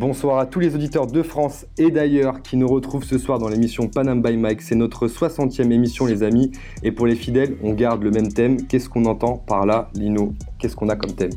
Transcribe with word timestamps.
Bonsoir 0.00 0.38
à 0.38 0.46
tous 0.46 0.60
les 0.60 0.74
auditeurs 0.74 1.06
de 1.06 1.22
France 1.22 1.66
et 1.76 1.90
d'ailleurs 1.90 2.40
qui 2.40 2.56
nous 2.56 2.66
retrouvent 2.66 3.04
ce 3.04 3.18
soir 3.18 3.38
dans 3.38 3.48
l'émission 3.48 3.86
Panam 3.86 4.22
by 4.22 4.34
Mike. 4.38 4.62
C'est 4.62 4.74
notre 4.74 5.08
60e 5.08 5.70
émission 5.70 6.06
les 6.06 6.22
amis 6.22 6.52
et 6.82 6.90
pour 6.90 7.06
les 7.06 7.14
fidèles, 7.14 7.58
on 7.62 7.74
garde 7.74 8.02
le 8.02 8.10
même 8.10 8.32
thème. 8.32 8.66
Qu'est-ce 8.66 8.88
qu'on 8.88 9.04
entend 9.04 9.36
par 9.36 9.66
là, 9.66 9.90
Lino? 9.92 10.32
Qu'est-ce 10.58 10.74
qu'on 10.74 10.88
a 10.88 10.96
comme 10.96 11.12
thème? 11.12 11.32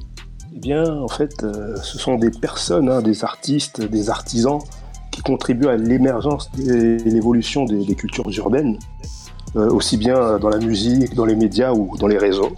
Eh 0.55 0.59
bien, 0.59 0.93
en 0.93 1.09
fait, 1.09 1.43
euh, 1.43 1.75
ce 1.75 1.97
sont 1.97 2.15
des 2.15 2.31
personnes, 2.31 2.87
hein, 2.87 3.01
des 3.01 3.25
artistes, 3.25 3.81
des 3.81 4.09
artisans 4.09 4.59
qui 5.11 5.21
contribuent 5.23 5.67
à 5.67 5.75
l'émergence 5.75 6.49
et 6.57 6.99
l'évolution 6.99 7.65
des, 7.65 7.95
cultures 7.95 8.29
urbaines, 8.29 8.79
euh, 9.57 9.69
aussi 9.71 9.97
bien 9.97 10.39
dans 10.39 10.49
la 10.49 10.59
musique, 10.59 11.15
dans 11.15 11.25
les 11.25 11.35
médias 11.35 11.73
ou 11.73 11.97
dans 11.97 12.07
les 12.07 12.17
réseaux, 12.17 12.53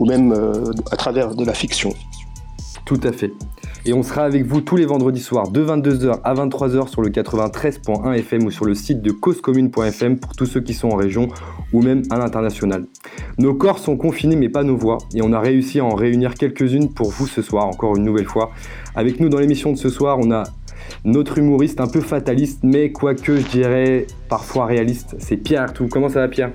ou 0.00 0.06
même 0.06 0.32
euh, 0.32 0.72
à 0.90 0.96
travers 0.96 1.36
de 1.36 1.44
la 1.44 1.54
fiction. 1.54 1.94
Tout 2.84 3.00
à 3.04 3.12
fait. 3.12 3.32
Et 3.88 3.94
on 3.94 4.02
sera 4.02 4.24
avec 4.24 4.44
vous 4.44 4.60
tous 4.60 4.76
les 4.76 4.84
vendredis 4.84 5.22
soirs 5.22 5.48
de 5.48 5.64
22h 5.64 6.20
à 6.22 6.34
23h 6.34 6.88
sur 6.88 7.00
le 7.00 7.08
93.1 7.08 8.18
FM 8.18 8.44
ou 8.44 8.50
sur 8.50 8.66
le 8.66 8.74
site 8.74 9.00
de 9.00 9.10
causecommune.fm 9.12 10.18
pour 10.18 10.36
tous 10.36 10.44
ceux 10.44 10.60
qui 10.60 10.74
sont 10.74 10.90
en 10.90 10.96
région 10.96 11.28
ou 11.72 11.80
même 11.80 12.02
à 12.10 12.18
l'international. 12.18 12.84
Nos 13.38 13.54
corps 13.54 13.78
sont 13.78 13.96
confinés 13.96 14.36
mais 14.36 14.50
pas 14.50 14.62
nos 14.62 14.76
voix 14.76 14.98
et 15.14 15.22
on 15.22 15.32
a 15.32 15.40
réussi 15.40 15.80
à 15.80 15.86
en 15.86 15.94
réunir 15.94 16.34
quelques-unes 16.34 16.92
pour 16.92 17.08
vous 17.08 17.26
ce 17.26 17.40
soir, 17.40 17.66
encore 17.66 17.96
une 17.96 18.04
nouvelle 18.04 18.26
fois. 18.26 18.50
Avec 18.94 19.20
nous 19.20 19.30
dans 19.30 19.38
l'émission 19.38 19.72
de 19.72 19.78
ce 19.78 19.88
soir, 19.88 20.18
on 20.20 20.30
a 20.32 20.42
notre 21.04 21.38
humoriste 21.38 21.80
un 21.80 21.88
peu 21.88 22.02
fataliste 22.02 22.64
mais 22.64 22.92
quoique 22.92 23.36
je 23.36 23.46
dirais 23.46 24.06
parfois 24.28 24.66
réaliste, 24.66 25.16
c'est 25.18 25.38
Pierre 25.38 25.62
Artout. 25.62 25.88
Comment 25.90 26.10
ça 26.10 26.20
va 26.20 26.28
Pierre? 26.28 26.52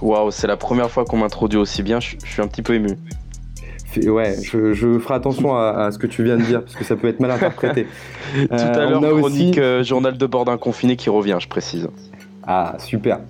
Waouh, 0.00 0.30
c'est 0.30 0.46
la 0.46 0.56
première 0.56 0.88
fois 0.88 1.04
qu'on 1.04 1.16
m'introduit 1.16 1.58
aussi 1.58 1.82
bien, 1.82 1.98
je 1.98 2.14
suis 2.24 2.42
un 2.42 2.46
petit 2.46 2.62
peu 2.62 2.74
ému 2.74 2.90
ouais, 3.96 4.36
je, 4.42 4.98
ferai 4.98 5.14
attention 5.14 5.56
à, 5.56 5.90
ce 5.90 5.98
que 5.98 6.06
tu 6.06 6.24
viens 6.24 6.36
de 6.36 6.42
dire 6.42 6.62
parce 6.62 6.74
que 6.74 6.84
ça 6.84 6.96
peut 6.96 7.08
être 7.08 7.20
mal 7.20 7.30
interprété. 7.30 7.86
Tout 8.34 8.54
à 8.54 8.78
euh, 8.78 8.90
l'heure, 8.90 9.18
chronique 9.18 9.50
aussi... 9.50 9.60
Euh, 9.60 9.82
journal 9.82 10.16
de 10.16 10.26
bord 10.26 10.44
d'un 10.44 10.56
confiné 10.56 10.96
qui 10.96 11.10
revient, 11.10 11.38
je 11.40 11.48
précise. 11.48 11.88
Ah, 12.46 12.76
super. 12.78 13.20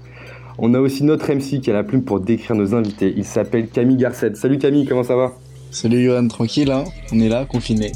On 0.59 0.75
a 0.75 0.81
aussi 0.81 1.05
notre 1.05 1.33
MC 1.33 1.61
qui 1.61 1.71
a 1.71 1.75
la 1.75 1.83
plume 1.83 2.03
pour 2.03 2.21
décrire 2.21 2.57
nos 2.57 2.75
invités. 2.75 3.13
Il 3.17 3.25
s'appelle 3.25 3.69
Camille 3.69 3.97
Garcette. 3.97 4.37
Salut 4.37 4.59
Camille, 4.59 4.87
comment 4.87 5.03
ça 5.03 5.17
va? 5.17 5.33
Salut 5.71 6.05
Johan, 6.05 6.29
tranquille, 6.29 6.71
hein 6.71 6.85
on 7.13 7.19
est 7.19 7.29
là, 7.29 7.45
confiné. 7.45 7.91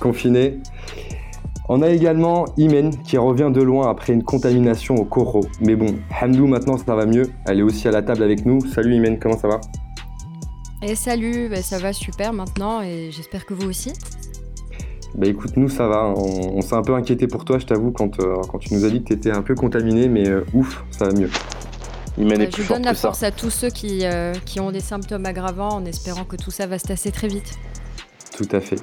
Confiné. 0.00 0.60
On 1.68 1.82
a 1.82 1.88
également 1.88 2.44
Imen 2.56 2.92
qui 3.02 3.18
revient 3.18 3.50
de 3.52 3.60
loin 3.60 3.90
après 3.90 4.12
une 4.12 4.22
contamination 4.22 4.94
au 4.94 5.04
coraux. 5.04 5.46
Mais 5.60 5.74
bon, 5.74 5.96
Hamdou 6.20 6.46
maintenant 6.46 6.78
ça 6.78 6.94
va 6.94 7.06
mieux. 7.06 7.28
Elle 7.46 7.58
est 7.58 7.62
aussi 7.62 7.88
à 7.88 7.90
la 7.90 8.02
table 8.02 8.22
avec 8.22 8.46
nous. 8.46 8.60
Salut 8.66 8.94
Imen, 8.94 9.18
comment 9.18 9.36
ça 9.36 9.48
va? 9.48 9.60
Et 10.86 10.94
salut, 10.94 11.48
bah, 11.48 11.62
ça 11.62 11.78
va 11.78 11.92
super 11.92 12.32
maintenant 12.32 12.80
et 12.80 13.10
j'espère 13.10 13.44
que 13.44 13.54
vous 13.54 13.68
aussi. 13.68 13.92
Bah 15.14 15.26
écoute, 15.26 15.56
nous 15.56 15.68
ça 15.68 15.88
va, 15.88 16.04
on, 16.04 16.60
s'est 16.60 16.74
un 16.74 16.82
peu 16.82 16.94
inquiété 16.94 17.26
pour 17.26 17.44
toi, 17.44 17.58
je 17.58 17.66
t'avoue, 17.66 17.90
quand, 17.90 18.20
euh, 18.20 18.36
quand 18.48 18.58
tu 18.58 18.74
nous 18.74 18.84
as 18.84 18.90
dit 18.90 19.02
que 19.02 19.08
tu 19.08 19.12
étais 19.14 19.30
un 19.30 19.42
peu 19.42 19.54
contaminé, 19.54 20.08
mais 20.08 20.28
euh, 20.28 20.44
ouf, 20.52 20.84
ça 20.90 21.06
va 21.06 21.12
mieux. 21.12 21.30
Il 22.18 22.28
bah, 22.28 22.34
je 22.48 22.68
donne 22.68 22.84
la 22.84 22.94
force 22.94 23.22
à 23.22 23.30
tous 23.30 23.50
ceux 23.50 23.70
qui, 23.70 24.00
euh, 24.04 24.32
qui 24.44 24.60
ont 24.60 24.70
des 24.70 24.80
symptômes 24.80 25.26
aggravants 25.26 25.74
en 25.74 25.84
espérant 25.84 26.24
que 26.24 26.36
tout 26.36 26.50
ça 26.50 26.66
va 26.66 26.78
se 26.78 26.86
tasser 26.86 27.10
très 27.10 27.28
vite. 27.28 27.58
Tout 28.36 28.48
à 28.52 28.60
fait. 28.60 28.80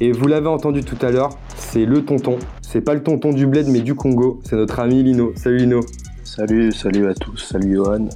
Et 0.00 0.12
vous 0.12 0.26
l'avez 0.26 0.48
entendu 0.48 0.82
tout 0.82 0.98
à 1.04 1.10
l'heure, 1.10 1.30
c'est 1.56 1.84
le 1.84 2.04
tonton. 2.04 2.38
C'est 2.62 2.80
pas 2.80 2.94
le 2.94 3.02
tonton 3.02 3.32
du 3.32 3.46
bled 3.46 3.68
mais 3.68 3.80
du 3.80 3.94
Congo, 3.94 4.40
c'est 4.44 4.56
notre 4.56 4.78
ami 4.80 5.02
Lino. 5.02 5.32
Salut 5.36 5.58
Lino. 5.58 5.80
Salut, 6.24 6.72
salut 6.72 7.08
à 7.08 7.14
tous, 7.14 7.36
salut 7.36 7.74
Johan. 7.74 8.08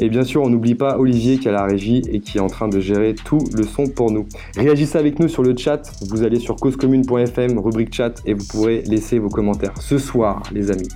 Et 0.00 0.08
bien 0.08 0.22
sûr, 0.22 0.42
on 0.42 0.48
n'oublie 0.48 0.74
pas 0.74 0.98
Olivier 0.98 1.38
qui 1.38 1.48
a 1.48 1.52
la 1.52 1.64
régie 1.64 2.02
et 2.10 2.20
qui 2.20 2.38
est 2.38 2.40
en 2.40 2.46
train 2.46 2.68
de 2.68 2.78
gérer 2.80 3.14
tout 3.14 3.40
le 3.56 3.64
son 3.64 3.86
pour 3.86 4.10
nous. 4.10 4.26
Réagissez 4.56 4.98
avec 4.98 5.18
nous 5.18 5.28
sur 5.28 5.42
le 5.42 5.56
chat. 5.56 5.82
Vous 6.08 6.22
allez 6.22 6.38
sur 6.38 6.56
causecommune.fm, 6.56 7.58
rubrique 7.58 7.94
chat, 7.94 8.22
et 8.24 8.34
vous 8.34 8.46
pourrez 8.46 8.82
laisser 8.82 9.18
vos 9.18 9.28
commentaires. 9.28 9.76
Ce 9.80 9.98
soir, 9.98 10.42
les 10.52 10.70
amis, 10.70 10.88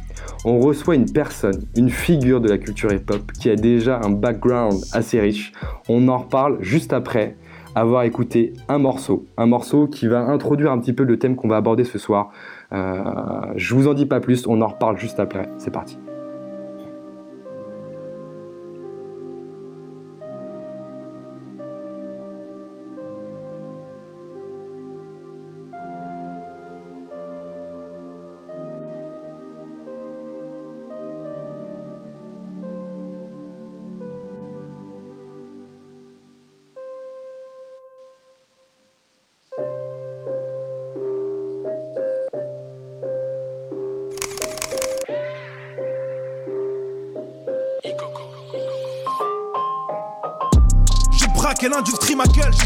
on 0.44 0.60
reçoit 0.60 0.94
une 0.94 1.10
personne, 1.10 1.66
une 1.76 1.90
figure 1.90 2.40
de 2.40 2.48
la 2.48 2.58
culture 2.58 2.92
hip-hop 2.92 3.32
qui 3.32 3.50
a 3.50 3.56
déjà 3.56 4.00
un 4.04 4.10
background 4.10 4.80
assez 4.92 5.20
riche. 5.20 5.52
On 5.88 6.08
en 6.08 6.18
reparle 6.18 6.58
juste 6.60 6.92
après 6.92 7.36
avoir 7.74 8.02
écouté 8.02 8.52
un 8.68 8.78
morceau, 8.78 9.26
un 9.36 9.46
morceau 9.46 9.86
qui 9.86 10.06
va 10.06 10.20
introduire 10.20 10.72
un 10.72 10.78
petit 10.78 10.92
peu 10.92 11.04
le 11.04 11.18
thème 11.18 11.36
qu'on 11.36 11.48
va 11.48 11.56
aborder 11.56 11.84
ce 11.84 11.98
soir. 11.98 12.30
Euh, 12.72 13.02
je 13.56 13.74
vous 13.74 13.88
en 13.88 13.94
dis 13.94 14.06
pas 14.06 14.20
plus, 14.20 14.46
on 14.46 14.60
en 14.60 14.68
reparle 14.68 14.98
juste 14.98 15.20
après. 15.20 15.48
C'est 15.58 15.72
parti. 15.72 15.98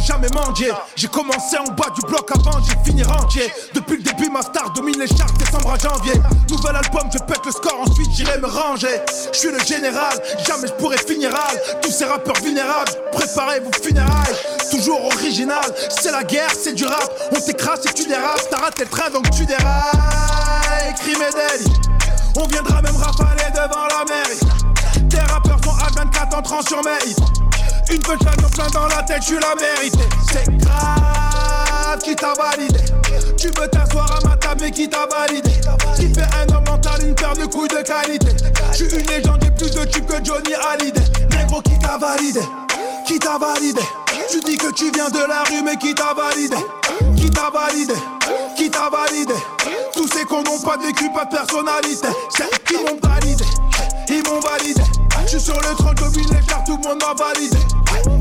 Jamais 0.07 0.29
mendié. 0.35 0.71
J'ai 0.95 1.09
commencé 1.09 1.59
en 1.59 1.71
bas 1.73 1.91
du 1.95 2.01
bloc 2.03 2.31
avant, 2.33 2.59
j'ai 2.65 2.77
fini 2.85 3.03
rentier. 3.03 3.53
Depuis 3.75 3.97
le 3.97 4.03
début, 4.03 4.31
ma 4.31 4.43
star 4.43 4.73
domine 4.73 4.99
les 4.99 5.09
charts 5.09 5.33
décembre 5.33 5.73
à 5.73 5.79
janvier. 5.79 6.15
Nouvel 6.49 6.77
album, 6.77 7.11
je 7.13 7.19
pète 7.19 7.45
le 7.45 7.51
score, 7.51 7.81
ensuite 7.81 8.11
j'irai 8.13 8.39
me 8.39 8.47
ranger. 8.47 9.01
Je 9.33 9.39
suis 9.39 9.51
le 9.51 9.59
général, 9.61 10.17
jamais 10.47 10.69
je 10.69 10.73
pourrai 10.75 10.99
finir 10.99 11.31
al. 11.35 11.81
Tous 11.83 11.91
ces 11.91 12.05
rappeurs 12.05 12.37
vulnérables, 12.43 12.93
préparez 13.13 13.61
vos 13.61 13.73
funérailles. 13.83 14.35
Toujours 14.71 15.05
original, 15.07 15.75
c'est 15.89 16.13
la 16.13 16.23
guerre, 16.23 16.53
c'est 16.53 16.75
du 16.75 16.87
rap. 16.87 17.11
On 17.33 17.41
t'écrase 17.41 17.81
si 17.87 17.95
tu 17.95 18.09
dérapes, 18.09 18.43
t'as 18.51 18.59
raté 18.59 18.85
le 18.85 18.91
train 18.91 19.11
donc 19.11 19.29
tu 19.31 19.45
dérailles. 19.45 20.95
Crime 21.01 21.23
et 21.23 22.39
On 22.39 22.47
viendra 22.47 22.81
même 22.81 22.97
rafaler 22.97 23.51
devant 23.53 23.87
la 23.87 24.05
mairie. 24.05 25.09
Tes 25.11 25.21
rappeurs 25.33 25.59
sont 25.65 25.71
à 25.71 26.05
24 26.05 26.39
entrant 26.39 26.63
sur 26.63 26.83
mes 26.85 27.46
une 27.91 28.03
punchline 28.03 28.45
en 28.45 28.49
plein 28.49 28.67
dans 28.73 28.87
la 28.87 29.03
tête, 29.03 29.23
tu 29.27 29.39
la 29.39 29.55
mérité. 29.55 30.05
C'est 30.33 30.57
grave 30.59 31.99
qui 32.03 32.15
t'a 32.15 32.33
validé. 32.35 32.81
Tu 33.37 33.49
veux 33.49 33.69
t'asseoir 33.69 34.11
à 34.11 34.29
ma 34.29 34.37
table, 34.37 34.63
mais 34.63 34.71
qui 34.71 34.89
t'a 34.89 35.07
validé. 35.07 35.51
Qui 35.97 36.13
fait 36.13 36.23
un 36.23 36.55
homme 36.55 36.65
mental, 36.65 37.03
une 37.03 37.15
paire 37.15 37.35
de 37.35 37.47
couilles 37.47 37.69
de 37.69 37.83
qualité. 37.83 38.29
Je 38.73 38.85
suis 38.85 38.97
une 38.97 39.07
légende, 39.07 39.41
j'ai 39.43 39.51
plus 39.51 39.71
de 39.71 39.85
tubes 39.85 40.07
que 40.07 40.25
Johnny 40.25 40.55
Hallyday. 40.55 41.03
Négro 41.37 41.61
qui 41.63 41.79
t'a 41.79 41.97
validé. 41.99 42.41
Qui 43.07 43.19
t'a 43.19 43.39
validé. 43.39 43.83
Tu 44.31 44.41
dis 44.41 44.57
que 44.57 44.73
tu 44.73 44.91
viens 44.93 45.09
de 45.09 45.19
la 45.19 45.45
rue, 45.45 45.63
mais 45.65 45.77
qui 45.77 45.95
t'a 45.95 46.13
validé? 46.15 46.57
Qui 47.17 47.31
t'a 47.31 47.51
validé? 47.51 47.95
Qui 48.57 48.71
t'a 48.71 48.91
validé? 48.91 49.35
Tous 49.95 50.09
ces 50.09 50.25
cons 50.25 50.43
n'ont 50.43 50.61
pas 50.61 50.77
de 50.77 50.83
vécu, 50.85 51.11
pas 51.13 51.25
de 51.25 51.37
personnalité. 51.37 52.09
C'est 52.31 52.65
qui 52.65 52.75
m'ont 52.75 52.99
validé. 53.03 53.45
Ils 54.09 54.23
m'ont 54.25 54.41
validé. 54.41 54.83
Je 55.27 55.31
suis 55.31 55.41
sur 55.41 55.57
le 55.57 55.75
trône, 55.77 55.95
domine 55.97 56.29
les 56.31 56.47
cartes, 56.47 56.67
tout 56.67 56.79
le 56.81 56.89
monde 56.89 57.03
m'a 57.03 57.15
validé. 57.15 57.59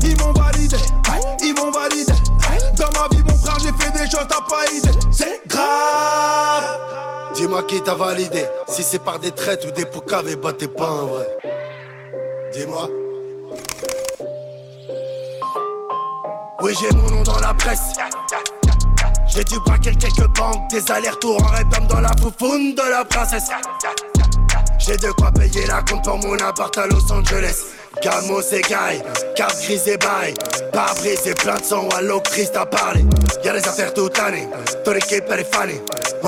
Ils 0.02 0.16
m'ont 0.18 0.32
validé, 0.32 0.76
ils 1.40 1.54
m'ont 1.54 1.70
validé. 1.70 2.12
Dans 2.76 2.90
ma 3.00 3.08
vie, 3.08 3.22
mon 3.22 3.36
frère, 3.38 3.58
j'ai 3.60 3.72
fait 3.84 3.92
des 3.92 4.10
choses, 4.10 4.26
t'as 4.28 4.40
pas 4.40 4.66
idée. 4.74 4.90
C'est 5.12 5.40
grave. 5.46 6.64
Dis-moi 7.34 7.62
qui 7.62 7.80
t'a 7.80 7.94
validé. 7.94 8.44
Si 8.68 8.82
c'est 8.82 8.98
par 8.98 9.20
des 9.20 9.30
traites 9.30 9.64
ou 9.66 9.70
des 9.70 9.84
poucaves, 9.84 10.34
bah 10.36 10.52
t'es 10.52 10.66
pas 10.66 10.88
un 10.88 11.04
vrai. 11.04 11.26
Dis-moi. 12.52 12.88
Oui, 16.62 16.74
j'ai 16.80 16.96
mon 16.96 17.10
nom 17.10 17.22
dans 17.22 17.38
la 17.38 17.54
presse. 17.54 17.92
J'ai 19.28 19.44
dû 19.44 19.60
braquer 19.60 19.94
quelques 19.94 20.26
banques, 20.36 20.70
des 20.70 20.90
allers-retours 20.90 21.40
en 21.42 21.50
répète 21.54 21.86
dans 21.88 22.00
la 22.00 22.10
foufoune 22.20 22.74
de 22.74 22.90
la 22.90 23.04
princesse. 23.04 23.50
J'ai 24.78 24.96
de 24.96 25.10
quoi 25.12 25.30
payer 25.32 25.66
la 25.66 25.82
compte 25.82 26.04
pour 26.04 26.18
mon 26.18 26.36
appart 26.38 26.76
à 26.78 26.86
Los 26.86 27.10
Angeles. 27.10 27.56
Gamo 28.02 28.42
c'est 28.42 28.60
gay, 28.60 29.02
carte 29.34 29.56
grise 29.62 29.88
et 29.88 29.96
bail. 29.96 30.34
Pas 30.72 30.92
brisé, 30.98 31.32
plein 31.34 31.56
de 31.56 31.64
sang, 31.64 31.88
allo 31.96 32.20
Christ 32.20 32.54
a 32.56 32.66
parlé. 32.66 33.04
Y'a 33.42 33.54
les 33.54 33.66
affaires 33.66 33.94
toute 33.94 34.18
l'année, 34.18 34.46
ton 34.84 34.92
équipe 34.92 35.24
elle 35.30 35.40
est 35.40 35.54
fanée. 35.54 35.80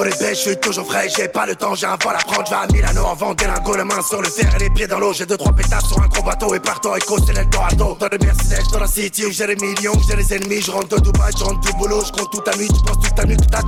Est 0.06 0.21
bête, 0.21 0.31
je 0.31 0.35
suis 0.35 0.56
toujours 0.56 0.87
frais, 0.87 1.09
j'ai 1.15 1.29
pas 1.29 1.45
le 1.45 1.56
temps, 1.56 1.75
j'ai 1.75 1.87
un 1.87 1.97
vol 2.03 2.15
à 2.15 2.19
prendre. 2.19 2.47
J'vais 2.47 2.56
à 2.56 2.67
Milano 2.73 3.05
en 3.05 3.15
vente 3.15 3.43
lingots, 3.43 3.77
la 3.77 3.85
main 3.85 4.00
sur 4.00 4.23
le 4.23 4.29
fer 4.29 4.49
et 4.55 4.59
les 4.61 4.71
pieds 4.71 4.87
dans 4.87 5.01
l'eau. 5.01 5.12
J'ai 5.12 5.27
deux 5.27 5.37
trois 5.37 5.53
pétards 5.53 5.85
sur 5.85 6.01
un 6.01 6.06
gros 6.06 6.23
bateau 6.23 6.55
et 6.55 6.61
partant 6.61 6.94
et 6.94 7.01
c'est 7.01 7.33
l'Eldorado. 7.33 7.97
Dans 7.99 8.09
le 8.11 8.19
Mercedes, 8.19 8.62
dans 8.73 8.79
la 8.81 8.87
city 8.87 9.27
où 9.27 9.33
j'ai 9.33 9.49
les 9.49 9.56
millions, 9.56 9.93
j'ai 10.09 10.17
les 10.17 10.35
ennemis. 10.35 10.62
Je 10.62 10.71
rentre 10.71 10.97
de 10.97 11.01
Dubaï, 11.01 11.33
je 11.37 11.44
rentre 11.44 11.61
du 11.61 11.73
boulot, 11.73 12.03
je 12.06 12.12
compte 12.12 12.31
toute 12.31 12.44
ta 12.44 12.56
nuit, 12.56 12.69
tu 12.69 12.81
penses 12.85 13.05
toute 13.05 13.15
ta 13.15 13.25
nuit 13.25 13.37
que 13.37 13.44
t'as 13.44 13.62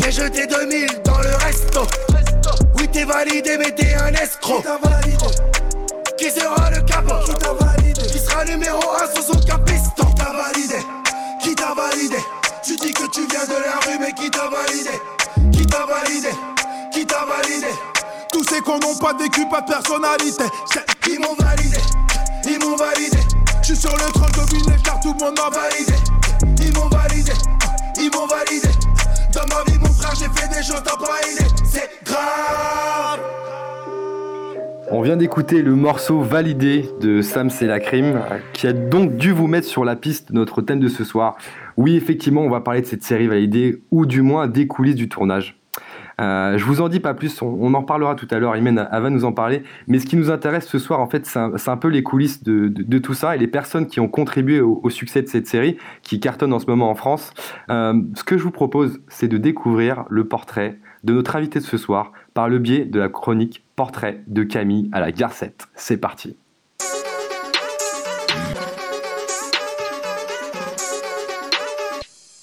J'ai 0.00 0.12
jeté 0.12 0.46
2000 0.46 1.02
dans 1.04 1.18
le 1.18 1.34
resto. 1.44 1.82
T'es 2.92 3.04
validé, 3.04 3.56
mais 3.58 3.70
t'es 3.72 3.94
un 3.94 4.12
escroc. 4.14 4.58
Qui 4.58 4.62
t'a 4.62 4.78
validé 4.78 5.26
Qui 6.18 6.30
sera 6.30 6.70
le 6.70 6.80
capot 6.82 7.24
Qui 7.26 7.34
t'a 7.34 7.52
validé 7.52 8.02
Qui 8.02 8.18
sera 8.18 8.44
numéro 8.44 8.80
1 8.80 9.14
sur 9.14 9.34
son 9.34 9.40
capiston 9.40 10.04
Qui 10.06 10.14
t'a 10.14 10.32
validé 10.32 10.76
Qui 11.42 11.54
t'a 11.54 11.74
validé 11.74 12.16
Tu 12.64 12.76
dis 12.76 12.92
que 12.92 13.06
tu 13.10 13.26
viens 13.28 13.44
de 13.44 13.62
la 13.62 13.78
rue, 13.86 13.98
mais 14.00 14.12
qui 14.12 14.30
t'a 14.30 14.48
validé 14.48 15.00
Qui 15.52 15.66
t'a 15.66 15.86
validé 15.86 16.30
Qui 16.92 17.06
t'a 17.06 17.24
validé 17.24 17.68
Tous 18.32 18.44
ces 18.44 18.60
cons 18.60 18.78
n'ont 18.78 18.96
pas 18.96 19.14
vécu, 19.14 19.46
pas 19.48 19.60
de 19.60 19.66
personnalité. 19.66 20.44
Ils 21.08 21.20
m'ont 21.20 21.34
validé, 21.38 21.78
ils 22.44 22.58
m'ont 22.58 22.76
validé. 22.76 23.18
Je 23.62 23.74
suis 23.74 23.76
sur 23.76 23.92
le 23.96 24.12
train 24.12 24.26
de 24.26 24.82
car 24.82 25.00
tout 25.00 25.14
le 25.18 25.24
monde 25.24 25.38
m'a 25.38 25.50
validé. 25.50 25.94
Ils 26.60 26.72
m'ont 26.74 26.88
validé, 26.88 27.32
ils 27.98 28.10
m'ont 28.10 28.26
validé. 28.26 28.68
Dans 29.32 29.46
ma 29.46 29.62
vie, 29.64 29.77
On 34.90 35.02
vient 35.02 35.16
d'écouter 35.16 35.60
le 35.60 35.74
morceau 35.74 36.20
validé 36.20 36.88
de 37.00 37.20
Sam 37.20 37.50
C'est 37.50 37.66
la 37.66 37.78
crime, 37.78 38.20
qui 38.54 38.66
a 38.66 38.72
donc 38.72 39.16
dû 39.16 39.32
vous 39.32 39.46
mettre 39.46 39.66
sur 39.66 39.84
la 39.84 39.96
piste 39.96 40.32
de 40.32 40.34
notre 40.34 40.62
thème 40.62 40.80
de 40.80 40.88
ce 40.88 41.04
soir. 41.04 41.36
Oui, 41.76 41.94
effectivement, 41.94 42.40
on 42.40 42.48
va 42.48 42.60
parler 42.60 42.80
de 42.80 42.86
cette 42.86 43.02
série 43.02 43.26
validée, 43.26 43.82
ou 43.90 44.06
du 44.06 44.22
moins 44.22 44.46
des 44.46 44.66
coulisses 44.66 44.94
du 44.94 45.08
tournage. 45.10 45.57
Euh, 46.20 46.58
je 46.58 46.64
vous 46.64 46.80
en 46.80 46.88
dis 46.88 47.00
pas 47.00 47.14
plus, 47.14 47.42
on, 47.42 47.74
en 47.74 47.80
reparlera 47.80 48.14
tout 48.14 48.26
à 48.30 48.38
l'heure, 48.38 48.56
Imen 48.56 48.88
va 48.90 49.10
nous 49.10 49.24
en 49.24 49.32
parler. 49.32 49.62
Mais 49.86 49.98
ce 49.98 50.06
qui 50.06 50.16
nous 50.16 50.30
intéresse 50.30 50.66
ce 50.66 50.78
soir, 50.78 51.00
en 51.00 51.06
fait, 51.06 51.26
c'est 51.26 51.38
un, 51.38 51.76
peu 51.76 51.88
les 51.88 52.02
coulisses 52.02 52.42
de, 52.42 52.98
tout 52.98 53.14
ça 53.14 53.36
et 53.36 53.38
les 53.38 53.46
personnes 53.46 53.86
qui 53.86 54.00
ont 54.00 54.08
contribué 54.08 54.60
au, 54.60 54.90
succès 54.90 55.22
de 55.22 55.28
cette 55.28 55.46
série, 55.46 55.76
qui 56.02 56.18
cartonne 56.18 56.52
en 56.52 56.58
ce 56.58 56.66
moment 56.66 56.90
en 56.90 56.94
France. 56.94 57.32
Euh, 57.70 57.94
ce 58.14 58.24
que 58.24 58.36
je 58.36 58.42
vous 58.42 58.50
propose, 58.50 59.00
c'est 59.08 59.28
de 59.28 59.38
découvrir 59.38 60.04
le 60.08 60.26
portrait 60.26 60.78
de 61.04 61.12
notre 61.12 61.36
invité 61.36 61.60
de 61.60 61.64
ce 61.64 61.76
soir 61.76 62.12
par 62.34 62.48
le 62.48 62.58
biais 62.58 62.84
de 62.84 62.98
la 62.98 63.08
chronique 63.08 63.64
Portrait 63.76 64.22
de 64.26 64.42
Camille 64.42 64.88
à 64.92 65.00
la 65.00 65.12
Garcette. 65.12 65.68
C'est 65.74 65.98
parti. 65.98 66.36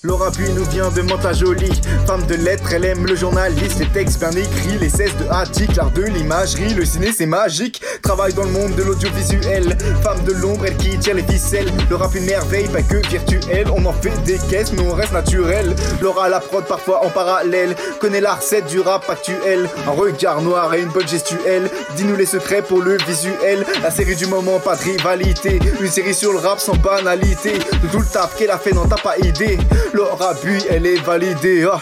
Laura 0.05 0.29
Bui 0.29 0.47
nous 0.51 0.65
vient 0.65 0.89
de 0.91 1.03
Jolie 1.33 1.81
Femme 2.05 2.23
de 2.27 2.35
lettres, 2.35 2.71
elle 2.73 2.85
aime 2.85 3.07
le 3.07 3.15
journaliste, 3.15 3.79
les 3.79 3.87
textes 3.87 4.19
bien 4.19 4.29
écrits, 4.29 4.77
les 4.79 4.89
cesses 4.89 5.17
de 5.17 5.25
Attic, 5.31 5.75
l'art 5.75 5.89
de 5.89 6.03
l'imagerie, 6.03 6.75
le 6.75 6.85
ciné 6.85 7.11
c'est 7.11 7.25
magique. 7.25 7.81
Travaille 8.03 8.33
dans 8.33 8.43
le 8.43 8.51
monde 8.51 8.75
de 8.75 8.83
l'audiovisuel. 8.83 9.75
Femme 10.03 10.23
de 10.23 10.33
l'ombre, 10.33 10.67
elle 10.67 10.77
qui 10.77 10.97
tire 10.99 11.15
les 11.15 11.23
ficelles. 11.23 11.71
Le 11.89 11.95
rap 11.95 12.13
une 12.13 12.25
merveille, 12.25 12.67
pas 12.67 12.83
que 12.83 12.97
virtuel. 13.07 13.65
On 13.75 13.83
en 13.85 13.93
fait 13.93 14.11
des 14.25 14.37
caisses, 14.49 14.71
mais 14.73 14.83
on 14.83 14.93
reste 14.93 15.13
naturel. 15.13 15.75
Laura 16.01 16.29
la 16.29 16.39
prod 16.39 16.63
parfois 16.65 17.03
en 17.03 17.09
parallèle. 17.09 17.75
Connaît 17.99 18.21
la 18.21 18.35
recette 18.35 18.67
du 18.67 18.81
rap 18.81 19.09
actuel. 19.09 19.67
Un 19.87 19.91
regard 19.91 20.41
noir 20.41 20.71
et 20.75 20.81
une 20.81 20.89
bonne 20.89 21.07
gestuelle. 21.07 21.67
Dis-nous 21.97 22.15
les 22.15 22.27
secrets 22.27 22.61
pour 22.61 22.81
le 22.81 22.97
visuel. 23.07 23.65
La 23.81 23.89
série 23.89 24.15
du 24.15 24.27
moment, 24.27 24.59
pas 24.59 24.75
de 24.75 24.83
rivalité. 24.83 25.59
Une 25.81 25.89
série 25.89 26.13
sur 26.13 26.31
le 26.31 26.37
rap 26.37 26.59
sans 26.59 26.75
banalité. 26.75 27.53
De 27.53 27.87
tout 27.91 27.99
le 27.99 28.05
taf 28.05 28.35
qu'elle 28.37 28.51
a 28.51 28.59
fait, 28.59 28.71
non 28.71 28.85
t'as 28.87 29.01
pas 29.01 29.17
idée. 29.17 29.57
Laura 29.95 30.33
Bui, 30.43 30.57
elle 30.69 30.85
est 30.87 31.01
validée. 31.05 31.65
Oh. 31.65 31.77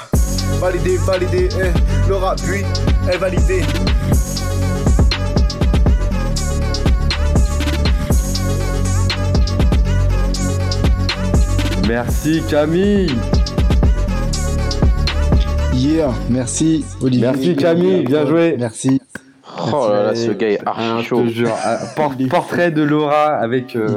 Validée, 0.60 0.98
validée, 0.98 1.50
eh. 1.60 2.07
Laura 2.07 2.36
Bui, 2.36 2.63
elle 3.07 3.15
est 3.15 3.18
validée. 3.18 3.63
Merci 11.88 12.44
Camille. 12.48 13.15
Yeah, 15.74 16.13
merci 16.30 16.86
Olivier. 17.01 17.31
Merci 17.31 17.56
Camille, 17.56 18.04
bien 18.06 18.27
joué. 18.27 18.56
Merci. 18.60 19.01
Oh 19.57 19.88
là 19.89 20.03
là, 20.03 20.15
ce 20.15 20.31
gars 20.31 20.50
est 20.50 20.59
archi 20.65 21.03
chaud. 21.03 21.23
portrait 22.29 22.71
de 22.71 22.81
Laura 22.81 23.35
avec 23.35 23.75
euh, 23.75 23.88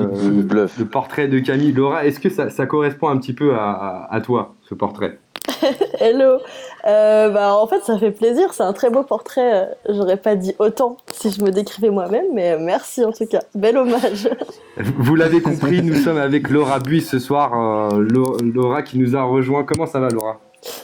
le 0.51 0.85
portrait 0.85 1.29
de 1.29 1.39
Camille. 1.39 1.73
Laura, 1.73 2.05
est-ce 2.05 2.21
que 2.21 2.29
ça, 2.29 2.67
correspond 2.67 3.09
un 3.09 3.19
petit 3.19 3.33
peu 3.33 3.55
à, 3.55 4.21
toi, 4.25 4.55
ce 4.69 4.75
portrait? 4.75 5.19
Hello. 6.01 6.39
Euh, 6.87 7.31
bah, 7.31 7.55
en 7.57 7.67
fait, 7.67 7.81
ça 7.85 7.99
fait 7.99 8.11
plaisir. 8.11 8.53
C'est 8.53 8.63
un 8.63 8.73
très 8.73 8.91
beau 8.91 9.03
portrait. 9.03 9.65
Euh, 9.65 9.95
j'aurais 9.95 10.17
pas 10.17 10.35
dit 10.35 10.55
autant 10.59 10.97
si 11.13 11.31
je 11.31 11.43
me 11.43 11.51
décrivais 11.51 11.91
moi-même, 11.91 12.27
mais 12.35 12.59
merci 12.59 13.05
en 13.05 13.13
tout 13.13 13.27
cas. 13.27 13.41
Bel 13.55 13.77
hommage. 13.77 14.29
Vous 14.77 15.15
l'avez 15.15 15.41
compris, 15.41 15.83
nous 15.83 15.95
sommes 15.95 16.19
avec 16.19 16.51
Laura 16.51 16.81
Bui 16.81 17.01
ce 17.01 17.19
soir. 17.19 17.91
Laura 17.99 18.83
qui 18.83 18.99
nous 18.99 19.17
a 19.17 19.23
rejoint. 19.23 19.65
Comment 19.65 19.87
ça 19.87 20.01
va, 20.01 20.09
Laura? 20.09 20.41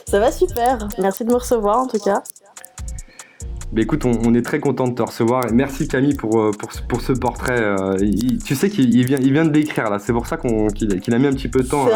Ça 0.07 0.19
va 0.19 0.31
super. 0.31 0.87
Merci 0.97 1.25
de 1.25 1.29
me 1.29 1.35
recevoir 1.35 1.79
en 1.79 1.87
tout 1.87 1.99
cas. 1.99 2.23
Bah, 3.73 3.81
écoute, 3.81 4.05
on, 4.05 4.35
est 4.35 4.43
très 4.43 4.59
content 4.59 4.87
de 4.87 4.93
te 4.93 5.01
recevoir. 5.01 5.45
merci 5.51 5.87
Camille 5.87 6.13
pour, 6.13 6.39
euh, 6.39 6.51
pour, 6.51 6.69
pour 6.87 7.01
ce 7.01 7.11
portrait. 7.11 7.59
Euh, 7.59 7.97
tu 8.45 8.53
sais 8.53 8.69
qu'il 8.69 9.03
vient, 9.03 9.17
il 9.19 9.33
vient 9.33 9.45
de 9.45 9.51
l'écrire 9.51 9.89
là. 9.89 9.97
C'est 9.97 10.13
pour 10.13 10.27
ça 10.27 10.37
qu'il 10.37 11.13
a 11.13 11.17
mis 11.17 11.25
un 11.25 11.33
petit 11.33 11.47
peu 11.47 11.63
de 11.63 11.67
temps 11.67 11.87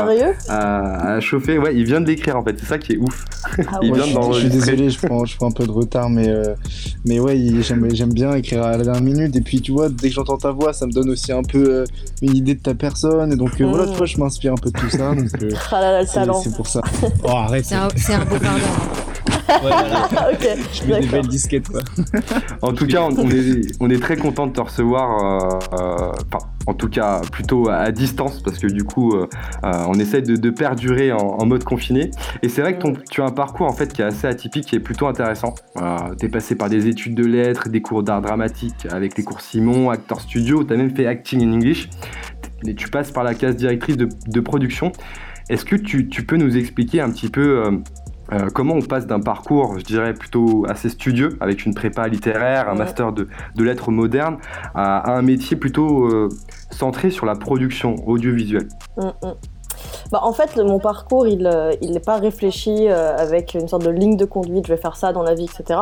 à, 0.50 1.19
chauffer. 1.19 1.59
Ouais, 1.59 1.75
il 1.75 1.83
vient 1.85 2.01
de 2.01 2.07
l'écrire 2.07 2.35
en 2.38 2.44
fait. 2.44 2.56
C'est 2.59 2.65
ça 2.65 2.79
qui 2.79 2.94
est 2.94 2.97
ouf. 2.97 3.25
Ah 3.68 3.79
il 3.83 3.94
vient 3.94 4.06
je, 4.06 4.33
je, 4.33 4.39
suis 4.39 4.50
désolé, 4.50 4.89
je 4.89 5.06
prends, 5.06 5.25
je 5.25 5.35
prends 5.35 5.50
un 5.50 5.51
peu 5.51 5.65
de 5.65 5.71
retard, 5.71 6.09
mais, 6.09 6.29
euh, 6.29 6.56
mais 7.06 7.19
ouais, 7.19 7.38
j'aime 7.62 8.13
bien 8.13 8.33
écrire 8.33 8.63
à 8.63 8.75
la 8.75 8.83
dernière 8.83 9.03
minute. 9.03 9.35
Et 9.35 9.41
puis 9.41 9.62
tu 9.62 9.71
vois, 9.71 9.89
dès 9.89 10.09
que 10.09 10.15
j'entends 10.15 10.38
ta 10.38 10.51
voix, 10.51 10.74
ça 10.74 10.88
me 10.88 10.91
donne 10.91 11.12
aussi 11.12 11.31
un 11.31 11.44
peu 11.44 11.83
une 12.24 12.35
idée 12.35 12.56
de 12.56 12.62
ta 12.62 12.74
personne. 12.74 13.33
Et 13.33 13.35
donc 13.35 13.62
voilà, 13.62 13.85
tu 13.85 13.95
vois, 13.95 14.07
je 14.07 14.18
m'inspire 14.18 14.53
un 14.53 14.57
peu 14.57 14.71
de 14.71 14.79
tout 14.79 14.89
ça. 14.89 15.13
Donc, 15.13 15.29
ah 15.71 16.01
C'est 16.06 16.56
pour 16.56 16.68
ça. 16.68 16.81
Oh, 17.24 17.29
arrête. 17.29 17.65
C'est 17.65 17.75
un, 17.75 17.85
un 17.85 18.25
beau 18.25 18.39
pardon. 18.41 18.65
Je 20.73 20.85
mets 20.85 20.99
des 20.99 21.07
belles 21.07 21.27
disquettes, 21.27 21.69
quoi. 21.69 21.81
en 22.61 22.73
tout 22.73 22.85
cas, 22.85 23.01
on, 23.01 23.29
est, 23.29 23.61
on 23.79 23.89
est 23.89 24.01
très 24.01 24.17
content 24.17 24.47
de 24.47 24.53
te 24.53 24.61
recevoir. 24.61 25.61
Euh, 25.73 26.11
en 26.65 26.73
tout 26.73 26.89
cas, 26.89 27.21
plutôt 27.31 27.69
à, 27.69 27.91
distance, 27.91 28.41
parce 28.41 28.59
que 28.59 28.67
du 28.67 28.83
coup, 28.83 29.13
euh, 29.13 29.27
euh, 29.63 29.71
on 29.88 29.94
essaie 29.94 30.21
de, 30.21 30.49
perdurer 30.49 31.11
en, 31.11 31.45
mode 31.45 31.63
confiné. 31.63 32.11
Et 32.41 32.49
c'est 32.49 32.61
vrai 32.61 32.77
que 32.77 32.88
tu 33.09 33.21
as 33.21 33.25
un 33.25 33.31
parcours 33.31 33.67
en 33.67 33.73
fait 33.73 33.94
qui 33.94 34.01
est 34.01 34.05
assez 34.05 34.27
atypique, 34.27 34.65
qui 34.65 34.75
est 34.75 34.81
plutôt 34.81 35.07
intéressant. 35.07 35.55
tu 36.19 36.25
es 36.25 36.29
passé 36.29 36.55
par 36.55 36.69
des 36.69 36.88
études 36.88 37.15
de 37.15 37.25
lettres, 37.25 37.69
des 37.69 37.81
cours 37.81 38.03
d'art 38.03 38.21
dramatique 38.21 38.88
avec 38.91 39.17
les 39.17 39.23
cours 39.23 39.41
Simon, 39.41 39.89
Actor 39.89 40.19
Studio. 40.19 40.63
Tu 40.63 40.73
as 40.73 40.77
même 40.77 40.93
fait 40.93 41.07
acting 41.07 41.41
in 41.41 41.53
English. 41.53 41.89
Et 42.65 42.75
tu 42.75 42.89
passes 42.89 43.11
par 43.11 43.23
la 43.23 43.33
case 43.33 43.55
directrice 43.55 43.95
de, 43.97 44.39
production. 44.39 44.91
Est-ce 45.50 45.63
que 45.63 45.75
tu, 45.75 46.09
tu, 46.09 46.25
peux 46.25 46.38
nous 46.38 46.57
expliquer 46.57 47.01
un 47.01 47.11
petit 47.11 47.29
peu 47.29 47.81
euh, 48.33 48.50
comment 48.53 48.75
on 48.75 48.81
passe 48.81 49.07
d'un 49.07 49.19
parcours, 49.19 49.77
je 49.79 49.83
dirais, 49.83 50.13
plutôt 50.13 50.65
assez 50.68 50.89
studieux, 50.89 51.38
avec 51.39 51.65
une 51.65 51.74
prépa 51.74 52.07
littéraire, 52.07 52.69
un 52.69 52.75
master 52.75 53.12
de, 53.12 53.27
lettres 53.57 53.91
modernes, 53.91 54.38
à, 54.75 55.12
un 55.12 55.22
métier 55.22 55.57
plutôt 55.57 56.05
euh, 56.05 56.29
centré 56.72 57.10
sur 57.10 57.25
la 57.25 57.36
production 57.36 57.96
audiovisuelle? 58.07 58.67
Mm, 58.98 59.07
mm. 59.07 59.34
Bah, 60.12 60.19
en 60.24 60.31
fait, 60.31 60.55
mon 60.57 60.79
parcours, 60.79 61.27
il 61.27 61.43
n'est 61.43 61.98
euh, 61.98 62.00
pas 62.05 62.17
réfléchi 62.17 62.88
avec 62.88 63.53
une 63.53 63.67
sorte 63.67 63.84
de 63.84 63.91
ligne 63.91 64.17
de 64.17 64.25
conduite, 64.25 64.65
je 64.67 64.74
vais 64.74 64.79
faire 64.79 64.96
ça 64.96 65.13
dans 65.13 65.24
la 65.24 65.34
vie, 65.34 65.46
etc. 65.46 65.81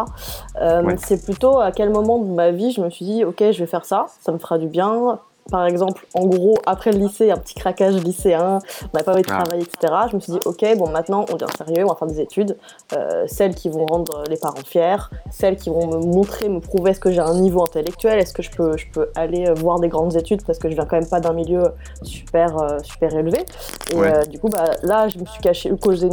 C'est 0.98 1.24
plutôt 1.24 1.60
à 1.60 1.72
quel 1.72 1.90
moment 1.90 2.20
de 2.20 2.32
ma 2.32 2.52
vie 2.52 2.72
je 2.72 2.82
me 2.82 2.90
suis 2.90 3.06
dit, 3.06 3.24
ok, 3.24 3.40
je 3.52 3.60
vais 3.60 3.68
faire 3.68 3.86
ça, 3.86 4.08
ça 4.20 4.32
me 4.32 4.38
fera 4.38 4.58
du 4.58 4.68
bien, 4.68 5.20
par 5.52 5.68
exemple, 5.68 6.08
en 6.16 6.25
gros, 6.25 6.58
après 6.66 6.92
le 6.92 6.98
lycée, 6.98 7.30
un 7.30 7.38
petit 7.38 7.54
craquage 7.54 7.96
lycéen, 8.04 8.60
on 8.82 8.98
n'a 8.98 9.04
pas 9.04 9.14
envie 9.14 9.22
de 9.22 9.28
ah. 9.30 9.44
travailler, 9.44 9.64
etc. 9.64 9.94
Je 10.10 10.16
me 10.16 10.20
suis 10.20 10.34
dit, 10.34 10.40
ok, 10.44 10.66
bon, 10.78 10.90
maintenant, 10.90 11.25
on 11.32 11.36
devient 11.36 11.52
sérieux, 11.56 11.86
on 11.86 11.90
va 11.90 11.96
faire 11.96 12.08
des 12.08 12.20
études, 12.20 12.58
euh, 12.96 13.25
celles 13.28 13.54
qui 13.54 13.70
vont 13.70 13.86
rendre 13.86 14.24
les 14.28 14.38
parents 14.38 14.64
fiers, 14.66 15.10
celles 15.30 15.56
qui 15.56 15.70
vont 15.70 15.88
me 15.88 15.98
montrer, 15.98 16.50
me 16.50 16.60
prouver 16.60 16.92
est-ce 16.92 17.00
que 17.00 17.12
j'ai 17.12 17.20
un 17.20 17.36
niveau 17.36 17.62
intellectuel, 17.62 18.20
est-ce 18.20 18.34
que 18.34 18.42
je 18.42 18.50
peux, 18.50 18.75
je 18.75 18.88
peux 18.92 19.10
aller 19.16 19.48
euh, 19.48 19.54
voir 19.54 19.80
des 19.80 19.88
grandes 19.88 20.16
études 20.16 20.44
parce 20.44 20.58
que 20.58 20.68
je 20.68 20.74
viens 20.74 20.86
quand 20.86 21.00
même 21.00 21.10
pas 21.10 21.20
d'un 21.20 21.34
milieu 21.34 21.64
super, 22.02 22.58
euh, 22.58 22.80
super 22.82 23.16
élevé. 23.16 23.46
Et 23.92 24.28
du 24.28 24.40
coup, 24.40 24.50
bah, 24.50 24.72
là, 24.82 25.08
je 25.08 25.20
me 25.20 25.25
suis 25.25 25.42
caché, 25.42 25.72
causé, 25.80 26.10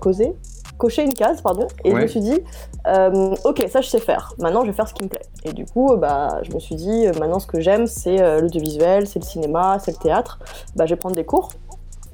causé 0.00 0.34
coché 0.78 1.02
une 1.02 1.14
case, 1.14 1.40
pardon, 1.40 1.66
et 1.84 1.90
je 1.90 1.96
me 1.96 2.06
suis 2.06 2.20
dit, 2.20 2.40
euh, 2.86 3.34
ok, 3.44 3.66
ça 3.70 3.80
je 3.80 3.88
sais 3.88 4.00
faire. 4.00 4.34
Maintenant, 4.38 4.62
je 4.62 4.68
vais 4.68 4.76
faire 4.76 4.88
ce 4.88 4.94
qui 4.94 5.02
me 5.02 5.08
plaît. 5.08 5.22
Et 5.44 5.52
du 5.52 5.64
coup, 5.64 5.96
bah, 5.96 6.40
je 6.42 6.52
me 6.52 6.58
suis 6.58 6.74
dit, 6.74 7.06
euh, 7.06 7.12
maintenant, 7.18 7.38
ce 7.38 7.46
que 7.46 7.60
j'aime, 7.60 7.86
c'est 7.86 8.20
euh, 8.20 8.40
l'audiovisuel, 8.40 9.06
c'est 9.06 9.18
le 9.18 9.24
cinéma, 9.24 9.78
c'est 9.80 9.92
le 9.92 9.98
théâtre. 9.98 10.38
Bah, 10.76 10.86
je 10.86 10.94
vais 10.94 10.98
prendre 10.98 11.16
des 11.16 11.24
cours. 11.24 11.50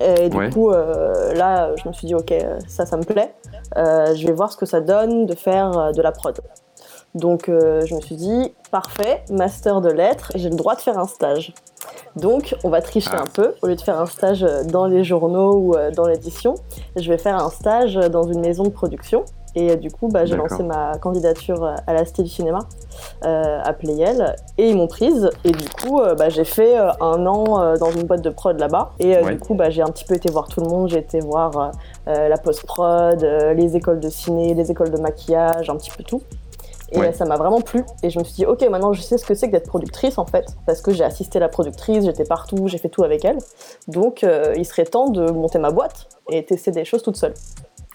Et 0.03 0.31
du 0.31 0.51
coup, 0.51 0.71
là, 0.71 1.75
je 1.77 1.87
me 1.87 1.93
suis 1.93 2.07
dit, 2.07 2.15
ok, 2.15 2.33
ça, 2.67 2.87
ça 2.87 2.97
me 2.97 3.03
plaît. 3.03 3.35
je 3.77 4.27
vais 4.27 4.33
voir 4.33 4.51
ce 4.51 4.57
que 4.57 4.65
ça 4.65 4.81
donne 4.81 5.27
de 5.27 5.35
faire 5.35 5.93
de 5.93 6.01
la 6.01 6.11
prod. 6.11 6.41
Donc 7.15 7.49
euh, 7.49 7.85
je 7.87 7.95
me 7.95 8.01
suis 8.01 8.17
dit, 8.17 8.55
parfait, 8.71 9.25
master 9.31 9.81
de 9.81 9.91
lettres, 9.91 10.33
j'ai 10.37 10.49
le 10.49 10.57
droit 10.57 10.77
de 10.77 10.81
faire 10.81 10.99
un 10.99 11.07
stage. 11.07 11.53
Donc 12.17 12.57
on 12.65 12.71
va 12.71 12.81
tricher 12.83 13.15
un 13.15 13.27
peu, 13.27 13.55
au 13.63 13.67
lieu 13.67 13.77
de 13.77 13.81
faire 13.81 13.99
un 14.01 14.07
stage 14.07 14.47
dans 14.67 14.87
les 14.87 15.05
journaux 15.05 15.55
ou 15.55 15.75
euh, 15.75 15.91
dans 15.91 16.07
l'édition, 16.07 16.55
je 16.97 17.11
vais 17.11 17.19
faire 17.19 17.37
un 17.37 17.51
stage 17.51 17.95
dans 17.95 18.25
une 18.25 18.41
maison 18.41 18.65
de 18.65 18.71
production. 18.71 19.25
Et 19.57 19.73
euh, 19.73 19.77
du 19.77 19.91
coup, 19.91 20.09
bah, 20.09 20.25
j'ai 20.27 20.37
lancé 20.37 20.63
ma 20.63 20.97
candidature 20.99 21.65
à 21.65 21.93
la 21.93 22.05
Cité 22.05 22.23
du 22.23 22.29
Cinéma 22.29 22.61
à 23.23 23.73
Playel 23.73 24.37
et 24.59 24.69
ils 24.69 24.77
m'ont 24.77 24.87
prise. 24.87 25.31
Et 25.45 25.51
du 25.51 25.69
coup, 25.69 26.01
bah, 26.17 26.29
j'ai 26.29 26.45
fait 26.45 26.77
un 26.77 27.27
an 27.27 27.77
dans 27.77 27.91
une 27.91 28.05
boîte 28.05 28.23
de 28.23 28.31
prod 28.31 28.59
là-bas. 28.59 28.93
Et 29.01 29.17
du 29.17 29.39
coup, 29.39 29.55
bah, 29.55 29.71
j'ai 29.71 29.83
un 29.83 29.89
petit 29.89 30.05
peu 30.05 30.15
été 30.15 30.31
voir 30.31 30.47
tout 30.47 30.61
le 30.61 30.69
monde. 30.69 30.89
J'ai 30.89 30.99
été 30.99 31.19
voir 31.19 31.73
la 32.07 32.39
post-prod, 32.39 33.21
les 33.23 33.77
écoles 33.77 33.99
de 33.99 34.09
ciné, 34.09 34.55
les 34.55 34.71
écoles 34.71 34.91
de 34.91 34.99
maquillage, 34.99 35.69
un 35.69 35.77
petit 35.77 35.91
peu 35.91 36.05
tout. 36.05 36.23
Et 36.93 37.13
ça 37.13 37.25
m'a 37.25 37.37
vraiment 37.37 37.61
plu. 37.61 37.85
Et 38.03 38.11
je 38.11 38.19
me 38.19 38.25
suis 38.25 38.35
dit, 38.35 38.47
ok, 38.47 38.63
maintenant 38.69 38.93
je 38.93 39.01
sais 39.01 39.19
ce 39.19 39.25
que 39.25 39.35
c'est 39.35 39.47
que 39.47 39.53
d'être 39.53 39.69
productrice 39.69 40.19
en 40.19 40.27
fait, 40.27 40.47
parce 40.67 40.81
que 40.81 40.93
j'ai 40.93 41.05
assisté 41.05 41.39
la 41.39 41.49
productrice, 41.49 42.05
j'étais 42.05 42.25
partout, 42.25 42.67
j'ai 42.67 42.79
fait 42.79 42.89
tout 42.89 43.05
avec 43.05 43.25
elle. 43.25 43.39
Donc 43.89 44.25
euh, 44.25 44.55
il 44.57 44.65
serait 44.65 44.85
temps 44.85 45.09
de 45.09 45.31
monter 45.31 45.59
ma 45.59 45.71
boîte 45.71 46.09
et 46.31 46.45
tester 46.45 46.71
des 46.71 46.85
choses 46.85 47.03
toute 47.03 47.17
seule. 47.17 47.35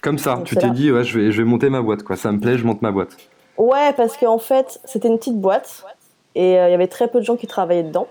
Comme 0.02 0.18
ça, 0.18 0.40
tu 0.44 0.56
t'es 0.56 0.70
dit, 0.70 0.92
ouais, 0.92 1.04
je 1.04 1.18
vais, 1.18 1.32
je 1.32 1.42
vais 1.42 1.48
monter 1.48 1.68
ma 1.68 1.82
boîte, 1.82 2.02
quoi. 2.02 2.16
Ça 2.16 2.30
me 2.30 2.38
plaît, 2.38 2.56
je 2.58 2.64
monte 2.64 2.80
ma 2.80 2.92
boîte. 2.92 3.16
Ouais, 3.58 3.92
parce 3.96 4.16
qu'en 4.16 4.38
fait, 4.38 4.80
c'était 4.84 5.08
une 5.08 5.18
petite 5.18 5.40
boîte 5.40 5.84
et 6.34 6.58
euh, 6.58 6.68
il 6.68 6.70
y 6.70 6.74
avait 6.74 6.86
très 6.86 7.08
peu 7.08 7.18
de 7.18 7.24
gens 7.24 7.36
qui 7.36 7.46
travaillaient 7.46 7.82
dedans. 7.82 8.06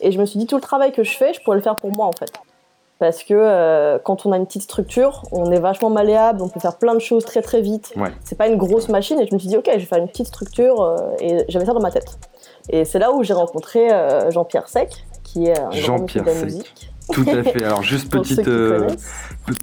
Et 0.00 0.12
je 0.12 0.20
me 0.20 0.26
suis 0.26 0.38
dit, 0.38 0.46
tout 0.46 0.56
le 0.56 0.62
travail 0.62 0.92
que 0.92 1.02
je 1.02 1.16
fais, 1.16 1.34
je 1.34 1.42
pourrais 1.42 1.56
le 1.56 1.62
faire 1.62 1.76
pour 1.76 1.90
moi 1.90 2.06
en 2.06 2.12
fait 2.12 2.30
parce 2.98 3.24
que 3.24 3.34
euh, 3.34 3.98
quand 4.02 4.24
on 4.24 4.32
a 4.32 4.36
une 4.36 4.46
petite 4.46 4.62
structure, 4.62 5.22
on 5.30 5.50
est 5.52 5.60
vachement 5.60 5.90
malléable, 5.90 6.40
on 6.40 6.48
peut 6.48 6.60
faire 6.60 6.78
plein 6.78 6.94
de 6.94 7.00
choses 7.00 7.24
très 7.24 7.42
très 7.42 7.60
vite. 7.60 7.92
Ouais. 7.96 8.10
C'est 8.24 8.38
pas 8.38 8.48
une 8.48 8.56
grosse 8.56 8.88
machine 8.88 9.20
et 9.20 9.26
je 9.26 9.34
me 9.34 9.38
suis 9.38 9.48
dit 9.48 9.56
ok, 9.56 9.68
je 9.74 9.78
vais 9.78 9.84
faire 9.84 9.98
une 9.98 10.08
petite 10.08 10.28
structure 10.28 10.82
euh, 10.82 10.96
et 11.20 11.44
j'avais 11.48 11.66
ça 11.66 11.74
dans 11.74 11.80
ma 11.80 11.90
tête. 11.90 12.18
Et 12.70 12.84
c'est 12.84 12.98
là 12.98 13.12
où 13.12 13.22
j'ai 13.22 13.34
rencontré 13.34 13.92
euh, 13.92 14.30
Jean-Pierre 14.30 14.68
Sec, 14.68 15.04
qui 15.22 15.46
est 15.46 15.60
un 15.60 15.70
Jean-Pierre 15.72 16.24
de 16.24 16.30
la 16.30 16.42
musique. 16.42 16.90
Tout 17.12 17.24
à 17.28 17.42
fait. 17.42 17.62
Alors 17.62 17.82
juste 17.82 18.10
petite 18.10 18.42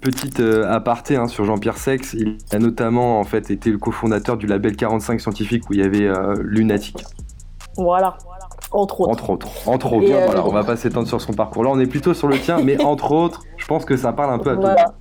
petite 0.00 0.40
aparté 0.40 1.16
hein, 1.16 1.26
sur 1.26 1.44
Jean-Pierre 1.44 1.76
Sex, 1.76 2.14
il 2.14 2.38
a 2.52 2.58
notamment 2.58 3.18
en 3.18 3.24
fait 3.24 3.50
été 3.50 3.70
le 3.70 3.78
cofondateur 3.78 4.36
du 4.36 4.46
label 4.46 4.76
45 4.76 5.20
scientifique 5.20 5.68
où 5.68 5.74
il 5.74 5.80
y 5.80 5.82
avait 5.82 6.08
Lunatic. 6.38 7.04
Voilà. 7.76 8.16
Entre 8.74 9.00
autres. 9.00 9.10
Entre 9.10 9.30
autres. 9.30 9.48
Entre 9.66 9.92
autres. 9.92 10.10
Euh, 10.10 10.26
voilà, 10.26 10.44
on 10.44 10.50
va 10.50 10.64
pas 10.64 10.76
s'étendre 10.76 11.06
sur 11.06 11.20
son 11.20 11.32
parcours. 11.32 11.62
Là, 11.62 11.70
on 11.72 11.78
est 11.78 11.86
plutôt 11.86 12.12
sur 12.12 12.28
le 12.28 12.38
tien, 12.38 12.58
mais 12.62 12.82
entre 12.84 13.12
autres, 13.12 13.42
je 13.56 13.66
pense 13.66 13.84
que 13.84 13.96
ça 13.96 14.12
parle 14.12 14.32
un 14.32 14.38
peu 14.38 14.50
à 14.50 14.54
voilà. 14.54 14.92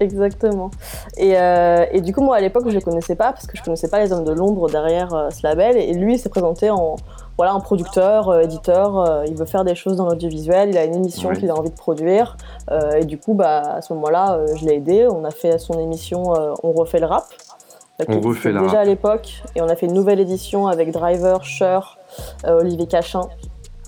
Exactement. 0.00 0.72
Et, 1.16 1.38
euh, 1.38 1.86
et, 1.92 2.00
du 2.00 2.12
coup, 2.12 2.20
moi, 2.20 2.36
à 2.36 2.40
l'époque, 2.40 2.68
je 2.68 2.74
ne 2.74 2.80
connaissais 2.80 3.14
pas 3.14 3.32
parce 3.32 3.46
que 3.46 3.56
je 3.56 3.62
connaissais 3.62 3.88
pas 3.88 4.00
les 4.00 4.12
hommes 4.12 4.24
de 4.24 4.32
l'ombre 4.32 4.68
derrière 4.68 5.14
euh, 5.14 5.30
ce 5.30 5.46
label. 5.46 5.76
Et 5.76 5.94
lui, 5.94 6.14
il 6.14 6.18
s'est 6.18 6.28
présenté 6.28 6.68
en 6.68 6.96
voilà, 7.36 7.52
un 7.52 7.60
producteur, 7.60 8.40
éditeur. 8.40 9.24
il 9.26 9.34
veut 9.34 9.44
faire 9.44 9.64
des 9.64 9.74
choses 9.74 9.96
dans 9.96 10.06
l'audiovisuel. 10.06 10.70
Il 10.70 10.78
a 10.78 10.84
une 10.84 10.94
émission 10.94 11.30
qu'il 11.30 11.50
a 11.50 11.54
envie 11.54 11.70
de 11.70 11.76
produire. 11.76 12.36
et 12.96 13.04
du 13.04 13.18
coup, 13.18 13.34
bah, 13.34 13.60
à 13.60 13.82
ce 13.82 13.92
moment-là, 13.94 14.38
je 14.54 14.64
l'ai 14.64 14.74
aidé. 14.74 15.08
On 15.10 15.24
a 15.24 15.32
fait 15.32 15.58
son 15.58 15.80
émission 15.80 16.32
On 16.62 16.70
refait 16.70 17.00
le 17.00 17.06
rap. 17.06 17.24
On 18.08 18.20
refait 18.20 18.52
le 18.52 18.60
Déjà 18.60 18.80
à 18.80 18.84
l'époque. 18.84 19.42
Et 19.54 19.62
on 19.62 19.68
a 19.68 19.76
fait 19.76 19.86
une 19.86 19.94
nouvelle 19.94 20.20
édition 20.20 20.66
avec 20.66 20.90
Driver, 20.90 21.40
euh, 21.62 21.78
Olivier 22.46 22.86
Cachin 22.86 23.28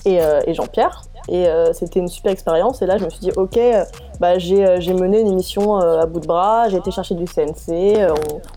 et, 0.06 0.22
euh, 0.22 0.40
Jean-Pierre. 0.54 1.02
Et 1.28 1.48
euh, 1.48 1.72
c'était 1.72 1.98
une 1.98 2.08
super 2.08 2.30
expérience. 2.30 2.80
Et 2.82 2.86
là, 2.86 2.98
je 2.98 3.04
me 3.04 3.10
suis 3.10 3.18
dit, 3.18 3.32
ok, 3.36 3.58
bah, 4.20 4.38
j'ai 4.38 4.94
mené 4.94 5.20
une 5.20 5.26
émission 5.26 5.76
à 5.76 6.06
bout 6.06 6.20
de 6.20 6.26
bras, 6.26 6.68
j'ai 6.68 6.76
été 6.76 6.92
chercher 6.92 7.16
du 7.16 7.24
CNC, 7.24 8.06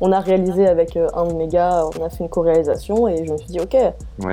on, 0.02 0.12
a 0.12 0.20
réalisé 0.20 0.68
avec 0.68 0.96
un 0.96 1.26
de 1.26 1.34
mes 1.34 1.48
gars, 1.48 1.86
on 2.00 2.06
a 2.06 2.10
fait 2.10 2.24
une 2.24 2.30
co-réalisation. 2.30 3.08
Et 3.08 3.26
je 3.26 3.32
me 3.32 3.38
suis 3.38 3.48
dit, 3.48 3.60
ok, 3.60 3.76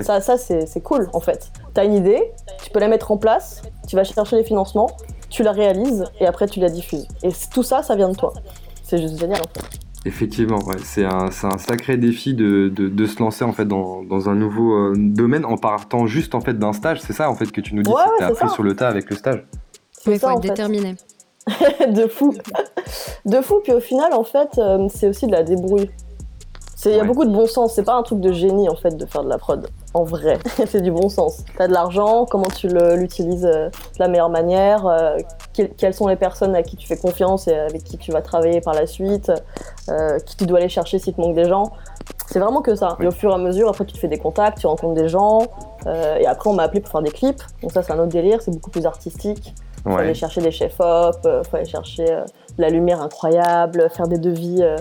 ça, 0.02 0.21
ça 0.21 0.37
c'est 0.37 0.83
cool 0.83 1.09
en 1.14 1.21
fait. 1.21 1.50
Tu 1.75 1.81
as 1.81 1.85
une 1.85 1.95
idée, 1.95 2.33
tu 2.62 2.71
peux 2.71 2.78
la 2.78 2.88
mettre 2.88 3.11
en 3.11 3.16
place, 3.16 3.62
tu 3.88 3.97
vas 3.97 4.05
chercher 4.05 4.37
les 4.37 4.45
financements, 4.45 4.90
tu 5.31 5.43
la 5.43 5.52
réalises 5.52 6.05
et 6.21 6.26
après 6.26 6.47
tu 6.47 6.61
la 6.61 6.69
diffuses. 6.69 7.09
Et 7.23 7.31
tout 7.50 7.62
ça, 7.62 7.83
ça 7.83 7.97
vient 7.97 8.11
de 8.11 8.16
toi. 8.16 8.35
C'est 8.83 8.99
juste 8.99 9.19
génial 9.19 9.40
en 9.40 9.61
fait. 9.61 9.86
Effectivement, 10.06 10.60
c'est 10.84 11.04
un, 11.04 11.30
sacré 11.30 11.96
défi 11.96 12.32
de, 12.32 12.70
se 13.06 13.18
lancer 13.18 13.44
en 13.44 13.52
fait 13.52 13.66
dans, 13.66 14.28
un 14.28 14.36
nouveau 14.36 14.72
euh, 14.72 14.94
domaine 14.96 15.44
en 15.44 15.56
partant 15.56 16.06
juste 16.06 16.36
en 16.36 16.40
fait 16.40 16.56
d'un 16.56 16.72
stage. 16.72 17.00
C'est 17.00 17.12
ça 17.12 17.28
en 17.28 17.34
fait 17.34 17.50
que 17.50 17.60
tu 17.60 17.75
nous 17.75 17.82
dis, 17.82 17.90
que 17.90 18.18
tu 18.18 18.22
as 18.22 18.28
appris 18.28 18.48
sur 18.50 18.62
le 18.62 18.76
tas 18.76 18.88
avec 18.88 19.10
le 19.10 19.16
stage. 19.16 19.44
Il 20.06 20.16
faut 20.18 20.30
être 20.30 20.40
déterminé. 20.40 20.94
de 21.88 22.06
fou, 22.06 22.34
de 23.25 23.40
fou. 23.40 23.60
Puis 23.64 23.72
au 23.72 23.80
final, 23.80 24.12
en 24.12 24.22
fait, 24.22 24.48
euh, 24.58 24.86
c'est 24.94 25.08
aussi 25.08 25.26
de 25.26 25.32
la 25.32 25.42
débrouille. 25.42 25.90
Il 26.85 26.92
y 26.92 27.00
a 27.00 27.04
beaucoup 27.04 27.25
de 27.25 27.30
bon 27.30 27.47
sens. 27.47 27.73
C'est 27.73 27.85
pas 27.85 27.95
un 27.95 28.02
truc 28.02 28.21
de 28.21 28.33
génie 28.33 28.68
en 28.68 28.76
fait 28.76 28.97
de 28.97 29.06
faire 29.06 29.25
de 29.25 29.28
la 29.28 29.38
prod. 29.38 29.66
En 29.95 30.04
vrai, 30.04 30.38
c'est 30.66 30.83
du 30.83 30.92
bon 30.92 31.09
sens. 31.09 31.42
T'as 31.56 31.68
de 31.68 31.73
l'argent, 31.73 32.26
comment 32.26 32.49
tu 32.49 32.68
l'utilises 32.68 33.47
euh, 33.47 33.68
de 33.68 33.99
la 33.99 34.09
meilleure 34.09 34.28
manière, 34.28 34.87
euh, 34.87 35.16
quelles 35.54 35.95
sont 35.95 36.06
les 36.06 36.16
personnes 36.16 36.54
à 36.54 36.62
qui 36.62 36.76
tu 36.76 36.87
fais 36.87 36.99
confiance 36.99 37.49
et 37.49 37.56
avec 37.56 37.83
qui 37.83 37.97
tu 37.97 38.12
vas 38.12 38.21
travailler 38.21 38.61
par 38.61 38.75
la 38.75 38.87
suite, 38.87 39.33
euh, 39.88 40.18
qui 40.18 40.37
tu 40.37 40.45
dois 40.45 40.59
aller 40.59 40.68
chercher 40.68 40.99
si 40.99 41.14
te 41.14 41.21
manque 41.21 41.35
des 41.35 41.49
gens. 41.49 41.73
C'est 42.26 42.38
vraiment 42.38 42.61
que 42.61 42.75
ça. 42.75 42.97
Et 43.00 43.06
au 43.06 43.11
fur 43.11 43.30
et 43.30 43.35
à 43.35 43.38
mesure, 43.38 43.68
après 43.71 43.87
tu 43.87 43.95
te 43.95 43.99
fais 43.99 44.09
des 44.09 44.18
contacts, 44.18 44.59
tu 44.59 44.66
rencontres 44.66 44.95
des 44.95 45.09
gens. 45.09 45.42
et 45.87 46.26
après 46.26 46.50
on 46.50 46.54
m'a 46.54 46.64
appelé 46.64 46.80
pour 46.80 46.90
faire 46.90 47.02
des 47.02 47.11
clips. 47.11 47.42
Donc 47.62 47.73
ça 47.73 47.83
c'est 47.83 47.92
un 47.92 47.99
autre 47.99 48.09
délire, 48.12 48.42
c'est 48.42 48.50
beaucoup 48.50 48.71
plus 48.71 48.85
artistique. 48.85 49.54
Il 49.87 49.92
faut 49.92 49.99
aller 49.99 50.14
chercher 50.14 50.40
des 50.42 50.50
chefs-op, 50.50 51.16
faut 51.23 51.56
aller 51.56 51.64
chercher 51.64 52.23
la 52.58 52.70
lumière 52.70 53.02
incroyable, 53.02 53.88
faire 53.90 54.08
des 54.08 54.18
devis 54.18 54.62
euh, 54.62 54.76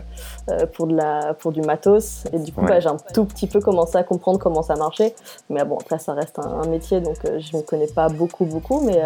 euh, 0.50 0.65
pour, 0.65 0.88
de 0.88 0.96
la, 0.96 1.34
pour 1.34 1.51
du 1.51 1.62
matos. 1.62 2.25
Et 2.32 2.39
du 2.39 2.51
coup, 2.51 2.62
bah, 2.62 2.79
j'ai 2.79 2.89
un 2.89 2.98
tout 3.13 3.25
petit 3.25 3.48
peu 3.48 3.60
commencé 3.60 3.98
à 3.98 4.03
comprendre 4.03 4.39
comment 4.39 4.62
ça 4.62 4.75
marchait. 4.75 5.15
Mais 5.50 5.63
bon, 5.63 5.77
après, 5.79 6.00
ça 6.00 6.13
reste 6.13 6.39
un, 6.39 6.65
métier, 6.67 7.01
donc 7.01 7.17
euh, 7.25 7.39
je 7.39 7.58
ne 7.58 7.62
connais 7.62 7.88
pas 7.88 8.10
beaucoup, 8.10 8.46
beaucoup. 8.46 8.82
Mais 8.82 9.01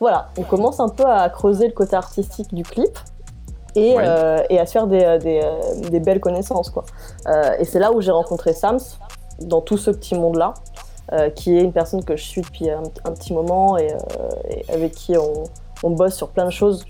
voilà, 0.00 0.28
on 0.38 0.42
commence 0.42 0.80
un 0.80 0.88
peu 0.88 1.04
à 1.04 1.28
creuser 1.28 1.66
le 1.66 1.72
côté 1.72 1.96
artistique 1.96 2.54
du 2.54 2.62
clip. 2.62 2.98
Et, 3.76 3.96
et 4.50 4.60
à 4.60 4.66
se 4.66 4.70
faire 4.70 4.86
des, 4.86 5.18
des, 5.18 5.40
des 5.90 5.98
belles 5.98 6.20
connaissances. 6.20 6.70
Quoi. 6.70 6.84
et 7.58 7.64
c'est 7.64 7.80
là 7.80 7.90
où 7.90 8.00
j'ai 8.00 8.12
rencontré 8.12 8.52
Sams, 8.52 8.78
dans 9.40 9.60
tout 9.62 9.76
ce 9.76 9.90
petit 9.90 10.14
monde-là, 10.14 10.54
qui 11.34 11.58
est 11.58 11.62
une 11.62 11.72
personne 11.72 12.04
que 12.04 12.14
je 12.14 12.22
suis 12.22 12.42
depuis 12.42 12.70
un, 12.70 12.82
petit 12.82 13.32
moment 13.32 13.76
et, 13.76 13.88
et 14.48 14.72
avec 14.72 14.92
qui 14.92 15.16
on, 15.16 15.42
on, 15.82 15.90
bosse 15.90 16.14
sur 16.14 16.28
plein 16.28 16.44
de 16.44 16.50
choses 16.50 16.84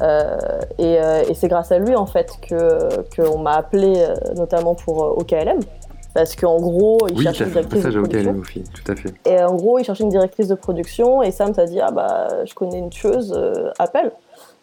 euh, 0.00 0.38
euh, 0.80 1.24
et, 1.28 1.34
c'est 1.34 1.48
grâce 1.48 1.72
à 1.72 1.78
lui 1.78 1.96
en 1.96 2.06
fait 2.06 2.32
que 2.40 3.02
qu'on 3.16 3.38
m'a 3.38 3.54
appelé 3.54 3.94
euh, 3.96 4.14
notamment 4.36 4.74
pour 4.74 5.18
OKLM 5.18 5.60
parce 6.14 6.36
qu'en 6.36 6.58
gros, 6.58 6.98
il 7.10 7.20
cherchait 7.20 7.44
une 7.44 7.50
directrice 7.50 7.84
de 7.84 8.00
production. 8.00 8.64
tout 8.74 8.92
à 8.92 8.96
fait. 8.96 9.14
Et 9.26 9.42
en 9.42 9.54
gros, 9.54 9.78
il 9.78 9.84
cherchait 9.84 10.04
une 10.04 10.10
directrice 10.10 10.48
de 10.48 10.54
production 10.54 11.22
et 11.22 11.30
Sam 11.30 11.52
t'a 11.52 11.66
dit 11.66 11.80
ah 11.80 11.90
bah 11.90 12.28
je 12.44 12.54
connais 12.54 12.78
une 12.78 12.92
chose, 12.92 13.38
appelle. 13.78 14.12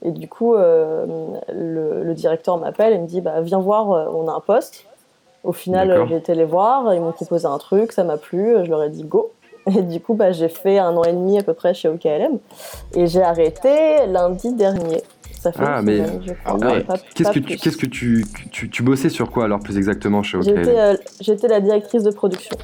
Et 0.02 0.12
du 0.12 0.28
coup, 0.28 0.56
le, 0.56 2.14
directeur 2.14 2.58
m'appelle 2.58 2.94
et 2.94 2.98
me 2.98 3.08
dit 3.08 3.22
bah 3.22 3.42
viens 3.42 3.60
voir, 3.60 3.88
on 3.88 4.28
a 4.28 4.34
un 4.34 4.40
poste. 4.40 4.86
Au 5.44 5.54
final, 5.54 6.08
j'ai 6.10 6.16
été 6.16 6.34
les 6.34 6.46
voir, 6.46 6.94
ils 6.94 7.00
m'ont 7.00 7.12
proposé 7.12 7.46
un 7.46 7.60
truc, 7.60 7.92
ça 7.92 8.04
m'a 8.04 8.18
plu, 8.18 8.56
je 8.64 8.70
leur 8.70 8.84
ai 8.84 8.90
dit 8.90 9.04
go. 9.04 9.32
Et 9.68 9.82
du 9.82 10.00
coup, 10.00 10.14
bah, 10.14 10.32
j'ai 10.32 10.50
fait 10.50 10.78
un 10.78 10.96
an 10.96 11.04
et 11.04 11.14
demi 11.14 11.40
à 11.40 11.44
peu 11.44 11.54
près 11.54 11.74
chez 11.74 11.88
OKLM 11.88 12.38
et 12.96 13.08
j'ai 13.08 13.24
arrêté 13.24 14.06
lundi 14.08 14.54
dernier 14.54 15.02
ah, 15.60 15.82
mais 15.82 16.02
qu'est-ce 17.14 17.32
que, 17.32 17.40
tu, 17.40 17.58
qu'est-ce 17.58 17.78
que 17.78 17.86
tu, 17.86 18.26
tu, 18.52 18.84
bossais 18.84 19.10
sur 19.10 19.32
quoi 19.32 19.46
alors 19.46 19.60
plus 19.60 19.78
exactement 19.78 20.24
chez 20.24 20.38
OKLM 20.38 20.68
euh, 20.68 20.96
J'étais 21.22 21.48
la 21.48 21.60
directrice 21.60 22.04
de 22.04 22.12
production. 22.12 22.58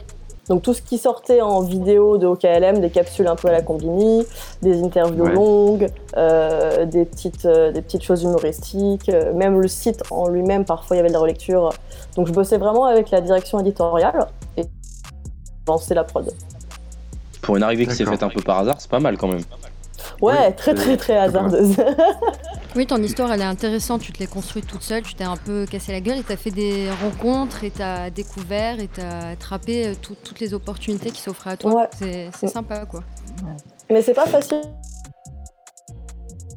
Donc 0.50 0.64
tout 0.64 0.74
ce 0.74 0.82
qui 0.82 0.98
sortait 0.98 1.42
en 1.42 1.62
vidéo 1.62 2.18
de 2.18 2.28
OKLM, 2.28 2.80
des 2.82 2.90
capsules 2.90 3.28
un 3.28 3.36
peu 3.36 3.48
à 3.48 3.52
la 3.52 3.62
combini, 3.62 4.26
des 4.62 4.84
interviews 4.84 5.28
longues, 5.28 5.88
euh, 6.18 6.86
des, 6.86 7.06
petites, 7.06 7.46
euh, 7.46 7.72
des 7.72 7.82
petites 7.82 8.04
choses 8.04 8.24
humoristiques, 8.24 9.10
même 9.36 9.62
le 9.62 9.68
site 9.68 10.02
en 10.10 10.28
lui-même, 10.28 10.66
parfois 10.66 10.96
il 10.96 11.00
y 11.00 11.00
avait 11.00 11.10
de 11.10 11.14
la 11.14 11.20
relecture. 11.20 11.70
Donc 12.16 12.28
je 12.28 12.34
bossais 12.34 12.58
vraiment 12.58 12.86
avec 12.86 13.12
la 13.12 13.22
direction 13.22 13.60
éditoriale 13.60 14.28
et 14.58 14.64
lancer 15.68 15.94
la 15.94 16.04
prod. 16.04 16.30
Pour 17.42 17.56
une 17.58 17.64
arrivée 17.64 17.86
qui 17.86 17.96
s'est 17.96 18.06
faite 18.06 18.24
un 18.24 18.30
peu 18.30 18.42
par 18.42 18.60
hasard, 18.60 18.76
c'est 18.80 18.92
pas 18.92 19.00
mal 19.00 19.18
quand 19.18 19.28
même. 19.28 19.44
Ouais, 20.22 20.52
très 20.52 20.74
très 20.74 20.98
très 20.98 21.18
hasardeuse. 21.18 21.76
oui, 22.76 22.86
ton 22.86 22.98
histoire 22.98 23.32
elle 23.32 23.42
est 23.42 23.46
intéressante, 23.46 24.02
tu 24.02 24.12
te 24.12 24.20
l'es 24.20 24.28
construite 24.28 24.68
toute 24.68 24.82
seule, 24.82 25.04
tu 25.04 25.14
t'es 25.14 25.24
un 25.24 25.38
peu 25.38 25.66
cassé 25.66 25.92
la 25.92 26.00
gueule 26.00 26.20
et 26.20 26.24
t'as 26.24 26.38
fait 26.38 26.52
des 26.52 26.88
rencontres 27.02 27.64
et 27.64 27.72
t'as 27.72 28.10
découvert 28.10 28.80
et 28.80 28.88
t'as 28.88 29.30
attrapé 29.32 29.88
euh, 29.88 29.94
toutes 30.00 30.40
les 30.40 30.54
opportunités 30.54 31.12
qui 31.12 31.22
s'offraient 31.22 31.52
à 31.52 31.58
toi. 31.58 31.90
C'est 32.00 32.48
sympa 32.48 32.86
quoi. 32.86 33.04
Mais 33.90 34.02
c'est 34.02 34.14
pas 34.14 34.26
facile 34.26 34.62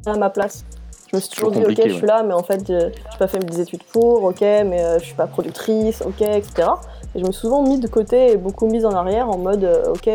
à 0.07 0.17
ma 0.17 0.31
place. 0.31 0.65
Je 1.11 1.17
me 1.17 1.21
suis 1.21 1.31
toujours 1.31 1.53
dit, 1.53 1.65
ok, 1.65 1.81
je 1.87 1.93
suis 1.95 2.07
là, 2.07 2.23
mais 2.25 2.35
en 2.35 2.43
fait, 2.43 2.67
je 2.67 2.73
n'ai 2.73 2.93
pas 3.19 3.29
fait 3.29 3.39
mes 3.39 3.61
études 3.61 3.85
pour, 3.85 4.25
ok, 4.25 4.41
mais 4.41 4.83
euh, 4.85 4.99
je 4.99 5.05
suis 5.05 5.15
pas 5.15 5.27
productrice, 5.27 6.03
ok, 6.03 6.23
etc. 6.23 6.69
Et 7.15 7.21
je 7.21 7.25
me 7.25 7.31
suis 7.31 7.43
souvent 7.43 7.63
mis 7.63 7.79
de 7.79 7.87
côté 7.87 8.33
et 8.33 8.37
beaucoup 8.37 8.67
mise 8.67 8.85
en 8.85 8.91
arrière 8.91 9.31
en 9.31 9.39
mode, 9.39 9.63
euh, 9.63 9.93
ok, 9.93 10.11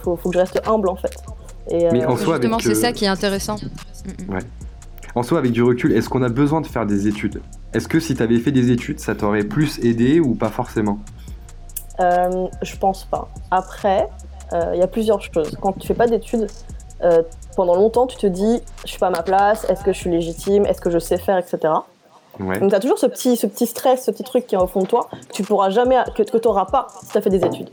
faut, 0.00 0.16
faut 0.16 0.28
que 0.28 0.34
je 0.34 0.38
reste 0.38 0.60
humble 0.66 0.88
en 0.88 0.96
fait. 0.96 1.16
Mais 1.70 2.04
en 2.06 2.14
euh, 2.14 2.16
soi, 2.16 2.36
justement, 2.36 2.58
c'est 2.58 2.74
ça 2.74 2.92
qui 2.92 3.04
est 3.04 3.08
intéressant. 3.08 3.56
Ouais. 4.28 4.40
En 5.14 5.22
soi, 5.22 5.38
avec 5.38 5.52
du 5.52 5.62
recul, 5.62 5.92
est-ce 5.92 6.08
qu'on 6.08 6.22
a 6.22 6.28
besoin 6.28 6.60
de 6.60 6.66
faire 6.66 6.86
des 6.86 7.08
études? 7.08 7.40
Est-ce 7.72 7.88
que 7.88 8.00
si 8.00 8.14
tu 8.14 8.22
avais 8.22 8.38
fait 8.38 8.52
des 8.52 8.70
études, 8.70 9.00
ça 9.00 9.14
t'aurait 9.14 9.44
plus 9.44 9.78
aidé 9.84 10.20
ou 10.20 10.34
pas 10.34 10.50
forcément? 10.50 10.98
Euh, 12.00 12.46
Je 12.62 12.76
pense 12.76 13.04
pas. 13.04 13.28
Après, 13.50 14.06
euh, 14.52 14.72
il 14.74 14.78
y 14.80 14.82
a 14.82 14.86
plusieurs 14.86 15.20
choses. 15.20 15.56
Quand 15.60 15.72
tu 15.72 15.86
fais 15.86 15.94
pas 15.94 16.06
d'études, 16.06 16.46
pendant 17.54 17.76
longtemps, 17.76 18.08
tu 18.08 18.16
te 18.16 18.26
dis, 18.26 18.60
je 18.84 18.90
suis 18.90 18.98
pas 18.98 19.06
à 19.06 19.10
ma 19.10 19.22
place, 19.22 19.64
est-ce 19.70 19.84
que 19.84 19.92
je 19.92 19.98
suis 19.98 20.10
légitime, 20.10 20.66
est-ce 20.66 20.80
que 20.80 20.90
je 20.90 20.98
sais 20.98 21.16
faire, 21.16 21.38
etc. 21.38 21.72
Donc 22.38 22.70
tu 22.70 22.74
as 22.74 22.80
toujours 22.80 22.98
ce 22.98 23.06
petit, 23.06 23.36
ce 23.36 23.46
petit 23.46 23.66
stress, 23.66 24.04
ce 24.04 24.10
petit 24.10 24.24
truc 24.24 24.46
qui 24.46 24.54
est 24.54 24.58
au 24.58 24.66
fond 24.66 24.82
de 24.82 24.86
toi, 24.86 25.08
que 25.28 25.32
tu 25.32 25.42
pourras 25.42 25.70
jamais, 25.70 25.96
que, 26.16 26.22
que 26.22 26.38
tu 26.38 26.48
n'auras 26.48 26.66
pas 26.66 26.88
si 27.02 27.10
tu 27.10 27.18
as 27.18 27.22
fait 27.22 27.30
des 27.30 27.44
études. 27.44 27.70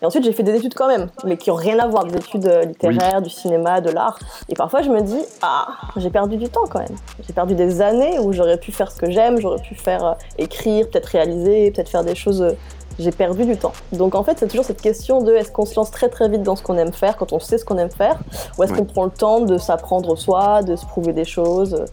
Et 0.00 0.06
ensuite, 0.06 0.24
j'ai 0.24 0.32
fait 0.32 0.42
des 0.42 0.54
études 0.54 0.74
quand 0.74 0.86
même, 0.86 1.08
mais 1.24 1.36
qui 1.36 1.50
n'ont 1.50 1.56
rien 1.56 1.78
à 1.78 1.86
voir, 1.88 2.04
des 2.04 2.16
études 2.16 2.46
euh, 2.46 2.64
littéraires, 2.64 3.20
du 3.20 3.30
cinéma, 3.30 3.80
de 3.80 3.90
l'art. 3.90 4.18
Et 4.48 4.54
parfois, 4.54 4.82
je 4.82 4.90
me 4.90 5.00
dis, 5.00 5.20
ah, 5.42 5.68
j'ai 5.96 6.10
perdu 6.10 6.36
du 6.36 6.48
temps 6.48 6.64
quand 6.70 6.78
même. 6.78 6.96
J'ai 7.26 7.32
perdu 7.32 7.54
des 7.54 7.80
années 7.80 8.18
où 8.20 8.32
j'aurais 8.32 8.58
pu 8.58 8.70
faire 8.70 8.92
ce 8.92 8.98
que 8.98 9.10
j'aime, 9.10 9.40
j'aurais 9.40 9.60
pu 9.60 9.74
faire 9.74 10.04
euh, 10.04 10.14
écrire, 10.38 10.88
peut-être 10.88 11.06
réaliser, 11.06 11.70
peut-être 11.72 11.88
faire 11.88 12.04
des 12.04 12.14
choses. 12.14 12.42
Euh, 12.42 12.52
j'ai 12.98 13.12
perdu 13.12 13.44
du 13.44 13.56
temps. 13.56 13.72
Donc 13.92 14.16
en 14.16 14.24
fait, 14.24 14.38
c'est 14.38 14.48
toujours 14.48 14.64
cette 14.64 14.80
question 14.80 15.22
de 15.22 15.32
est-ce 15.32 15.52
qu'on 15.52 15.64
se 15.64 15.76
lance 15.76 15.92
très 15.92 16.08
très 16.08 16.28
vite 16.28 16.42
dans 16.42 16.56
ce 16.56 16.64
qu'on 16.64 16.76
aime 16.78 16.92
faire 16.92 17.16
quand 17.16 17.32
on 17.32 17.38
sait 17.38 17.56
ce 17.56 17.64
qu'on 17.64 17.78
aime 17.78 17.92
faire, 17.92 18.18
ou 18.58 18.64
est-ce 18.64 18.72
qu'on 18.72 18.84
prend 18.84 19.04
le 19.04 19.12
temps 19.12 19.40
de 19.40 19.56
s'apprendre 19.56 20.16
soi, 20.16 20.64
de 20.64 20.74
se 20.74 20.84
prouver 20.84 21.12
des 21.12 21.24
choses. 21.24 21.84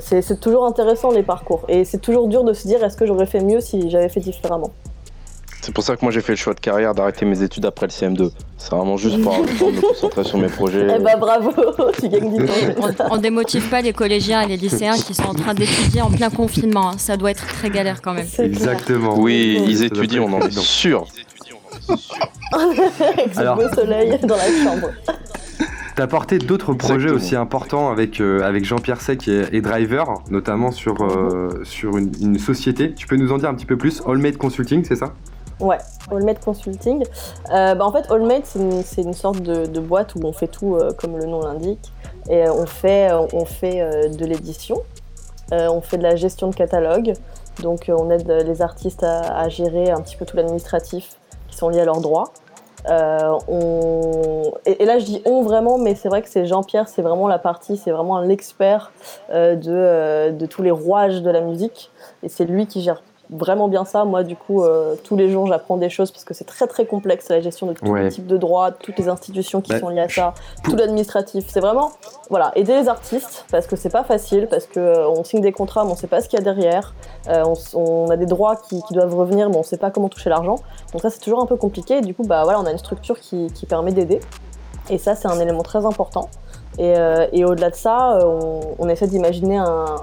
C'est 0.00 0.40
toujours 0.40 0.66
intéressant 0.66 1.10
les 1.10 1.22
parcours. 1.22 1.64
Et 1.68 1.84
c'est 1.84 1.98
toujours 1.98 2.28
dur 2.28 2.44
de 2.44 2.52
se 2.52 2.66
dire 2.66 2.82
est-ce 2.84 2.96
que 2.96 3.06
j'aurais 3.06 3.26
fait 3.26 3.40
mieux 3.40 3.60
si 3.60 3.90
j'avais 3.90 4.08
fait 4.08 4.20
différemment? 4.20 4.70
C'est 5.64 5.72
pour 5.72 5.82
ça 5.82 5.96
que 5.96 6.04
moi 6.04 6.12
j'ai 6.12 6.20
fait 6.20 6.32
le 6.32 6.36
choix 6.36 6.52
de 6.52 6.60
carrière 6.60 6.94
d'arrêter 6.94 7.24
mes 7.24 7.42
études 7.42 7.64
après 7.64 7.86
le 7.86 7.90
CM2. 7.90 8.30
C'est 8.58 8.70
vraiment 8.70 8.98
juste 8.98 9.22
pour 9.22 9.32
de 9.32 9.76
me 9.76 9.80
concentrer 9.80 10.22
sur 10.22 10.36
mes 10.36 10.48
projets. 10.48 10.86
Eh 10.94 10.98
bah 10.98 11.16
bravo, 11.16 11.52
tu 11.98 12.08
gagnes 12.10 12.36
du 12.36 12.44
temps. 12.44 13.06
On, 13.10 13.16
démotive 13.16 13.70
pas 13.70 13.80
les 13.80 13.94
collégiens 13.94 14.42
et 14.42 14.46
les 14.46 14.58
lycéens 14.58 14.98
qui 14.98 15.14
sont 15.14 15.24
en 15.24 15.32
train 15.32 15.54
d'étudier 15.54 16.02
en 16.02 16.10
plein 16.10 16.28
confinement. 16.28 16.90
Hein. 16.90 16.98
Ça 16.98 17.16
doit 17.16 17.30
être 17.30 17.46
très 17.46 17.70
galère 17.70 18.02
quand 18.02 18.12
même. 18.12 18.26
Exactement. 18.38 19.18
Oui, 19.18 19.64
ils 19.66 19.82
étudient, 19.84 20.24
on 20.24 20.34
en 20.34 20.40
est 20.42 20.50
sûr. 20.50 21.06
Avec 21.88 23.34
ce 23.34 23.54
beau 23.54 23.74
soleil 23.74 24.18
dans 24.22 24.36
la 24.36 24.64
chambre. 24.64 24.88
T'as 25.96 26.08
porté 26.08 26.38
d'autres 26.38 26.74
projets 26.74 27.10
aussi 27.10 27.36
importants 27.36 27.90
avec, 27.90 28.20
euh, 28.20 28.42
avec 28.42 28.64
Jean-Pierre 28.64 29.00
Sec 29.00 29.28
et, 29.28 29.60
Driver, 29.60 30.12
notamment 30.28 30.72
sur, 30.72 31.02
euh, 31.02 31.62
sur 31.62 31.96
une, 31.96 32.10
une, 32.20 32.38
société. 32.38 32.94
Tu 32.94 33.06
peux 33.06 33.14
nous 33.14 33.30
en 33.30 33.38
dire 33.38 33.48
un 33.48 33.54
petit 33.54 33.66
peu 33.66 33.78
plus? 33.78 34.02
Allmade 34.04 34.36
Consulting, 34.36 34.84
c'est 34.84 34.96
ça? 34.96 35.12
Ouais, 35.60 35.78
Allmade 36.10 36.40
Consulting. 36.40 37.04
Euh, 37.52 37.76
bah 37.76 37.84
en 37.84 37.92
fait, 37.92 38.10
Allmade, 38.10 38.42
c'est 38.44 39.02
une, 39.02 39.12
sorte 39.12 39.40
de, 39.40 39.80
boîte 39.80 40.16
où 40.16 40.20
on 40.24 40.32
fait 40.32 40.48
tout 40.48 40.74
euh, 40.74 40.90
comme 40.98 41.16
le 41.16 41.26
nom 41.26 41.40
l'indique. 41.40 41.92
Et 42.28 42.48
on 42.48 42.66
fait, 42.66 43.10
on 43.32 43.44
fait 43.44 44.08
de 44.08 44.24
l'édition, 44.24 44.82
on 45.52 45.82
fait 45.82 45.98
de 45.98 46.02
la 46.02 46.16
gestion 46.16 46.48
de 46.48 46.54
catalogue. 46.54 47.12
Donc 47.62 47.88
on 47.88 48.10
aide 48.10 48.28
les 48.46 48.62
artistes 48.62 49.02
à, 49.04 49.48
gérer 49.50 49.90
un 49.90 50.00
petit 50.00 50.16
peu 50.16 50.24
tout 50.24 50.36
l'administratif 50.36 51.18
qui 51.48 51.56
sont 51.56 51.68
liés 51.68 51.80
à 51.80 51.84
leurs 51.84 52.00
droits. 52.00 52.32
On... 52.88 54.52
et, 54.66 54.84
là 54.84 54.98
je 54.98 55.04
dis 55.04 55.22
on 55.24 55.42
vraiment, 55.42 55.78
mais 55.78 55.94
c'est 55.94 56.08
vrai 56.08 56.22
que 56.22 56.28
c'est 56.28 56.46
Jean-Pierre, 56.46 56.88
c'est 56.88 57.02
vraiment 57.02 57.28
la 57.28 57.38
partie, 57.38 57.76
c'est 57.76 57.90
vraiment 57.90 58.20
l'expert 58.20 58.92
de, 59.30 60.30
de 60.30 60.46
tous 60.46 60.62
les 60.62 60.70
rouages 60.70 61.22
de 61.22 61.30
la 61.30 61.40
musique. 61.40 61.90
Et 62.22 62.28
c'est 62.28 62.44
lui 62.44 62.66
qui 62.66 62.82
gère 62.82 63.02
vraiment 63.30 63.68
bien 63.68 63.84
ça. 63.84 64.04
Moi, 64.04 64.22
du 64.22 64.36
coup, 64.36 64.62
euh, 64.62 64.94
tous 65.02 65.16
les 65.16 65.30
jours, 65.30 65.46
j'apprends 65.46 65.76
des 65.76 65.88
choses 65.88 66.10
parce 66.10 66.24
que 66.24 66.34
c'est 66.34 66.44
très 66.44 66.66
très 66.66 66.86
complexe 66.86 67.28
la 67.28 67.40
gestion 67.40 67.66
de 67.66 67.72
tous 67.72 67.94
les 67.94 68.08
types 68.08 68.26
de 68.26 68.36
droits, 68.36 68.70
toutes 68.72 68.98
les 68.98 69.08
institutions 69.08 69.60
qui 69.60 69.72
bah, 69.72 69.80
sont 69.80 69.88
liées 69.88 70.00
à 70.00 70.08
ça, 70.08 70.34
tout 70.62 70.76
l'administratif. 70.76 71.44
C'est 71.48 71.60
vraiment, 71.60 71.92
voilà, 72.30 72.52
aider 72.56 72.74
les 72.80 72.88
artistes 72.88 73.46
parce 73.50 73.66
que 73.66 73.76
c'est 73.76 73.90
pas 73.90 74.04
facile, 74.04 74.46
parce 74.48 74.66
que 74.66 74.80
euh, 74.80 75.08
on 75.08 75.24
signe 75.24 75.40
des 75.40 75.52
contrats, 75.52 75.84
mais 75.84 75.92
on 75.92 75.96
sait 75.96 76.06
pas 76.06 76.20
ce 76.20 76.28
qu'il 76.28 76.38
y 76.38 76.42
a 76.42 76.44
derrière. 76.44 76.94
Euh, 77.28 77.44
on, 77.74 78.10
a 78.10 78.16
des 78.16 78.26
droits 78.26 78.56
qui, 78.56 78.80
doivent 78.90 79.14
revenir, 79.14 79.48
mais 79.48 79.56
on 79.56 79.62
sait 79.62 79.78
pas 79.78 79.90
comment 79.90 80.08
toucher 80.08 80.30
l'argent. 80.30 80.56
Donc 80.92 81.02
ça, 81.02 81.10
c'est 81.10 81.20
toujours 81.20 81.42
un 81.42 81.46
peu 81.46 81.56
compliqué. 81.56 81.98
Et 81.98 82.02
du 82.02 82.14
coup, 82.14 82.24
bah 82.24 82.42
voilà, 82.44 82.60
on 82.60 82.66
a 82.66 82.70
une 82.70 82.78
structure 82.78 83.18
qui, 83.18 83.50
permet 83.68 83.92
d'aider. 83.92 84.20
Et 84.90 84.98
ça, 84.98 85.14
c'est 85.14 85.28
un 85.28 85.40
élément 85.40 85.62
très 85.62 85.86
important. 85.86 86.28
Et, 86.78 87.44
au-delà 87.44 87.70
de 87.70 87.74
ça, 87.74 88.18
on, 88.22 88.60
on 88.78 88.88
essaie 88.88 89.06
d'imaginer 89.06 89.62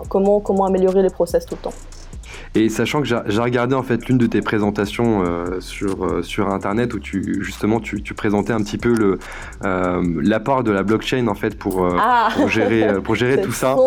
comment, 0.10 0.40
comment 0.40 0.66
améliorer 0.66 1.04
les 1.04 1.10
process 1.10 1.46
tout 1.46 1.56
le 1.56 1.62
temps. 1.62 1.74
Et 2.53 2.67
sachant 2.67 3.01
que 3.01 3.08
j'ai 3.08 3.39
regardé 3.39 3.75
en 3.75 3.84
fait 3.84 4.05
l'une 4.08 4.17
de 4.17 4.27
tes 4.27 4.41
présentations 4.41 5.24
euh, 5.24 5.62
sur, 5.62 6.03
euh, 6.03 6.22
sur 6.22 6.50
internet 6.50 6.93
où 6.93 7.00
tu 7.00 7.41
justement 7.41 7.79
tu, 7.79 8.03
tu 8.03 8.13
présentais 8.13 8.51
un 8.51 8.62
petit 8.62 8.77
peu 8.77 8.93
le 8.93 9.20
euh, 9.63 10.01
l'apport 10.22 10.62
de 10.63 10.72
la 10.72 10.84
blockchain 10.84 11.27
en 11.29 11.34
fait 11.34 11.58
pour, 11.58 11.88
ah 11.98 12.27
pour 12.36 12.50
gérer 12.50 13.01
pour 13.01 13.15
gérer 13.15 13.41
tout 13.41 13.53
ça. 13.53 13.77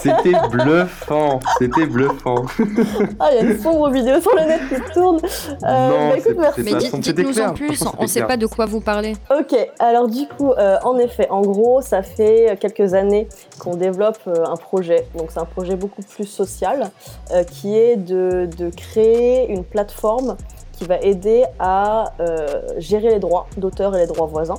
C'était 0.00 0.32
bluffant, 0.50 1.38
c'était 1.58 1.86
bluffant. 1.86 2.46
ah 3.20 3.28
il 3.30 3.36
y 3.36 3.38
a 3.38 3.50
une 3.52 3.58
sombre 3.60 3.90
vidéo 3.90 4.20
sur 4.20 4.34
le 4.34 4.42
net 4.42 4.60
qui 4.68 4.92
tourne. 4.92 5.18
non, 5.62 6.10
bah, 6.10 6.18
écoute, 6.18 6.36
merci. 6.36 6.62
Mais 6.64 6.74
dites-nous 6.98 7.40
en 7.40 7.54
plus, 7.54 7.84
on 7.98 8.02
ne 8.02 8.08
sait 8.08 8.24
pas 8.24 8.36
de 8.36 8.46
quoi 8.46 8.66
vous 8.66 8.80
parlez. 8.80 9.12
Ok, 9.30 9.54
alors 9.78 10.08
du 10.08 10.26
coup 10.26 10.52
en 10.82 10.98
effet, 10.98 11.28
en 11.30 11.42
gros 11.42 11.80
ça 11.80 12.02
fait 12.02 12.58
quelques 12.60 12.94
années 12.94 13.28
qu'on 13.60 13.76
développe 13.76 14.18
un 14.26 14.56
projet, 14.56 15.06
donc 15.16 15.28
c'est 15.30 15.40
un 15.40 15.44
projet 15.44 15.76
beaucoup 15.76 16.02
plus 16.02 16.26
social. 16.26 16.90
Euh, 17.36 17.44
qui 17.44 17.76
est 17.76 17.96
de, 17.96 18.70
créer 18.76 19.50
une 19.50 19.64
plateforme 19.64 20.36
qui 20.72 20.84
va 20.84 20.98
aider 21.00 21.44
à 21.58 22.12
euh, 22.20 22.62
gérer 22.78 23.10
les 23.10 23.18
droits 23.18 23.46
d'auteur 23.56 23.94
et 23.94 24.00
les 24.00 24.06
droits 24.06 24.26
voisins, 24.26 24.58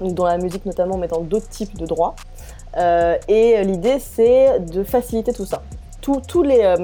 donc 0.00 0.14
dans 0.14 0.26
la 0.26 0.38
musique 0.38 0.66
notamment, 0.66 0.98
mais 0.98 1.08
dans 1.08 1.20
d'autres 1.20 1.48
types 1.48 1.76
de 1.76 1.86
droits. 1.86 2.14
Euh, 2.76 3.16
et 3.28 3.62
l'idée, 3.64 3.98
c'est 3.98 4.60
de 4.60 4.84
faciliter 4.84 5.32
tout 5.32 5.46
ça. 5.46 5.62
Tous 6.00 6.42
les, 6.42 6.74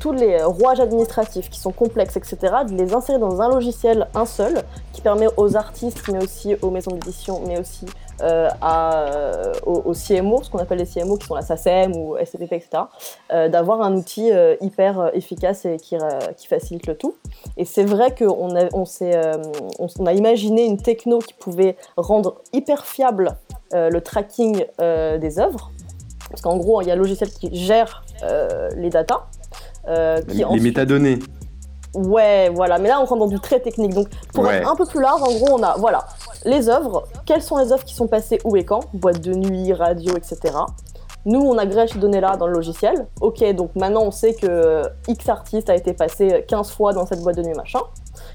tous 0.00 0.12
les 0.12 0.42
rouages 0.42 0.80
administratifs 0.80 1.48
qui 1.48 1.58
sont 1.58 1.72
complexes, 1.72 2.16
etc., 2.16 2.36
de 2.68 2.74
les 2.74 2.92
insérer 2.92 3.18
dans 3.18 3.40
un 3.40 3.48
logiciel, 3.48 4.08
un 4.14 4.26
seul, 4.26 4.62
qui 4.92 5.00
permet 5.00 5.28
aux 5.38 5.56
artistes, 5.56 6.02
mais 6.12 6.22
aussi 6.22 6.54
aux 6.60 6.70
maisons 6.70 6.90
d'édition, 6.90 7.40
mais 7.46 7.58
aussi 7.58 7.86
euh, 8.22 8.48
à, 8.60 9.02
euh, 9.02 9.52
aux, 9.64 9.92
CMO, 9.92 10.42
ce 10.42 10.50
qu'on 10.50 10.58
appelle 10.58 10.78
les 10.78 10.86
CMO, 10.86 11.16
qui 11.16 11.26
sont 11.26 11.34
la 11.34 11.42
SACEM 11.42 11.96
ou 11.96 12.16
SCPP, 12.16 12.52
etc., 12.52 12.84
euh, 13.32 13.48
d'avoir 13.48 13.82
un 13.82 13.94
outil 13.94 14.30
hyper 14.60 15.10
efficace 15.14 15.64
et 15.64 15.76
qui, 15.76 15.96
qui, 16.36 16.46
facilite 16.46 16.86
le 16.86 16.96
tout. 16.96 17.14
Et 17.56 17.64
c'est 17.64 17.84
vrai 17.84 18.14
qu'on 18.14 18.56
a, 18.56 18.68
on, 18.72 18.84
on, 19.78 20.06
a 20.06 20.12
imaginé 20.12 20.64
une 20.64 20.78
techno 20.78 21.18
qui 21.18 21.34
pouvait 21.34 21.76
rendre 21.96 22.40
hyper 22.52 22.86
fiable 22.86 23.36
le 23.72 23.98
tracking 24.00 24.64
des 24.78 25.38
œuvres. 25.38 25.70
Parce 26.30 26.42
qu'en 26.42 26.56
gros, 26.56 26.82
il 26.82 26.88
y 26.88 26.90
a 26.90 26.94
un 26.94 26.96
logiciel 26.96 27.30
qui 27.30 27.54
gère 27.54 28.04
les 28.76 28.90
datas. 28.90 29.26
qui 30.28 30.44
les 30.44 30.60
métadonnées. 30.60 31.18
Ouais, 31.94 32.50
voilà. 32.52 32.78
Mais 32.78 32.88
là, 32.88 33.00
on 33.00 33.04
rentre 33.04 33.20
dans 33.20 33.26
du 33.28 33.40
très 33.40 33.60
technique. 33.60 33.94
Donc, 33.94 34.08
pour 34.32 34.50
être 34.50 34.68
un 34.68 34.76
peu 34.76 34.84
plus 34.84 35.00
large, 35.00 35.22
en 35.22 35.32
gros, 35.32 35.58
on 35.58 35.62
a, 35.62 35.76
voilà, 35.78 36.06
les 36.44 36.68
œuvres. 36.68 37.04
Quelles 37.26 37.42
sont 37.42 37.58
les 37.58 37.72
œuvres 37.72 37.84
qui 37.84 37.94
sont 37.94 38.06
passées 38.06 38.38
où 38.44 38.56
et 38.56 38.64
quand? 38.64 38.80
Boîte 38.92 39.20
de 39.20 39.34
nuit, 39.34 39.72
radio, 39.72 40.16
etc. 40.16 40.54
Nous, 41.26 41.40
on 41.40 41.56
agrège 41.56 41.90
ces 41.92 41.98
données-là 41.98 42.36
dans 42.36 42.46
le 42.46 42.52
logiciel. 42.52 43.06
Ok, 43.20 43.42
donc 43.54 43.74
maintenant, 43.76 44.02
on 44.02 44.10
sait 44.10 44.34
que 44.34 44.82
X 45.08 45.28
artiste 45.28 45.70
a 45.70 45.74
été 45.74 45.94
passé 45.94 46.44
15 46.46 46.70
fois 46.70 46.92
dans 46.92 47.06
cette 47.06 47.20
boîte 47.22 47.36
de 47.36 47.42
nuit, 47.42 47.54
machin. 47.54 47.80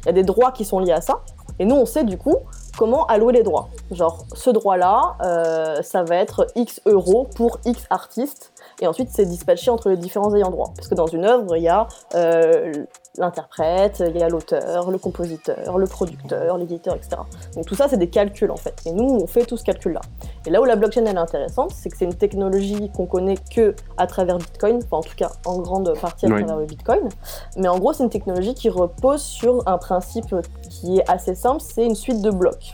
Il 0.01 0.05
y 0.07 0.09
a 0.09 0.13
des 0.13 0.23
droits 0.23 0.51
qui 0.51 0.65
sont 0.65 0.79
liés 0.79 0.93
à 0.93 1.01
ça. 1.01 1.21
Et 1.59 1.65
nous, 1.65 1.75
on 1.75 1.85
sait 1.85 2.03
du 2.03 2.17
coup 2.17 2.35
comment 2.77 3.05
allouer 3.07 3.33
les 3.33 3.43
droits. 3.43 3.67
Genre, 3.91 4.25
ce 4.33 4.49
droit-là, 4.49 5.17
euh, 5.21 5.81
ça 5.83 6.03
va 6.03 6.15
être 6.15 6.47
X 6.55 6.79
euros 6.85 7.27
pour 7.35 7.59
X 7.65 7.85
artistes 7.89 8.53
et 8.81 8.87
ensuite 8.87 9.09
c'est 9.11 9.25
dispatché 9.25 9.69
entre 9.69 9.89
les 9.89 9.97
différents 9.97 10.33
ayants 10.33 10.49
droit. 10.49 10.71
Parce 10.77 10.87
que 10.87 10.95
dans 10.95 11.07
une 11.07 11.25
œuvre, 11.25 11.57
il 11.57 11.63
y 11.63 11.67
a 11.67 11.87
euh, 12.15 12.71
l'interprète, 13.19 14.01
il 14.05 14.17
y 14.17 14.23
a 14.23 14.29
l'auteur, 14.29 14.89
le 14.89 14.97
compositeur, 14.97 15.77
le 15.77 15.85
producteur, 15.85 16.57
l'éditeur, 16.57 16.95
etc. 16.95 17.21
Donc 17.55 17.65
tout 17.65 17.75
ça, 17.75 17.87
c'est 17.87 17.97
des 17.97 18.09
calculs 18.09 18.49
en 18.49 18.55
fait. 18.55 18.75
Et 18.85 18.91
nous, 18.91 19.03
on 19.03 19.27
fait 19.27 19.45
tout 19.45 19.57
ce 19.57 19.63
calcul-là. 19.63 20.01
Et 20.45 20.49
là 20.49 20.61
où 20.61 20.65
la 20.65 20.75
blockchain 20.75 21.05
elle 21.05 21.15
est 21.15 21.19
intéressante, 21.19 21.71
c'est 21.75 21.89
que 21.89 21.97
c'est 21.97 22.05
une 22.05 22.15
technologie 22.15 22.89
qu'on 22.95 23.05
connaît 23.05 23.37
que 23.53 23.75
à 23.97 24.07
travers 24.07 24.37
Bitcoin, 24.37 24.77
enfin 24.77 24.97
en 24.97 25.01
tout 25.01 25.15
cas 25.15 25.31
en 25.45 25.59
grande 25.59 25.93
partie 25.99 26.25
à 26.25 26.29
travers 26.29 26.57
le 26.57 26.65
Bitcoin. 26.65 27.09
Mais 27.57 27.67
en 27.67 27.77
gros, 27.77 27.93
c'est 27.93 28.03
une 28.03 28.09
technologie 28.09 28.53
qui 28.53 28.69
repose 28.69 29.21
sur 29.21 29.67
un 29.67 29.77
principe 29.77 30.33
qui 30.69 30.99
est 30.99 31.09
assez 31.09 31.35
simple, 31.35 31.61
c'est 31.61 31.85
une 31.85 31.95
suite 31.95 32.21
de 32.21 32.31
blocs. 32.31 32.71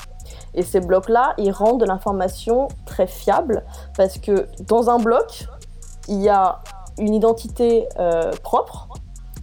Et 0.53 0.61
ces 0.61 0.79
blocs-là, 0.79 1.33
ils 1.37 1.51
rendent 1.51 1.83
l'information 1.83 2.67
très 2.85 3.07
fiable 3.07 3.63
parce 3.97 4.17
que 4.19 4.47
dans 4.67 4.89
un 4.89 4.99
bloc, 4.99 5.47
il 6.07 6.21
y 6.21 6.29
a 6.29 6.59
une 6.97 7.13
identité 7.13 7.87
euh, 7.99 8.31
propre 8.43 8.87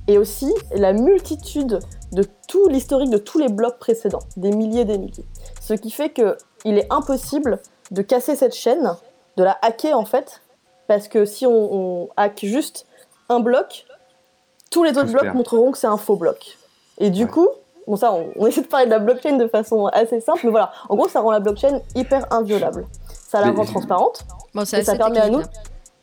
et 0.08 0.18
aussi 0.18 0.52
la 0.74 0.92
multitude 0.92 1.78
de 2.12 2.24
tout 2.48 2.68
l'historique 2.68 3.10
de 3.10 3.18
tous 3.18 3.38
les 3.38 3.48
blocs 3.48 3.78
précédents, 3.78 4.22
des 4.36 4.50
milliers 4.50 4.82
et 4.82 4.84
des 4.84 4.98
milliers. 4.98 5.24
Ce 5.60 5.74
qui 5.74 5.90
fait 5.90 6.12
qu'il 6.12 6.78
est 6.78 6.92
impossible 6.92 7.60
de 7.90 8.02
casser 8.02 8.36
cette 8.36 8.54
chaîne, 8.54 8.94
de 9.36 9.44
la 9.44 9.56
hacker 9.62 9.98
en 9.98 10.04
fait, 10.04 10.42
parce 10.88 11.08
que 11.08 11.24
si 11.24 11.46
on, 11.46 12.08
hack 12.16 12.44
juste 12.44 12.86
un 13.28 13.40
bloc, 13.40 13.86
tous 14.70 14.84
les 14.84 14.90
autres 14.90 15.12
blocs 15.12 15.34
montreront 15.34 15.72
que 15.72 15.78
c'est 15.78 15.86
un 15.86 15.96
faux 15.96 16.16
bloc. 16.16 16.58
Et 16.98 17.10
du 17.10 17.26
coup, 17.26 17.48
bon 17.86 17.96
ça, 17.96 18.12
on, 18.12 18.46
essaie 18.46 18.62
de 18.62 18.66
parler 18.66 18.86
de 18.86 18.90
la 18.90 18.98
blockchain 18.98 19.36
de 19.36 19.46
façon 19.46 19.86
assez 19.86 20.20
simple, 20.20 20.40
mais 20.44 20.50
voilà, 20.50 20.72
en 20.88 20.96
gros, 20.96 21.08
ça 21.08 21.20
rend 21.20 21.30
la 21.30 21.40
blockchain 21.40 21.80
hyper 21.94 22.30
inviolable. 22.32 22.86
Ça 23.08 23.40
la 23.40 23.52
rend 23.52 23.64
transparente, 23.64 24.24
et 24.54 24.84
ça 24.84 24.96
permet 24.96 25.20
à 25.20 25.30
nous 25.30 25.42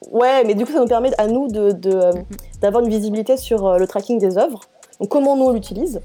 Ouais, 0.07 0.43
mais 0.45 0.55
du 0.55 0.65
coup, 0.65 0.71
ça 0.71 0.79
nous 0.79 0.87
permet 0.87 1.11
à 1.19 1.27
nous 1.27 1.47
d'avoir 1.49 1.73
de, 1.73 1.91
euh, 1.91 2.13
d'avoir 2.61 2.83
une 2.83 2.89
visibilité 2.89 3.35
sur 3.35 3.67
euh, 3.67 3.77
le 3.77 3.85
tracking 3.85 4.17
des 4.17 4.37
œuvres. 4.37 4.61
Donc, 4.99 5.09
comment 5.09 5.35
nous 5.35 5.45
on 5.45 5.51
l'utilise? 5.51 6.01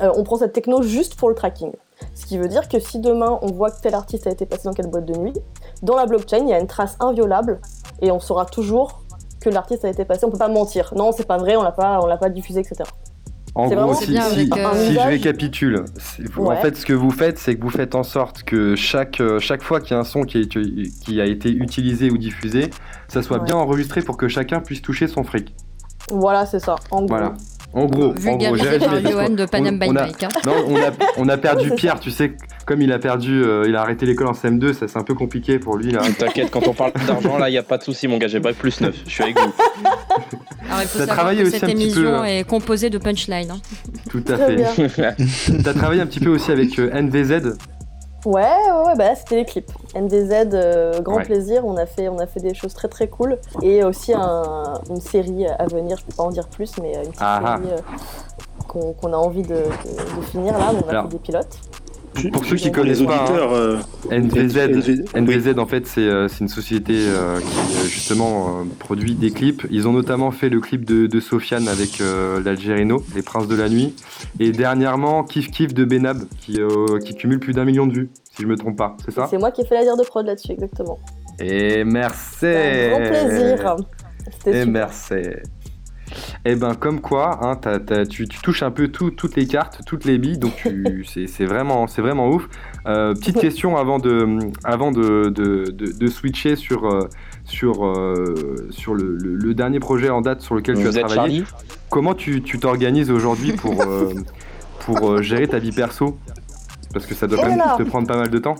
Euh, 0.00 0.10
On 0.16 0.24
prend 0.24 0.36
cette 0.36 0.52
techno 0.52 0.82
juste 0.82 1.14
pour 1.14 1.28
le 1.28 1.34
tracking. 1.34 1.72
Ce 2.14 2.26
qui 2.26 2.36
veut 2.36 2.48
dire 2.48 2.68
que 2.68 2.80
si 2.80 2.98
demain 2.98 3.38
on 3.42 3.52
voit 3.52 3.70
que 3.70 3.80
tel 3.80 3.94
artiste 3.94 4.26
a 4.26 4.30
été 4.30 4.44
passé 4.44 4.64
dans 4.64 4.72
quelle 4.72 4.88
boîte 4.88 5.04
de 5.04 5.14
nuit, 5.14 5.34
dans 5.82 5.94
la 5.94 6.06
blockchain, 6.06 6.38
il 6.38 6.48
y 6.48 6.52
a 6.52 6.58
une 6.58 6.66
trace 6.66 6.96
inviolable 6.98 7.60
et 8.00 8.10
on 8.10 8.18
saura 8.18 8.44
toujours 8.44 9.02
que 9.40 9.50
l'artiste 9.50 9.84
a 9.84 9.88
été 9.88 10.04
passé. 10.04 10.24
On 10.24 10.30
peut 10.30 10.38
pas 10.38 10.48
mentir. 10.48 10.92
Non, 10.96 11.12
c'est 11.12 11.26
pas 11.26 11.38
vrai, 11.38 11.54
on 11.54 11.62
l'a 11.62 11.72
pas, 11.72 12.00
on 12.02 12.06
l'a 12.06 12.16
pas 12.16 12.28
diffusé, 12.28 12.60
etc. 12.60 12.82
En 13.54 13.68
gros, 13.68 13.94
si, 13.94 14.14
je 14.16 15.06
récapitule, 15.06 15.84
en 16.38 16.56
fait, 16.56 16.76
ce 16.76 16.86
que 16.86 16.94
vous 16.94 17.10
faites, 17.10 17.38
c'est 17.38 17.54
que 17.54 17.62
vous 17.62 17.70
faites 17.70 17.94
en 17.94 18.02
sorte 18.02 18.44
que 18.44 18.76
chaque, 18.76 19.20
euh, 19.20 19.40
chaque 19.40 19.62
fois 19.62 19.80
qu'il 19.80 19.90
y 19.90 19.94
a 19.94 20.00
un 20.00 20.04
son 20.04 20.22
qui, 20.22 20.48
qui, 20.48 21.20
a 21.20 21.26
été 21.26 21.50
utilisé 21.50 22.10
ou 22.10 22.16
diffusé, 22.16 22.70
ça 23.08 23.22
soit 23.22 23.40
bien 23.40 23.56
enregistré 23.56 24.00
pour 24.00 24.16
que 24.16 24.26
chacun 24.26 24.60
puisse 24.60 24.80
toucher 24.80 25.06
son 25.06 25.22
fric. 25.22 25.54
Voilà, 26.10 26.46
c'est 26.46 26.60
ça. 26.60 26.76
En 26.90 27.04
voilà. 27.04 27.34
En 27.74 27.86
gros, 27.86 28.14
en 28.26 28.36
gros 28.36 28.56
de 28.56 29.46
Panam 29.46 29.78
on, 29.82 29.96
a, 29.96 30.04
hein. 30.04 30.28
non, 30.44 30.52
on, 31.16 31.28
a, 31.28 31.38
perdu 31.38 31.70
Pierre, 31.76 31.98
tu 32.00 32.10
sais, 32.10 32.34
comme 32.66 32.82
il 32.82 32.92
a 32.92 32.98
perdu, 32.98 33.42
euh, 33.42 33.64
il 33.66 33.74
a 33.76 33.80
arrêté 33.80 34.04
l'école 34.04 34.26
en 34.26 34.32
CM2, 34.32 34.74
ça 34.74 34.88
c'est 34.88 34.98
un 34.98 35.04
peu 35.04 35.14
compliqué 35.14 35.58
pour 35.58 35.76
lui. 35.76 35.92
T'inquiète, 36.18 36.50
quand 36.50 36.66
on 36.68 36.74
parle 36.74 36.92
d'argent, 37.06 37.38
là, 37.38 37.48
il 37.48 37.52
n'y 37.52 37.58
a 37.58 37.62
pas 37.62 37.78
de 37.78 37.82
souci, 37.82 38.08
mon 38.08 38.18
gars, 38.18 38.28
j'ai 38.28 38.40
pas 38.40 38.52
plus 38.52 38.78
neuf, 38.82 38.94
je 39.06 39.10
suis 39.10 39.22
avec 39.22 39.38
vous. 39.38 39.52
Alors, 40.68 40.82
il 40.82 40.88
faut 40.88 40.98
savoir 40.98 41.34
que 41.34 41.50
cette 41.50 41.68
émission 41.68 42.14
hein. 42.16 42.24
est 42.24 42.44
composée 42.44 42.90
de 42.90 42.98
punchlines. 42.98 43.50
Hein. 43.50 43.60
Tout 44.10 44.24
à 44.28 44.36
fait. 44.88 45.16
T'as 45.62 45.74
travaillé 45.74 46.00
un 46.00 46.06
petit 46.06 46.20
peu 46.20 46.30
aussi 46.30 46.50
avec 46.50 46.78
euh, 46.78 46.90
NVZ 46.92 47.56
Ouais, 48.24 48.42
ouais, 48.42 48.94
bah 48.96 49.04
là 49.04 49.14
c'était 49.16 49.36
les 49.36 49.44
clips. 49.44 49.70
NDZ, 49.94 50.50
euh, 50.54 51.00
grand 51.00 51.20
plaisir. 51.22 51.64
On 51.64 51.76
a 51.76 51.86
fait, 51.86 52.08
on 52.08 52.18
a 52.18 52.26
fait 52.26 52.40
des 52.40 52.54
choses 52.54 52.72
très 52.72 52.88
très 52.88 53.08
cool 53.08 53.38
et 53.62 53.82
aussi 53.84 54.12
une 54.14 55.00
série 55.00 55.46
à 55.46 55.66
venir. 55.66 55.96
Je 55.98 56.04
peux 56.04 56.14
pas 56.16 56.22
en 56.22 56.30
dire 56.30 56.48
plus, 56.48 56.72
mais 56.80 56.94
une 57.04 57.12
ah, 57.18 57.40
ah. 57.44 57.56
série 57.56 57.72
euh, 57.72 58.92
qu'on 58.98 59.12
a 59.12 59.16
envie 59.16 59.42
de, 59.42 59.64
finir 60.30 60.56
là. 60.56 60.70
On 60.72 60.88
a 60.88 61.02
fait 61.02 61.08
des 61.08 61.18
pilotes. 61.18 61.58
Pour 62.32 62.44
ceux 62.44 62.56
qui 62.56 62.70
connaissent 62.70 63.02
pas, 63.02 63.24
hein, 63.28 63.48
euh, 63.52 63.78
NVZ, 64.10 65.14
NVZ, 65.14 65.58
en 65.58 65.66
fait 65.66 65.86
c'est 65.86 66.08
une 66.40 66.48
société 66.48 66.94
qui 66.94 67.88
justement 67.88 68.64
produit 68.78 69.14
des 69.14 69.30
clips. 69.30 69.66
Ils 69.70 69.88
ont 69.88 69.92
notamment 69.92 70.30
fait 70.30 70.48
le 70.48 70.60
clip 70.60 70.84
de, 70.84 71.20
Sofiane 71.20 71.68
avec 71.68 72.02
l'Algérino, 72.44 73.02
Les 73.14 73.22
Princes 73.22 73.48
de 73.48 73.56
la 73.56 73.68
Nuit, 73.68 73.94
et 74.40 74.52
dernièrement 74.52 75.24
Kif 75.24 75.50
Kif 75.50 75.72
de 75.72 75.84
Benab 75.84 76.24
qui, 76.40 76.60
qui 77.04 77.14
cumule 77.14 77.40
plus 77.40 77.54
d'un 77.54 77.64
million 77.64 77.86
de 77.86 77.92
vues 77.92 78.10
si 78.34 78.42
je 78.42 78.46
me 78.46 78.56
trompe 78.56 78.76
pas, 78.76 78.96
c'est 79.04 79.10
ça? 79.10 79.26
C'est 79.28 79.38
moi 79.38 79.50
qui 79.50 79.60
ai 79.60 79.64
fait 79.64 79.74
la 79.74 79.82
dire 79.82 79.96
de 79.96 80.04
prod 80.04 80.24
là-dessus, 80.24 80.52
exactement. 80.52 80.98
Et 81.38 81.84
merci. 81.84 82.46
Un 82.46 82.88
grand 82.88 83.08
plaisir. 83.08 83.76
Et 84.46 84.64
merci 84.64 85.14
et 86.44 86.52
eh 86.52 86.56
ben 86.56 86.74
comme 86.74 87.00
quoi, 87.00 87.38
hein, 87.42 87.58
tu, 88.08 88.26
touches 88.26 88.62
un 88.62 88.70
peu 88.70 88.88
toutes 88.88 89.36
les 89.36 89.46
cartes, 89.46 89.80
toutes 89.86 90.04
les 90.04 90.18
billes, 90.18 90.38
donc 90.38 90.68
c'est 91.06 91.44
vraiment, 91.44 91.86
vraiment 91.86 92.28
ouf. 92.30 92.48
Euh, 92.86 93.14
petite 93.14 93.38
question 93.38 93.76
avant 93.76 93.98
de, 93.98 94.38
avant 94.64 94.90
de, 94.90 95.28
de, 95.28 96.06
switcher 96.08 96.56
sur, 96.56 96.86
euh, 96.86 97.08
sur, 97.44 97.86
euh, 97.86 98.68
sur 98.70 98.94
le, 98.94 99.54
dernier 99.54 99.80
projet 99.80 100.10
en 100.10 100.20
date 100.20 100.40
sur 100.40 100.54
lequel 100.54 100.76
tu 100.76 100.86
as 100.86 101.02
travaillé. 101.02 101.44
Comment 101.90 102.14
tu 102.14 102.42
t'organises 102.42 103.10
aujourd'hui 103.10 103.52
pour, 103.52 103.84
pour 104.80 105.22
gérer 105.22 105.46
ta 105.46 105.58
vie 105.58 105.72
perso? 105.72 106.18
Parce 106.92 107.06
que 107.06 107.14
ça 107.14 107.26
doit 107.26 107.38
quand 107.38 107.48
même 107.48 107.62
te 107.78 107.82
prendre 107.84 108.06
pas 108.06 108.16
mal 108.16 108.28
de 108.30 108.38
temps. 108.38 108.56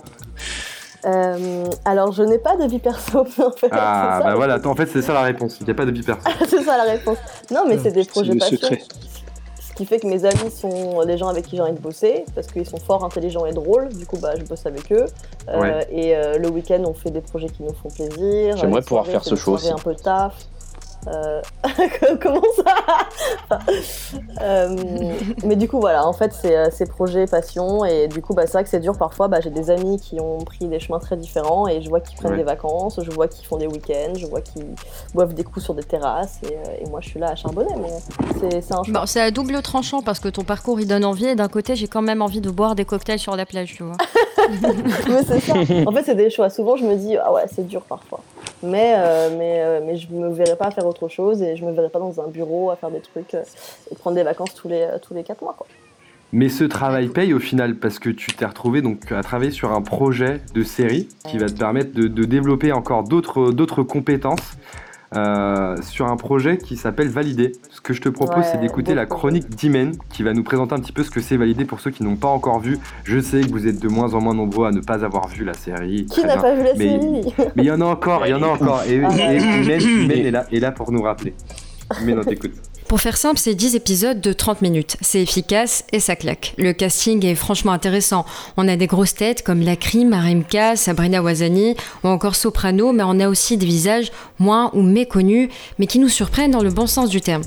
Euh, 1.05 1.65
alors, 1.85 2.11
je 2.11 2.23
n'ai 2.23 2.39
pas 2.39 2.55
de 2.55 2.65
vie 2.65 2.79
perso, 2.79 3.19
en 3.37 3.51
fait. 3.51 3.69
Ah, 3.71 4.21
bah 4.23 4.35
voilà, 4.35 4.59
en 4.63 4.75
fait, 4.75 4.87
c'est 4.87 5.01
ça 5.01 5.13
la 5.13 5.21
réponse. 5.21 5.57
Il 5.59 5.65
n'y 5.65 5.71
a 5.71 5.75
pas 5.75 5.85
de 5.85 5.91
vie 5.91 6.03
perso. 6.03 6.21
c'est 6.47 6.63
ça 6.63 6.77
la 6.77 6.83
réponse. 6.83 7.17
Non, 7.51 7.65
mais 7.67 7.77
c'est 7.77 7.91
des 7.91 8.05
projets 8.05 8.35
passion. 8.35 8.69
Ce 9.73 9.77
qui 9.77 9.85
fait 9.87 9.99
que 9.99 10.05
mes 10.05 10.23
amis 10.23 10.51
sont 10.51 11.03
des 11.03 11.17
gens 11.17 11.29
avec 11.29 11.47
qui 11.47 11.55
j'ai 11.55 11.63
envie 11.63 11.73
de 11.73 11.79
bosser, 11.79 12.25
parce 12.35 12.45
qu'ils 12.45 12.67
sont 12.67 12.77
fort 12.77 13.03
intelligents 13.03 13.47
et 13.47 13.53
drôles. 13.53 13.89
Du 13.89 14.05
coup, 14.05 14.17
bah, 14.17 14.33
je 14.37 14.43
bosse 14.43 14.67
avec 14.67 14.91
eux. 14.91 15.05
Euh, 15.49 15.81
et 15.89 16.15
euh, 16.15 16.37
le 16.37 16.47
week-end, 16.49 16.83
on 16.85 16.93
fait 16.93 17.09
des 17.09 17.21
projets 17.21 17.49
qui 17.49 17.63
nous 17.63 17.73
font 17.73 17.89
plaisir. 17.89 18.55
J'aimerais 18.57 18.83
pouvoir 18.83 19.07
faire 19.07 19.23
ce 19.23 19.35
show 19.35 19.53
aussi. 19.53 19.71
un 19.71 19.77
peu 19.77 19.95
de 19.95 19.99
taf. 19.99 20.35
Euh, 21.07 21.41
comment 22.21 22.41
ça 22.55 23.57
euh, 24.41 24.75
Mais 25.43 25.55
du 25.55 25.67
coup, 25.67 25.79
voilà, 25.79 26.07
en 26.07 26.13
fait, 26.13 26.33
c'est 26.33 26.55
euh, 26.55 26.85
projets, 26.87 27.25
passion, 27.25 27.85
et 27.85 28.07
du 28.07 28.21
coup, 28.21 28.33
bah, 28.33 28.43
c'est 28.45 28.53
vrai 28.53 28.63
que 28.63 28.69
c'est 28.69 28.79
dur 28.79 28.97
parfois. 28.97 29.27
Bah, 29.27 29.39
J'ai 29.41 29.49
des 29.49 29.69
amis 29.69 29.99
qui 29.99 30.19
ont 30.19 30.39
pris 30.39 30.67
des 30.67 30.79
chemins 30.79 30.99
très 30.99 31.17
différents, 31.17 31.67
et 31.67 31.81
je 31.81 31.89
vois 31.89 31.99
qu'ils 31.99 32.17
prennent 32.17 32.35
des 32.35 32.43
vacances, 32.43 32.99
je 33.01 33.11
vois 33.11 33.27
qu'ils 33.27 33.45
font 33.45 33.57
des 33.57 33.67
week-ends, 33.67 34.13
je 34.15 34.25
vois 34.27 34.41
qu'ils 34.41 34.65
boivent 35.13 35.33
des 35.33 35.43
coups 35.43 35.65
sur 35.65 35.73
des 35.73 35.83
terrasses, 35.83 36.39
et, 36.43 36.89
moi, 36.89 36.99
je 37.01 37.09
suis 37.09 37.19
là 37.19 37.29
à 37.29 37.35
charbonner, 37.35 37.73
mais 37.81 38.59
c'est 38.61 38.73
un 38.73 38.83
choix. 38.83 39.07
c'est 39.07 39.21
à 39.21 39.31
double 39.31 39.61
tranchant 39.61 40.01
parce 40.01 40.19
que 40.19 40.29
ton 40.29 40.43
parcours 40.43 40.79
il 40.79 40.87
donne 40.87 41.05
envie, 41.05 41.25
et 41.25 41.35
d'un 41.35 41.47
côté, 41.47 41.75
j'ai 41.75 41.87
quand 41.87 42.01
même 42.01 42.21
envie 42.21 42.41
de 42.41 42.49
boire 42.49 42.75
des 42.75 42.85
cocktails 42.85 43.19
sur 43.19 43.35
la 43.35 43.45
plage, 43.45 43.73
tu 43.75 43.83
vois. 43.83 43.97
mais 45.07 45.23
c'est 45.25 45.39
ça. 45.39 45.53
En 45.85 45.91
fait, 45.91 46.03
c'est 46.03 46.15
des 46.15 46.29
choix. 46.29 46.49
Souvent, 46.49 46.75
je 46.75 46.85
me 46.85 46.95
dis, 46.95 47.17
ah 47.17 47.33
ouais, 47.33 47.45
c'est 47.53 47.65
dur 47.67 47.81
parfois. 47.81 48.19
Mais, 48.61 48.95
mais, 49.37 49.81
mais 49.81 49.97
je 49.97 50.11
me 50.11 50.29
verrais 50.29 50.55
pas 50.55 50.71
faire 50.71 50.85
autre 50.85 50.92
chose 51.07 51.41
et 51.41 51.55
je 51.55 51.65
me 51.65 51.71
verrais 51.71 51.89
pas 51.89 51.99
dans 51.99 52.21
un 52.21 52.27
bureau 52.27 52.71
à 52.71 52.75
faire 52.75 52.91
des 52.91 53.01
trucs 53.01 53.33
euh, 53.33 53.43
et 53.91 53.95
prendre 53.95 54.15
des 54.15 54.23
vacances 54.23 54.53
tous 54.53 54.67
les, 54.67 54.81
euh, 54.81 54.97
tous 55.01 55.13
les 55.13 55.23
4 55.23 55.41
mois. 55.41 55.55
Quoi. 55.57 55.67
Mais 56.31 56.49
ce 56.49 56.63
travail 56.63 57.09
paye 57.09 57.33
au 57.33 57.39
final 57.39 57.75
parce 57.75 57.99
que 57.99 58.09
tu 58.09 58.33
t'es 58.33 58.45
retrouvé 58.45 58.81
donc 58.81 59.11
à 59.11 59.21
travailler 59.21 59.51
sur 59.51 59.71
un 59.71 59.81
projet 59.81 60.41
de 60.53 60.63
série 60.63 61.07
qui 61.29 61.37
va 61.37 61.47
te 61.47 61.57
permettre 61.57 61.93
de, 61.93 62.07
de 62.07 62.23
développer 62.23 62.71
encore 62.71 63.03
d'autres 63.03 63.83
compétences. 63.83 64.57
Euh, 65.15 65.77
sur 65.81 66.07
un 66.07 66.17
projet 66.17 66.57
qui 66.57 66.75
s'appelle 66.75 67.07
Valider. 67.07 67.51
Ce 67.69 67.81
que 67.81 67.93
je 67.93 68.01
te 68.01 68.09
propose, 68.09 68.43
c'est 68.51 68.59
d'écouter 68.59 68.95
la 68.95 69.05
chronique 69.05 69.47
d'Imen 69.49 69.95
qui 70.09 70.23
va 70.23 70.33
nous 70.33 70.43
présenter 70.43 70.73
un 70.73 70.79
petit 70.79 70.91
peu 70.91 71.03
ce 71.03 71.11
que 71.11 71.21
c'est 71.21 71.37
Valider 71.37 71.65
pour 71.65 71.79
ceux 71.79 71.91
qui 71.91 72.03
n'ont 72.03 72.15
pas 72.15 72.29
encore 72.29 72.59
vu. 72.59 72.79
Je 73.03 73.19
sais 73.19 73.41
que 73.41 73.49
vous 73.49 73.67
êtes 73.67 73.79
de 73.79 73.87
moins 73.87 74.13
en 74.15 74.21
moins 74.21 74.33
nombreux 74.33 74.67
à 74.67 74.71
ne 74.71 74.81
pas 74.81 75.05
avoir 75.05 75.27
vu 75.27 75.45
la 75.45 75.53
série. 75.53 76.07
Qui 76.07 76.23
n'a 76.23 76.37
pas 76.37 76.55
vu 76.55 76.63
la 76.63 76.75
série 76.75 77.33
Mais 77.55 77.63
il 77.63 77.65
y 77.65 77.71
en 77.71 77.81
a 77.81 77.85
encore, 77.85 78.25
il 78.25 78.31
y 78.31 78.33
en 78.33 78.41
a 78.41 78.47
encore. 78.47 78.83
Et, 78.87 79.03
ah 79.03 79.11
Imen, 79.11 80.11
est, 80.11 80.31
là, 80.31 80.45
est 80.51 80.59
là 80.59 80.71
pour 80.71 80.91
nous 80.91 81.03
rappeler. 81.03 81.33
Imen, 82.01 82.19
on 82.19 82.23
t'écoute. 82.23 82.53
Pour 82.93 83.01
faire 83.01 83.17
simple, 83.17 83.39
c'est 83.39 83.55
10 83.55 83.75
épisodes 83.75 84.21
de 84.21 84.33
30 84.33 84.61
minutes. 84.61 84.97
C'est 85.01 85.19
efficace 85.19 85.83
et 85.91 85.99
ça 85.99 86.15
claque. 86.15 86.53
Le 86.59 86.73
casting 86.73 87.25
est 87.25 87.33
franchement 87.33 87.71
intéressant. 87.71 88.23
On 88.55 88.67
a 88.67 88.75
des 88.75 88.85
grosses 88.85 89.15
têtes 89.15 89.41
comme 89.41 89.61
Lakrim, 89.61 90.09
Marimka, 90.09 90.75
Sabrina 90.75 91.23
Wazani 91.23 91.75
ou 92.03 92.09
encore 92.09 92.35
Soprano, 92.35 92.91
mais 92.91 93.01
on 93.01 93.19
a 93.19 93.29
aussi 93.29 93.57
des 93.57 93.65
visages 93.65 94.11
moins 94.37 94.69
ou 94.75 94.83
méconnus, 94.83 95.49
mais 95.79 95.87
qui 95.87 95.97
nous 95.97 96.07
surprennent 96.07 96.51
dans 96.51 96.61
le 96.61 96.69
bon 96.69 96.85
sens 96.85 97.09
du 97.09 97.19
terme. 97.19 97.41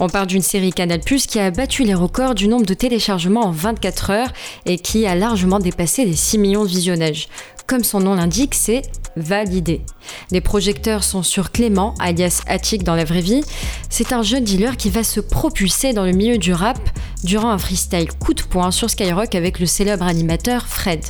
On 0.00 0.08
parle 0.08 0.28
d'une 0.28 0.40
série 0.40 0.72
Canal+, 0.72 1.00
qui 1.00 1.38
a 1.40 1.50
battu 1.50 1.84
les 1.84 1.92
records 1.92 2.34
du 2.34 2.48
nombre 2.48 2.64
de 2.64 2.72
téléchargements 2.72 3.44
en 3.44 3.50
24 3.50 4.08
heures 4.08 4.32
et 4.64 4.78
qui 4.78 5.06
a 5.06 5.14
largement 5.14 5.58
dépassé 5.58 6.06
les 6.06 6.16
6 6.16 6.38
millions 6.38 6.64
de 6.64 6.70
visionnages. 6.70 7.28
Comme 7.66 7.84
son 7.84 8.00
nom 8.00 8.14
l'indique, 8.14 8.54
c'est 8.54 8.80
validé. 9.16 9.82
Les 10.30 10.40
projecteurs 10.40 11.04
sont 11.04 11.22
sur 11.22 11.50
Clément, 11.50 11.94
alias 11.98 12.42
Attic 12.46 12.84
dans 12.84 12.94
la 12.94 13.04
vraie 13.04 13.20
vie. 13.20 13.42
C'est 13.90 14.12
un 14.12 14.22
jeune 14.22 14.44
dealer 14.44 14.76
qui 14.76 14.90
va 14.90 15.02
se 15.02 15.20
propulser 15.20 15.92
dans 15.92 16.04
le 16.04 16.12
milieu 16.12 16.38
du 16.38 16.52
rap 16.52 16.78
durant 17.24 17.50
un 17.50 17.58
freestyle 17.58 18.12
coup 18.12 18.34
de 18.34 18.42
poing 18.42 18.70
sur 18.70 18.90
Skyrock 18.90 19.34
avec 19.34 19.58
le 19.58 19.66
célèbre 19.66 20.04
animateur 20.04 20.66
Fred. 20.66 21.00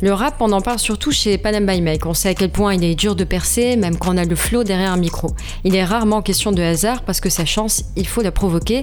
Le 0.00 0.12
rap, 0.12 0.36
on 0.40 0.52
en 0.52 0.60
parle 0.60 0.78
surtout 0.78 1.10
chez 1.10 1.38
Panam 1.38 1.66
by 1.66 1.80
Mike. 1.80 2.06
On 2.06 2.14
sait 2.14 2.28
à 2.28 2.34
quel 2.34 2.50
point 2.50 2.74
il 2.74 2.84
est 2.84 2.94
dur 2.94 3.16
de 3.16 3.24
percer, 3.24 3.76
même 3.76 3.96
quand 3.98 4.14
on 4.14 4.16
a 4.16 4.24
le 4.24 4.36
flow 4.36 4.62
derrière 4.62 4.92
un 4.92 4.96
micro. 4.96 5.30
Il 5.64 5.74
est 5.74 5.84
rarement 5.84 6.22
question 6.22 6.52
de 6.52 6.62
hasard 6.62 7.02
parce 7.02 7.20
que 7.20 7.28
sa 7.28 7.44
chance, 7.44 7.84
il 7.96 8.06
faut 8.06 8.22
la 8.22 8.30
provoquer. 8.30 8.82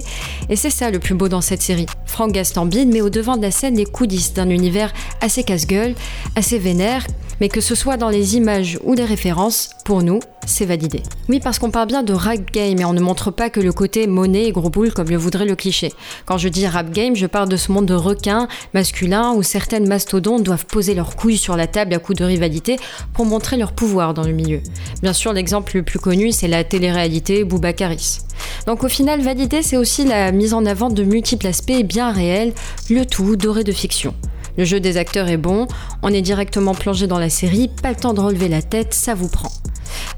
Et 0.50 0.56
c'est 0.56 0.70
ça 0.70 0.90
le 0.90 0.98
plus 0.98 1.14
beau 1.14 1.28
dans 1.28 1.40
cette 1.40 1.62
série. 1.62 1.86
Franck 2.04 2.32
Gastambide 2.32 2.88
met 2.88 3.00
au 3.00 3.10
devant 3.10 3.36
de 3.36 3.42
la 3.42 3.50
scène 3.50 3.76
les 3.76 3.86
coulisses 3.86 4.34
d'un 4.34 4.50
univers 4.50 4.92
assez 5.20 5.42
casse-gueule, 5.42 5.94
assez 6.34 6.58
vénère, 6.58 7.06
mais 7.40 7.48
que 7.48 7.60
ce 7.60 7.74
soit 7.74 7.96
dans 7.96 8.10
les 8.10 8.36
images 8.36 8.78
ou 8.84 8.94
les 8.94 9.04
références, 9.04 9.70
pour 9.84 10.02
nous, 10.02 10.20
c'est 10.46 10.64
validé. 10.64 11.02
Oui, 11.28 11.40
parce 11.40 11.58
qu'on 11.58 11.70
parle 11.70 11.88
bien 11.88 12.02
de 12.02 12.12
rap 12.12 12.50
game 12.52 12.80
et 12.80 12.84
on 12.84 12.92
ne 12.92 13.00
montre 13.00 13.30
pas 13.30 13.50
que 13.50 13.60
le 13.60 13.72
côté 13.72 14.06
monnaie 14.06 14.44
et 14.44 14.52
gros 14.52 14.70
boule 14.70 14.92
comme 14.92 15.08
le 15.08 15.16
voudrait 15.16 15.44
le 15.44 15.56
cliché. 15.56 15.92
Quand 16.24 16.38
je 16.38 16.48
dis 16.48 16.66
rap 16.66 16.90
game, 16.90 17.14
je 17.14 17.26
parle 17.26 17.48
de 17.48 17.56
ce 17.56 17.72
monde 17.72 17.86
de 17.86 17.94
requins 17.94 18.48
masculins 18.72 19.32
où 19.32 19.42
certaines 19.42 19.86
mastodontes 19.86 20.42
doivent 20.42 20.66
poser 20.66 20.94
leurs 20.94 21.16
couilles 21.16 21.36
sur 21.36 21.56
la 21.56 21.66
table 21.66 21.94
à 21.94 21.98
coup 21.98 22.14
de 22.14 22.24
rivalité 22.24 22.78
pour 23.12 23.26
montrer 23.26 23.56
leur 23.56 23.72
pouvoir 23.72 24.14
dans 24.14 24.24
le 24.24 24.32
milieu. 24.32 24.60
Bien 25.02 25.12
sûr, 25.12 25.32
l'exemple 25.32 25.76
le 25.76 25.82
plus 25.82 25.98
connu, 25.98 26.32
c'est 26.32 26.48
la 26.48 26.64
télé-réalité 26.64 27.44
Boubacaris. 27.44 28.20
Donc 28.66 28.84
au 28.84 28.88
final, 28.88 29.20
validé, 29.20 29.62
c'est 29.62 29.76
aussi 29.76 30.04
la 30.04 30.32
mise 30.32 30.54
en 30.54 30.64
avant 30.66 30.90
de 30.90 31.02
multiples 31.02 31.46
aspects 31.46 31.82
bien 31.84 32.10
réels, 32.10 32.52
le 32.90 33.04
tout 33.04 33.36
doré 33.36 33.64
de 33.64 33.72
fiction. 33.72 34.14
Le 34.56 34.64
jeu 34.64 34.80
des 34.80 34.96
acteurs 34.96 35.28
est 35.28 35.36
bon, 35.36 35.66
on 36.02 36.08
est 36.08 36.22
directement 36.22 36.74
plongé 36.74 37.06
dans 37.06 37.18
la 37.18 37.28
série, 37.28 37.68
pas 37.82 37.90
le 37.90 37.96
temps 37.96 38.14
de 38.14 38.20
relever 38.20 38.48
la 38.48 38.62
tête, 38.62 38.94
ça 38.94 39.14
vous 39.14 39.28
prend. 39.28 39.50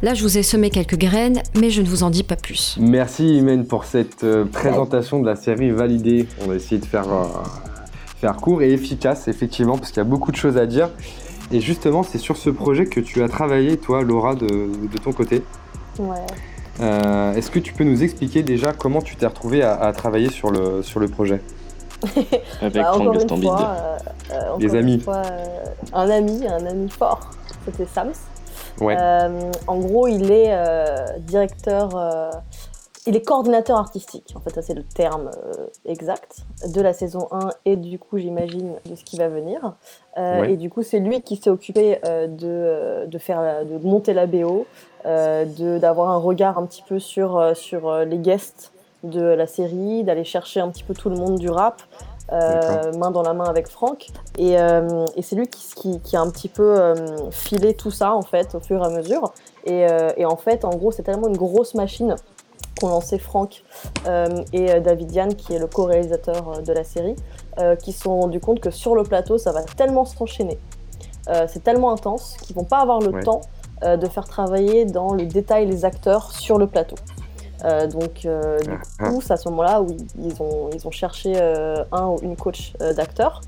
Là, 0.01 0.15
je 0.15 0.23
vous 0.23 0.39
ai 0.39 0.45
semé 0.45 0.71
quelques 0.71 0.97
graines, 0.97 1.43
mais 1.59 1.71
je 1.71 1.83
ne 1.83 1.87
vous 1.89 2.05
en 2.05 2.11
dis 2.11 2.23
pas 2.23 2.37
plus. 2.37 2.77
Merci 2.81 3.39
Imen 3.39 3.67
pour 3.67 3.85
cette 3.85 4.23
euh, 4.23 4.45
présentation 4.45 5.21
de 5.21 5.27
la 5.27 5.35
série 5.35 5.73
validée. 5.73 6.27
On 6.43 6.49
va 6.49 6.55
essayer 6.55 6.81
de 6.81 6.87
faire, 6.87 7.13
euh, 7.13 7.25
faire 8.21 8.37
court 8.37 8.63
et 8.63 8.73
efficace, 8.73 9.27
effectivement, 9.27 9.77
parce 9.77 9.91
qu'il 9.91 9.99
y 9.99 10.07
a 10.07 10.09
beaucoup 10.09 10.31
de 10.31 10.37
choses 10.37 10.57
à 10.57 10.67
dire. 10.67 10.91
Et 11.51 11.61
justement, 11.61 12.05
c'est 12.05 12.19
sur 12.19 12.37
ce 12.37 12.51
projet 12.51 12.87
que 12.87 13.01
tu 13.01 13.23
as 13.25 13.29
travaillé, 13.29 13.77
toi, 13.77 14.03
Laura, 14.03 14.37
de, 14.37 14.69
ton 15.03 15.13
côté. 15.13 15.43
Ouais. 15.99 16.17
Euh, 16.81 17.35
est-ce 17.35 17.51
que 17.51 17.59
tu 17.59 17.73
peux 17.73 17.85
nous 17.85 18.05
expliquer 18.05 18.45
déjà 18.45 18.73
comment 18.73 19.03
tu 19.03 19.17
t'es 19.17 19.27
retrouvée 19.27 19.63
à, 19.65 19.93
travailler 19.93 20.31
sur 20.31 20.51
le, 20.53 20.83
sur 20.83 21.01
le 21.01 21.09
projet? 21.09 21.41
Avec 22.63 22.83
bah, 22.83 22.95
encore 22.95 23.15
une 23.15 23.43
fois, 23.43 23.99
Les 24.59 24.75
amis. 24.75 25.05
un 25.93 26.11
ami, 26.11 26.47
un 26.47 26.67
ami 26.67 26.89
fort, 26.89 27.31
c'était 27.65 27.87
Sams. 27.87 28.13
en 29.67 29.79
gros, 29.79 30.07
il 30.07 30.31
est 30.31 30.55
directeur 31.21 31.91
il 33.09 33.17
est 33.17 33.23
coordinateur 33.23 33.79
artistique, 33.79 34.35
en 34.37 34.41
fait, 34.41 34.51
ça 34.51 34.61
c'est 34.61 34.75
le 34.75 34.83
terme 34.83 35.31
euh, 35.35 35.67
exact, 35.87 36.45
de 36.75 36.81
la 36.83 36.93
saison 36.93 37.27
1 37.31 37.49
et 37.65 37.77
du 37.77 37.99
coup, 37.99 38.19
j'imagine, 38.19 38.75
de 38.85 38.95
ce 38.95 39.03
qui 39.03 39.17
va 39.17 39.29
venir. 39.29 39.77
Euh, 40.19 40.45
et 40.45 40.59
du 40.59 40.69
coup, 40.69 40.83
c'est 40.83 40.99
lui 40.99 41.23
qui 41.23 41.37
s'est 41.37 41.49
occupé 41.49 42.01
euh, 42.05 42.27
de, 42.27 43.07
de, 43.07 43.19
faire, 43.19 43.65
de 43.65 43.79
monter 43.79 44.13
la 44.13 44.27
BO, 44.27 44.67
d'avoir 45.05 46.11
un 46.11 46.19
regard 46.19 46.59
un 46.59 46.67
petit 46.67 46.83
peu 46.87 46.99
sur, 46.99 47.57
sur 47.57 48.05
les 48.05 48.19
guests 48.19 48.73
de 49.05 49.23
la 49.23 49.47
série, 49.47 50.05
d'aller 50.05 50.25
chercher 50.25 50.61
un 50.61 50.69
petit 50.71 50.83
peu 50.83 50.95
tout 50.95 51.11
le 51.11 51.17
monde 51.17 51.39
du 51.39 51.51
rap. 51.51 51.83
main 52.31 53.11
dans 53.11 53.23
la 53.23 53.33
main 53.33 53.47
avec 53.47 53.69
Franck. 53.69 54.09
Et, 54.39 54.53
et 54.53 55.23
c'est 55.23 55.35
lui 55.35 55.49
qui, 55.49 55.75
qui, 55.75 56.01
qui, 56.01 56.17
a 56.17 56.21
un 56.21 56.31
petit 56.31 56.49
peu 56.49 56.95
filé 57.31 57.75
tout 57.75 57.91
ça, 57.91 58.13
en 58.15 58.23
fait, 58.23 58.55
au 58.55 58.61
fur 58.61 58.83
et 58.83 58.87
à 58.87 58.91
mesure. 58.91 59.33
Et, 59.65 59.87
et 60.17 60.27
en 60.27 60.37
fait, 60.37 60.65
en 60.65 60.71
gros, 60.71 60.93
c'est 60.93 61.05
tellement 61.05 61.29
une 61.29 61.39
grosse 61.39 61.75
machine 61.75 62.17
qu'ont 62.79 62.89
lancé 62.89 63.19
Franck 63.19 63.65
euh, 64.07 64.45
et 64.53 64.71
euh, 64.71 64.81
David 64.81 65.13
Yann, 65.13 65.35
qui 65.35 65.55
est 65.55 65.59
le 65.59 65.67
co-réalisateur 65.67 66.49
euh, 66.49 66.61
de 66.61 66.73
la 66.73 66.85
série, 66.85 67.17
qui 67.83 67.91
se 67.91 68.03
sont 68.03 68.21
rendus 68.21 68.39
compte 68.39 68.61
que 68.61 68.71
sur 68.71 68.95
le 68.95 69.03
plateau, 69.03 69.37
ça 69.37 69.51
va 69.51 69.65
tellement 69.65 70.05
s'enchaîner, 70.05 70.61
c'est 71.49 71.65
tellement 71.65 71.91
intense 71.91 72.37
qu'ils 72.41 72.55
vont 72.55 72.63
pas 72.63 72.79
avoir 72.79 73.01
le 73.01 73.21
temps 73.25 73.41
de 73.83 74.07
faire 74.07 74.29
travailler 74.29 74.85
dans 74.85 75.13
le 75.13 75.27
détail 75.27 75.67
les 75.67 75.85
acteurs 75.85 76.31
sur 76.31 76.57
le 76.57 76.69
plateau. 76.69 76.95
Donc, 77.93 78.21
du 78.23 78.29
ah, 78.29 79.09
coup, 79.09 79.21
c'est 79.21 79.33
à 79.33 79.37
ce 79.37 79.49
moment-là 79.49 79.83
où 79.83 79.89
ils 80.19 80.43
ont, 80.43 80.71
ils 80.75 80.87
ont 80.87 80.91
cherché 80.91 81.35
un 81.93 82.07
ou 82.07 82.19
une 82.23 82.37
coach 82.37 82.73
d'acteurs. 82.97 83.41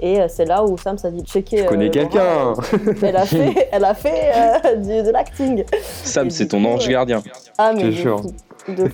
Et 0.00 0.20
c'est 0.28 0.44
là 0.44 0.64
où 0.64 0.78
Sam 0.78 0.96
s'est 0.96 1.10
dit 1.10 1.24
checker. 1.24 1.58
Je 1.58 1.64
connais 1.64 1.90
quelqu'un 1.90 2.54
Elle 3.02 3.16
a 3.16 3.26
fait, 3.26 3.68
elle 3.72 3.84
a 3.84 3.94
fait 3.94 4.76
de 4.76 5.10
l'acting. 5.10 5.64
Sam, 5.82 6.30
c'est 6.30 6.48
ton 6.48 6.64
ange 6.64 6.88
gardien. 6.88 7.22
Ah, 7.58 7.72
mais. 7.74 7.90
De 8.68 8.90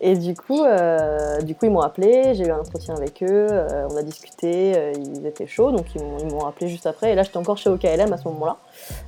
Et 0.00 0.14
du 0.14 0.34
coup, 0.34 0.62
euh, 0.62 1.40
du 1.40 1.54
coup 1.54 1.66
ils 1.66 1.72
m'ont 1.72 1.80
appelé, 1.80 2.34
j'ai 2.34 2.46
eu 2.46 2.50
un 2.50 2.60
entretien 2.60 2.94
avec 2.94 3.20
eux, 3.22 3.46
euh, 3.50 3.88
on 3.90 3.96
a 3.96 4.02
discuté, 4.02 4.74
euh, 4.76 4.92
ils 4.96 5.26
étaient 5.26 5.48
chauds, 5.48 5.72
donc 5.72 5.86
ils 5.94 6.26
m'ont 6.26 6.46
appelé 6.46 6.68
juste 6.68 6.86
après. 6.86 7.12
Et 7.12 7.14
là, 7.16 7.24
j'étais 7.24 7.36
encore 7.36 7.58
chez 7.58 7.68
OKLM 7.68 8.12
à 8.12 8.16
ce 8.16 8.28
moment-là. 8.28 8.58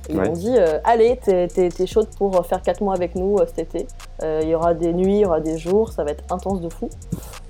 Ils 0.09 0.17
m'ont 0.17 0.33
dit 0.33 0.57
Allez, 0.83 1.17
t'es 1.17 1.47
es, 1.55 1.85
chaude 1.85 2.09
pour 2.17 2.45
faire 2.45 2.61
4 2.61 2.81
mois 2.81 2.93
avec 2.93 3.15
nous 3.15 3.37
cet 3.47 3.59
été. 3.59 3.87
Il 4.23 4.47
y 4.47 4.55
aura 4.55 4.73
des 4.73 4.93
nuits, 4.93 5.15
il 5.15 5.21
y 5.21 5.25
aura 5.25 5.39
des 5.39 5.57
jours, 5.57 5.91
ça 5.91 6.03
va 6.03 6.11
être 6.11 6.23
intense 6.31 6.61
de 6.61 6.69
fou. 6.69 6.89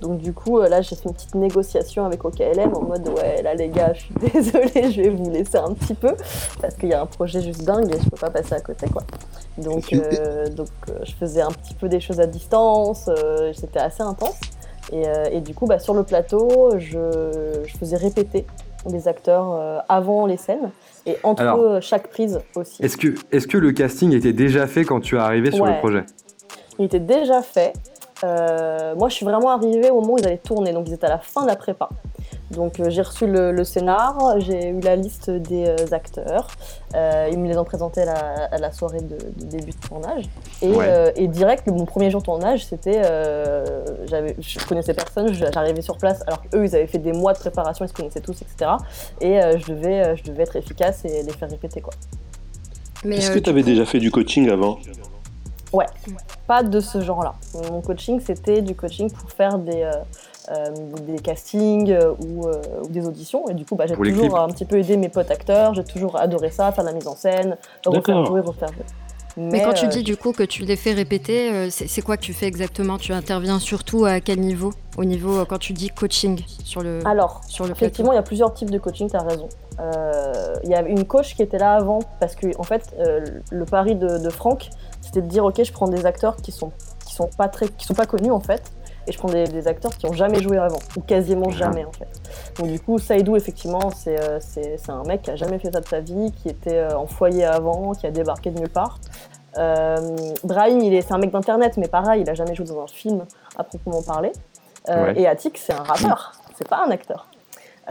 Donc, 0.01 0.17
du 0.17 0.33
coup, 0.33 0.59
là, 0.59 0.81
j'ai 0.81 0.95
fait 0.95 1.05
une 1.05 1.13
petite 1.13 1.35
négociation 1.35 2.05
avec 2.05 2.23
OKLM 2.25 2.73
en 2.73 2.81
mode 2.81 3.07
Ouais, 3.09 3.41
là, 3.43 3.53
les 3.53 3.69
gars, 3.69 3.93
je 3.93 4.01
suis 4.01 4.13
désolée, 4.33 4.91
je 4.91 5.01
vais 5.01 5.09
vous 5.09 5.29
laisser 5.29 5.57
un 5.57 5.73
petit 5.73 5.93
peu 5.93 6.15
parce 6.61 6.75
qu'il 6.75 6.89
y 6.89 6.93
a 6.93 7.01
un 7.01 7.05
projet 7.05 7.41
juste 7.41 7.63
dingue 7.63 7.93
et 7.93 7.99
je 7.99 8.09
peux 8.09 8.17
pas 8.17 8.29
passer 8.29 8.53
à 8.53 8.61
côté, 8.61 8.87
quoi. 8.87 9.03
Donc, 9.57 9.93
donc 10.55 10.69
je 11.03 11.11
faisais 11.13 11.41
un 11.41 11.51
petit 11.51 11.73
peu 11.73 11.89
des 11.89 11.99
choses 11.99 12.19
à 12.19 12.25
distance 12.25 13.09
euh, 13.09 13.51
c'était 13.53 13.79
assez 13.79 14.03
intense. 14.03 14.39
Et, 14.91 15.07
euh, 15.07 15.39
du 15.39 15.53
coup, 15.53 15.67
bah, 15.67 15.79
sur 15.79 15.93
le 15.93 16.03
plateau, 16.03 16.71
je, 16.77 17.63
faisais 17.79 17.97
répéter 17.97 18.45
les 18.89 19.07
acteurs 19.07 19.53
euh, 19.53 19.79
avant 19.89 20.25
les 20.25 20.37
scènes 20.37 20.71
et 21.05 21.17
entre 21.23 21.79
chaque 21.81 22.09
prise 22.09 22.39
aussi. 22.55 22.83
Est-ce 22.83 22.97
que, 22.97 23.15
est 23.31 23.47
que 23.47 23.57
le 23.57 23.71
casting 23.71 24.13
était 24.13 24.33
déjà 24.33 24.67
fait 24.67 24.83
quand 24.83 24.99
tu 24.99 25.15
es 25.15 25.19
arrivé 25.19 25.51
sur 25.51 25.65
le 25.65 25.77
projet? 25.77 26.03
Il 26.79 26.85
était 26.85 26.99
déjà 26.99 27.41
fait. 27.41 27.73
moi, 28.23 29.09
je 29.09 29.13
suis 29.13 29.25
vraiment 29.25 29.51
arrivée 29.51 29.89
au 29.89 30.01
moment 30.01 30.13
où 30.13 30.17
ils 30.17 30.25
allaient 30.25 30.37
tourner, 30.37 30.73
donc 30.73 30.87
ils 30.87 30.93
étaient 30.93 31.07
à 31.07 31.09
la 31.09 31.19
fin 31.19 31.43
de 31.43 31.47
la 31.47 31.55
prépa. 31.55 31.89
Donc 32.51 32.79
euh, 32.79 32.89
j'ai 32.89 33.01
reçu 33.01 33.27
le, 33.27 33.63
scénar, 33.63 34.39
j'ai 34.39 34.69
eu 34.69 34.79
la 34.81 34.95
liste 34.95 35.29
des 35.29 35.67
euh, 35.67 35.75
acteurs, 35.91 36.47
euh, 36.95 37.29
ils 37.31 37.39
me 37.39 37.47
les 37.47 37.57
ont 37.57 37.63
présentés 37.63 38.01
à 38.01 38.57
la, 38.57 38.71
soirée 38.71 39.01
de, 39.01 39.17
début 39.45 39.71
de 39.71 39.87
tournage. 39.87 40.25
Et, 40.61 41.27
direct, 41.27 41.67
mon 41.67 41.85
premier 41.85 42.11
jour 42.11 42.21
de 42.21 42.25
tournage, 42.25 42.65
c'était, 42.65 43.01
je 43.03 44.67
connaissais 44.67 44.93
personne, 44.93 45.33
j'arrivais 45.33 45.81
sur 45.81 45.97
place 45.97 46.23
alors 46.27 46.41
qu'eux 46.41 46.65
ils 46.65 46.75
avaient 46.75 46.87
fait 46.87 46.99
des 46.99 47.13
mois 47.13 47.33
de 47.33 47.39
préparation, 47.39 47.85
ils 47.85 47.89
se 47.89 47.93
connaissaient 47.93 48.21
tous, 48.21 48.41
etc. 48.41 48.71
Et 49.21 49.39
je, 49.57 49.71
devais, 49.71 50.15
je 50.17 50.23
devais 50.23 50.43
être 50.43 50.55
efficace 50.55 51.05
et 51.05 51.23
les 51.23 51.31
faire 51.31 51.49
répéter 51.49 51.81
quoi. 51.81 51.93
Est-ce 53.05 53.31
que 53.31 53.39
tu 53.39 53.49
avais 53.49 53.63
déjà 53.63 53.85
fait 53.85 53.99
du 53.99 54.11
coaching 54.11 54.49
avant? 54.49 54.77
Ouais, 55.73 55.85
pas 56.47 56.63
de 56.63 56.79
ce 56.79 57.01
genre-là. 57.01 57.35
Mon 57.71 57.81
coaching, 57.81 58.19
c'était 58.19 58.61
du 58.61 58.75
coaching 58.75 59.09
pour 59.09 59.31
faire 59.31 59.57
des, 59.57 59.89
euh, 60.49 60.71
des 61.07 61.19
castings 61.19 61.91
euh, 61.91 62.13
euh, 62.19 62.81
ou, 62.81 62.87
des 62.89 63.05
auditions. 63.05 63.47
Et 63.49 63.53
du 63.53 63.63
coup, 63.63 63.75
bah, 63.75 63.85
j'ai 63.87 63.95
toujours 63.95 64.39
un 64.39 64.47
petit 64.47 64.65
peu 64.65 64.79
aidé 64.79 64.97
mes 64.97 65.09
potes 65.09 65.29
acteurs, 65.29 65.75
j'ai 65.75 65.83
toujours 65.83 66.17
adoré 66.17 66.49
ça, 66.49 66.71
faire 66.71 66.83
de 66.83 66.89
la 66.89 66.95
mise 66.95 67.07
en 67.07 67.15
scène, 67.15 67.57
refaire 67.85 68.25
jouer, 68.25 68.41
refaire 68.41 68.69
jouer. 68.69 68.85
Mais, 69.37 69.61
quand 69.61 69.73
tu 69.73 69.87
dis 69.87 70.03
du 70.03 70.17
coup 70.17 70.33
que 70.33 70.43
tu 70.43 70.63
les 70.63 70.75
fais 70.75 70.91
répéter, 70.91 71.69
c'est 71.69 72.01
quoi 72.01 72.17
que 72.17 72.23
tu 72.23 72.33
fais 72.33 72.47
exactement? 72.47 72.97
Tu 72.97 73.13
interviens 73.13 73.59
surtout 73.59 74.03
à 74.03 74.19
quel 74.19 74.41
niveau? 74.41 74.73
Au 74.97 75.05
niveau 75.05 75.45
quand 75.45 75.57
tu 75.57 75.71
dis 75.71 75.87
coaching 75.87 76.43
sur 76.65 76.81
le 76.81 76.99
Alors, 77.05 77.41
sur 77.47 77.65
le 77.65 77.71
effectivement, 77.71 78.11
il 78.11 78.15
y 78.15 78.19
a 78.19 78.23
plusieurs 78.23 78.53
types 78.53 78.71
de 78.71 78.77
coaching, 78.77 79.09
tu 79.09 79.15
as 79.15 79.21
raison. 79.21 79.47
Il 80.63 80.69
y 80.69 80.73
a 80.73 80.81
une 80.81 81.05
coach 81.05 81.35
qui 81.35 81.43
était 81.43 81.59
là 81.59 81.75
avant 81.75 81.99
parce 82.19 82.35
que 82.35 82.47
en 82.57 82.63
fait, 82.63 82.93
le 83.51 83.63
pari 83.65 83.95
de, 83.95 84.17
de 84.17 84.29
Franck, 84.29 84.69
c'était 85.11 85.21
de 85.21 85.31
dire 85.31 85.43
ok, 85.45 85.61
je 85.63 85.71
prends 85.71 85.87
des 85.87 86.05
acteurs 86.05 86.37
qui 86.37 86.51
sont 86.51 86.71
qui 87.05 87.13
sont 87.13 87.29
pas 87.37 87.49
très 87.49 87.67
qui 87.67 87.85
sont 87.85 87.93
pas 87.93 88.05
connus 88.05 88.31
en 88.31 88.39
fait 88.39 88.63
et 89.07 89.11
je 89.11 89.17
prends 89.17 89.29
des, 89.29 89.67
acteurs 89.67 89.95
qui 89.97 90.05
ont 90.05 90.13
jamais 90.13 90.41
joué 90.41 90.57
avant, 90.57 90.79
ou 90.95 91.01
quasiment 91.01 91.49
jamais 91.49 91.85
en 91.85 91.91
fait. 91.91 92.07
Donc 92.57 92.67
du 92.71 92.79
coup, 92.79 92.99
Saïdou, 92.99 93.35
effectivement, 93.35 93.91
euh, 94.07 94.39
c'est 94.39 94.89
un 94.89 95.03
mec 95.03 95.23
qui 95.23 95.31
a 95.31 95.35
jamais 95.35 95.59
fait 95.59 95.71
ça 95.71 95.81
de 95.81 95.87
sa 95.87 95.99
vie, 96.01 96.31
qui 96.31 96.49
était 96.49 96.77
euh, 96.77 96.97
en 96.97 97.07
foyer 97.07 97.45
avant, 97.45 97.93
qui 97.93 98.05
a 98.05 98.11
débarqué 98.11 98.51
de 98.51 98.59
nulle 98.59 98.69
part. 98.69 98.99
Euh, 99.57 99.97
Brahim, 100.43 100.79
c'est 101.01 101.11
un 101.11 101.17
mec 101.17 101.31
d'internet, 101.31 101.77
mais 101.77 101.87
pareil, 101.87 102.21
il 102.21 102.29
a 102.29 102.35
jamais 102.35 102.55
joué 102.55 102.65
dans 102.65 102.81
un 102.81 102.87
film 102.87 103.25
à 103.57 103.63
proprement 103.63 104.01
parler. 104.01 104.31
Et 105.15 105.27
Attic, 105.27 105.57
c'est 105.57 105.73
un 105.73 105.83
rappeur, 105.83 106.33
c'est 106.55 106.67
pas 106.67 106.83
un 106.85 106.91
acteur. 106.91 107.27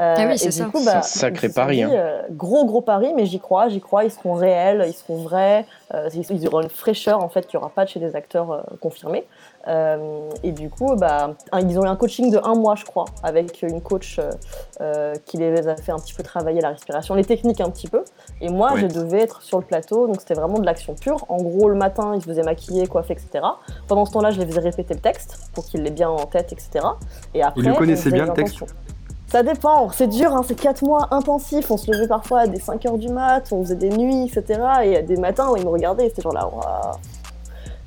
Ah 0.03 0.27
oui, 0.27 0.39
c'est 0.39 0.51
ça. 0.51 0.65
Coup, 0.67 0.85
bah, 0.85 1.03
sacré 1.03 1.49
pari. 1.49 1.83
Hein. 1.83 2.23
gros, 2.31 2.65
gros 2.65 2.81
pari, 2.81 3.13
mais 3.15 3.27
j'y 3.27 3.41
crois, 3.41 3.69
j'y 3.69 3.81
crois, 3.81 4.05
ils 4.05 4.11
seront 4.11 4.35
réels, 4.35 4.85
ils 4.87 4.95
seront 4.95 5.17
vrais, 5.17 5.67
ils 6.15 6.47
auront 6.47 6.63
une 6.63 6.71
fraîcheur 6.71 7.23
en 7.23 7.29
fait 7.29 7.47
qu'il 7.47 7.59
n'y 7.59 7.63
aura 7.63 7.73
pas 7.73 7.87
chez 7.87 8.01
des 8.01 8.17
acteurs 8.17 8.65
confirmés. 8.81 9.27
Euh, 9.69 10.31
et 10.43 10.53
du 10.53 10.71
coup, 10.71 10.97
bah, 10.97 11.35
ils 11.61 11.79
ont 11.79 11.85
eu 11.85 11.89
un 11.89 11.97
coaching 11.97 12.31
de 12.31 12.39
un 12.43 12.55
mois, 12.55 12.77
je 12.77 12.85
crois, 12.85 13.05
avec 13.23 13.63
une 13.63 13.81
coach 13.81 14.19
euh, 14.19 14.31
euh, 14.81 15.15
qui 15.27 15.37
les 15.37 15.69
a 15.69 15.77
fait 15.77 15.93
un 15.93 15.99
petit 15.99 16.15
peu 16.15 16.23
travailler 16.23 16.61
la 16.61 16.71
respiration, 16.71 17.15
les 17.15 17.25
techniques 17.25 17.61
un 17.61 17.71
petit 17.71 17.89
peu. 17.89 18.03
Et 18.41 18.49
moi, 18.49 18.73
je 18.77 18.87
devais 18.87 19.21
être 19.21 19.43
sur 19.43 19.59
le 19.59 19.65
plateau, 19.65 20.07
donc 20.07 20.21
c'était 20.21 20.35
vraiment 20.35 20.59
de 20.59 20.65
l'action 20.67 20.95
pure. 20.95 21.27
En 21.29 21.39
gros, 21.39 21.69
le 21.69 21.75
matin, 21.75 22.15
ils 22.15 22.23
se 22.23 22.27
faisaient 22.27 22.43
maquiller, 22.43 22.87
coiffer, 22.87 23.15
etc. 23.15 23.45
Pendant 23.87 24.07
ce 24.07 24.13
temps-là, 24.13 24.31
je 24.31 24.41
les 24.41 24.47
faisais 24.47 24.61
répéter 24.61 24.95
le 24.95 25.01
texte 25.01 25.39
pour 25.53 25.67
qu'ils 25.67 25.83
l'aient 25.83 25.91
bien 25.91 26.09
en 26.09 26.27
tête, 26.27 26.53
etc. 26.53 26.87
Et 27.35 27.43
après, 27.43 27.61
ils 27.61 27.69
le 27.69 27.75
connaissaient 27.75 28.11
bien 28.11 28.27
le 28.27 28.33
texte 28.33 28.65
ça 29.31 29.43
dépend, 29.45 29.91
c'est 29.91 30.09
dur, 30.09 30.35
hein, 30.35 30.43
c'est 30.47 30.59
4 30.59 30.83
mois 30.83 31.07
intensifs, 31.13 31.71
on 31.71 31.77
se 31.77 31.91
levait 31.91 32.09
parfois 32.09 32.41
à 32.41 32.47
des 32.49 32.59
5 32.59 32.85
heures 32.87 32.99
du 32.99 33.09
mat, 33.09 33.45
on 33.53 33.63
faisait 33.63 33.77
des 33.77 33.91
nuits, 33.91 34.25
etc. 34.25 34.61
Et 34.85 35.03
des 35.03 35.17
matins 35.17 35.51
où 35.51 35.57
ils 35.57 35.65
me 35.65 35.71
regardaient, 35.71 36.09
c'était 36.09 36.23
genre 36.23 36.35
là, 36.35 36.51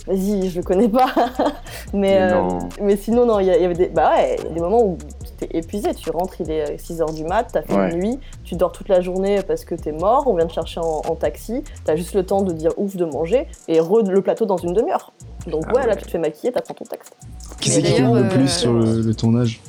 vas-y, 0.07 0.49
je 0.49 0.57
le 0.57 0.63
connais 0.63 0.89
pas. 0.89 1.13
mais, 1.93 2.21
euh, 2.21 2.41
mais, 2.81 2.95
sinon, 2.95 3.25
non, 3.25 3.39
il 3.39 3.47
y, 3.47 3.51
avait 3.51 3.73
des, 3.73 3.87
bah 3.87 4.11
ouais, 4.15 4.37
des 4.53 4.59
moments 4.59 4.83
où 4.83 4.97
tu 5.37 5.45
es 5.45 5.57
épuisé. 5.57 5.93
Tu 5.93 6.09
rentres, 6.11 6.39
il 6.39 6.51
est 6.51 6.75
6h 6.75 7.01
euh, 7.01 7.13
du 7.13 7.23
mat, 7.23 7.47
tu 7.51 7.57
as 7.57 7.61
fait 7.61 7.73
une 7.73 7.99
nuit, 7.99 8.19
tu 8.43 8.55
dors 8.55 8.71
toute 8.71 8.89
la 8.89 9.01
journée 9.01 9.41
parce 9.45 9.65
que 9.65 9.75
tu 9.75 9.89
es 9.89 9.91
mort, 9.91 10.23
on 10.27 10.35
vient 10.35 10.47
te 10.47 10.53
chercher 10.53 10.79
en, 10.79 11.15
taxi, 11.15 11.63
tu 11.85 11.91
as 11.91 11.95
juste 11.95 12.13
le 12.13 12.25
temps 12.25 12.41
de 12.41 12.53
dire 12.53 12.71
ouf, 12.77 12.95
de 12.95 13.05
manger 13.05 13.47
et 13.67 13.79
re 13.79 14.01
le 14.07 14.21
plateau 14.21 14.45
dans 14.45 14.57
une 14.57 14.73
demi-heure. 14.73 15.13
Donc, 15.47 15.65
ah 15.67 15.73
ouais, 15.73 15.87
là, 15.87 15.95
tu 15.95 16.05
te 16.05 16.11
fais 16.11 16.19
maquiller, 16.19 16.51
tu 16.51 16.57
apprends 16.57 16.73
ton 16.73 16.85
texte. 16.85 17.15
Qui 17.59 17.69
c'est 17.69 17.81
qui 17.81 18.01
le 18.01 18.27
plus 18.29 18.43
euh, 18.43 18.47
sur 18.47 18.73
le, 18.73 19.13
tournage? 19.13 19.61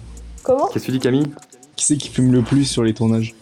Comment? 0.42 0.66
Qu'est-ce 0.66 0.86
que 0.86 0.92
tu 0.92 0.92
dis, 0.92 1.00
Camille? 1.00 1.26
Qui 1.76 1.84
c'est 1.86 1.96
qui 1.96 2.08
fume 2.08 2.32
le 2.32 2.42
plus 2.42 2.64
sur 2.64 2.82
les 2.82 2.94
tournages 2.94 3.34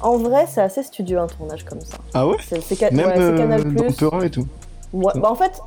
en 0.00 0.18
vrai, 0.18 0.44
c'est 0.46 0.60
assez 0.60 0.82
studieux 0.82 1.18
un 1.18 1.26
tournage 1.26 1.64
comme 1.64 1.80
ça. 1.80 1.96
Ah 2.12 2.26
ouais 2.26 2.36
C'est 2.42 2.92
Même 2.92 3.06
ouais, 3.06 3.38
Canal 3.38 3.74
Dans 3.74 4.20
et 4.20 4.28
tout. 4.28 4.46
Ouais, 4.92 5.12
bah 5.14 5.30
en 5.30 5.34
fait, 5.34 5.62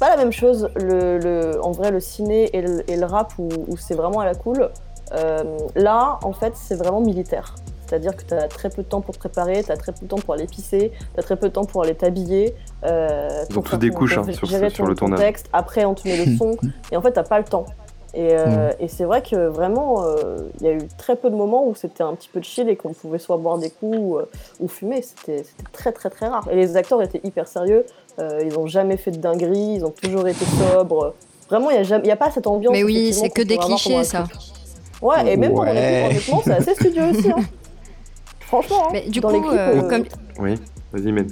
pas 0.00 0.08
la 0.08 0.16
même 0.16 0.32
chose, 0.32 0.68
le, 0.76 1.60
en 1.62 1.70
vrai, 1.70 1.92
le 1.92 2.00
ciné 2.00 2.50
et 2.56 2.62
le, 2.96 3.04
rap 3.04 3.34
où, 3.38 3.76
c'est 3.76 3.94
vraiment 3.94 4.20
à 4.20 4.24
la 4.24 4.34
cool. 4.34 4.70
Euh, 5.12 5.44
là, 5.76 6.18
en 6.22 6.32
fait, 6.32 6.54
c'est 6.56 6.74
vraiment 6.74 7.00
militaire. 7.00 7.54
C'est-à-dire 7.86 8.16
que 8.16 8.22
tu 8.24 8.34
as 8.34 8.48
très 8.48 8.70
peu 8.70 8.82
de 8.82 8.88
temps 8.88 9.00
pour 9.00 9.14
te 9.14 9.18
préparer, 9.18 9.62
tu 9.62 9.70
as 9.70 9.76
très 9.76 9.92
peu 9.92 10.02
de 10.02 10.06
temps 10.06 10.18
pour 10.18 10.34
aller 10.34 10.46
pisser, 10.46 10.92
tu 11.14 11.20
as 11.20 11.22
très 11.22 11.36
peu 11.36 11.48
de 11.48 11.52
temps 11.52 11.64
pour 11.64 11.82
aller 11.82 11.94
t'habiller. 11.94 12.54
Euh, 12.84 13.44
Donc, 13.50 13.68
tout 13.68 13.76
découche 13.76 14.16
hein, 14.16 14.24
sur, 14.32 14.48
sur, 14.48 14.86
le 14.86 14.94
tournage. 14.94 15.34
Après, 15.52 15.84
on 15.84 15.94
te 15.94 16.08
met 16.08 16.24
le 16.24 16.36
son. 16.38 16.56
et 16.90 16.96
en 16.96 17.02
fait, 17.02 17.12
tu 17.12 17.22
pas 17.28 17.38
le 17.38 17.44
temps. 17.44 17.66
Euh, 18.16 18.72
et, 18.80 18.88
c'est 18.88 19.04
vrai 19.04 19.22
que 19.22 19.48
vraiment, 19.48 20.04
il 20.60 20.66
y 20.66 20.68
a 20.68 20.72
eu 20.72 20.88
très 20.98 21.16
peu 21.16 21.30
de 21.30 21.36
moments 21.36 21.66
où 21.66 21.74
c'était 21.74 22.02
un 22.02 22.14
petit 22.14 22.28
peu 22.28 22.40
de 22.40 22.44
chill 22.44 22.68
et 22.68 22.76
qu'on 22.76 22.92
pouvait 22.92 23.18
soit 23.18 23.36
boire 23.36 23.58
des 23.58 23.70
coups 23.70 23.96
ou, 23.98 24.18
ou 24.58 24.68
fumer. 24.68 25.02
C'était 25.02 25.44
très 25.72 25.92
très 25.92 26.10
très 26.10 26.26
rare. 26.26 26.48
Et 26.50 26.56
les 26.56 26.76
acteurs 26.76 27.02
étaient 27.02 27.20
hyper 27.22 27.46
sérieux. 27.46 27.84
Euh, 28.18 28.40
ils 28.42 28.52
n'ont 28.52 28.66
jamais 28.66 28.96
fait 28.96 29.10
de 29.10 29.18
dinguerie, 29.18 29.76
ils 29.76 29.84
ont 29.84 29.90
toujours 29.90 30.26
été 30.28 30.44
sobres. 30.44 31.14
Vraiment, 31.48 31.70
il 31.70 31.80
n'y 31.80 32.10
a, 32.10 32.12
a, 32.12 32.16
pas 32.16 32.30
cette 32.30 32.46
ambiance. 32.46 32.72
Mais 32.72 32.84
oui, 32.84 33.12
c'est 33.12 33.30
que 33.30 33.42
des 33.42 33.56
clichés, 33.56 34.04
ça. 34.04 34.24
Ouais, 35.02 35.32
et 35.32 35.36
même 35.36 35.54
pour 35.54 35.64
mon 35.64 35.72
équipe, 35.72 36.10
honnêtement, 36.10 36.42
c'est 36.44 36.52
assez 36.52 36.74
studieux 36.74 37.04
aussi. 37.04 37.30
Hein. 37.30 37.42
Franchement, 38.40 38.86
hein, 38.86 38.90
mais 38.92 39.08
du 39.08 39.20
coup, 39.20 39.28
euh, 39.28 39.88
comme... 39.88 40.04
Oui, 40.38 40.54
vas-y, 40.92 41.12
mène. 41.12 41.28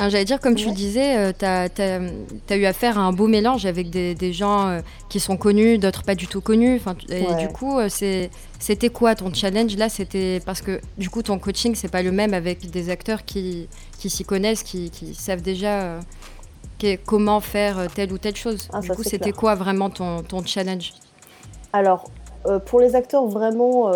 Ah, 0.00 0.08
j'allais 0.08 0.24
dire, 0.24 0.40
comme 0.40 0.54
tu 0.54 0.70
disais, 0.70 1.32
tu 1.34 1.44
as, 1.44 1.68
as, 1.78 2.56
eu 2.56 2.64
affaire 2.66 2.98
à 2.98 3.02
un 3.02 3.12
beau 3.12 3.26
mélange 3.26 3.66
avec 3.66 3.90
des, 3.90 4.14
des 4.14 4.32
gens 4.32 4.80
qui 5.08 5.18
sont 5.18 5.36
connus, 5.36 5.78
d'autres 5.78 6.04
pas 6.04 6.14
du 6.14 6.28
tout 6.28 6.40
connus. 6.40 6.80
Et 7.08 7.34
du 7.34 7.48
coup, 7.48 7.78
c'était 7.88 8.88
quoi 8.90 9.16
ton 9.16 9.34
challenge? 9.34 9.76
Là 9.76 9.88
C'était 9.88 10.40
parce 10.46 10.60
que 10.60 10.80
du 10.98 11.10
coup, 11.10 11.22
ton 11.22 11.38
coaching, 11.38 11.74
c'est 11.74 11.90
pas 11.90 12.02
le 12.02 12.12
même 12.12 12.32
avec 12.32 12.70
des 12.70 12.90
acteurs 12.90 13.24
qui, 13.24 13.68
qui 13.98 14.08
s'y 14.08 14.24
connaissent, 14.24 14.62
qui, 14.62 14.90
qui, 14.90 15.14
savent 15.14 15.42
déjà 15.42 15.98
comment 17.04 17.40
faire 17.40 17.88
telle 17.92 18.12
ou 18.12 18.18
telle 18.18 18.36
chose. 18.36 18.68
Ah, 18.72 18.80
du 18.80 18.90
coup, 18.90 19.02
c'était 19.02 19.32
quoi 19.32 19.56
vraiment 19.56 19.90
ton, 19.90 20.22
ton 20.22 20.44
challenge? 20.44 20.94
Alors, 21.72 22.04
pour 22.66 22.78
les 22.78 22.94
acteurs 22.94 23.26
vraiment 23.26 23.90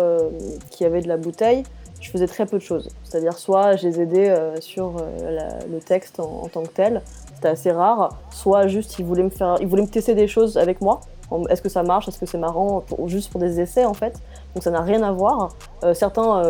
qui 0.69 0.83
avaient 0.83 1.01
de 1.01 1.07
la 1.07 1.17
bouteille, 1.17 1.63
je 2.03 2.11
faisais 2.11 2.27
très 2.27 2.45
peu 2.45 2.57
de 2.57 2.63
choses. 2.63 2.89
C'est-à-dire 3.03 3.33
soit 3.33 3.77
je 3.77 3.87
les 3.87 4.01
aidais 4.01 4.29
euh, 4.29 4.59
sur 4.59 4.97
euh, 4.97 5.49
le 5.71 5.79
texte 5.79 6.19
en, 6.19 6.47
tant 6.51 6.63
que 6.63 6.67
tel, 6.67 7.01
c'était 7.33 7.47
assez 7.47 7.71
rare, 7.71 8.17
soit 8.29 8.67
juste 8.67 8.99
ils 8.99 9.05
voulaient 9.05 9.23
me 9.23 9.29
faire, 9.29 9.55
ils 9.61 9.67
voulaient 9.67 9.83
me 9.83 9.87
tester 9.87 10.13
des 10.13 10.27
choses 10.27 10.57
avec 10.57 10.81
moi. 10.81 11.01
Est-ce 11.49 11.63
que 11.63 11.69
ça 11.69 11.81
marche? 11.81 12.07
Est-ce 12.07 12.19
que 12.19 12.27
c'est 12.27 12.37
marrant? 12.37 12.83
Juste 13.07 13.31
pour 13.31 13.39
des 13.39 13.59
essais 13.59 13.85
en 13.85 13.95
fait. 13.95 14.21
Donc 14.53 14.63
ça 14.63 14.69
n'a 14.69 14.81
rien 14.81 15.01
à 15.01 15.11
voir. 15.11 15.55
Euh, 15.83 15.95
certains, 15.95 16.43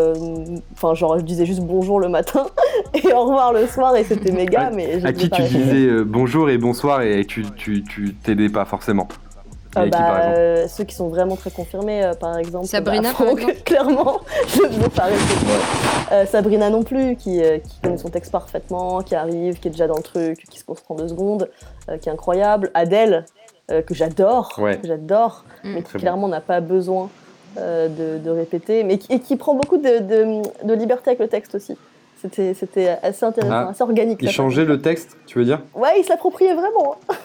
enfin 0.73 0.93
genre 0.93 1.19
je 1.19 1.23
disais 1.23 1.45
juste 1.45 1.61
bonjour 1.61 2.01
le 2.01 2.09
matin 2.09 2.47
et 2.93 3.13
au 3.13 3.21
revoir 3.21 3.53
le 3.53 3.65
soir 3.67 3.95
et 3.95 4.03
c'était 4.03 4.33
méga. 4.33 4.71
mais 4.71 5.05
à 5.05 5.13
qui 5.13 5.29
tu 5.29 5.41
disais 5.43 6.03
bonjour 6.03 6.49
et 6.49 6.57
bonsoir 6.57 7.01
et 7.03 7.23
tu 7.23 7.45
tu 7.55 8.15
t'aidais 8.23 8.49
pas 8.49 8.65
forcément? 8.65 9.07
Euh, 9.77 9.87
bah, 9.87 10.21
euh, 10.25 10.67
ceux 10.67 10.83
qui 10.83 10.95
sont 10.95 11.07
vraiment 11.09 11.35
très 11.35 11.51
confirmés, 11.51 12.03
euh, 12.03 12.13
par 12.13 12.37
exemple. 12.37 12.67
Sabrina, 12.67 13.11
bah, 13.17 13.25
clairement, 13.65 14.21
je 14.47 14.61
ne 14.61 14.83
veux 14.83 14.89
pas 14.89 15.05
rester. 15.05 16.27
Sabrina 16.27 16.69
non 16.69 16.83
plus, 16.83 17.15
qui, 17.15 17.41
qui, 17.41 17.79
connaît 17.81 17.97
son 17.97 18.09
texte 18.09 18.31
parfaitement, 18.31 19.01
qui 19.01 19.15
arrive, 19.15 19.59
qui 19.59 19.67
est 19.67 19.71
déjà 19.71 19.87
dans 19.87 19.97
le 19.97 20.03
truc, 20.03 20.43
qui 20.49 20.59
se 20.59 20.65
concentre 20.65 20.91
en 20.91 20.95
deux 20.95 21.07
secondes, 21.07 21.49
qui 22.01 22.09
est 22.09 22.11
incroyable. 22.11 22.69
Adèle, 22.73 23.25
que 23.69 23.93
j'adore, 23.93 24.53
que 24.55 24.87
j'adore, 24.87 25.43
mm. 25.63 25.73
mais 25.73 25.81
qui 25.81 25.93
clairement 25.93 26.27
n'a 26.27 26.41
pas 26.41 26.61
besoin 26.61 27.09
de, 27.57 28.19
de, 28.19 28.29
répéter, 28.29 28.83
mais 28.83 28.99
qui, 28.99 29.11
et 29.13 29.19
qui 29.19 29.35
prend 29.37 29.55
beaucoup 29.55 29.77
de, 29.77 29.99
de, 29.99 30.67
de 30.67 30.73
liberté 30.73 31.09
avec 31.09 31.19
le 31.19 31.27
texte 31.27 31.55
aussi. 31.55 31.75
C'était 32.31 32.97
assez 33.03 33.25
intéressant, 33.25 33.53
ah, 33.53 33.69
assez 33.69 33.83
organique. 33.83 34.19
Il 34.21 34.31
changeait 34.31 34.63
le 34.63 34.81
texte, 34.81 35.17
tu 35.25 35.37
veux 35.39 35.43
dire? 35.43 35.61
Ouais, 35.75 35.99
il 35.99 36.03
se 36.05 36.09
l'appropriait 36.09 36.53
vraiment. 36.53 36.95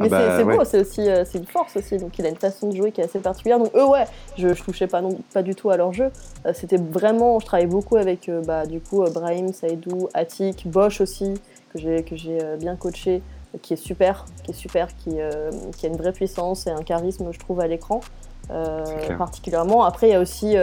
Mais 0.00 0.06
ah 0.06 0.08
bah, 0.08 0.36
c'est 0.38 0.44
beau, 0.44 0.64
c'est 0.64 0.80
aussi 0.80 1.08
euh, 1.08 1.24
c'est 1.26 1.38
une 1.38 1.46
force 1.46 1.76
aussi. 1.76 1.98
Donc 1.98 2.18
il 2.18 2.24
a 2.24 2.30
une 2.30 2.36
façon 2.36 2.68
de 2.68 2.76
jouer 2.76 2.90
qui 2.90 3.02
est 3.02 3.04
assez 3.04 3.18
particulière. 3.18 3.58
Donc 3.58 3.70
eux, 3.74 3.86
ouais, 3.86 4.04
je, 4.38 4.54
je 4.54 4.62
touchais 4.62 4.86
pas, 4.86 5.02
non, 5.02 5.18
pas 5.34 5.42
du 5.42 5.54
tout 5.54 5.68
à 5.68 5.76
leur 5.76 5.92
jeu. 5.92 6.10
Euh, 6.46 6.52
c'était 6.54 6.78
vraiment, 6.78 7.38
je 7.38 7.46
travaillais 7.46 7.68
beaucoup 7.68 7.96
avec 7.96 8.30
euh, 8.30 8.42
bah, 8.42 8.64
du 8.64 8.80
coup 8.80 9.04
Brahim, 9.12 9.52
Saïdou, 9.52 10.08
Attic, 10.14 10.66
Bosch 10.66 11.02
aussi, 11.02 11.34
que 11.74 11.78
j'ai 11.78 12.38
bien 12.58 12.76
coaché, 12.76 13.22
qui 13.60 13.74
est 13.74 13.76
super, 13.76 14.24
qui 14.42 14.52
est 14.52 14.54
super, 14.54 14.88
qui, 14.96 15.18
qui 15.76 15.86
a 15.86 15.88
une 15.88 15.96
vraie 15.96 16.12
puissance 16.12 16.66
et 16.66 16.70
un 16.70 16.82
charisme, 16.82 17.28
je 17.30 17.38
trouve, 17.38 17.60
à 17.60 17.66
l'écran. 17.66 18.00
particulièrement. 19.18 19.84
Après, 19.84 20.08
il 20.08 20.12
y 20.12 20.16
a 20.16 20.20
aussi 20.20 20.56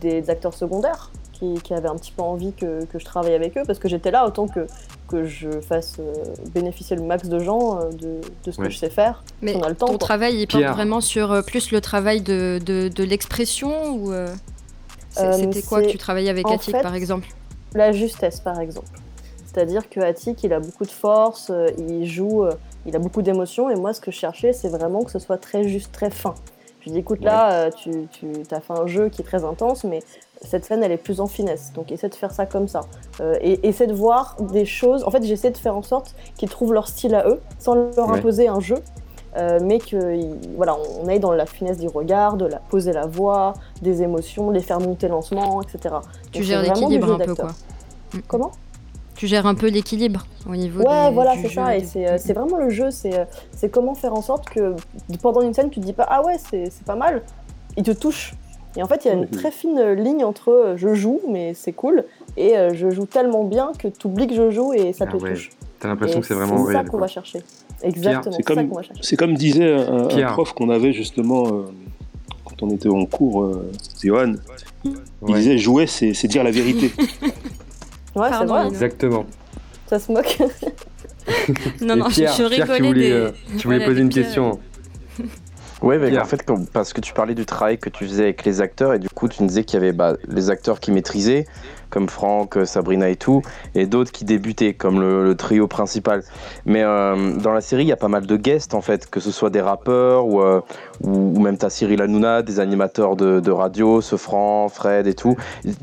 des 0.00 0.30
acteurs 0.30 0.54
secondaires 0.54 1.10
qui, 1.34 1.74
avaient 1.74 1.88
un 1.88 1.96
petit 1.96 2.12
peu 2.12 2.22
envie 2.22 2.52
que, 2.52 2.84
que 2.84 2.98
je 2.98 3.04
travaille 3.04 3.34
avec 3.34 3.56
eux 3.58 3.62
parce 3.66 3.78
que 3.78 3.88
j'étais 3.88 4.10
là 4.10 4.26
autant 4.26 4.46
que, 4.46 4.66
que 5.08 5.24
je 5.24 5.60
fasse 5.60 5.96
euh, 5.98 6.12
bénéficier 6.54 6.96
le 6.96 7.02
max 7.02 7.28
de 7.28 7.38
gens 7.38 7.78
euh, 7.78 7.90
de, 7.90 8.20
de, 8.44 8.50
ce 8.50 8.56
que 8.58 8.70
je 8.70 8.78
sais 8.78 8.90
faire. 8.90 9.22
Mais 9.42 9.54
on 9.56 9.62
a 9.62 9.68
le 9.68 9.74
temps, 9.74 9.86
ton 9.86 9.98
travail, 9.98 10.36
il 10.36 10.46
porte 10.46 10.64
vraiment 10.64 11.00
sur 11.00 11.32
euh, 11.32 11.42
plus 11.42 11.70
le 11.70 11.80
travail 11.80 12.20
de, 12.22 12.58
de, 12.64 13.04
l'expression 13.04 13.92
ou 13.94 14.12
c'était 15.10 15.62
quoi 15.62 15.82
que 15.82 15.90
tu 15.90 15.98
travaillais 15.98 16.30
avec 16.30 16.48
Attic 16.48 16.80
par 16.80 16.94
exemple? 16.94 17.28
La 17.74 17.92
justesse 17.92 18.40
par 18.40 18.60
exemple. 18.60 18.88
C'est-à-dire 19.46 19.88
que 19.88 20.00
Attic, 20.00 20.42
il 20.42 20.52
a 20.52 20.58
beaucoup 20.58 20.84
de 20.84 20.90
force, 20.90 21.52
il 21.78 22.06
joue, 22.06 22.44
il 22.86 22.96
a 22.96 22.98
beaucoup 22.98 23.22
d'émotions 23.22 23.70
et 23.70 23.76
moi 23.76 23.92
ce 23.92 24.00
que 24.00 24.10
je 24.10 24.16
cherchais 24.16 24.52
c'est 24.52 24.68
vraiment 24.68 25.04
que 25.04 25.10
ce 25.10 25.18
soit 25.18 25.38
très 25.38 25.68
juste, 25.68 25.92
très 25.92 26.10
fin. 26.10 26.34
Je 26.80 26.90
dis 26.90 26.98
écoute 26.98 27.22
là, 27.22 27.70
tu, 27.70 28.08
tu 28.10 28.26
as 28.50 28.60
fait 28.60 28.72
un 28.72 28.86
jeu 28.86 29.08
qui 29.08 29.22
est 29.22 29.24
très 29.24 29.44
intense 29.44 29.84
mais 29.84 30.00
cette 30.44 30.64
scène 30.64 30.82
elle 30.82 30.92
est 30.92 30.96
plus 30.96 31.20
en 31.20 31.26
finesse. 31.26 31.72
Donc 31.74 31.92
essaie 31.92 32.08
de 32.08 32.14
faire 32.14 32.30
ça 32.30 32.46
comme 32.46 32.68
ça. 32.68 32.82
Euh, 33.20 33.36
et 33.40 33.66
essaie 33.66 33.86
de 33.86 33.94
voir 33.94 34.36
des 34.40 34.64
choses. 34.64 35.04
En 35.04 35.10
fait, 35.10 35.22
j'essaie 35.24 35.50
de 35.50 35.56
faire 35.56 35.76
en 35.76 35.82
sorte 35.82 36.14
qu'ils 36.36 36.48
trouvent 36.48 36.72
leur 36.72 36.88
style 36.88 37.14
à 37.14 37.26
eux, 37.28 37.40
sans 37.58 37.74
leur 37.74 38.10
imposer 38.10 38.48
un 38.48 38.60
jeu. 38.60 38.76
Euh, 39.36 39.58
mais 39.60 39.78
que 39.78 40.16
voilà, 40.56 40.76
on 41.02 41.08
aille 41.08 41.18
dans 41.18 41.32
la 41.32 41.46
finesse 41.46 41.78
du 41.78 41.88
regard, 41.88 42.36
de 42.36 42.46
la 42.46 42.58
poser 42.58 42.92
la 42.92 43.06
voix, 43.06 43.54
des 43.82 44.02
émotions, 44.02 44.50
les 44.50 44.60
faire 44.60 44.78
monter 44.78 45.08
lentement, 45.08 45.60
etc. 45.60 45.96
Tu 46.30 46.44
gères 46.44 46.62
l'équilibre 46.62 47.14
un 47.14 47.18
peu 47.18 47.34
quoi. 47.34 47.50
Mm. 48.12 48.18
Comment? 48.28 48.52
Tu 49.16 49.26
gères 49.26 49.46
un 49.46 49.54
peu 49.54 49.68
l'équilibre 49.68 50.26
au 50.48 50.56
niveau 50.56 50.82
ouais 50.82 51.12
voilà 51.12 51.34
c'est 51.40 51.48
ça 51.48 51.76
et 51.76 51.84
euh, 51.96 52.18
c'est 52.18 52.32
vraiment 52.32 52.56
le 52.56 52.68
jeu 52.68 52.90
c'est 52.90 53.70
comment 53.70 53.94
faire 53.94 54.12
en 54.12 54.22
sorte 54.22 54.50
que 54.50 54.74
pendant 55.22 55.40
une 55.40 55.54
scène 55.54 55.70
tu 55.70 55.78
te 55.78 55.84
dis 55.86 55.92
pas 55.92 56.06
ah 56.08 56.22
ouais 56.24 56.36
c'est 56.50 56.82
pas 56.84 56.96
mal 56.96 57.22
il 57.76 57.84
te 57.84 57.92
touche 57.92 58.34
et 58.76 58.82
en 58.82 58.86
fait, 58.86 59.04
il 59.04 59.08
y 59.08 59.10
a 59.10 59.14
une 59.14 59.28
très 59.28 59.50
fine 59.50 59.92
ligne 59.92 60.24
entre 60.24 60.50
euh, 60.50 60.76
je 60.76 60.94
joue, 60.94 61.20
mais 61.28 61.54
c'est 61.54 61.72
cool, 61.72 62.04
et 62.36 62.56
euh, 62.56 62.74
je 62.74 62.90
joue 62.90 63.06
tellement 63.06 63.44
bien 63.44 63.72
que 63.78 63.86
tu 63.86 64.06
oublies 64.06 64.26
que 64.26 64.34
je 64.34 64.50
joue 64.50 64.72
et 64.72 64.92
ça 64.92 65.06
te 65.06 65.16
ah 65.16 65.18
touche. 65.18 65.50
T'as 65.78 65.88
l'impression 65.88 66.20
que 66.20 66.26
c'est 66.26 66.34
vraiment 66.34 66.66
C'est 66.66 66.72
ça 66.72 66.84
qu'on 66.84 66.98
va 66.98 67.06
chercher. 67.06 67.40
Exactement, 67.82 68.36
c'est 68.36 68.54
ça 68.54 68.64
qu'on 68.64 68.74
va 68.74 68.82
chercher. 68.82 69.02
C'est 69.02 69.16
comme 69.16 69.34
disait 69.34 69.74
un, 69.74 70.32
prof 70.32 70.52
qu'on 70.54 70.70
avait 70.70 70.92
justement 70.92 71.46
euh, 71.46 71.64
quand 72.44 72.62
on 72.62 72.70
était 72.70 72.88
en 72.88 73.06
cours, 73.06 73.48
Johan. 74.02 74.34
Il 74.84 75.34
disait 75.34 75.58
jouer, 75.58 75.86
c'est 75.86 76.26
dire 76.26 76.42
la 76.42 76.50
vérité. 76.50 76.90
ouais, 78.16 78.28
c'est 78.38 78.44
vrai. 78.44 78.66
Exactement. 78.66 79.24
Ça 79.86 79.98
se 79.98 80.10
moque. 80.10 80.38
non, 81.80 81.96
non, 81.96 82.08
je, 82.08 82.42
rigolais. 82.42 83.32
tu 83.56 83.68
voulais 83.68 83.84
poser 83.84 84.00
une 84.00 84.08
question. 84.08 84.58
Oui, 85.84 85.98
mais 85.98 86.18
en 86.18 86.24
fait, 86.24 86.50
parce 86.72 86.94
que 86.94 87.02
tu 87.02 87.12
parlais 87.12 87.34
du 87.34 87.44
travail 87.44 87.76
que 87.76 87.90
tu 87.90 88.06
faisais 88.06 88.22
avec 88.22 88.46
les 88.46 88.62
acteurs, 88.62 88.94
et 88.94 88.98
du 88.98 89.10
coup, 89.10 89.28
tu 89.28 89.42
me 89.42 89.48
disais 89.48 89.64
qu'il 89.64 89.78
y 89.78 89.82
avait 89.82 89.92
bah, 89.92 90.14
les 90.28 90.48
acteurs 90.48 90.80
qui 90.80 90.90
maîtrisaient, 90.90 91.44
comme 91.90 92.08
Franck, 92.08 92.56
Sabrina 92.64 93.10
et 93.10 93.16
tout, 93.16 93.42
et 93.74 93.84
d'autres 93.84 94.10
qui 94.10 94.24
débutaient, 94.24 94.72
comme 94.72 94.98
le, 94.98 95.34
trio 95.34 95.68
principal. 95.68 96.22
Mais 96.64 96.82
euh, 96.82 97.36
dans 97.36 97.52
la 97.52 97.60
série, 97.60 97.82
il 97.82 97.88
y 97.88 97.92
a 97.92 97.98
pas 97.98 98.08
mal 98.08 98.24
de 98.24 98.36
guests, 98.38 98.72
en 98.72 98.80
fait, 98.80 99.10
que 99.10 99.20
ce 99.20 99.30
soit 99.30 99.50
des 99.50 99.60
rappeurs, 99.60 100.26
ou, 100.26 100.40
euh, 100.40 100.62
ou, 101.02 101.38
même 101.38 101.58
ta 101.58 101.68
Cyril 101.68 102.00
Hanouna, 102.00 102.40
des 102.40 102.60
animateurs 102.60 103.14
de, 103.14 103.50
radio, 103.50 104.00
ce 104.00 104.16
Franck, 104.16 104.70
Fred 104.70 105.06
et 105.06 105.14
tout. 105.14 105.36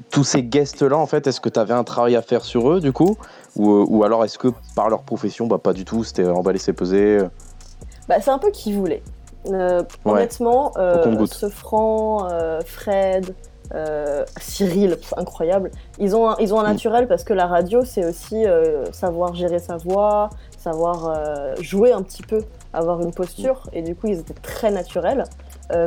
Tous 0.10 0.24
ces 0.24 0.42
guests-là, 0.42 0.98
en 0.98 1.06
fait, 1.06 1.28
est-ce 1.28 1.40
que 1.40 1.50
tu 1.50 1.60
avais 1.60 1.76
un 1.76 1.84
travail 1.84 2.16
à 2.16 2.24
faire 2.24 2.44
sur 2.44 2.72
eux, 2.72 2.80
du 2.80 2.92
coup? 2.92 3.18
Ou, 3.56 3.86
ou 3.88 4.04
alors 4.04 4.26
est-ce 4.26 4.40
que 4.40 4.48
par 4.76 4.90
leur 4.90 5.04
profession, 5.04 5.46
bah, 5.46 5.60
pas 5.60 5.74
du 5.74 5.86
tout, 5.86 6.04
c'était 6.04 6.26
emballer, 6.26 6.58
laisser 6.58 6.74
peser 6.74 7.20
bah, 8.10 8.16
C'est 8.20 8.32
un 8.32 8.40
peu 8.40 8.50
qui 8.50 8.74
voulait. 8.74 9.04
Euh, 9.48 9.84
honnêtement, 10.06 10.72
euh, 10.78 11.26
ce 11.26 11.50
franc, 11.50 12.28
euh, 12.30 12.62
Fred, 12.66 13.34
Cyril, 14.38 14.98
incroyable. 15.16 15.72
Ils 15.98 16.14
ont, 16.14 16.30
un, 16.30 16.36
ils 16.40 16.54
ont 16.54 16.60
un 16.60 16.64
mm. 16.64 16.74
naturel 16.74 17.08
parce 17.08 17.24
que 17.24 17.34
la 17.34 17.48
radio, 17.48 17.86
c'est 17.86 18.06
aussi 18.06 18.44
savoir 18.92 19.34
gérer 19.34 19.60
sa 19.60 19.78
voix, 19.78 20.30
savoir 20.58 21.16
jouer 21.62 21.94
un 21.94 22.02
petit 22.02 22.22
peu, 22.22 22.40
avoir 22.74 23.02
une 23.02 23.14
posture. 23.14 23.64
Et 23.72 23.82
du 23.82 23.96
coup, 23.96 24.08
ils 24.08 24.20
étaient 24.20 24.34
très 24.34 24.72
naturels. 24.72 25.24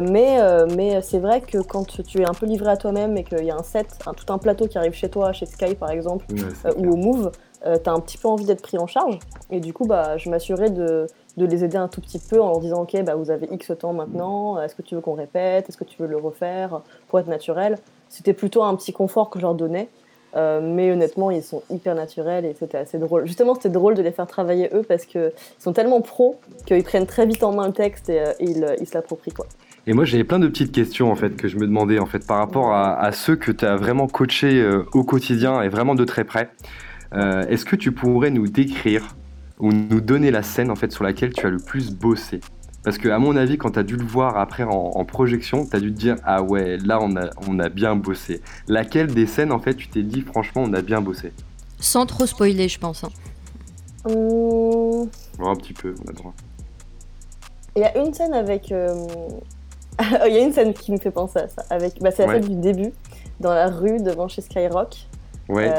mais 0.00 0.38
mais 0.74 1.02
c'est 1.02 1.18
vrai 1.18 1.42
que 1.42 1.58
quand 1.58 1.86
tu 1.86 2.22
es 2.22 2.26
un 2.26 2.32
peu 2.32 2.46
livré 2.46 2.70
à 2.70 2.78
toi-même 2.78 3.18
et 3.18 3.24
qu'il 3.24 3.44
y 3.44 3.50
a 3.50 3.56
un 3.56 3.62
set, 3.62 3.98
un, 4.06 4.14
tout 4.14 4.32
un 4.32 4.38
plateau 4.38 4.66
qui 4.66 4.78
arrive 4.78 4.94
chez 4.94 5.10
toi, 5.10 5.34
chez 5.34 5.44
Sky 5.44 5.74
par 5.74 5.90
exemple, 5.90 6.24
ou 6.78 6.90
au 6.90 6.96
Move, 6.96 7.32
tu 7.62 7.68
as 7.68 7.92
un 7.92 8.00
petit 8.00 8.16
peu 8.16 8.28
envie 8.28 8.46
d'être 8.46 8.62
pris 8.62 8.78
en 8.78 8.86
charge. 8.86 9.18
Et 9.50 9.60
du 9.60 9.74
coup, 9.74 9.84
bah, 9.84 10.16
je 10.16 10.30
m'assurais 10.30 10.70
de, 10.70 11.06
de 11.36 11.46
les 11.46 11.64
aider 11.64 11.76
un 11.76 11.88
tout 11.88 12.00
petit 12.00 12.18
peu 12.18 12.40
en 12.40 12.48
leur 12.48 12.60
disant 12.60 12.82
ok 12.82 13.02
bah 13.04 13.14
vous 13.16 13.30
avez 13.30 13.48
X 13.50 13.72
temps 13.78 13.92
maintenant, 13.92 14.60
est-ce 14.62 14.74
que 14.74 14.82
tu 14.82 14.94
veux 14.94 15.00
qu'on 15.00 15.14
répète, 15.14 15.68
est-ce 15.68 15.76
que 15.76 15.84
tu 15.84 16.00
veux 16.00 16.08
le 16.08 16.16
refaire 16.16 16.80
pour 17.08 17.18
être 17.18 17.28
naturel? 17.28 17.78
C'était 18.08 18.32
plutôt 18.32 18.62
un 18.62 18.74
petit 18.76 18.92
confort 18.92 19.30
que 19.30 19.38
je 19.38 19.44
leur 19.44 19.54
donnais, 19.54 19.88
euh, 20.36 20.60
mais 20.62 20.92
honnêtement 20.92 21.30
ils 21.30 21.42
sont 21.42 21.62
hyper 21.70 21.94
naturels 21.94 22.44
et 22.44 22.54
c'était 22.54 22.78
assez 22.78 22.98
drôle. 22.98 23.26
Justement 23.26 23.54
c'était 23.54 23.68
drôle 23.68 23.94
de 23.94 24.02
les 24.02 24.12
faire 24.12 24.26
travailler 24.26 24.70
eux 24.72 24.84
parce 24.86 25.06
qu'ils 25.06 25.32
sont 25.58 25.72
tellement 25.72 26.00
pros 26.00 26.36
qu'ils 26.66 26.84
prennent 26.84 27.06
très 27.06 27.26
vite 27.26 27.42
en 27.42 27.52
main 27.52 27.66
le 27.66 27.72
texte 27.72 28.08
et, 28.08 28.20
euh, 28.20 28.32
ils, 28.38 28.66
ils 28.80 28.86
se 28.86 28.94
l'approprient 28.94 29.32
quoi. 29.32 29.46
Et 29.86 29.92
moi, 29.92 30.06
j'avais 30.06 30.24
plein 30.24 30.38
de 30.38 30.48
petites 30.48 30.72
questions 30.72 31.12
en 31.12 31.14
fait 31.14 31.36
que 31.36 31.46
je 31.46 31.58
me 31.58 31.66
demandais 31.66 31.98
en 31.98 32.06
fait 32.06 32.26
par 32.26 32.38
rapport 32.38 32.72
à, 32.72 33.12
ceux 33.12 33.36
que 33.36 33.52
tu 33.52 33.66
as 33.66 33.76
vraiment 33.76 34.06
coachés 34.06 34.58
euh, 34.58 34.86
au 34.94 35.04
quotidien 35.04 35.60
et 35.60 35.68
vraiment 35.68 35.94
de 35.94 36.04
très 36.04 36.24
près. 36.24 36.48
Est-ce 37.12 37.64
que 37.64 37.76
tu 37.76 37.92
pourrais 37.92 38.30
nous 38.30 38.48
décrire 38.48 39.14
ou 39.58 39.72
nous 39.72 40.00
donner 40.00 40.30
la 40.30 40.42
scène 40.42 40.70
en 40.70 40.76
fait 40.76 40.92
sur 40.92 41.04
laquelle 41.04 41.32
tu 41.32 41.46
as 41.46 41.50
le 41.50 41.58
plus 41.58 41.92
bossé. 41.92 42.40
Parce 42.82 42.98
que 42.98 43.08
à 43.08 43.18
mon 43.18 43.34
avis, 43.34 43.56
quand 43.56 43.72
tu 43.72 43.78
as 43.78 43.82
dû 43.82 43.96
le 43.96 44.04
voir 44.04 44.36
après 44.36 44.64
en, 44.64 45.04
projection, 45.04 45.64
tu 45.64 45.74
as 45.74 45.80
dû 45.80 45.92
te 45.92 45.98
dire 45.98 46.16
ah 46.24 46.42
ouais, 46.42 46.76
là 46.78 46.98
on 47.00 47.16
a, 47.16 47.30
on 47.48 47.58
a 47.58 47.70
bien 47.70 47.96
bossé. 47.96 48.42
Laquelle 48.68 49.06
des 49.06 49.26
scènes 49.26 49.52
en 49.52 49.58
fait 49.58 49.74
tu 49.74 49.88
t'es 49.88 50.02
dit 50.02 50.20
franchement 50.20 50.62
on 50.66 50.72
a 50.74 50.82
bien 50.82 51.00
bossé? 51.00 51.32
Sans 51.80 52.06
trop 52.06 52.26
spoiler, 52.26 52.68
je 52.68 52.78
pense. 52.78 53.04
Hein. 53.04 53.10
Mmh. 54.06 55.42
un 55.42 55.56
petit 55.56 55.72
peu, 55.72 55.94
on 56.04 56.10
a 56.10 56.12
droit. 56.12 56.34
Il 57.76 57.80
y 57.80 57.84
a 57.84 57.98
une 57.98 58.12
scène 58.12 58.34
avec. 58.34 58.70
Euh, 58.70 58.94
il 60.26 60.34
y 60.34 60.38
a 60.38 60.40
une 60.40 60.52
scène 60.52 60.74
qui 60.74 60.92
me 60.92 60.98
fait 60.98 61.10
penser 61.10 61.38
à 61.38 61.48
ça. 61.48 61.64
Avec... 61.70 62.00
Bah, 62.00 62.10
c'est 62.10 62.26
la 62.26 62.34
scène 62.34 62.48
du 62.48 62.60
début, 62.60 62.92
dans 63.40 63.54
la 63.54 63.68
rue 63.68 63.98
devant 63.98 64.28
chez 64.28 64.42
Skyrock. 64.42 65.06
Ouais. 65.48 65.70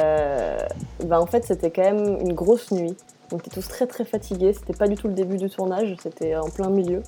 bah 1.05 1.19
en 1.19 1.25
fait, 1.25 1.43
c'était 1.45 1.71
quand 1.71 1.83
même 1.83 2.19
une 2.21 2.33
grosse 2.33 2.71
nuit. 2.71 2.95
On 3.31 3.37
était 3.37 3.49
tous 3.49 3.67
très 3.67 3.87
très 3.87 4.05
fatigués. 4.05 4.53
C'était 4.53 4.73
pas 4.73 4.87
du 4.87 4.95
tout 4.95 5.07
le 5.07 5.13
début 5.13 5.37
du 5.37 5.49
tournage, 5.49 5.95
c'était 6.01 6.35
en 6.35 6.49
plein 6.49 6.69
milieu. 6.69 7.01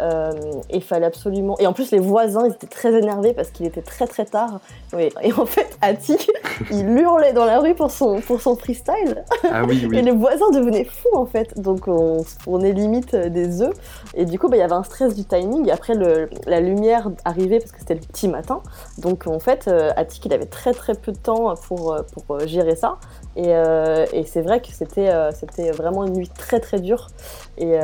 Euh, 0.00 0.30
et 0.70 0.80
fallait 0.80 1.06
absolument. 1.06 1.56
Et 1.58 1.66
en 1.66 1.72
plus, 1.72 1.90
les 1.90 1.98
voisins, 1.98 2.46
ils 2.46 2.52
étaient 2.52 2.66
très 2.66 2.92
énervés 2.94 3.32
parce 3.32 3.50
qu'il 3.50 3.66
était 3.66 3.82
très 3.82 4.06
très 4.06 4.24
tard. 4.26 4.60
Et, 4.98 5.32
en 5.32 5.46
fait, 5.46 5.78
Attic, 5.80 6.30
il 6.70 6.86
hurlait 6.88 7.32
dans 7.32 7.44
la 7.44 7.58
rue 7.60 7.74
pour 7.74 7.90
son, 7.90 8.20
pour 8.20 8.40
son 8.40 8.56
freestyle. 8.56 9.24
Ah 9.50 9.64
oui, 9.64 9.86
oui. 9.88 9.98
Et 9.98 10.02
les 10.02 10.12
voisins 10.12 10.50
devenaient 10.50 10.84
fous 10.84 11.16
en 11.16 11.26
fait. 11.26 11.58
Donc 11.58 11.88
on, 11.88 12.24
on 12.46 12.60
est 12.60 12.72
limite 12.72 13.16
des 13.16 13.62
œufs. 13.62 13.74
Et 14.14 14.24
du 14.24 14.38
coup, 14.38 14.48
bah, 14.48 14.56
il 14.56 14.60
y 14.60 14.62
avait 14.62 14.74
un 14.74 14.82
stress 14.82 15.14
du 15.14 15.24
timing. 15.24 15.66
Et 15.68 15.72
après, 15.72 15.94
le, 15.94 16.28
la 16.46 16.60
lumière 16.60 17.10
arrivait 17.24 17.58
parce 17.58 17.72
que 17.72 17.78
c'était 17.80 17.94
le 17.94 18.00
petit 18.00 18.28
matin. 18.28 18.62
Donc 18.98 19.26
en 19.26 19.38
fait, 19.38 19.68
euh, 19.68 19.90
Attic, 19.96 20.24
il 20.26 20.32
avait 20.32 20.46
très 20.46 20.72
très 20.72 20.94
peu 20.94 21.12
de 21.12 21.18
temps 21.18 21.54
pour, 21.66 21.96
pour 22.12 22.40
gérer 22.46 22.76
ça. 22.76 22.98
Et, 23.38 23.54
euh, 23.54 24.04
et 24.12 24.24
c'est 24.24 24.42
vrai 24.42 24.60
que 24.60 24.68
c'était 24.68 25.10
c'était 25.32 25.70
vraiment 25.70 26.04
une 26.04 26.14
nuit 26.14 26.28
très 26.28 26.58
très 26.58 26.80
dure 26.80 27.06
et, 27.56 27.78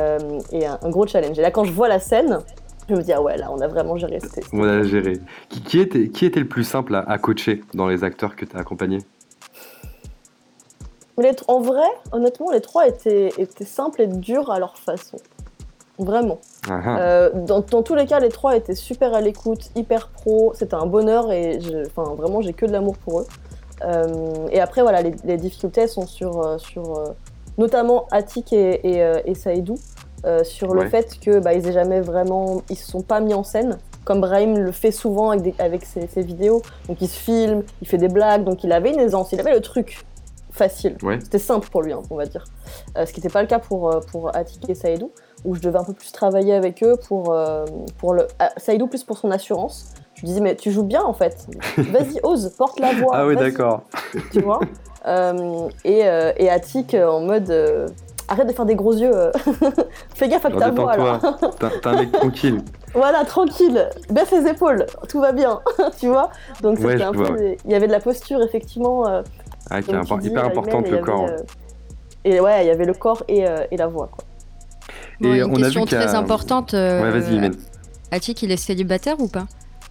et 0.51 0.65
un, 0.65 0.77
un, 0.81 0.89
gros 0.89 1.07
challenge. 1.07 1.39
Et 1.39 1.41
là, 1.41 1.49
quand 1.49 1.63
je 1.63 1.71
vois 1.71 1.87
la 1.87 1.99
scène, 1.99 2.39
je 2.89 2.95
me 2.95 3.01
dis, 3.01 3.13
ah 3.13 3.21
ouais, 3.21 3.37
là, 3.37 3.51
on 3.51 3.59
a 3.61 3.67
vraiment 3.67 3.97
géré. 3.97 4.19
On 4.53 4.63
a 4.63 4.83
géré. 4.83 5.19
Qui, 5.49 5.61
qui, 5.61 5.79
était, 5.79 6.09
qui 6.09 6.25
était 6.25 6.39
le 6.39 6.47
plus 6.47 6.63
simple 6.63 6.95
à, 6.95 7.17
coacher 7.17 7.63
dans 7.73 7.87
les 7.87 8.03
acteurs 8.03 8.35
que 8.35 8.45
tu 8.45 8.55
as 8.55 8.59
accompagnés 8.59 8.99
En 11.47 11.61
vrai, 11.61 11.87
honnêtement, 12.11 12.51
les 12.51 12.61
trois 12.61 12.87
étaient, 12.87 13.29
étaient 13.37 13.65
simples 13.65 14.01
et 14.01 14.07
durs 14.07 14.51
à 14.51 14.59
leur 14.59 14.77
façon. 14.77 15.17
Vraiment. 15.97 16.39
Ah 16.69 16.81
ah. 16.83 16.99
Euh, 16.99 17.29
dans, 17.33 17.61
dans, 17.61 17.81
tous 17.81 17.95
les 17.95 18.05
cas, 18.05 18.19
les 18.19 18.29
trois 18.29 18.55
étaient 18.55 18.75
super 18.75 19.13
à 19.13 19.21
l'écoute, 19.21 19.71
hyper 19.75 20.09
pro. 20.09 20.51
C'était 20.53 20.75
un 20.75 20.85
bonheur 20.85 21.31
et 21.31 21.57
enfin, 21.87 22.13
vraiment, 22.15 22.41
j'ai 22.41 22.53
que 22.53 22.65
de 22.65 22.71
l'amour 22.71 22.97
pour 22.97 23.21
eux. 23.21 23.25
Euh, 23.83 24.47
et 24.51 24.59
après, 24.59 24.81
voilà, 24.81 25.01
les, 25.01 25.37
difficultés 25.37 25.87
sont 25.87 26.07
sur, 26.07 26.41
euh, 26.41 26.57
sur 26.57 27.15
notamment 27.57 28.07
Attic 28.11 28.53
et, 28.53 28.79
et, 28.87 29.05
et 29.25 29.35
Saïdou. 29.35 29.77
Euh, 30.25 30.43
sur 30.43 30.73
le 30.73 30.89
fait 30.89 31.19
que 31.19 31.37
bah, 31.37 31.53
ils 31.53 31.67
aient 31.67 31.73
jamais 31.73 32.01
vraiment, 32.01 32.63
ils 32.71 32.77
se 32.77 32.89
sont 32.89 33.03
pas 33.03 33.19
mis 33.19 33.35
en 33.35 33.43
scène 33.43 33.77
comme 34.05 34.21
Brahim 34.21 34.57
le 34.57 34.71
fait 34.71 34.91
souvent 34.91 35.29
avec, 35.29 35.59
avec 35.59 35.85
ses, 35.85 36.07
vidéos. 36.23 36.63
Donc 36.87 36.97
il 37.01 37.07
se 37.07 37.19
filme, 37.19 37.63
il 37.81 37.87
fait 37.87 37.97
des 37.97 38.07
blagues, 38.07 38.43
donc 38.43 38.63
il 38.63 38.71
avait 38.71 38.91
une 38.91 38.99
aisance, 38.99 39.31
il 39.33 39.39
avait 39.39 39.53
le 39.53 39.61
truc 39.61 40.03
facile. 40.51 40.97
C'était 41.21 41.37
simple 41.37 41.69
pour 41.69 41.83
lui, 41.83 41.93
hein, 41.93 42.01
on 42.09 42.15
va 42.15 42.25
dire. 42.25 42.45
Euh, 42.97 43.05
ce 43.05 43.13
qui 43.13 43.19
n'était 43.19 43.31
pas 43.31 43.41
le 43.41 43.47
cas 43.47 43.59
pour, 43.59 43.91
euh, 43.91 43.99
pour 44.11 44.35
Atik 44.35 44.67
et 44.67 44.73
Saïdou, 44.73 45.11
où 45.43 45.53
je 45.53 45.61
devais 45.61 45.77
un 45.77 45.83
peu 45.83 45.93
plus 45.93 46.11
travailler 46.11 46.53
avec 46.53 46.83
eux 46.83 46.97
pour, 47.07 47.35
pour 47.99 48.13
le. 48.15 48.27
Saïdou 48.57 48.87
plus 48.87 49.03
pour 49.03 49.17
son 49.19 49.29
assurance. 49.29 49.93
Je 50.15 50.21
lui 50.21 50.27
disais, 50.29 50.41
mais 50.41 50.55
tu 50.55 50.71
joues 50.71 50.83
bien 50.83 51.03
en 51.03 51.13
fait. 51.13 51.47
Vas-y, 51.77 52.19
ose, 52.23 52.53
porte 52.57 52.79
la 52.79 52.93
voix. 52.93 53.11
Ah 53.13 53.27
oui, 53.27 53.35
d'accord. 53.35 53.83
Tu 54.31 54.41
vois 54.41 54.59
et, 55.83 55.99
et 56.37 56.49
Attic 56.49 56.95
en 56.95 57.19
mode 57.21 57.51
arrête 58.27 58.47
de 58.47 58.53
faire 58.53 58.65
des 58.65 58.75
gros 58.75 58.93
yeux. 58.93 59.11
Euh. 59.13 59.31
Fais 60.15 60.27
gaffe 60.27 60.45
à 60.45 60.51
ta 60.51 60.71
voix. 60.71 60.97
là. 60.97 61.19
T'es 61.59 61.87
un 61.87 61.95
mec 61.95 62.11
tranquille. 62.11 62.61
Voilà, 62.97 63.25
tranquille. 63.25 63.89
Baisse 64.09 64.31
les 64.31 64.49
épaules. 64.49 64.85
Tout 65.09 65.19
va 65.19 65.33
bien. 65.33 65.59
tu 65.99 66.07
vois 66.07 66.29
Donc 66.61 66.77
c'était 66.77 67.03
un 67.03 67.11
peu. 67.11 67.57
Il 67.65 67.71
y 67.71 67.75
avait 67.75 67.87
de 67.87 67.91
la 67.91 67.99
posture, 67.99 68.41
effectivement. 68.41 69.05
Euh, 69.05 69.21
ah, 69.69 69.81
qui 69.81 69.91
est 69.91 70.25
hyper 70.25 70.45
importante, 70.45 70.87
le 70.89 70.99
corps. 70.99 71.25
Euh, 71.25 71.39
et 72.23 72.39
ouais, 72.39 72.63
il 72.63 72.67
y 72.67 72.71
avait 72.71 72.85
le 72.85 72.93
corps 72.93 73.21
et, 73.27 73.43
et 73.69 73.75
la 73.75 73.87
voix. 73.87 74.09
Quoi. 74.09 74.23
et 75.29 75.39
une 75.39 75.43
on 75.43 75.55
question 75.55 75.81
a 75.81 75.83
vu 75.83 75.89
très 75.89 76.15
importante. 76.15 76.71
Ouais, 76.71 77.11
vas-y. 77.11 77.51
Atik, 78.11 78.43
il 78.43 78.51
est 78.53 78.55
célibataire 78.55 79.19
ou 79.19 79.27
pas? 79.27 79.45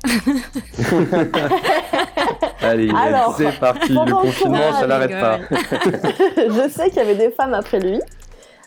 Allez, 2.60 2.90
c'est 3.36 3.58
parti, 3.58 3.92
le 3.92 4.12
confinement, 4.12 4.72
ça 4.72 4.86
n'arrête 4.86 5.12
pas. 5.12 5.38
je 5.50 6.68
sais 6.70 6.88
qu'il 6.88 6.98
y 6.98 7.00
avait 7.00 7.14
des 7.14 7.30
femmes 7.30 7.54
après 7.54 7.80
lui. 7.80 8.00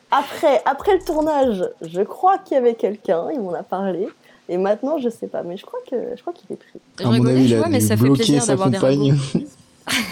Après, 0.10 0.62
après 0.66 0.94
le 0.94 1.00
tournage, 1.04 1.64
je 1.82 2.02
crois 2.02 2.38
qu'il 2.40 2.56
y 2.56 2.58
avait 2.58 2.76
quelqu'un, 2.76 3.26
il 3.34 3.40
m'en 3.40 3.54
a 3.54 3.64
parlé. 3.64 4.08
Et 4.50 4.58
maintenant, 4.58 4.98
je 4.98 5.10
sais 5.10 5.28
pas, 5.28 5.44
mais 5.44 5.58
je 5.58 5.66
crois 5.66 5.80
que 5.90 5.98
je 6.16 6.22
crois 6.22 6.32
qu'il 6.34 6.50
est 6.52 6.56
pris. 6.56 6.80
Je 7.00 7.08
rigole, 7.08 7.46
je 7.46 7.58
vois, 7.58 7.68
mais 7.68 7.82
ça 7.82 7.98
fait 7.98 8.10
plaisir 8.10 8.46
d'avoir 8.46 8.70
des 8.70 8.78
ragots. 8.78 9.14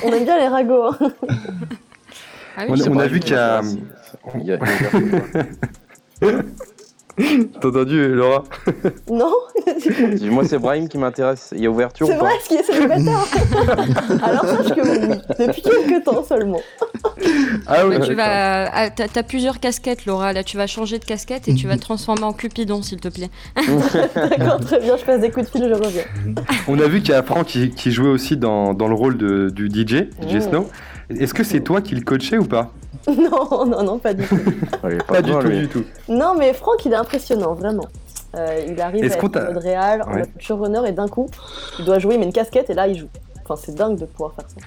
on 0.03 0.11
aime 0.11 0.25
bien 0.25 0.37
les 0.37 0.47
ragots. 0.47 0.87
Hein. 0.87 0.97
Ah 2.57 2.65
oui, 2.69 2.81
on, 2.89 2.99
a 2.99 3.07
vu 3.07 3.19
qu'il 3.19 3.33
y 3.33 3.37
a... 3.37 3.61
T'as 7.61 7.67
entendu, 7.69 8.13
Laura 8.13 8.43
Non 9.09 9.31
Moi, 10.21 10.43
c'est 10.45 10.59
Brahim 10.59 10.89
qui 10.89 10.97
m'intéresse. 10.97 11.53
Il 11.55 11.63
y 11.63 11.65
a 11.65 11.69
ouverture 11.69 12.07
C'est 12.07 12.15
vrai, 12.15 12.31
ce 12.43 12.49
qui 12.49 12.55
est 12.55 12.63
célibataire 12.63 13.25
Alors, 14.23 14.45
sache 14.45 14.75
que 14.75 14.81
oui, 14.81 15.21
depuis 15.39 15.61
quelques 15.61 16.03
temps 16.03 16.23
seulement. 16.23 16.59
Ah 17.67 17.87
oui, 17.87 17.95
tu 18.01 18.13
vas. 18.15 18.69
Ah, 18.73 18.89
t'as 18.89 19.23
plusieurs 19.23 19.61
casquettes, 19.61 20.05
Laura. 20.05 20.33
Là, 20.33 20.43
tu 20.43 20.57
vas 20.57 20.67
changer 20.67 20.99
de 20.99 21.05
casquette 21.05 21.47
et 21.47 21.55
tu 21.55 21.67
vas 21.67 21.77
te 21.77 21.81
transformer 21.81 22.23
en 22.23 22.33
Cupidon, 22.33 22.81
s'il 22.81 22.99
te 22.99 23.07
plaît. 23.07 23.29
D'accord, 23.55 24.59
très 24.59 24.81
bien. 24.81 24.97
Je 24.97 25.05
passe 25.05 25.21
des 25.21 25.31
coups 25.31 25.45
de 25.45 25.51
fil, 25.51 25.69
je 25.69 25.73
reviens. 25.73 26.03
On 26.67 26.79
a 26.79 26.87
vu 26.87 27.01
qu'il 27.01 27.11
y 27.11 27.17
a 27.17 27.23
Franck 27.23 27.47
qui, 27.47 27.91
jouait 27.91 28.09
aussi 28.09 28.35
dans, 28.35 28.73
dans, 28.73 28.89
le 28.89 28.95
rôle 28.95 29.17
de, 29.17 29.49
du 29.49 29.67
DJ, 29.67 30.09
DJ 30.21 30.35
mmh. 30.35 30.41
Snow. 30.41 30.69
Est-ce 31.09 31.33
que 31.33 31.43
c'est 31.43 31.61
toi 31.61 31.81
qui 31.81 31.95
le 31.95 32.01
coachais 32.01 32.37
ou 32.37 32.45
pas? 32.45 32.71
Non, 33.15 33.65
non, 33.65 33.83
non, 33.83 33.99
pas 33.99 34.13
du 34.13 34.25
tout. 34.25 34.37
pas, 35.07 35.21
du 35.21 35.31
tout, 35.31 35.49
du 35.49 35.67
tout. 35.67 35.83
Non, 36.09 36.35
mais 36.37 36.53
Franck, 36.53 36.85
il 36.85 36.93
est 36.93 36.95
impressionnant, 36.95 37.53
vraiment. 37.53 37.87
Euh, 38.35 38.65
il 38.67 38.81
arrive 38.81 39.03
à 39.03 39.07
être 39.07 39.23
en 39.23 39.53
mode 39.53 39.57
réel, 39.57 40.01
en 40.01 40.09
mode 40.09 40.29
showrunner, 40.39 40.81
et 40.87 40.91
d'un 40.91 41.07
coup, 41.07 41.29
il 41.79 41.85
doit 41.85 41.99
jouer, 41.99 42.15
il 42.15 42.19
met 42.19 42.25
une 42.25 42.33
casquette, 42.33 42.69
et 42.69 42.73
là, 42.73 42.87
il 42.87 42.97
joue. 42.97 43.07
Enfin, 43.43 43.61
c'est 43.63 43.75
dingue 43.75 43.97
de 43.97 44.05
pouvoir 44.05 44.33
faire 44.33 44.45
ça. 44.49 44.65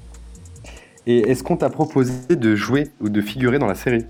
Et 1.07 1.31
est-ce 1.31 1.43
qu'on 1.43 1.57
t'a 1.57 1.71
proposé 1.71 2.13
de 2.31 2.55
jouer 2.55 2.91
ou 3.01 3.09
de 3.09 3.21
figurer 3.21 3.59
dans 3.59 3.67
la 3.67 3.75
série? 3.75 4.05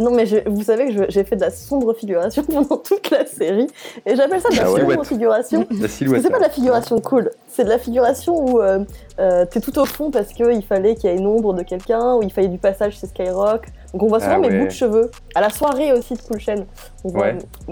Non, 0.00 0.10
mais 0.10 0.24
vous 0.46 0.62
savez 0.62 0.92
que 0.92 1.06
j'ai 1.08 1.24
fait 1.24 1.36
de 1.36 1.42
la 1.42 1.50
sombre 1.50 1.94
figuration 1.94 2.42
pendant 2.50 2.76
toute 2.76 3.10
la 3.10 3.26
série. 3.26 3.68
Et 4.04 4.16
j'appelle 4.16 4.40
ça 4.40 4.48
de 4.48 4.56
la, 4.56 4.66
sombre 4.66 5.04
figuration. 5.04 5.66
La 5.70 5.88
silhouette. 5.88 6.22
C'est 6.22 6.30
pas 6.30 6.38
de 6.38 6.42
la 6.42 6.50
figuration 6.50 7.00
cool. 7.00 7.30
C'est 7.48 7.64
de 7.64 7.68
la 7.68 7.78
figuration 7.78 8.34
où 8.34 8.60
euh, 8.60 8.84
euh, 9.20 9.44
t'es 9.46 9.60
tout 9.60 9.78
au 9.78 9.84
fond 9.84 10.10
parce 10.10 10.32
qu'il 10.32 10.64
fallait 10.64 10.96
qu'il 10.96 11.10
y 11.10 11.12
ait 11.12 11.16
une 11.16 11.26
ombre 11.26 11.54
de 11.54 11.62
quelqu'un, 11.62 12.16
ou 12.16 12.22
il 12.22 12.32
fallait 12.32 12.48
du 12.48 12.58
passage 12.58 12.98
chez 12.98 13.06
Skyrock. 13.06 13.66
Donc 13.92 14.02
on 14.02 14.08
voit 14.08 14.18
souvent 14.18 14.34
ah 14.36 14.48
mes 14.48 14.58
bouts 14.58 14.66
de 14.66 14.70
cheveux. 14.70 15.10
À 15.36 15.40
la 15.40 15.50
soirée 15.50 15.92
aussi 15.92 16.14
de 16.14 16.22
Cool 16.22 16.40
Chain, 16.40 16.64
on 17.04 17.10
voit 17.10 17.28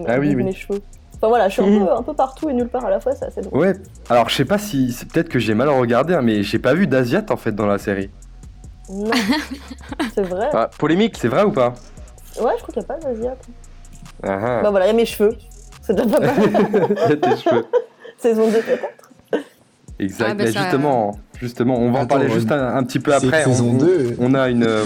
ah 0.07 0.19
mes 0.19 0.53
cheveux. 0.53 0.81
Enfin 1.17 1.29
voilà, 1.29 1.49
je 1.49 1.55
suis 1.55 1.63
un, 1.63 1.65
peu, 1.85 1.93
un, 1.93 2.03
peu, 2.03 2.15
partout 2.15 2.49
et 2.51 2.53
nulle 2.53 2.69
part 2.69 2.85
à 2.85 2.91
la 2.91 3.01
fois, 3.01 3.15
c'est 3.17 3.25
assez 3.25 3.41
drôle. 3.41 3.59
Ouais, 3.61 3.73
alors 4.09 4.29
je 4.29 4.37
sais 4.37 4.45
pas 4.45 4.59
si. 4.59 4.93
C'est 4.93 5.11
peut-être 5.11 5.29
que 5.29 5.41
j'ai 5.41 5.55
mal 5.55 5.69
regardé, 5.69 6.15
hein, 6.15 6.23
mais 6.23 6.45
j'ai 6.45 6.61
pas 6.61 6.75
vu 6.75 6.87
d'Asiat 6.87 7.25
en 7.31 7.37
fait 7.37 7.53
dans 7.53 7.67
la 7.67 7.79
série. 7.79 8.11
Non, 8.91 9.11
c'est 10.15 10.23
vrai. 10.23 10.51
Ah, 10.53 10.71
polémique, 10.79 11.17
c'est 11.19 11.29
vrai 11.29 11.45
ou 11.45 11.51
pas? 11.51 11.75
Ouais, 12.41 12.53
je 12.57 12.63
crois 12.63 12.75
qu'il 12.75 12.79
n'y 12.79 12.85
a 12.85 12.85
pas 12.85 12.99
d'Asiat. 12.99 13.37
Ah, 14.23 14.39
ah. 14.41 14.63
Bah 14.63 14.71
voilà, 14.71 14.87
il 14.87 14.89
y 14.89 14.93
a 14.93 14.97
mes 14.97 15.07
cheveux. 15.07 15.37
C'est 15.83 15.95
déjà 15.95 16.09
pas 16.09 16.21
mal. 16.21 16.37
Il 17.07 17.11
y 17.11 17.13
a 17.13 17.17
tes 17.17 17.37
cheveux. 17.37 17.67
Saison 18.19 18.49
2 18.49 18.61
peut-être. 18.61 19.45
Exact. 19.99 20.27
Ah, 20.31 20.35
bah 20.35 20.47
justement, 20.47 21.19
justement, 21.41 21.79
on 21.79 21.91
va 21.91 22.01
en 22.01 22.07
parler 22.07 22.29
juste 22.29 22.51
un, 22.51 22.83
petit 22.85 23.01
peu 23.01 23.13
après. 23.15 23.45
Saison 23.45 23.75
2. 23.75 24.17
On 24.21 24.35
a 24.35 24.49
une. 24.49 24.65
Euh, 24.65 24.85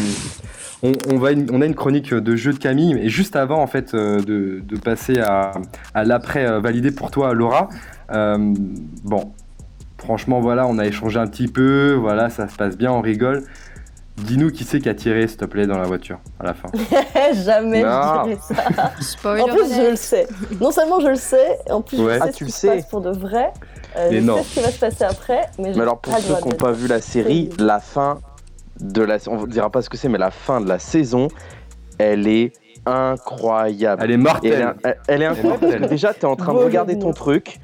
on, 0.82 1.16
va 1.16 1.30
on, 1.52 1.60
a 1.60 1.66
une 1.66 1.74
chronique 1.74 2.12
de 2.12 2.36
jeu 2.36 2.52
de 2.52 2.58
Camille, 2.58 2.98
et 3.00 3.08
juste 3.08 3.34
avant 3.34 3.60
en 3.60 3.66
fait 3.66 3.94
euh, 3.94 4.20
de, 4.20 4.62
de, 4.62 4.76
passer 4.78 5.18
à, 5.18 5.52
à 5.94 6.04
l'après 6.04 6.46
euh, 6.46 6.60
validé 6.60 6.90
pour 6.90 7.10
toi, 7.10 7.34
Laura. 7.34 7.68
bon, 8.08 9.32
franchement, 9.98 10.40
voilà, 10.40 10.66
on 10.66 10.78
a 10.78 10.86
échangé 10.86 11.18
un 11.18 11.26
petit 11.26 11.48
peu, 11.48 11.94
voilà, 11.94 12.30
ça 12.30 12.48
se 12.48 12.56
passe 12.56 12.76
bien, 12.76 12.92
on 12.92 13.00
rigole. 13.00 13.44
Dis-nous 14.16 14.50
qui 14.50 14.64
c'est 14.64 14.80
qui 14.80 14.88
a 14.88 14.94
tiré, 14.94 15.26
s'il 15.28 15.36
te 15.36 15.44
plaît, 15.44 15.66
dans 15.66 15.76
la 15.76 15.86
voiture 15.86 16.18
à 16.40 16.44
la 16.44 16.54
fin. 16.54 16.68
Jamais 17.44 17.82
je 17.82 18.24
dirais 18.24 18.38
ça. 18.40 19.34
en 19.42 19.48
plus, 19.48 19.74
je 19.74 19.90
le 19.90 19.96
sais. 19.96 20.26
Non 20.60 20.70
seulement 20.70 21.00
je 21.00 21.08
le 21.08 21.16
sais, 21.16 21.58
en 21.70 21.82
plus 21.82 21.98
je 21.98 22.02
sais 22.02 22.18
ah, 22.20 22.32
ce 22.32 22.44
qui 22.44 22.50
se 22.50 22.66
passe 22.66 22.86
pour 22.86 23.02
de 23.02 23.10
vrai. 23.10 23.52
Euh, 23.96 24.10
je 24.10 24.20
sais 24.20 24.42
ce 24.42 24.54
qui 24.54 24.60
va 24.60 24.70
se 24.70 24.78
passer 24.78 25.04
après. 25.04 25.42
Mais, 25.58 25.72
mais 25.74 25.82
alors, 25.82 26.00
pour 26.00 26.16
ceux 26.16 26.34
qui 26.36 26.48
n'ont 26.48 26.56
pas 26.56 26.72
vu 26.72 26.86
la 26.86 27.00
série, 27.00 27.50
la 27.58 27.78
fin 27.78 28.20
de 28.80 29.02
la. 29.02 29.18
On 29.28 29.42
ne 29.42 29.46
dira 29.46 29.70
pas 29.70 29.82
ce 29.82 29.90
que 29.90 29.96
c'est, 29.96 30.08
mais 30.08 30.18
la 30.18 30.30
fin 30.30 30.60
de 30.60 30.68
la 30.68 30.78
saison, 30.78 31.28
elle 31.98 32.26
est 32.26 32.52
incroyable. 32.86 34.02
Elle 34.02 34.10
est 34.12 34.16
mortelle. 34.16 34.74
Elle 35.08 35.22
est, 35.22 35.26
incroyable 35.26 35.60
parce 35.60 35.74
que 35.74 35.86
déjà, 35.86 36.14
tu 36.14 36.20
es 36.20 36.24
en 36.24 36.36
train 36.36 36.54
de 36.54 36.58
regarder 36.58 36.98
ton 36.98 37.12
truc. 37.12 37.58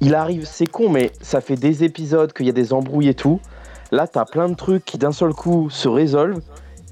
Il 0.00 0.14
arrive, 0.14 0.46
c'est 0.46 0.66
con, 0.66 0.88
mais 0.88 1.10
ça 1.20 1.40
fait 1.40 1.56
des 1.56 1.82
épisodes 1.82 2.32
qu'il 2.32 2.46
y 2.46 2.50
a 2.50 2.52
des 2.52 2.72
embrouilles 2.72 3.08
et 3.08 3.14
tout. 3.14 3.40
Là, 3.90 4.06
t'as 4.06 4.24
plein 4.24 4.48
de 4.48 4.54
trucs 4.54 4.84
qui 4.84 4.98
d'un 4.98 5.12
seul 5.12 5.32
coup 5.32 5.70
se 5.70 5.88
résolvent 5.88 6.42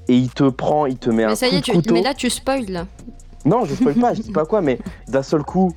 et 0.07 0.15
il 0.15 0.29
te 0.29 0.49
prend, 0.49 0.85
il 0.85 0.97
te 0.97 1.09
met 1.09 1.25
un 1.25 1.35
ça 1.35 1.47
y 1.47 1.57
est, 1.57 1.61
tu... 1.61 1.73
Mais 1.91 2.01
là, 2.01 2.13
tu 2.13 2.29
spoil 2.29 2.65
là. 2.69 2.87
Non, 3.45 3.65
je 3.65 3.75
spoil 3.75 3.95
pas, 3.95 4.13
je 4.13 4.21
dis 4.23 4.31
pas 4.31 4.45
quoi, 4.45 4.61
mais 4.61 4.79
d'un 5.07 5.23
seul 5.23 5.43
coup, 5.43 5.73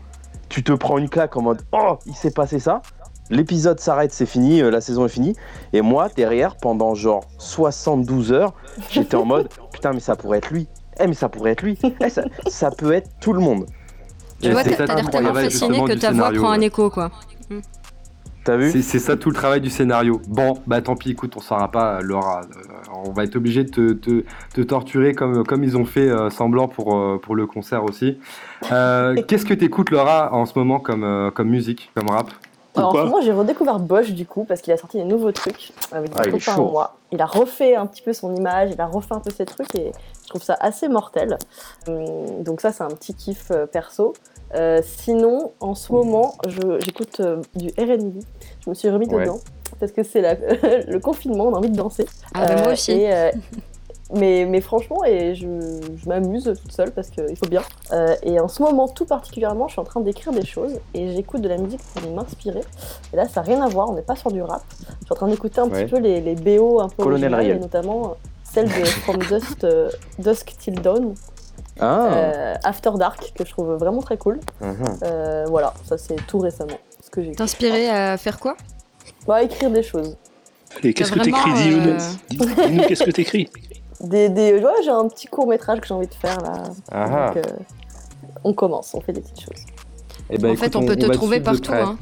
tu 0.49 0.63
te 0.63 0.73
prends 0.73 0.99
une 0.99 1.09
claque 1.09 1.37
en 1.37 1.43
mode 1.43 1.63
Oh, 1.73 1.99
il 2.07 2.15
s'est 2.15 2.31
passé 2.31 2.59
ça. 2.59 2.83
L'épisode 3.31 3.79
s'arrête, 3.79 4.13
c'est 4.13 4.27
fini, 4.27 4.61
euh, 4.61 4.71
la 4.71 4.81
saison 4.81 5.07
est 5.07 5.11
finie. 5.11 5.37
Et 5.73 5.83
moi, 5.83 6.09
derrière, 6.09 6.57
pendant 6.57 6.95
genre 6.95 7.25
72 7.39 8.33
heures, 8.33 8.55
j'étais 8.91 9.15
en 9.15 9.25
mode 9.25 9.49
Putain, 9.73 9.93
mais 9.93 10.01
ça 10.01 10.17
pourrait 10.17 10.39
être 10.39 10.51
lui. 10.51 10.67
Eh, 10.99 11.07
mais 11.07 11.15
ça 11.15 11.29
pourrait 11.29 11.53
être 11.53 11.63
lui. 11.63 11.79
Eh, 11.83 12.09
ça, 12.51 12.71
peut 12.73 12.93
être 12.93 13.09
tout 13.21 13.33
le 13.33 13.41
monde. 13.41 13.67
Tu 14.43 14.51
vois, 14.51 14.65
t'as 14.65 14.85
l'air 14.87 15.11
tellement 15.11 15.35
fasciné 15.35 15.85
que 15.85 15.93
ta 15.93 16.13
voix 16.13 16.33
prend 16.33 16.51
un 16.51 16.61
écho, 16.61 16.91
quoi. 16.91 17.11
T'as 18.45 18.57
vu 18.57 18.83
C'est 18.83 18.99
ça 18.99 19.17
tout 19.17 19.29
le 19.29 19.35
travail 19.35 19.61
du 19.61 19.69
scénario. 19.69 20.21
Bon, 20.27 20.55
bah 20.67 20.81
tant 20.81 20.97
pis, 20.97 21.11
écoute, 21.11 21.35
on 21.37 21.41
saura 21.41 21.71
pas, 21.71 22.01
Laura. 22.01 22.41
Euh, 22.41 23.03
on 23.05 23.13
va 23.13 23.25
être 23.25 23.37
obligé 23.37 23.65
de 23.65 23.93
te, 23.93 24.25
te, 24.55 24.61
torturer 24.63 25.15
comme, 25.15 25.45
comme 25.45 25.63
ils 25.63 25.77
ont 25.77 25.85
fait 25.85 26.09
euh, 26.09 26.31
semblant 26.31 26.67
pour, 26.67 26.97
euh, 26.97 27.19
pour 27.23 27.37
le 27.37 27.47
concert 27.47 27.85
aussi. 27.85 28.19
Qu'est-ce 28.63 29.45
que 29.45 29.55
t'écoutes, 29.55 29.91
Laura, 29.91 30.33
en 30.33 30.47
ce 30.47 30.59
moment 30.59 30.81
comme, 30.81 31.31
comme 31.35 31.49
musique, 31.49 31.91
comme 31.95 32.09
rap 32.09 32.31
alors, 32.77 32.91
en 32.91 32.99
ce 32.99 32.99
moment, 32.99 33.21
j'ai 33.21 33.33
redécouvert 33.33 33.81
Bosch 33.81 34.13
du 34.13 34.25
coup 34.27 34.45
parce 34.45 34.61
qu'il 34.61 34.73
a 34.73 34.77
sorti 34.77 34.99
des 34.99 35.05
nouveaux 35.05 35.33
trucs 35.33 35.73
avec 35.91 36.15
des 36.15 36.39
ah, 36.47 36.61
en 36.61 36.71
moi. 36.71 36.95
Il 37.11 37.21
a 37.21 37.27
refait 37.27 37.75
un 37.75 37.85
petit 37.85 38.01
peu 38.01 38.13
son 38.13 38.33
image, 38.37 38.71
il 38.73 38.81
a 38.81 38.87
refait 38.87 39.13
un 39.13 39.19
peu 39.19 39.31
ses 39.31 39.45
trucs 39.45 39.75
et 39.75 39.91
je 40.23 40.29
trouve 40.29 40.43
ça 40.43 40.57
assez 40.61 40.87
mortel. 40.87 41.37
Hum, 41.89 42.45
donc 42.45 42.61
ça, 42.61 42.71
c'est 42.71 42.85
un 42.85 42.91
petit 42.91 43.13
kiff 43.13 43.51
perso. 43.73 44.15
Euh, 44.55 44.81
sinon, 44.85 45.53
en 45.61 45.75
ce 45.75 45.93
moment, 45.93 46.35
j'écoute 46.81 47.21
euh, 47.21 47.43
du 47.55 47.69
RB. 47.79 48.23
Je 48.65 48.71
me 48.71 48.75
suis 48.75 48.91
remis 48.91 49.07
dedans 49.07 49.39
parce 49.79 49.93
que 49.93 50.03
c'est 50.03 50.21
le 50.89 50.99
confinement, 50.99 51.45
on 51.45 51.55
a 51.55 51.59
envie 51.59 51.71
de 51.71 51.77
danser. 51.77 52.07
Ah, 52.35 52.47
bah, 52.47 52.57
moi 52.57 52.69
euh, 52.69 52.73
aussi. 52.73 53.07
mais, 54.13 54.45
mais, 54.49 54.61
franchement, 54.61 55.05
et 55.05 55.37
je, 55.37 55.47
m'amuse 56.07 56.45
toute 56.45 56.73
seule 56.73 56.91
parce 56.91 57.11
qu'il 57.11 57.37
faut 57.37 57.49
bien. 57.49 57.63
et 58.23 58.41
en 58.41 58.49
ce 58.49 58.63
moment, 58.63 58.89
tout 58.89 59.07
particulièrement, 59.07 59.69
je 59.69 59.75
suis 59.75 59.81
en 59.81 59.85
train 59.85 60.01
d'écrire 60.01 60.33
des 60.33 60.45
choses 60.45 60.81
et 60.95 61.15
j'écoute 61.15 61.43
de 61.43 61.49
la 61.49 61.57
musique 61.57 61.83
pour 61.95 62.11
m'inspirer. 62.13 62.63
Et 63.13 63.17
là, 63.17 63.29
ça 63.29 63.41
n'a 63.41 63.47
rien 63.47 63.63
à 63.63 63.69
voir, 63.69 63.91
on 63.91 63.95
n'est 63.95 64.03
pas 64.03 64.17
sur 64.17 64.33
du 64.33 64.43
rap. 64.43 64.63
Je 64.71 65.05
suis 65.05 65.13
en 65.13 65.15
train 65.15 65.29
d'écouter 65.29 65.61
un 65.61 65.69
petit 65.69 65.87
peu 65.87 65.99
les, 65.99 66.21
les, 66.21 66.35
BO 66.35 66.81
un 66.81 66.89
peu 66.89 67.05
originales, 67.05 67.47
et 67.47 67.59
notamment 67.59 68.17
celle 68.43 68.67
de 68.67 68.85
From 68.85 69.19
Dust, 69.31 69.65
Dusk 70.19 70.57
Till 70.59 70.81
Dawn 70.81 71.15
ah. 71.79 72.09
Euh, 72.13 72.55
After 72.65 72.91
Dark, 72.97 73.33
que 73.35 73.45
je 73.45 73.51
trouve 73.51 73.75
vraiment 73.75 74.03
très 74.03 74.17
cool. 74.17 74.41
Mhm. 74.61 74.75
Euh, 75.03 75.45
voilà, 75.49 75.75
ça 75.85 75.97
c'est 75.99 76.17
tout 76.27 76.39
récemment. 76.39 76.79
Ce 77.03 77.11
que 77.11 77.23
j'ai 77.23 77.33
T'inspirer 77.33 77.89
à 77.89 78.17
faire 78.17 78.39
quoi? 78.39 78.57
Bah, 79.27 79.43
écrire 79.43 79.71
des 79.71 79.83
choses. 79.83 80.17
Et 80.83 80.95
qu'est-ce 80.95 81.13
que 81.13 81.21
t'écris, 81.21 81.53
dis-nous 81.55 81.97
dis 82.31 82.87
qu'est-ce 82.87 83.05
que 83.05 83.11
t'écris? 83.11 83.51
Des, 84.01 84.29
des... 84.29 84.55
Ouais, 84.55 84.83
j'ai 84.83 84.91
un 84.91 85.09
petit 85.09 85.27
court 85.27 85.47
métrage 85.47 85.81
que 85.81 85.87
j'ai 85.87 85.95
envie 85.95 86.07
de 86.07 86.15
faire 86.15 86.41
là. 86.41 86.63
Ah. 86.91 87.33
Donc, 87.35 87.37
euh, 87.37 87.53
on 88.45 88.55
commence, 88.55 88.95
on 88.95 89.01
fait 89.01 89.13
des 89.13 89.21
petites 89.21 89.41
choses. 89.41 89.65
Et 90.31 90.37
eh 90.37 90.39
ben, 90.39 90.53
en 90.53 90.57
fait, 90.57 90.77
on 90.77 90.87
peut 90.87 90.97
te 90.97 91.07
trouver 91.07 91.41
partout. 91.41 91.73
Hein. 91.73 91.99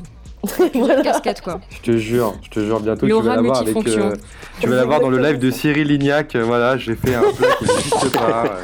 voilà. 0.74 1.02
casquette 1.02 1.40
quoi. 1.40 1.60
Je 1.70 1.80
te 1.80 1.96
jure, 1.96 2.34
je 2.42 2.50
te 2.50 2.60
jure 2.60 2.80
bientôt 2.80 3.06
tu 3.06 3.12
vas 3.12 3.36
l'avoir 3.36 3.58
avec 3.58 3.76
euh, 3.76 4.14
tu 4.60 4.68
vas 4.68 4.76
l'avoir 4.76 5.00
dans 5.00 5.10
le 5.10 5.18
live 5.18 5.38
de 5.38 5.50
Cyril 5.50 5.88
Lignac, 5.88 6.34
euh, 6.34 6.44
voilà, 6.44 6.76
j'ai 6.76 6.94
fait 6.94 7.14
un 7.14 7.22
truc 7.22 7.48
qui 7.58 7.64
n'existe 7.64 8.12
pas. 8.12 8.58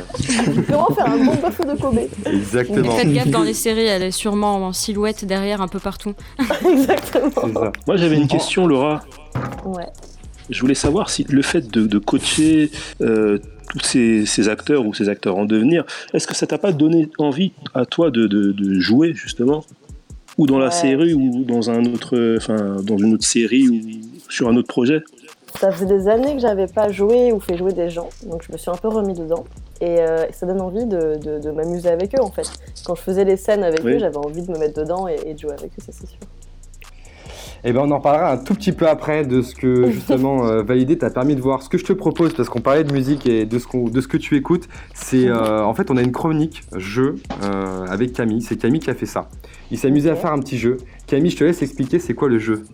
Peux 0.66 0.74
en 0.74 0.94
faire 0.94 1.06
un 1.06 1.24
bon 1.24 1.34
bœuf 1.34 1.60
de 1.60 1.80
Kobe. 1.80 1.98
Exactement. 2.26 2.92
Faites 2.92 3.12
gaffe 3.12 3.30
dans 3.30 3.42
les 3.42 3.54
séries, 3.54 3.86
elle 3.86 4.02
est 4.02 4.10
sûrement 4.10 4.56
en 4.66 4.72
silhouette 4.72 5.24
derrière 5.24 5.60
un 5.60 5.68
peu 5.68 5.80
partout. 5.80 6.14
Exactement. 6.64 7.72
Moi 7.86 7.96
j'avais 7.96 8.16
une 8.16 8.28
question 8.28 8.66
Laura. 8.66 9.02
Ouais. 9.64 9.86
Je 10.50 10.60
voulais 10.60 10.74
savoir 10.74 11.10
si 11.10 11.24
le 11.28 11.42
fait 11.42 11.68
de, 11.68 11.98
coacher 11.98 12.70
euh, 13.00 13.38
tous 13.70 13.80
ces, 14.26 14.48
acteurs 14.48 14.86
ou 14.86 14.92
ces 14.92 15.08
acteurs 15.08 15.36
en 15.36 15.46
devenir, 15.46 15.84
est-ce 16.12 16.26
que 16.26 16.36
ça 16.36 16.46
t'a 16.46 16.58
pas 16.58 16.72
donné 16.72 17.08
envie 17.18 17.52
à 17.72 17.86
toi 17.86 18.10
de, 18.10 18.26
de 18.26 18.80
jouer 18.80 19.14
justement? 19.14 19.64
Ou 20.38 20.46
dans 20.46 20.58
la 20.58 20.70
série 20.70 21.14
ou 21.14 21.44
dans 21.44 21.70
un 21.70 21.84
autre, 21.84 22.36
enfin 22.36 22.76
dans 22.82 22.98
une 22.98 23.14
autre 23.14 23.26
série 23.26 23.68
ou 23.68 23.80
sur 24.28 24.48
un 24.48 24.56
autre 24.56 24.68
projet 24.68 25.02
Ça 25.58 25.70
faisait 25.70 25.86
des 25.86 26.08
années 26.08 26.34
que 26.34 26.40
j'avais 26.40 26.66
pas 26.66 26.90
joué 26.90 27.32
ou 27.32 27.40
fait 27.40 27.56
jouer 27.56 27.72
des 27.72 27.90
gens, 27.90 28.08
donc 28.26 28.42
je 28.46 28.52
me 28.52 28.58
suis 28.58 28.70
un 28.70 28.76
peu 28.76 28.88
remis 28.88 29.14
dedans. 29.14 29.44
Et, 29.80 30.00
euh, 30.00 30.24
ça 30.32 30.46
donne 30.46 30.60
envie 30.60 30.86
de, 30.86 31.18
de, 31.40 31.50
m'amuser 31.50 31.88
avec 31.88 32.14
eux 32.14 32.22
en 32.22 32.30
fait. 32.30 32.50
Quand 32.84 32.94
je 32.94 33.02
faisais 33.02 33.24
les 33.24 33.36
scènes 33.36 33.64
avec 33.64 33.84
eux, 33.84 33.98
j'avais 33.98 34.16
envie 34.16 34.42
de 34.42 34.50
me 34.50 34.58
mettre 34.58 34.80
dedans 34.80 35.08
et, 35.08 35.34
de 35.34 35.38
jouer 35.38 35.52
avec 35.52 35.72
eux, 35.72 35.82
ça 35.84 35.92
c'est 35.92 36.06
sûr. 36.06 36.18
Et 37.64 37.70
eh 37.70 37.72
ben 37.72 37.80
on 37.80 37.90
en 37.92 38.00
parlera 38.00 38.30
un 38.30 38.36
tout 38.36 38.52
petit 38.52 38.72
peu 38.72 38.86
après 38.86 39.24
de 39.24 39.40
ce 39.40 39.54
que 39.54 39.90
justement 39.90 40.46
euh, 40.46 40.62
Validé 40.62 40.98
t'a 40.98 41.08
permis 41.08 41.34
de 41.34 41.40
voir. 41.40 41.62
Ce 41.62 41.70
que 41.70 41.78
je 41.78 41.84
te 41.84 41.94
propose, 41.94 42.34
parce 42.34 42.50
qu'on 42.50 42.60
parlait 42.60 42.84
de 42.84 42.92
musique 42.92 43.26
et 43.26 43.46
de 43.46 43.58
ce, 43.58 43.90
de 43.90 44.00
ce 44.02 44.06
que 44.06 44.18
tu 44.18 44.36
écoutes, 44.36 44.68
c'est 44.92 45.28
euh, 45.28 45.64
en 45.64 45.72
fait 45.72 45.90
on 45.90 45.96
a 45.96 46.02
une 46.02 46.12
chronique 46.12 46.62
jeu 46.76 47.16
avec 47.88 48.12
Camille. 48.12 48.42
C'est 48.42 48.56
Camille 48.56 48.80
qui 48.80 48.90
a 48.90 48.94
fait 48.94 49.06
ça. 49.06 49.30
Il 49.70 49.78
s'amusait 49.78 50.10
à 50.10 50.14
faire 50.14 50.32
un 50.32 50.40
petit 50.40 50.58
jeu. 50.58 50.76
Camille, 51.06 51.30
je 51.30 51.38
te 51.38 51.44
laisse 51.44 51.62
expliquer 51.62 51.98
c'est 51.98 52.12
quoi 52.12 52.28
le 52.28 52.38
jeu. 52.38 52.64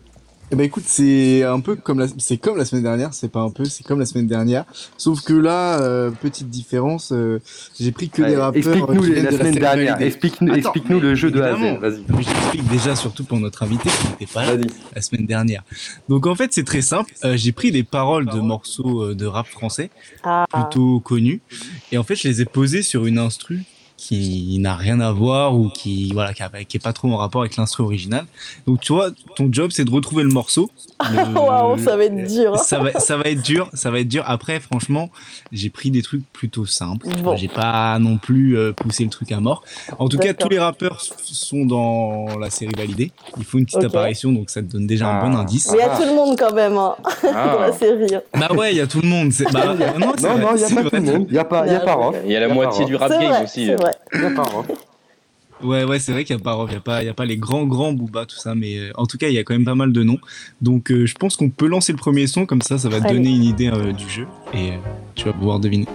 Eh 0.53 0.57
ben 0.57 0.65
écoute, 0.65 0.83
c'est 0.85 1.45
un 1.45 1.61
peu 1.61 1.77
comme 1.77 2.01
la, 2.01 2.07
c'est 2.19 2.37
comme 2.37 2.57
la 2.57 2.65
semaine 2.65 2.83
dernière, 2.83 3.15
c'est 3.15 3.31
pas 3.31 3.41
un 3.41 3.51
peu, 3.51 3.65
c'est 3.65 3.85
comme 3.85 4.01
la 4.01 4.07
semaine 4.07 4.27
dernière. 4.27 4.65
Sauf 4.97 5.21
que 5.23 5.33
là, 5.33 5.81
euh, 5.81 6.11
petite 6.11 6.49
différence, 6.49 7.13
euh, 7.13 7.41
j'ai 7.79 7.93
pris 7.93 8.09
que 8.09 8.23
des 8.23 8.37
rappeurs. 8.37 8.57
Explique-nous 8.57 9.03
la 9.03 9.31
semaine 9.31 9.55
dernière. 9.55 10.03
Explique-nous, 10.03 10.55
explique-nous 10.55 10.99
le 10.99 11.15
jeu 11.15 11.31
de 11.31 11.41
A 11.41 11.55
Vas-y. 11.55 12.05
J'explique 12.19 12.67
déjà 12.67 12.97
surtout 12.97 13.23
pour 13.23 13.39
notre 13.39 13.63
invité 13.63 13.89
qui 13.91 14.09
n'était 14.09 14.33
pas 14.33 14.45
là 14.45 14.61
la 14.95 15.03
semaine 15.03 15.27
dernière. 15.27 15.63
Donc 16.09 16.27
en 16.27 16.35
fait, 16.35 16.53
c'est 16.53 16.65
très 16.65 16.83
simple. 16.83 17.13
Euh, 17.25 17.37
j'ai 17.37 17.53
pris 17.53 17.71
des 17.71 17.85
paroles 17.85 18.27
de 18.27 18.41
morceaux 18.41 19.15
de 19.15 19.27
rap 19.27 19.47
français 19.47 19.91
ah. 20.25 20.47
plutôt 20.53 20.99
connus 20.99 21.43
et 21.93 21.99
en 21.99 22.03
fait, 22.03 22.17
je 22.17 22.27
les 22.27 22.43
ai 22.43 22.45
posées 22.45 22.83
sur 22.83 23.07
une 23.07 23.19
instru 23.19 23.63
qui 24.11 24.59
n'a 24.59 24.75
rien 24.75 24.99
à 24.99 25.13
voir 25.13 25.55
ou 25.55 25.69
qui 25.69 26.11
voilà 26.13 26.35
qui, 26.35 26.43
est 26.43 26.83
pas 26.83 26.93
trop 26.93 27.09
en 27.13 27.17
rapport 27.17 27.43
avec 27.43 27.57
l'instru 27.57 27.85
original. 27.85 28.25
Donc 28.67 28.81
tu 28.81 28.93
vois, 28.93 29.11
ton 29.37 29.49
job 29.53 29.71
c'est 29.73 29.85
de 29.85 29.91
retrouver 29.91 30.25
le 30.25 30.31
morceau. 30.31 30.69
Waouh, 31.37 31.79
ça 31.79 31.97
va 31.97 32.05
être 32.07 32.27
dur. 32.27 32.59
ça 32.59 32.81
va 32.81 32.99
ça 32.99 33.17
va 33.17 33.31
être 33.31 33.41
dur, 33.41 33.71
ça 33.73 33.93
va 33.93 34.01
être 34.01 34.09
dur. 34.09 34.25
Après 34.27 34.59
franchement, 34.59 35.11
j'ai 35.53 35.71
pris 35.71 35.93
des 35.93 36.03
trucs 36.03 36.25
plutôt 36.33 36.67
simples. 36.67 37.07
J'ai 37.37 37.47
pas 37.47 38.01
non 38.01 38.19
plus 38.19 38.59
euh, 38.59 38.73
poussé 38.73 39.05
le 39.05 39.11
truc 39.11 39.31
à 39.31 39.39
mort. 39.39 39.63
En 40.01 40.09
tout 40.09 40.19
cas, 40.19 40.35
tous 40.35 40.49
les 40.49 40.59
rappeurs 40.59 41.01
sont 41.01 41.65
dans 41.65 42.37
la 42.37 42.51
série 42.51 42.73
validée. 42.77 43.13
Il 43.37 43.45
faut 43.45 43.59
une 43.59 43.67
petite 43.67 43.85
apparition 43.85 44.33
donc 44.33 44.51
ça 44.51 44.61
te 44.61 44.67
donne 44.67 44.89
déjà 44.89 45.07
un 45.07 45.21
bon 45.21 45.37
ah. 45.37 45.43
indice. 45.43 45.71
Mais 45.71 45.79
il 45.79 45.81
y 45.83 45.85
a 45.85 45.97
tout 45.97 46.05
le 46.05 46.15
monde 46.15 46.37
quand 46.37 46.53
même 46.53 46.77
hein, 46.77 46.97
ah. 47.33 47.53
dans 47.55 47.61
la 47.61 47.73
série. 47.73 48.13
Hein. 48.13 48.23
Bah 48.35 48.49
ouais, 48.57 48.73
il 48.73 48.79
y 48.79 48.81
a 48.81 48.89
tout 48.89 49.03
le 49.03 49.09
monde. 49.09 49.31
Bah, 49.53 49.75
non, 49.99 50.37
non, 50.37 50.57
il 50.57 50.63
y 50.63 50.65
a 50.65 50.83
pas 50.83 50.91
tout 50.91 50.97
le 50.97 51.01
monde. 51.01 51.27
Il 51.29 51.35
y 51.37 51.39
a 51.39 51.45
pas 51.45 51.65
il 51.65 51.73
y 51.73 51.77
a 51.77 51.81
pas 51.81 52.13
Il 52.25 52.33
y 52.33 52.37
a 52.37 52.41
la 52.41 52.49
moitié 52.49 52.85
du 52.87 52.97
rap 52.97 53.09
game 53.09 53.45
aussi. 53.45 53.71
Ouais, 55.63 55.85
ouais, 55.85 55.99
c'est 55.99 56.13
vrai 56.13 56.25
qu'il 56.25 56.35
n'y 56.35 56.41
a 56.41 56.45
pas 56.45 56.65
il 56.69 56.73
y 56.73 56.77
a 56.77 56.81
pas, 56.81 57.03
il 57.03 57.07
y 57.07 57.09
a 57.11 57.15
pas 57.15 57.27
les 57.27 57.37
grands, 57.37 57.67
grands 57.67 57.93
Booba, 57.93 58.25
tout 58.25 58.37
ça, 58.37 58.55
mais 58.55 58.79
euh, 58.79 58.93
en 58.97 59.07
tout 59.07 59.19
cas, 59.19 59.29
il 59.29 59.35
y 59.35 59.39
a 59.39 59.45
quand 59.45 59.53
même 59.53 59.65
pas 59.65 59.75
mal 59.75 59.93
de 59.93 60.03
noms. 60.03 60.19
Donc, 60.63 60.91
euh, 60.91 61.05
je 61.05 61.15
pense 61.15 61.37
qu'on 61.37 61.51
peut 61.51 61.67
lancer 61.67 61.93
le 61.93 61.99
premier 61.99 62.27
son, 62.27 62.47
comme 62.47 62.63
ça, 62.63 62.79
ça 62.79 62.89
va 62.89 63.01
te 63.01 63.09
donner 63.09 63.31
une 63.31 63.45
idée 63.45 63.69
euh, 63.69 63.93
du 63.93 64.09
jeu 64.09 64.27
et 64.55 64.73
tu 65.15 65.27
vas 65.27 65.33
pouvoir 65.33 65.61
deviner. 65.61 65.87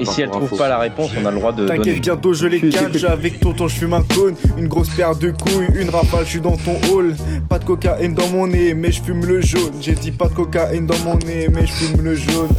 Et 0.00 0.04
si 0.04 0.22
elle 0.22 0.30
trouve 0.30 0.56
pas 0.56 0.68
la 0.68 0.78
réponse, 0.78 1.10
on 1.20 1.26
a 1.26 1.30
le 1.30 1.38
droit 1.38 1.52
de. 1.52 1.66
T'inquiète, 1.66 2.00
bientôt 2.00 2.32
je 2.32 2.46
les 2.46 2.60
catch. 2.60 3.04
Avec 3.04 3.40
tonton, 3.40 3.68
je 3.68 3.76
fume 3.76 3.94
un 3.94 4.02
cône. 4.02 4.34
Une 4.56 4.68
grosse 4.68 4.90
paire 4.90 5.14
de 5.16 5.30
couilles, 5.30 5.68
une 5.74 5.90
rafale, 5.90 6.24
je 6.24 6.30
suis 6.30 6.40
dans 6.40 6.56
ton 6.56 6.76
hall. 6.90 7.14
Pas 7.48 7.58
de 7.58 7.64
cocaïne 7.64 8.14
dans 8.14 8.28
mon 8.28 8.46
nez, 8.46 8.74
mais 8.74 8.92
je 8.92 9.02
fume 9.02 9.24
le 9.24 9.40
jaune. 9.40 9.72
J'ai 9.80 9.94
dit 9.94 10.12
pas 10.12 10.28
de 10.28 10.34
cocaïne 10.34 10.86
dans 10.86 10.98
mon 11.04 11.16
nez, 11.18 11.48
mais 11.52 11.66
je 11.66 11.72
fume 11.72 12.02
le 12.02 12.14
jaune. 12.14 12.50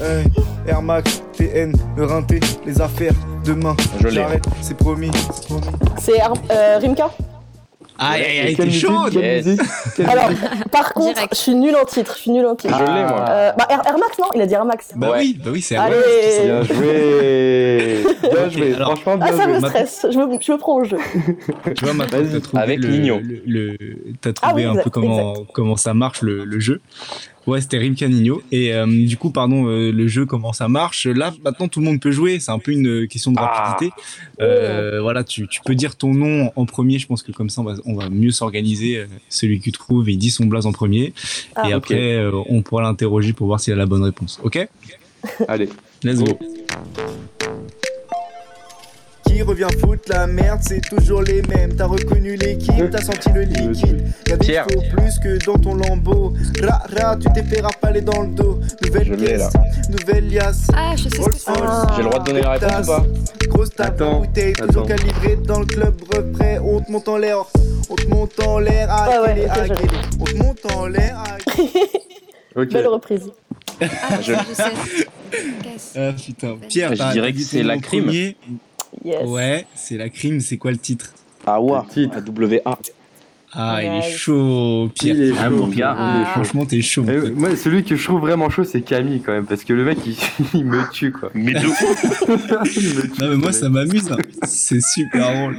Air 0.68 0.82
Max, 0.82 1.24
TN, 1.38 1.74
le 1.97 2.06
rinté, 2.06 2.39
les 2.66 2.82
affaires. 2.82 3.14
Demain, 3.43 3.76
j'arrête, 4.08 4.45
c'est 4.62 4.78
promis. 4.78 5.12
C'est 5.99 6.22
euh, 6.22 6.80
Rimka? 6.80 7.10
Aïe, 8.04 8.24
aïe, 8.24 8.39
aïe, 8.39 8.56
t'es 8.56 8.70
chaud 8.72 9.06
Alors, 10.08 10.30
par 10.72 10.93
contre, 10.93 11.22
je 11.32 11.38
suis 11.38 11.56
nul 11.56 11.76
en 11.76 11.86
titre, 11.86 12.14
je 12.16 12.22
suis 12.22 12.32
nul 12.32 12.45
en 12.45 12.56
titre. 12.56 12.76
Je 12.78 12.84
l'ai, 12.84 13.04
moi. 13.06 13.26
Euh, 13.30 13.51
bah, 13.58 13.68
Air, 13.70 13.97
Max, 13.97 14.18
non 14.20 14.28
Il 14.36 14.41
a 14.41 14.45
dit 14.45 14.54
Air 14.54 14.66
Max. 14.66 14.89
Bah 14.95 15.14
oui, 15.18 15.39
bah 15.43 15.51
oui, 15.54 15.62
c'est 15.62 15.76
Air 15.76 15.89
Max. 15.89 15.97
Bien 16.43 16.64
joué. 16.64 18.04
Bien 18.22 18.49
joué, 18.49 18.74
franchement, 18.74 19.18
bien 19.18 19.28
ah, 19.30 19.38
ça 19.38 19.47
me 19.47 19.60
stresse, 19.60 20.06
je 20.10 20.18
me, 20.18 20.38
je 20.39 20.51
me 20.51 20.58
prends 20.58 20.76
au 20.76 20.84
jeu. 20.84 20.97
Tu 21.76 21.86
vois, 21.86 21.93
maintenant, 21.93 22.20
t'as 22.32 22.39
trouvé, 22.39 22.64
Avec 22.64 22.80
le, 22.80 23.20
le, 23.45 23.78
t'as 24.22 24.34
trouvé 24.34 24.66
ah 24.66 24.72
un 24.72 24.76
peu 24.76 24.89
comment, 24.89 25.34
comment 25.54 25.76
ça 25.76 25.93
marche 25.93 26.22
le, 26.22 26.45
le 26.45 26.60
jeu. 26.60 26.82
Ouais, 27.46 27.60
c'était 27.60 27.78
Rim 27.78 27.96
Canigno. 27.96 28.41
Et 28.52 28.74
euh, 28.74 28.86
du 28.86 29.18
coup, 29.18 29.30
pardon, 29.30 29.68
euh, 29.68 29.91
le 29.91 30.08
jeu, 30.08 30.26
comment 30.26 30.54
ça 30.54 30.68
marche? 30.68 31.08
Là, 31.08 31.34
maintenant, 31.44 31.68
tout 31.68 31.80
le 31.80 31.86
monde 31.86 32.00
peut 32.00 32.12
jouer. 32.12 32.39
C'est 32.39 32.52
un 32.52 32.60
peu 32.60 32.72
une 32.72 33.08
question 33.08 33.32
de 33.32 33.38
ah. 33.39 33.46
rapidité. 33.46 33.94
Euh, 34.41 35.02
voilà, 35.02 35.24
tu, 35.24 35.48
tu, 35.48 35.60
peux 35.66 35.76
dire 35.76 35.96
ton 35.96 36.14
nom 36.14 36.52
en 36.56 36.66
premier. 36.66 37.00
Je 37.00 37.08
pense 37.08 37.22
que 37.22 37.32
comme 37.32 37.50
ça, 37.50 37.62
on 37.62 37.66
va, 37.66 37.76
on 37.86 37.96
va 37.96 38.10
mieux 38.10 38.32
s'organiser. 38.32 39.06
Celui 39.30 39.60
qui 39.60 39.72
trouve, 39.72 40.10
il 40.10 40.18
dit 40.18 40.32
son 40.32 40.46
blaze 40.46 40.66
en 40.66 40.72
premier. 40.72 41.14
Ah, 41.56 41.70
et 41.70 41.74
après, 41.74 42.26
on 42.48 42.62
pourra 42.62 42.84
l'interroger 42.84 43.34
pour 43.34 43.48
voir 43.48 43.60
s'il 43.60 43.74
a 43.74 43.78
la 43.78 43.86
bonne 43.86 44.04
réponse. 44.04 44.39
Ok? 44.44 44.68
Allez. 45.48 45.70
Let's 46.04 46.20
go 46.20 46.38
revient 49.41 49.67
foutre 49.79 50.03
la 50.09 50.27
merde, 50.27 50.59
c'est 50.61 50.81
toujours 50.81 51.21
les 51.21 51.41
mêmes. 51.43 51.75
T'as 51.75 51.86
reconnu 51.88 52.36
l'équipe, 52.36 52.89
t'as 52.91 53.01
senti 53.01 53.29
le 53.34 53.41
liquide. 53.41 54.05
Y'a 54.27 54.38
des 54.38 54.45
Pierre. 54.45 54.67
plus 54.67 55.19
que 55.19 55.43
dans 55.45 55.57
ton 55.57 55.75
lambeau. 55.75 56.34
Ra 56.61 56.84
ra, 56.95 57.15
tu 57.17 57.27
t'es 57.34 57.43
fait 57.43 57.61
rapaler 57.61 58.01
dans 58.01 58.21
le 58.21 58.27
dos. 58.27 58.59
Nouvelle 58.86 59.15
pièce, 59.17 59.49
nouvelle 59.89 60.29
liasse. 60.29 60.67
Ah, 60.75 60.95
je 60.95 61.03
sais 61.03 61.21
ce 61.21 61.29
que 61.29 61.36
c'est. 61.38 61.51
J'ai 61.95 62.03
le 62.03 62.09
droit 62.09 62.19
de 62.19 62.25
donner 62.25 62.41
la 62.41 62.51
réponse 62.51 62.84
ou 62.84 62.86
pas 62.86 63.05
Grosse 63.47 63.69
tape, 63.71 64.01
bouteille, 64.03 64.53
toujours 64.53 64.86
calibrée 64.88 65.38
dans 65.38 65.59
le 65.59 65.65
club 65.65 65.95
prêt. 66.34 66.59
On 66.63 66.79
te 66.81 66.91
monte 66.91 67.07
en 67.07 67.17
l'air, 67.17 67.38
on 67.89 67.95
te 67.95 68.07
monte 68.07 68.39
en 68.47 68.59
l'air. 68.59 68.88
Ah, 68.89 69.21
ouais, 69.23 69.47
on 70.19 70.23
te 70.25 70.36
monte 70.36 70.71
en 70.75 70.88
l'air. 70.88 71.23
Belle 72.55 72.88
reprise. 72.88 73.31
Ah, 73.81 74.21
je, 74.21 74.34
je 74.34 74.53
sais. 74.53 74.63
Ah 75.95 76.11
putain, 76.13 76.57
Pierre, 76.69 76.95
je 76.95 77.11
dirais 77.11 77.34
que 77.34 77.39
c'est 77.39 77.63
la 77.63 77.79
crime. 77.79 78.11
Ouais, 79.26 79.66
c'est 79.76 79.98
la 79.98 80.10
crime. 80.10 80.39
C'est 80.39 80.58
quoi 80.58 80.72
le 80.72 80.78
titre? 80.78 81.14
Awa. 81.46 81.86
A-W-A. 82.16 82.78
Ah, 83.56 83.84
il 83.84 83.91
est 84.00 84.10
chaud, 84.18 84.89
Pierre. 84.96 85.16
Il 85.16 85.22
est 85.30 85.34
Ah, 85.39 85.48
chaud, 85.50 85.58
bon, 85.58 85.68
Pierre. 85.68 85.96
il 86.00 86.22
est 86.22 86.26
chaud. 86.26 86.32
Franchement, 86.32 86.66
t'es 86.66 86.82
chaud. 86.82 87.06
Eh, 87.08 87.30
moi, 87.30 87.56
celui 87.56 87.84
que 87.84 87.96
je 87.96 88.04
trouve 88.04 88.22
vraiment 88.22 88.50
chaud, 88.50 88.64
c'est 88.64 88.82
Camille 88.82 89.22
quand 89.24 89.32
même, 89.32 89.46
parce 89.46 89.64
que 89.64 89.74
le 89.74 89.84
mec, 89.86 90.00
il, 90.08 90.16
il 90.56 90.66
me 90.66 90.89
tue 90.91 91.12
quoi. 91.12 91.30
Mais 91.36 91.54
de 91.54 91.60
Non, 93.22 93.30
mais 93.30 93.36
moi, 93.36 93.52
ça 93.52 93.70
m'amuse. 93.70 94.12
hein. 94.12 94.18
C'est 94.48 94.82
super 94.82 95.32
drôle. 95.34 95.58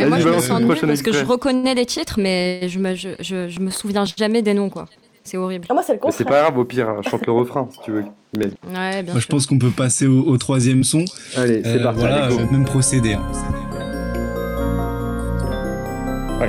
Et 0.00 0.06
moi, 0.06 0.20
je 0.20 0.28
me 0.28 0.38
sens 0.40 0.62
parce 0.86 1.02
que 1.02 1.12
je 1.12 1.22
reconnais 1.24 1.74
les 1.74 1.84
titres, 1.84 2.18
mais 2.18 2.66
je 2.68 2.78
me, 2.78 2.94
je, 2.94 3.10
je, 3.20 3.48
je 3.50 3.60
me 3.60 3.70
souviens 3.70 4.04
jamais 4.06 4.40
des 4.40 4.54
noms, 4.54 4.70
quoi. 4.70 4.86
C'est 5.26 5.38
horrible. 5.38 5.66
Ah, 5.70 5.74
moi, 5.74 5.82
c'est 5.82 5.94
le 5.94 6.00
Mais 6.04 6.10
c'est 6.12 6.24
contraire. 6.24 6.42
pas 6.44 6.48
grave, 6.50 6.58
au 6.58 6.64
pire, 6.66 6.88
hein, 6.88 7.00
chante 7.08 7.26
le 7.26 7.32
refrain 7.40 7.66
si 7.72 7.78
tu 7.82 7.92
veux. 7.92 8.04
Mais 8.36 8.46
Ouais, 8.46 9.02
bien 9.02 9.12
Moi, 9.14 9.20
je 9.20 9.26
pense 9.26 9.46
qu'on 9.46 9.58
peut 9.58 9.70
passer 9.70 10.06
au, 10.06 10.20
au 10.22 10.36
troisième 10.36 10.84
son. 10.84 11.04
allez, 11.36 11.62
c'est 11.64 11.80
Euh, 11.80 11.82
parti. 11.82 12.00
voilà, 12.00 12.24
allez, 12.26 12.36
euh, 12.38 12.46
même 12.50 12.64
procédé. 12.64 13.14
hein. 13.14 13.22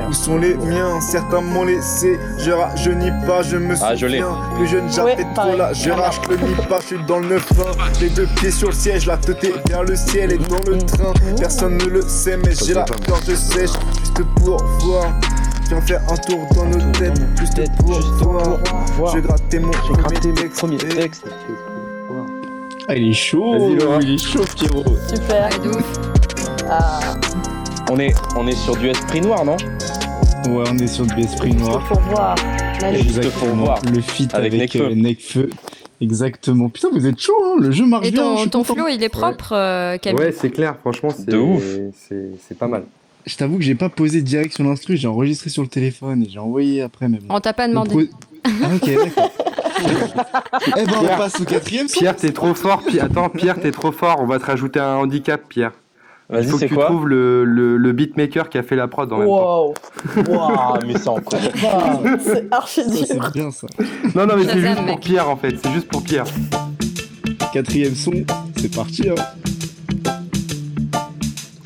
Où 0.10 0.14
sont 0.14 0.38
les 0.38 0.56
miens? 0.56 1.00
Certains 1.00 1.40
m'ont 1.40 1.64
laissé, 1.64 2.20
je 2.40 2.52
rajeunis 2.52 3.12
pas, 3.26 3.44
je 3.44 3.56
me 3.56 3.76
souviens. 3.76 3.88
Ah, 3.92 3.96
je 3.96 4.06
l'ai. 4.08 4.22
Plus 4.58 4.68
jeune, 4.68 4.92
j'avais 4.92 5.16
Ouais, 5.16 5.26
trop 5.34 5.56
là, 5.56 5.72
je 5.72 5.90
rage 5.90 6.20
le 6.30 6.36
nid 6.36 6.54
pas, 6.68 6.80
je 6.82 6.86
suis 6.88 7.06
dans 7.08 7.20
le 7.20 7.28
9 7.30 7.52
Les 8.02 8.10
deux 8.10 8.28
pieds 8.36 8.52
sur 8.52 8.68
le 8.70 8.74
siège, 8.74 9.06
la 9.06 9.16
tête 9.16 9.42
est 9.46 9.70
vers 9.70 9.84
le 9.86 9.96
ciel 9.96 10.34
et 10.34 10.38
dans 10.38 10.60
le 10.70 10.78
train. 10.80 11.14
Personne 11.40 11.78
ne 11.78 11.86
le 11.86 12.02
sait, 12.02 12.36
mais 12.36 12.54
j'ai 12.54 12.74
la 12.74 12.84
gorge 13.08 13.34
sèche, 13.36 13.70
juste 14.00 14.22
pour 14.44 14.62
voir. 14.82 15.14
Viens 15.70 15.82
faire 15.82 16.02
un 16.12 16.16
tour 16.18 16.48
dans 16.56 16.66
nos 16.66 16.92
têtes, 16.92 17.20
juste 17.40 17.72
pour 18.20 18.34
voir. 18.98 19.16
Je 19.16 19.20
grattais 19.20 19.60
mon 19.60 19.72
premier 19.72 20.78
texte. 20.78 21.26
Ah, 22.88 22.96
il 22.96 23.10
est 23.10 23.14
chaud. 23.14 23.76
Il 24.02 24.14
est 24.14 24.18
chaud, 24.18 24.44
Pierrot. 24.56 24.84
Super. 25.08 25.50
Ouais, 25.50 25.60
de 25.64 25.70
ouf. 25.76 25.94
Ah, 26.70 27.00
On 27.92 27.98
est, 28.00 28.14
on 28.36 28.48
est 28.48 28.56
sur 28.56 28.76
du 28.76 28.90
esprit 28.90 29.22
noir, 29.22 29.44
non? 29.44 29.58
Ouais, 30.48 30.64
on 30.72 30.78
est 30.78 30.88
sur 30.88 31.06
du 31.08 31.20
esprit 31.22 31.54
noir. 31.56 31.84
pour 31.88 32.00
voir. 32.02 32.36
Juste 32.94 33.32
pour 33.40 33.48
voir. 33.50 33.80
Le 33.92 34.02
feat 34.02 34.34
Avec 34.36 34.54
avec, 34.54 34.74
Nekfeu. 34.76 34.86
euh, 34.92 34.96
Nekfeu. 34.96 35.50
Exactement. 36.02 36.70
Putain, 36.70 36.90
vous 36.92 37.08
êtes 37.08 37.20
chaud, 37.20 37.34
hein 37.44 37.56
le 37.60 37.72
jeu 37.72 37.86
marche 37.86 38.08
Et 38.08 38.12
bien. 38.12 38.36
je 38.38 38.44
ton, 38.44 38.50
ton 38.50 38.64
content. 38.64 38.76
flow, 38.76 38.88
il 38.90 39.02
est 39.02 39.10
propre, 39.10 39.54
euh, 39.54 39.98
Camille. 39.98 40.20
Ouais, 40.20 40.32
c'est 40.32 40.50
clair, 40.52 40.76
franchement, 40.82 41.10
c'est 41.16 41.26
De 41.30 41.38
ouf. 41.38 41.64
c'est- 41.96 42.32
c'est 42.48 42.58
pas 42.58 42.68
mal. 42.68 42.84
Je 43.26 43.36
t'avoue 43.36 43.58
que 43.58 43.64
j'ai 43.64 43.76
pas 43.76 43.90
posé 43.90 44.22
direct 44.22 44.54
sur 44.54 44.64
l'instru, 44.64 44.98
j'ai 44.98 45.08
enregistré 45.08 45.50
sur 45.50 45.64
le 45.64 45.68
téléphone 45.68 46.24
et 46.24 46.30
j'ai 46.30 46.40
envoyé 46.40 46.82
après 46.84 47.10
même. 47.10 47.22
On 47.30 47.40
t'a 47.40 47.54
pas 47.54 47.68
demandé. 47.68 48.10
Ah, 48.44 48.50
ok, 48.76 48.86
d'accord. 48.86 49.32
eh 50.78 50.86
ben, 50.86 50.94
on 51.02 51.08
passe 51.18 51.42
au 51.42 51.44
quatrième 51.46 51.88
son. 51.88 52.00
Pierre, 52.00 52.16
t'es 52.16 52.32
trop 52.32 52.54
fort. 52.54 52.84
Attends, 53.02 53.30
Pierre, 53.30 53.60
t'es 53.60 53.72
trop 53.72 53.92
fort. 53.92 54.18
On 54.22 54.26
va 54.28 54.38
te 54.40 54.46
rajouter 54.46 54.80
un 54.80 54.96
handicap, 54.96 55.42
Pierre. 55.50 55.72
Il 56.34 56.44
faut 56.48 56.58
que 56.58 56.66
tu 56.66 56.74
quoi 56.74 56.86
trouves 56.86 57.08
le, 57.08 57.46
le, 57.46 57.78
le 57.78 57.92
beatmaker 57.94 58.50
qui 58.50 58.58
a 58.58 58.64
fait 58.64 58.76
la 58.76 58.88
prod 58.88 59.12
en 59.14 59.18
même 59.20 59.28
temps. 59.28 59.66
Wow. 59.68 59.74
Waouh, 60.28 60.80
mais 60.88 60.98
c'est 60.98 61.08
encore. 61.08 61.40
C'est 62.24 62.48
archi 62.52 62.84
Ça, 62.84 63.06
c'est 63.06 63.14
dur. 63.14 63.32
bien 63.32 63.52
ça. 63.52 63.68
Non, 64.16 64.26
non, 64.26 64.36
mais 64.38 64.46
c'est 64.46 64.60
juste 64.60 64.86
pour. 64.86 65.00
Pierre 65.00 65.30
en 65.30 65.36
fait. 65.36 65.56
C'est 65.62 65.72
juste 65.72 65.88
pour 65.88 66.04
Pierre. 66.04 66.26
Quatrième 67.54 67.94
son, 67.96 68.12
c'est 68.58 68.74
parti. 68.74 69.08
Hein. 69.10 69.16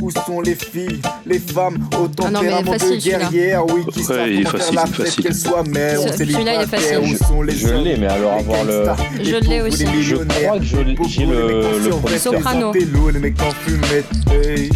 Où 0.10 0.26
sont 0.26 0.42
les 0.42 0.56
filles, 0.56 1.00
les 1.28 1.38
femmes, 1.38 1.78
au 2.00 2.08
Ah 2.26 2.32
non, 2.32 2.42
mais 2.42 2.50
tempérament 2.50 2.72
facile, 2.74 2.96
de 2.96 3.00
celui-là. 3.00 3.18
guerrières, 3.30 3.66
oui, 3.68 3.82
qui 3.94 4.00
Ouais, 4.00 4.06
savent 4.06 4.28
il 4.28 4.40
est 4.40 4.44
comment 4.44 4.50
faire 4.50 4.60
facile, 4.60 4.76
la 4.76 4.82
c'est 4.86 4.88
fête, 4.94 5.06
facile. 5.06 5.24
qu'elles 5.24 5.36
soient 5.36 5.64
est 6.10 6.18
célibataires, 6.18 6.68
facile. 6.70 6.98
où 7.22 7.26
sont 7.28 7.42
les 7.44 7.56
Je 7.56 7.68
l'ai, 7.76 7.98
mais 7.98 8.08
alors 8.08 8.34
avoir 8.34 8.64
le. 8.64 8.86
Je 9.24 9.36
l'ai 9.36 9.62
aussi. 9.62 9.84
les 9.86 9.86
Je 9.86 9.98
millionnaires, 10.16 10.36
crois 10.48 10.58
que 10.60 10.66
j'ai 10.66 10.84
le- 10.84 10.96
Soprano. 12.18 12.72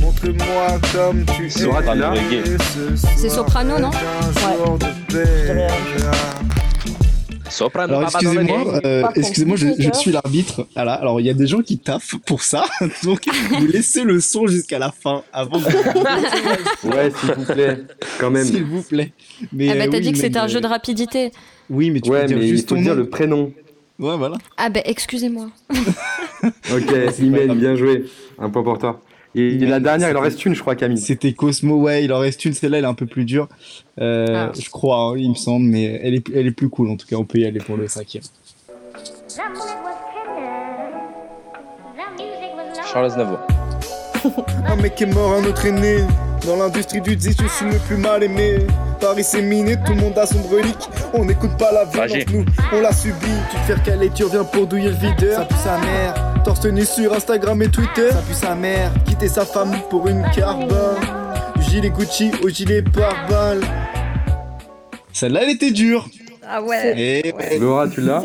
montre-moi 0.01 0.79
comme 0.93 1.25
tu 1.35 1.49
es. 2.35 2.43
C'est 3.17 3.29
Soprano, 3.29 3.79
non 3.79 3.89
Ouais. 3.89 5.67
Soprano. 7.53 7.95
Alors 7.97 8.09
excusez-moi, 8.09 8.81
euh, 8.83 9.03
excusez-moi, 9.15 9.55
je, 9.57 9.91
suis 9.93 10.11
l'arbitre. 10.11 10.67
Voilà. 10.73 10.93
Alors 10.93 11.19
il 11.19 11.25
y 11.25 11.29
a 11.29 11.33
des 11.33 11.45
gens 11.47 11.61
qui 11.61 11.77
taffent 11.77 12.15
pour 12.25 12.41
ça, 12.41 12.65
donc 13.03 13.21
vous 13.59 13.67
laissez 13.67 14.03
le 14.03 14.19
son 14.19 14.47
jusqu'à 14.47 14.79
la 14.79 14.91
fin 14.91 15.23
avant. 15.31 15.59
de- 15.59 15.63
Ouais, 16.95 17.11
s'il 17.11 17.31
vous 17.33 17.45
plaît. 17.53 17.77
Quand 18.19 18.31
même. 18.31 18.45
S'il 18.45 18.63
vous 18.63 18.81
plaît. 18.81 19.13
Mais 19.51 19.69
Ah 19.69 19.75
bah 19.75 19.83
euh, 19.83 19.87
t'as 19.91 19.97
oui, 19.97 20.03
dit 20.03 20.11
que 20.13 20.17
c'était 20.17 20.39
un 20.39 20.47
jeu 20.47 20.61
de 20.61 20.67
rapidité. 20.67 21.31
Oui, 21.69 21.91
mais 21.91 22.01
tu 22.01 22.09
Ouais, 22.09 22.21
peux 22.21 22.27
dire 22.27 22.37
mais 22.37 22.45
il 22.47 22.49
juste 22.49 22.69
faut 22.69 22.75
ton 22.75 22.81
dire 22.81 22.93
nom. 22.95 23.01
le 23.01 23.09
prénom. 23.09 23.53
Ouais, 23.99 24.17
voilà. 24.17 24.37
Ah 24.57 24.69
bah 24.69 24.81
excusez-moi. 24.85 25.49
Ok, 26.43 26.93
Imen, 27.19 27.53
bien 27.53 27.75
joué. 27.75 28.05
Un 28.39 28.49
point 28.49 28.63
pour 28.63 28.79
toi. 28.79 28.99
Et 29.35 29.57
la 29.59 29.79
dernière, 29.79 30.09
il 30.11 30.17
en 30.17 30.21
reste 30.21 30.45
une, 30.45 30.53
je 30.53 30.61
crois, 30.61 30.75
Camille. 30.75 30.97
C'était 30.99 31.33
Cosmo, 31.33 31.77
ouais, 31.77 32.03
il 32.05 32.13
en 32.13 32.19
reste 32.19 32.45
une, 32.45 32.53
celle-là 32.53 32.77
elle 32.77 32.83
est 32.83 32.87
un 32.87 32.93
peu 32.93 33.05
plus 33.07 33.25
dure, 33.25 33.47
euh, 33.99 34.25
Ah. 34.29 34.51
je 34.59 34.69
crois, 34.69 34.97
hein, 34.97 35.13
il 35.17 35.29
me 35.29 35.35
semble, 35.35 35.65
mais 35.65 35.99
elle 36.03 36.13
est, 36.15 36.23
elle 36.35 36.45
est 36.47 36.51
plus 36.51 36.69
cool 36.69 36.89
en 36.89 36.97
tout 36.97 37.07
cas, 37.07 37.15
on 37.15 37.25
peut 37.25 37.39
y 37.39 37.45
aller 37.45 37.59
pour 37.59 37.75
le 37.77 37.87
cinquième. 37.87 38.23
Charles 42.91 43.05
Aznavour. 43.05 43.39
Un 44.67 44.75
mec 44.77 45.01
est 45.01 45.05
mort, 45.07 45.33
un 45.33 45.43
autre 45.45 45.65
est 45.65 45.71
né. 45.71 45.97
Dans 46.45 46.57
l'industrie 46.57 46.99
du 47.01 47.15
disque, 47.15 47.41
je 47.43 47.47
suis 47.47 47.65
le 47.65 47.77
plus 47.79 47.95
mal 47.97 48.21
aimé. 48.23 48.57
Paris 48.99 49.23
c'est 49.23 49.41
miné, 49.41 49.75
tout 49.85 49.93
le 49.93 50.01
monde 50.01 50.17
a 50.17 50.25
son 50.25 50.41
relique. 50.43 50.89
On 51.13 51.23
n'écoute 51.25 51.57
pas 51.57 51.71
la 51.71 51.85
Ragé. 51.85 52.25
nous, 52.33 52.43
on 52.73 52.81
l'a 52.81 52.91
subi. 52.91 53.15
Tu 53.49 53.55
te 53.57 53.61
fais 53.65 53.73
recaler, 53.75 54.09
tu 54.13 54.23
reviens 54.25 54.43
pour 54.43 54.67
douiller 54.67 54.89
le 54.89 54.95
videur. 54.95 55.39
Ça 55.39 55.45
pue 55.45 55.55
sa 55.63 55.77
mère. 55.77 56.13
Torse 56.43 56.65
nu 56.65 56.85
sur 56.85 57.13
Instagram 57.13 57.61
et 57.61 57.69
Twitter. 57.69 58.09
Ça 58.11 58.21
pue 58.27 58.33
sa 58.33 58.55
mère. 58.55 58.91
Quitter 59.05 59.29
sa 59.29 59.45
femme 59.45 59.71
pour 59.89 60.07
une 60.07 60.23
carbone. 60.35 60.97
Du 61.55 61.63
gilet 61.63 61.89
Gucci 61.89 62.31
au 62.43 62.49
gilet 62.49 62.81
pare-balles. 62.81 63.61
Celle-là 65.13 65.41
elle 65.43 65.51
était 65.51 65.71
dure 65.71 66.07
Ah 66.47 66.61
ouais. 66.61 66.99
Et 66.99 67.33
ouais. 67.33 67.57
Laura, 67.59 67.87
tu 67.87 68.01
l'as 68.01 68.21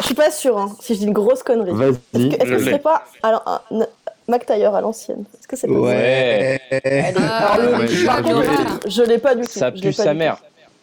Je 0.00 0.04
suis 0.06 0.14
pas 0.14 0.30
sûre 0.32 0.58
hein, 0.58 0.74
si 0.80 0.94
je 0.94 1.00
dis 1.00 1.06
une 1.06 1.12
grosse 1.12 1.42
connerie. 1.44 1.70
Vas-y. 1.72 2.26
Est-ce 2.28 2.50
que 2.50 2.58
ce 2.58 2.64
serait 2.64 2.78
pas 2.80 3.04
alors 3.22 3.42
un- 3.70 3.86
Mac 4.28 4.44
Taylor 4.46 4.74
à 4.74 4.80
l'ancienne 4.80 5.24
Est-ce 5.38 5.46
que 5.48 5.56
c'est 5.56 5.66
pas 5.68 5.74
Ouais. 5.74 6.60
ça 6.70 6.78
Ah, 7.20 7.52
Alors, 7.54 7.70
le- 7.72 7.78
ouais, 7.78 7.88
je- 7.88 8.06
par 8.06 8.22
contre, 8.22 8.42
joué. 8.44 8.90
je 8.90 9.02
l'ai 9.02 9.18
pas 9.18 9.34
du 9.34 9.42
tout. 9.42 9.48
Ça 9.50 9.70
je 9.74 9.80
pue 9.80 9.86
pas 9.88 9.92
sa 9.92 10.12
du 10.12 10.18
mère. 10.18 10.36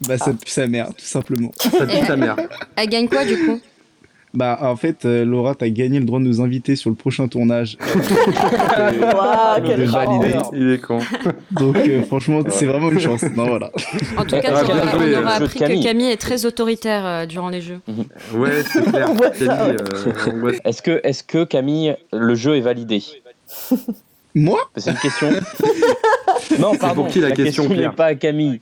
Bah 0.08 0.18
ça 0.18 0.32
pue 0.32 0.50
sa 0.50 0.68
mère, 0.68 0.88
tout 0.90 1.06
simplement. 1.06 1.52
Ça 1.58 1.86
pue 1.86 2.06
ta 2.08 2.16
mère. 2.16 2.36
Elle 2.76 2.88
gagne 2.90 3.08
quoi 3.08 3.26
du 3.26 3.38
coup? 3.46 3.60
Bah 4.34 4.58
en 4.62 4.76
fait, 4.76 5.06
euh, 5.06 5.24
Laura, 5.26 5.54
t'as 5.54 5.70
gagné 5.70 6.00
le 6.00 6.06
droit 6.06 6.18
de 6.20 6.24
nous 6.26 6.42
inviter 6.42 6.76
sur 6.76 6.90
le 6.90 6.96
prochain 6.96 7.28
tournage. 7.28 7.78
tout. 7.78 8.00
Waouh. 9.16 10.52
Il 10.54 10.72
est 10.72 10.78
con. 10.82 11.00
Donc 11.52 11.78
euh, 11.78 12.02
franchement, 12.04 12.40
c'est 12.50 12.66
vraiment 12.66 12.90
une 12.92 13.00
chance. 13.00 13.24
Non 13.36 13.48
voilà. 13.48 13.70
En 14.18 14.24
tout 14.26 14.40
cas, 14.40 14.52
Ah, 14.56 14.60
tu 14.62 14.66
bien 14.72 14.78
auras- 14.82 14.92
joué, 14.92 15.16
on 15.18 15.22
aura 15.22 15.34
jeu 15.36 15.40
de 15.40 15.46
appris 15.46 15.60
que 15.60 15.84
Camille. 15.84 16.10
Est 16.12 16.18
très 16.18 16.46
autoritaire 16.46 17.06
euh, 17.06 17.26
durant 17.28 17.50
les 17.50 17.62
jeux. 17.62 17.80
Ouais, 18.34 18.64
c'est 18.64 18.82
clair. 18.90 19.12
Ouais, 19.12 19.34
ça, 19.34 19.46
Camille, 19.46 19.76
ouais. 19.76 19.82
euh, 19.82 20.32
on 20.34 20.40
voit- 20.40 20.52
Est-ce 20.66 20.82
que, 20.82 21.00
est 21.04 21.28
que 21.28 21.44
Camille, 21.44 21.96
le 22.12 22.34
jeu 22.36 22.58
est 22.58 22.62
validé? 22.62 23.04
Moi 24.36 24.60
C'est 24.78 24.90
une 24.90 24.98
question. 24.98 25.30
non, 26.60 26.76
pardon. 26.76 27.04
pour 27.04 27.12
qui 27.12 27.20
la 27.20 27.32
question, 27.32 27.70
n'est 27.70 27.76
Pierre 27.76 27.94
pas 27.94 28.06
à 28.08 28.16
Camille. 28.16 28.62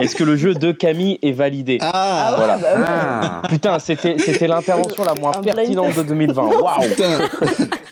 Est-ce 0.00 0.14
que 0.14 0.22
le 0.22 0.36
jeu 0.36 0.52
de 0.52 0.70
Camille 0.70 1.18
est 1.22 1.32
validé 1.32 1.78
Ah, 1.80 2.34
Voilà. 2.36 2.58
Bah 2.58 2.68
ouais. 2.76 2.84
Ah 2.86 3.42
Putain, 3.48 3.78
c'était 3.78 4.16
c'était 4.18 4.46
l'intervention 4.46 5.02
la 5.04 5.14
moins 5.14 5.32
pertinente 5.32 5.96
de 5.96 6.02
2020. 6.02 6.42
Waouh 6.42 6.88
putain 6.88 7.18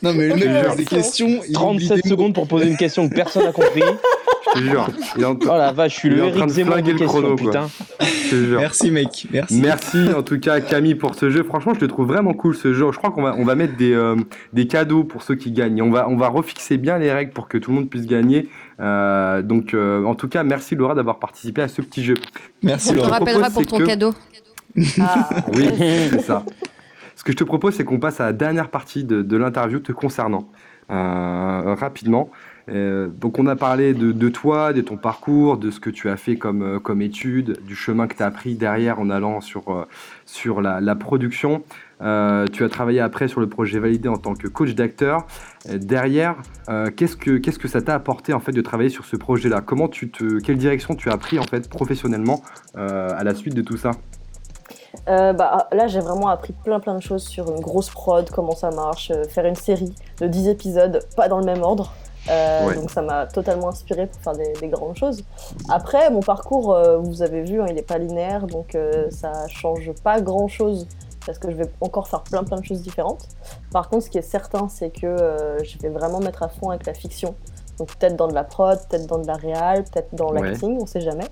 Non 0.02 0.12
mais 0.12 0.28
le 0.28 0.34
mec 0.34 0.66
pose 0.66 0.76
des 0.76 0.84
questions, 0.84 1.40
il 1.48 1.56
oublie 1.56 1.86
37 1.88 1.88
des 1.88 1.94
mots. 1.96 2.10
secondes 2.10 2.34
pour 2.34 2.46
poser 2.46 2.66
une 2.68 2.76
question 2.76 3.08
que 3.08 3.14
personne 3.14 3.44
n'a 3.44 3.52
compris. 3.52 3.82
Je 4.56 4.62
jure. 4.62 4.88
Il 5.16 5.22
est 5.22 5.24
en- 5.26 5.36
Oh 5.40 5.46
la 5.48 5.72
vache, 5.72 5.94
je 5.94 5.98
suis 6.00 6.08
le 6.10 6.24
en 6.24 6.30
train 6.30 6.46
de 6.46 6.52
flinguer 6.52 6.92
le 6.92 6.98
chrono, 7.06 7.36
quoi. 7.36 7.46
putain. 7.46 7.68
Merci 8.58 8.90
mec, 8.90 9.26
merci. 9.32 9.60
Merci 9.60 9.98
en 10.16 10.22
tout 10.22 10.38
cas 10.38 10.60
Camille 10.60 10.94
pour 10.94 11.14
ce 11.14 11.30
jeu. 11.30 11.42
Franchement, 11.42 11.72
je 11.74 11.80
le 11.80 11.88
trouve 11.88 12.06
vraiment 12.06 12.32
cool 12.32 12.54
ce 12.54 12.72
jeu. 12.72 12.86
Je 12.92 12.96
crois 12.96 13.10
qu'on 13.10 13.22
va, 13.22 13.34
on 13.36 13.44
va 13.44 13.54
mettre 13.54 13.76
des, 13.76 13.92
euh, 13.92 14.16
des 14.52 14.66
cadeaux 14.66 15.02
pour 15.04 15.22
ceux 15.22 15.34
qui 15.34 15.50
gagnent. 15.52 15.82
On 15.82 15.90
va, 15.90 16.08
on 16.08 16.16
va 16.16 16.28
refixer 16.28 16.76
bien 16.78 16.98
les 16.98 17.12
règles 17.12 17.32
pour 17.32 17.48
que 17.48 17.58
tout 17.58 17.70
le 17.70 17.76
monde 17.78 17.90
puisse 17.90 18.06
gagner. 18.06 18.48
Euh, 18.80 19.42
donc, 19.42 19.74
euh, 19.74 20.04
en 20.04 20.14
tout 20.14 20.28
cas, 20.28 20.42
merci 20.44 20.74
Laura 20.76 20.94
d'avoir 20.94 21.18
participé 21.18 21.62
à 21.62 21.68
ce 21.68 21.82
petit 21.82 22.04
jeu. 22.04 22.14
Merci 22.62 22.90
On 22.90 22.92
te 22.92 22.96
je 22.98 23.02
Laura. 23.04 23.16
propose, 23.16 23.28
rappellera 23.34 23.50
pour 23.50 23.62
c'est 23.62 23.68
ton 23.68 23.78
que- 23.78 23.84
cadeau. 23.86 24.14
Ah, 25.00 25.28
Oui, 25.54 25.68
c'est 26.10 26.20
ça. 26.22 26.44
Ce 27.16 27.24
que 27.24 27.32
je 27.32 27.36
te 27.36 27.44
propose, 27.44 27.74
c'est 27.74 27.84
qu'on 27.84 27.98
passe 27.98 28.20
à 28.20 28.26
la 28.26 28.32
dernière 28.32 28.68
partie 28.70 29.02
de, 29.04 29.22
de 29.22 29.36
l'interview 29.36 29.80
te 29.80 29.92
concernant. 29.92 30.48
Euh, 30.90 31.74
rapidement. 31.78 32.30
Euh, 32.70 33.08
donc 33.08 33.38
on 33.38 33.46
a 33.46 33.56
parlé 33.56 33.94
de, 33.94 34.28
toi, 34.28 34.72
de 34.72 34.80
ton 34.80 34.96
parcours, 34.96 35.56
de 35.56 35.70
ce 35.70 35.80
que 35.80 35.90
tu 35.90 36.08
as 36.08 36.16
fait 36.16 36.36
comme, 36.36 36.62
euh, 36.62 36.78
comme 36.78 37.02
étude, 37.02 37.58
du 37.66 37.74
chemin 37.74 38.06
que 38.06 38.14
tu 38.14 38.22
as 38.22 38.30
pris 38.30 38.54
derrière 38.54 39.00
en 39.00 39.10
allant 39.10 39.40
sur, 39.40 39.64
euh, 39.70 40.60
la, 40.60 40.94
production. 40.94 41.62
Tu 42.00 42.04
as 42.64 42.68
travaillé 42.70 43.00
après 43.00 43.28
sur 43.28 43.40
le 43.40 43.48
projet 43.48 43.78
validé 43.78 44.08
en 44.08 44.16
tant 44.16 44.34
que 44.34 44.48
coach 44.48 44.74
d'acteur. 44.74 45.26
Derrière, 45.68 46.36
qu'est-ce 46.96 47.16
que 47.16 47.68
ça 47.68 47.82
t'a 47.82 47.94
apporté 47.94 48.32
en 48.32 48.40
fait 48.40 48.52
de 48.52 48.60
travailler 48.60 48.90
sur 48.90 49.04
ce 49.04 49.16
projet-là? 49.16 49.60
Comment 49.60 49.88
tu 49.88 50.10
quelle 50.44 50.56
direction 50.56 50.94
tu 50.94 51.10
as 51.10 51.16
pris 51.18 51.38
en 51.38 51.42
fait 51.42 51.68
professionnellement 51.68 52.42
à 52.74 53.22
la 53.22 53.34
suite 53.34 53.54
de 53.54 53.62
tout 53.62 53.76
ça? 53.76 53.92
Bah, 55.06 55.68
là, 55.72 55.86
j'ai 55.88 56.00
vraiment 56.00 56.28
appris 56.28 56.54
plein 56.64 56.80
plein 56.80 56.94
de 56.94 57.02
choses 57.02 57.24
sur 57.24 57.50
une 57.50 57.60
grosse 57.60 57.90
prod, 57.90 58.30
comment 58.30 58.54
ça 58.54 58.70
marche, 58.70 59.12
faire 59.28 59.44
une 59.44 59.56
série 59.56 59.94
de 60.20 60.26
10 60.26 60.48
épisodes, 60.48 61.00
pas 61.16 61.28
dans 61.28 61.38
le 61.38 61.44
même 61.44 61.62
ordre. 61.62 61.92
Donc 62.74 62.90
ça 62.90 63.02
m'a 63.02 63.26
totalement 63.26 63.68
inspiré 63.68 64.06
pour 64.06 64.20
faire 64.20 64.34
des, 64.34 64.68
grandes 64.68 64.96
choses. 64.96 65.24
Après, 65.68 66.10
mon 66.10 66.20
parcours, 66.20 66.78
vous 67.02 67.22
avez 67.22 67.42
vu, 67.42 67.60
hein, 67.60 67.66
il 67.68 67.74
n'est 67.74 67.82
pas 67.82 67.98
linéaire, 67.98 68.46
donc 68.46 68.76
ça 69.10 69.46
change 69.48 69.90
pas 70.04 70.20
grand 70.20 70.48
chose 70.48 70.86
parce 71.26 71.38
que 71.38 71.50
je 71.50 71.56
vais 71.56 71.70
encore 71.80 72.08
faire 72.08 72.22
plein 72.22 72.44
plein 72.44 72.58
de 72.58 72.64
choses 72.64 72.82
différentes. 72.82 73.26
Par 73.72 73.88
contre, 73.88 74.04
ce 74.04 74.10
qui 74.10 74.18
est 74.18 74.22
certain, 74.22 74.68
c'est 74.68 74.90
que 74.90 75.58
je 75.62 75.78
vais 75.78 75.88
vraiment 75.88 76.20
mettre 76.20 76.42
à 76.42 76.48
fond 76.48 76.70
avec 76.70 76.86
la 76.86 76.94
fiction. 76.94 77.34
Donc 77.80 77.96
peut-être 77.96 78.16
dans 78.16 78.28
de 78.28 78.34
la 78.34 78.44
prod, 78.44 78.78
peut-être 78.88 79.06
dans 79.06 79.18
de 79.18 79.26
la 79.26 79.36
réal, 79.36 79.84
peut-être 79.84 80.14
dans 80.14 80.30
l'acting, 80.32 80.78
on 80.80 80.86
sait 80.86 81.00
jamais. 81.00 81.28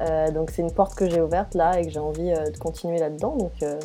Euh, 0.00 0.32
donc 0.32 0.50
c'est 0.50 0.62
une 0.62 0.72
porte 0.72 0.96
que 0.96 1.08
j'ai 1.08 1.20
ouverte 1.20 1.54
là 1.54 1.78
et 1.78 1.84
que 1.84 1.90
j'ai 1.90 2.00
envie 2.00 2.32
euh, 2.32 2.50
de 2.50 2.58
continuer 2.58 2.98
là-dedans. 2.98 3.36
Donc 3.36 3.52
euh, 3.62 3.78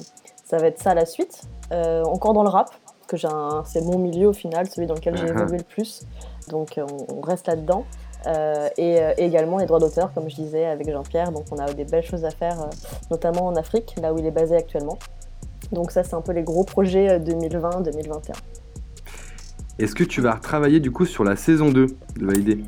ça 0.44 0.58
va 0.58 0.66
être 0.66 0.82
ça 0.82 0.96
la 0.96 1.06
suite. 1.06 1.44
encore 1.72 2.34
dans 2.34 2.42
le 2.42 2.50
rap, 2.50 2.72
que 3.08 3.18
c'est 3.66 3.82
mon 3.82 4.00
milieu 4.00 4.30
au 4.30 4.34
final, 4.34 4.68
celui 4.68 4.88
dans 4.88 4.96
lequel 4.96 5.16
j'ai 5.16 5.26
uh-huh. 5.26 5.42
évolué 5.42 5.58
le 5.60 5.64
plus. 5.64 6.08
Donc 6.50 6.80
on, 7.10 7.22
reste 7.22 7.48
là-dedans. 7.48 7.86
et, 8.78 9.00
également 9.18 9.58
les 9.58 9.66
droits 9.66 9.80
d'auteur, 9.80 10.14
comme 10.14 10.30
je 10.30 10.36
disais 10.36 10.66
avec 10.66 10.90
Jean-Pierre. 10.90 11.32
Donc 11.32 11.46
on 11.52 11.58
a 11.58 11.72
des 11.74 11.86
belles 11.86 12.06
choses 12.06 12.26
à 12.26 12.32
faire, 12.32 12.70
notamment 13.12 13.48
en 13.48 13.56
Afrique, 13.56 13.96
là 14.02 14.14
où 14.14 14.18
il 14.20 14.26
est 14.26 14.32
basé 14.32 14.56
actuellement. 14.56 14.98
Donc 15.72 15.92
ça 15.92 16.04
c'est 16.04 16.16
un 16.16 16.22
peu 16.22 16.32
les 16.32 16.44
gros 16.44 16.64
projets 16.64 17.20
2020-2021. 17.20 18.34
Est-ce 19.80 19.94
que 19.94 20.04
tu 20.04 20.22
vas 20.22 20.34
travailler 20.34 20.80
du 20.80 20.92
coup 20.92 21.06
sur 21.06 21.24
la 21.24 21.36
saison 21.36 21.70
2 21.70 21.86
de 21.86 22.26
Validé? 22.26 22.64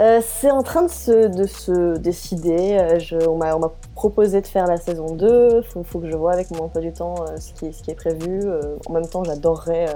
Euh, 0.00 0.20
c'est 0.24 0.50
en 0.50 0.62
train 0.62 0.82
de 0.82 0.90
se, 0.90 1.28
de 1.28 1.46
se 1.46 1.98
décider. 1.98 2.78
Euh, 2.78 3.26
on 3.28 3.36
m'a 3.36 3.72
proposé 3.94 4.40
de 4.40 4.46
faire 4.46 4.66
la 4.66 4.76
saison 4.76 5.14
2. 5.14 5.62
Il 5.76 5.84
faut, 5.84 5.98
que 5.98 6.08
je 6.08 6.16
vois 6.16 6.32
avec 6.32 6.50
mon 6.52 6.64
emploi 6.64 6.80
du 6.80 6.92
temps 6.92 7.16
euh, 7.20 7.36
ce, 7.36 7.52
qui, 7.52 7.72
ce, 7.72 7.82
qui, 7.82 7.90
est 7.90 7.94
prévu. 7.94 8.40
en 8.86 8.92
même 8.92 9.06
temps, 9.06 9.24
j'adorerais 9.24 9.86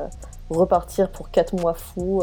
repartir 0.50 1.10
pour 1.10 1.30
4 1.30 1.54
mois 1.54 1.74
fous. 1.74 2.22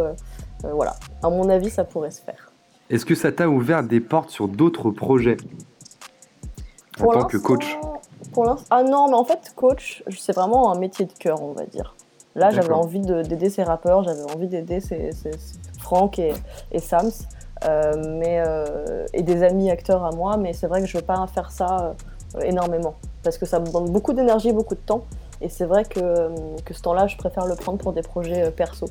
Voilà. 0.64 0.96
À 1.24 1.30
mon 1.30 1.50
avis, 1.50 1.70
ça 1.70 1.84
pourrait 1.84 2.12
se 2.12 2.22
faire. 2.22 2.52
Est-ce 2.90 3.06
que 3.06 3.16
ça 3.16 3.32
t'a 3.32 3.48
ouvert 3.48 3.84
des 3.84 4.00
portes 4.00 4.30
sur 4.30 4.48
d'autres 4.48 4.92
projets 4.92 5.38
en 7.00 7.08
tant 7.08 7.26
que 7.26 7.38
coach 7.38 7.78
pour 8.34 8.56
Ah 8.70 8.84
non, 8.84 9.08
mais 9.08 9.16
en 9.16 9.24
fait, 9.24 9.54
coach, 9.56 10.04
c'est 10.18 10.34
vraiment 10.34 10.72
un 10.72 10.80
métier 10.80 11.06
de 11.06 11.14
cœur, 11.14 11.42
on 11.42 11.54
va 11.54 11.66
dire. 11.66 11.96
Là, 12.36 12.50
j'avais 12.50 12.74
envie 12.74 13.02
d'aider 13.02 13.50
ces 13.50 13.64
rappeurs, 13.64 14.04
j'avais 14.04 14.24
envie 14.34 14.48
d'aider 14.48 14.80
ces, 14.80 15.12
Franck 15.80 16.20
et, 16.20 16.34
Sams, 16.80 17.12
euh, 17.66 18.18
mais, 18.18 18.42
euh, 18.46 19.06
et 19.14 19.22
des 19.22 19.44
amis 19.44 19.70
acteurs 19.70 20.06
à 20.06 20.12
moi, 20.12 20.38
mais 20.38 20.54
c'est 20.54 20.68
vrai 20.68 20.82
que 20.82 20.88
je 20.88 20.96
ne 20.96 21.02
veux 21.02 21.06
pas 21.06 21.26
faire 21.28 21.52
ça 21.52 21.94
euh, 22.36 22.42
énormément, 22.42 22.96
parce 23.24 23.38
que 23.38 23.46
ça 23.46 23.60
me 23.60 23.66
demande 23.66 23.90
beaucoup 23.90 24.14
d'énergie, 24.14 24.54
beaucoup 24.54 24.76
de 24.76 24.80
temps, 24.80 25.04
et 25.42 25.50
c'est 25.50 25.66
vrai 25.66 25.84
que, 25.84 26.30
que 26.64 26.74
ce 26.74 26.82
temps-là, 26.84 27.08
je 27.08 27.18
préfère 27.18 27.46
le 27.46 27.56
prendre 27.56 27.80
pour 27.80 27.92
des 27.92 28.04
projets 28.04 28.50
perso. 28.52 28.86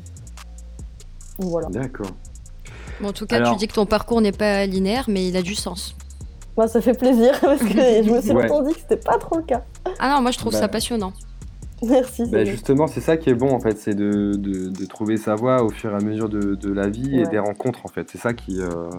Voilà. 1.41 1.69
D'accord. 1.69 2.11
en 3.03 3.13
tout 3.13 3.27
cas, 3.27 3.51
tu 3.51 3.57
dis 3.57 3.69
que 3.69 3.75
ton 3.75 3.87
parcours 3.87 4.21
n'est 4.21 4.33
pas 4.33 4.67
linéaire, 4.67 5.07
mais 5.09 5.27
il 5.29 5.37
a 5.37 5.43
du 5.43 5.55
sens. 5.55 5.95
Moi, 6.57 6.69
ça 6.69 6.81
fait 6.81 6.99
plaisir 6.99 7.39
parce 7.41 7.61
que 7.61 7.69
je 7.69 8.11
me 8.11 8.21
suis 8.21 8.33
longtemps 8.33 8.63
dit 8.63 8.75
que 8.75 8.81
c'était 8.81 8.97
pas 8.97 9.19
trop 9.19 9.37
le 9.37 9.45
cas. 9.45 9.65
Ah 9.99 10.15
non, 10.15 10.23
moi 10.23 10.31
je 10.31 10.39
trouve 10.39 10.53
ça 10.53 10.63
bah. 10.63 10.69
passionnant. 10.69 11.13
Merci. 11.83 12.25
Bah, 12.31 12.45
justement, 12.45 12.87
c'est 12.87 13.01
ça 13.01 13.17
qui 13.17 13.31
est 13.31 13.35
bon 13.35 13.51
en 13.51 13.61
fait, 13.61 13.79
c'est 13.79 13.95
de, 13.95 14.33
de, 14.35 14.85
trouver 14.87 15.17
sa 15.17 15.35
voie 15.35 15.63
au 15.63 15.71
fur 15.71 15.93
et 15.93 15.95
à 15.95 16.01
mesure 16.01 16.29
de, 16.29 16.55
de 16.55 16.73
la 16.73 16.89
vie 16.89 17.19
et 17.19 17.25
des 17.25 17.39
rencontres 17.39 17.81
en 17.85 17.89
fait. 17.89 18.09
C'est 18.11 18.19
ça 18.19 18.35
qui, 18.35 18.61
euh, 18.61 18.91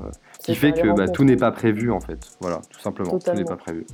qui 0.44 0.56
fait 0.56 0.72
que 0.72 0.96
bah, 0.96 1.08
tout 1.08 1.24
n'est 1.24 1.36
pas 1.36 1.52
prévu 1.52 1.92
en 1.92 2.00
fait. 2.00 2.32
Voilà, 2.40 2.62
tout 2.70 2.80
simplement, 2.80 3.20
tout 3.20 3.32
n'est 3.34 3.46
pas 3.46 3.58
prévu. 3.58 3.86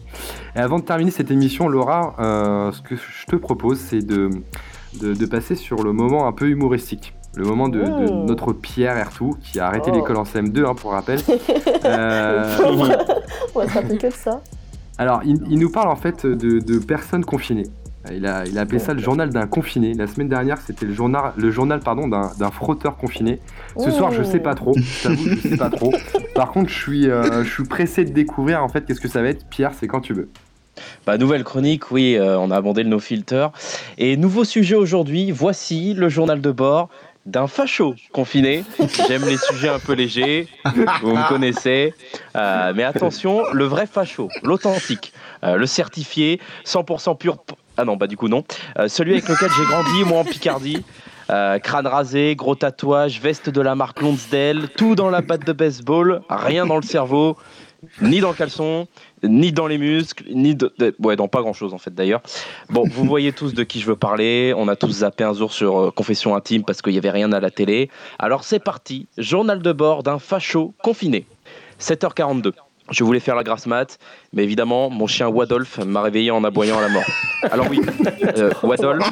Et 0.55 0.59
avant 0.59 0.79
de 0.79 0.85
terminer 0.85 1.11
cette 1.11 1.31
émission, 1.31 1.67
Laura, 1.67 2.15
euh, 2.19 2.71
ce 2.71 2.81
que 2.81 2.95
je 2.95 3.25
te 3.25 3.35
propose, 3.35 3.79
c'est 3.79 4.05
de, 4.05 4.29
de, 5.01 5.25
passer 5.25 5.55
sur 5.55 5.83
le 5.83 5.91
moment 5.91 6.27
un 6.27 6.31
peu 6.31 6.47
humoristique. 6.47 7.13
Le 7.37 7.45
moment 7.45 7.69
de, 7.69 7.79
mmh. 7.79 8.25
notre 8.25 8.51
Pierre 8.51 8.97
Ertou, 8.97 9.37
qui 9.43 9.59
a 9.59 9.67
arrêté 9.67 9.91
oh. 9.93 9.95
l'école 9.95 10.17
en 10.17 10.23
CM2, 10.23 10.65
hein, 10.65 10.73
pour 10.73 10.91
rappel. 10.91 11.19
euh... 11.85 12.57
On 13.53 13.59
va 13.59 13.67
que 13.67 14.07
de 14.07 14.11
ça. 14.11 14.41
Alors, 14.97 15.21
il, 15.23 15.39
il, 15.49 15.59
nous 15.59 15.69
parle 15.69 15.89
en 15.89 15.95
fait 15.95 16.25
de, 16.25 16.59
de 16.59 16.79
personnes 16.79 17.23
confinées. 17.23 17.67
Il 18.11 18.25
a, 18.25 18.45
il 18.45 18.57
a 18.57 18.61
appelé 18.61 18.79
ça 18.79 18.93
le 18.93 19.01
journal 19.01 19.29
d'un 19.29 19.47
confiné. 19.47 19.93
La 19.93 20.07
semaine 20.07 20.29
dernière, 20.29 20.59
c'était 20.59 20.85
le 20.85 20.93
journal, 20.93 21.33
le 21.35 21.51
journal 21.51 21.79
pardon, 21.79 22.07
d'un 22.07 22.51
frotteur 22.51 22.97
confiné. 22.97 23.39
Ce 23.77 23.91
soir, 23.91 24.11
je 24.11 24.23
sais 24.23 24.39
pas 24.39 24.55
trop. 24.55 24.73
Je 24.75 25.09
je 25.13 25.49
sais 25.49 25.57
pas 25.57 25.69
trop. 25.69 25.91
Par 26.35 26.51
contre, 26.51 26.69
je 26.69 26.79
suis, 26.79 27.09
euh, 27.09 27.43
je 27.43 27.49
suis 27.49 27.65
pressé 27.65 28.05
de 28.05 28.11
découvrir 28.11 28.63
en 28.63 28.69
fait 28.69 28.85
qu'est-ce 28.85 29.01
que 29.01 29.07
ça 29.07 29.21
va 29.21 29.29
être. 29.29 29.45
Pierre, 29.49 29.71
c'est 29.77 29.87
quand 29.87 30.01
tu 30.01 30.13
veux. 30.13 30.29
Bah, 31.05 31.17
nouvelle 31.17 31.43
chronique, 31.43 31.91
oui, 31.91 32.15
euh, 32.15 32.37
on 32.37 32.51
a 32.51 32.55
abordé 32.55 32.83
le 32.83 32.89
no 32.89 32.99
filter. 32.99 33.47
Et 33.97 34.17
nouveau 34.17 34.43
sujet 34.43 34.75
aujourd'hui, 34.75 35.31
voici 35.31 35.93
le 35.93 36.09
journal 36.09 36.41
de 36.41 36.51
bord 36.51 36.89
d'un 37.27 37.45
facho 37.47 37.93
confiné. 38.11 38.63
J'aime 39.07 39.25
les 39.25 39.37
sujets 39.37 39.69
un 39.69 39.79
peu 39.79 39.93
légers, 39.93 40.47
vous 41.01 41.15
me 41.15 41.27
connaissez. 41.27 41.93
Euh, 42.35 42.73
mais 42.75 42.83
attention, 42.83 43.43
le 43.53 43.65
vrai 43.65 43.85
facho, 43.85 44.29
l'authentique, 44.41 45.13
le 45.43 45.65
certifié, 45.67 46.41
100% 46.65 47.17
pur 47.17 47.37
ah 47.79 47.85
non, 47.85 47.95
bah 47.95 48.07
du 48.07 48.17
coup 48.17 48.27
non. 48.27 48.43
Euh, 48.79 48.87
celui 48.87 49.13
avec 49.13 49.29
lequel 49.29 49.49
j'ai 49.55 49.63
grandi, 49.65 50.03
moi 50.03 50.19
en 50.19 50.23
Picardie. 50.23 50.83
Euh, 51.29 51.59
crâne 51.59 51.85
rasé, 51.85 52.35
gros 52.35 52.55
tatouage, 52.55 53.19
veste 53.21 53.49
de 53.49 53.61
la 53.61 53.75
marque 53.75 54.01
Lonsdale, 54.01 54.69
tout 54.77 54.95
dans 54.95 55.09
la 55.09 55.21
patte 55.21 55.45
de 55.45 55.51
baseball, 55.51 56.21
rien 56.29 56.65
dans 56.65 56.77
le 56.77 56.83
cerveau, 56.83 57.37
ni 58.01 58.21
dans 58.21 58.29
le 58.29 58.35
caleçon, 58.35 58.87
ni 59.23 59.51
dans 59.51 59.67
les 59.67 59.77
muscles, 59.77 60.25
ni 60.33 60.55
de, 60.55 60.73
ouais, 60.99 61.15
dans 61.15 61.27
pas 61.27 61.41
grand 61.41 61.53
chose 61.53 61.73
en 61.73 61.77
fait 61.77 61.93
d'ailleurs. 61.93 62.21
Bon, 62.69 62.83
vous 62.87 63.05
voyez 63.07 63.31
tous 63.31 63.53
de 63.53 63.63
qui 63.63 63.79
je 63.79 63.87
veux 63.87 63.95
parler. 63.95 64.53
On 64.55 64.67
a 64.67 64.75
tous 64.75 64.89
zappé 64.89 65.23
un 65.23 65.33
jour 65.33 65.51
sur 65.51 65.79
euh, 65.79 65.91
Confession 65.91 66.35
intime 66.35 66.63
parce 66.63 66.81
qu'il 66.81 66.93
y 66.93 66.97
avait 66.97 67.11
rien 67.11 67.31
à 67.31 67.39
la 67.39 67.51
télé. 67.51 67.89
Alors 68.19 68.43
c'est 68.43 68.59
parti, 68.59 69.07
journal 69.17 69.61
de 69.61 69.71
bord 69.71 70.03
d'un 70.03 70.19
facho 70.19 70.73
confiné. 70.83 71.25
7h42. 71.79 72.53
Je 72.89 73.03
voulais 73.03 73.19
faire 73.19 73.35
la 73.35 73.43
grasse 73.43 73.65
mat, 73.65 73.99
mais 74.31 74.43
évidemment, 74.43 74.89
mon 74.89 75.07
chien 75.07 75.27
Wadolf 75.27 75.79
m'a 75.79 76.01
réveillé 76.01 76.31
en 76.31 76.43
aboyant 76.45 76.77
à 76.77 76.81
la 76.81 76.87
mort. 76.87 77.03
Alors 77.43 77.67
oui, 77.69 77.81
euh, 78.37 78.51
Wadolf, 78.63 79.11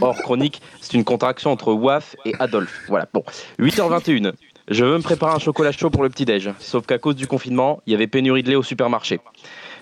hors 0.00 0.16
chronique, 0.22 0.62
c'est 0.80 0.94
une 0.94 1.04
contraction 1.04 1.50
entre 1.50 1.74
Waf 1.74 2.16
et 2.24 2.34
Adolphe. 2.38 2.80
Voilà, 2.88 3.06
bon. 3.12 3.22
8h21. 3.58 4.32
Je 4.70 4.84
veux 4.84 4.96
me 4.96 5.02
préparer 5.02 5.34
un 5.34 5.38
chocolat 5.40 5.72
chaud 5.72 5.90
pour 5.90 6.04
le 6.04 6.08
petit-déj. 6.08 6.52
Sauf 6.60 6.86
qu'à 6.86 6.98
cause 6.98 7.16
du 7.16 7.26
confinement, 7.26 7.82
il 7.86 7.92
y 7.92 7.94
avait 7.96 8.06
pénurie 8.06 8.44
de 8.44 8.50
lait 8.50 8.56
au 8.56 8.62
supermarché. 8.62 9.16
De 9.16 9.22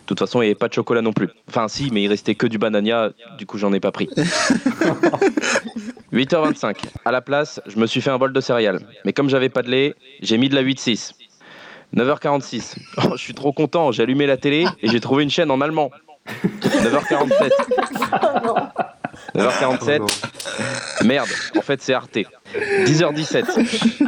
toute 0.07 0.19
façon, 0.19 0.41
il 0.41 0.47
n'y 0.47 0.49
avait 0.49 0.55
pas 0.55 0.69
de 0.69 0.73
chocolat 0.73 1.03
non 1.03 1.13
plus. 1.13 1.29
Enfin, 1.47 1.69
si, 1.69 1.91
mais 1.93 2.03
il 2.03 2.09
restait 2.09 2.35
que 2.35 2.47
du 2.47 2.57
banania, 2.57 3.11
du 3.37 3.45
coup, 3.45 3.59
j'en 3.59 3.75
ai 3.75 3.81
pas 3.81 3.93
pris. 3.93 4.09
8h25. 6.15 6.77
À 7.05 7.13
la 7.13 7.21
place, 7.21 7.61
je 7.67 7.79
me 7.79 7.87
suis 7.87 8.01
fait 8.01 8.09
un 8.09 8.17
bol 8.17 8.33
de 8.33 8.41
céréales. 8.41 8.81
Mais 9.05 9.13
comme 9.13 9.29
j'avais 9.29 9.51
pas 9.51 9.61
de 9.61 9.69
lait, 9.69 9.95
j'ai 10.23 10.39
mis 10.39 10.49
de 10.49 10.55
la 10.55 10.63
8-6. 10.63 11.13
9h46. 11.95 12.77
je 13.13 13.17
suis 13.23 13.35
trop 13.35 13.53
content, 13.53 13.93
j'ai 13.93 14.03
allumé 14.05 14.27
la 14.27 14.39
télé 14.39 14.67
et 14.81 14.89
j'ai 14.89 15.01
trouvé 15.01 15.23
une 15.23 15.31
chaîne 15.31 15.51
en 15.51 15.61
allemand. 15.61 15.91
9h47. 16.63 17.51
9h47. 19.35 20.01
Merde, 21.05 21.29
en 21.57 21.63
fait 21.63 21.81
c'est 21.83 21.95
Arte. 21.95 22.19
10h17. 22.55 24.03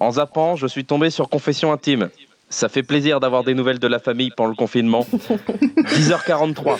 En 0.00 0.12
zappant, 0.12 0.56
je 0.56 0.66
suis 0.66 0.84
tombé 0.84 1.10
sur 1.10 1.28
Confession 1.28 1.72
intime. 1.72 2.08
Ça 2.48 2.68
fait 2.68 2.82
plaisir 2.82 3.20
d'avoir 3.20 3.44
des 3.44 3.54
nouvelles 3.54 3.78
de 3.78 3.86
la 3.86 4.00
famille 4.00 4.30
pendant 4.36 4.50
le 4.50 4.56
confinement. 4.56 5.06
10h43. 5.12 6.78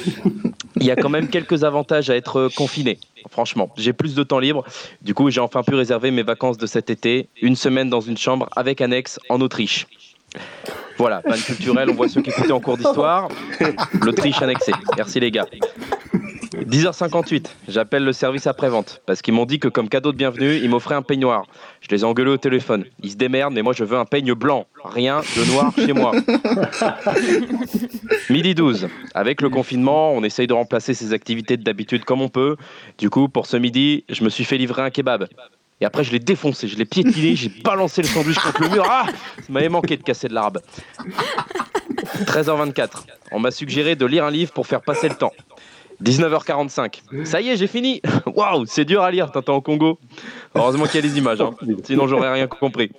Il 0.77 0.85
y 0.85 0.91
a 0.91 0.97
quand 0.97 1.09
même 1.09 1.29
quelques 1.29 1.63
avantages 1.63 2.11
à 2.11 2.17
être 2.17 2.49
confiné. 2.57 2.99
Franchement, 3.31 3.71
j'ai 3.77 3.93
plus 3.93 4.15
de 4.15 4.23
temps 4.25 4.41
libre. 4.41 4.65
Du 5.03 5.15
coup, 5.15 5.31
j'ai 5.31 5.41
enfin 5.41 5.63
pu 5.63 5.75
réserver 5.75 6.11
mes 6.11 6.23
vacances 6.23 6.59
de 6.59 6.67
cet 6.67 6.91
été. 6.91 7.29
Une 7.41 7.55
semaine 7.55 7.89
dans 7.89 8.01
une 8.01 8.17
chambre 8.17 8.49
avec 8.57 8.81
annexe 8.81 9.21
en 9.29 9.41
Autriche. 9.41 9.87
Voilà, 10.99 11.23
panne 11.23 11.41
culturelle, 11.41 11.91
on 11.91 11.95
voit 11.95 12.09
ceux 12.09 12.21
qui 12.21 12.31
écoutaient 12.31 12.53
en 12.53 12.61
cours 12.61 12.77
d'histoire. 12.77 13.29
L'Autriche 14.03 14.43
annexée. 14.43 14.73
Merci 14.97 15.19
les 15.21 15.31
gars. 15.31 15.47
10h58, 16.53 17.47
j'appelle 17.69 18.05
le 18.05 18.13
service 18.13 18.47
après-vente 18.47 19.01
parce 19.07 19.23
qu'ils 19.23 19.35
m'ont 19.35 19.47
dit 19.47 19.59
que 19.59 19.69
comme 19.69 19.89
cadeau 19.89 20.13
de 20.13 20.17
bienvenue, 20.17 20.57
ils 20.57 20.69
m'offraient 20.69 20.95
un 20.95 21.03
peignoir. 21.03 21.47
Je 21.81 21.89
les 21.91 22.03
ai 22.03 22.05
engueulés 22.05 22.33
au 22.33 22.37
téléphone. 22.37 22.85
Ils 23.03 23.13
se 23.13 23.17
démerdent, 23.17 23.55
mais 23.55 23.63
moi 23.63 23.73
je 23.73 23.85
veux 23.85 23.97
un 23.97 24.05
peigne 24.05 24.35
blanc. 24.35 24.67
Rien 24.85 25.21
de 25.37 25.51
noir 25.51 25.73
chez 25.75 25.93
moi. 25.93 26.13
Midi 28.31 28.55
12. 28.55 28.89
Avec 29.15 29.41
le 29.43 29.49
confinement, 29.49 30.13
on 30.13 30.23
essaye 30.23 30.47
de 30.47 30.53
remplacer 30.53 30.93
ses 30.95 31.13
activités 31.13 31.57
d'habitude 31.57 32.05
comme 32.05 32.21
on 32.21 32.29
peut. 32.29 32.57
Du 32.99 33.11
coup, 33.11 33.29
pour 33.29 33.47
ce 33.47 33.57
midi, 33.57 34.05
je 34.09 34.23
me 34.25 34.29
suis 34.29 34.45
fait 34.45 34.59
livrer 34.59 34.83
un 34.83 34.91
kebab. 34.91 35.29
Et 35.81 35.87
après, 35.87 36.05
je 36.05 36.13
l'ai 36.13 36.19
défoncé, 36.19 36.69
je 36.69 36.77
l'ai 36.77 36.85
piétiné, 36.85 37.35
j'ai 37.35 37.49
balancé 37.65 38.03
le 38.03 38.09
sandwich 38.09 38.39
contre 38.39 38.63
le 38.63 38.69
mur. 38.69 38.85
Ah 38.87 39.07
Ça 39.37 39.45
m'avait 39.49 39.69
manqué 39.69 39.97
de 39.97 40.03
casser 40.03 40.29
de 40.29 40.35
l'arabe. 40.35 40.61
13h24. 42.25 42.89
On 43.33 43.41
m'a 43.41 43.51
suggéré 43.51 43.97
de 43.97 44.05
lire 44.05 44.25
un 44.25 44.31
livre 44.31 44.53
pour 44.53 44.67
faire 44.67 44.83
passer 44.83 45.09
le 45.09 45.15
temps. 45.15 45.33
19h45. 46.03 47.25
Ça 47.25 47.41
y 47.41 47.51
est, 47.51 47.57
j'ai 47.57 47.67
fini. 47.67 48.01
Waouh, 48.27 48.65
c'est 48.67 48.85
dur 48.85 49.03
à 49.03 49.11
lire, 49.11 49.31
Tintin 49.31 49.53
au 49.53 49.61
Congo. 49.61 49.99
Heureusement 50.55 50.85
qu'il 50.85 50.97
y 50.97 50.99
a 50.99 51.09
des 51.09 51.19
images, 51.19 51.41
hein. 51.41 51.55
sinon 51.85 52.07
j'aurais 52.07 52.33
rien 52.33 52.47
compris. 52.47 52.91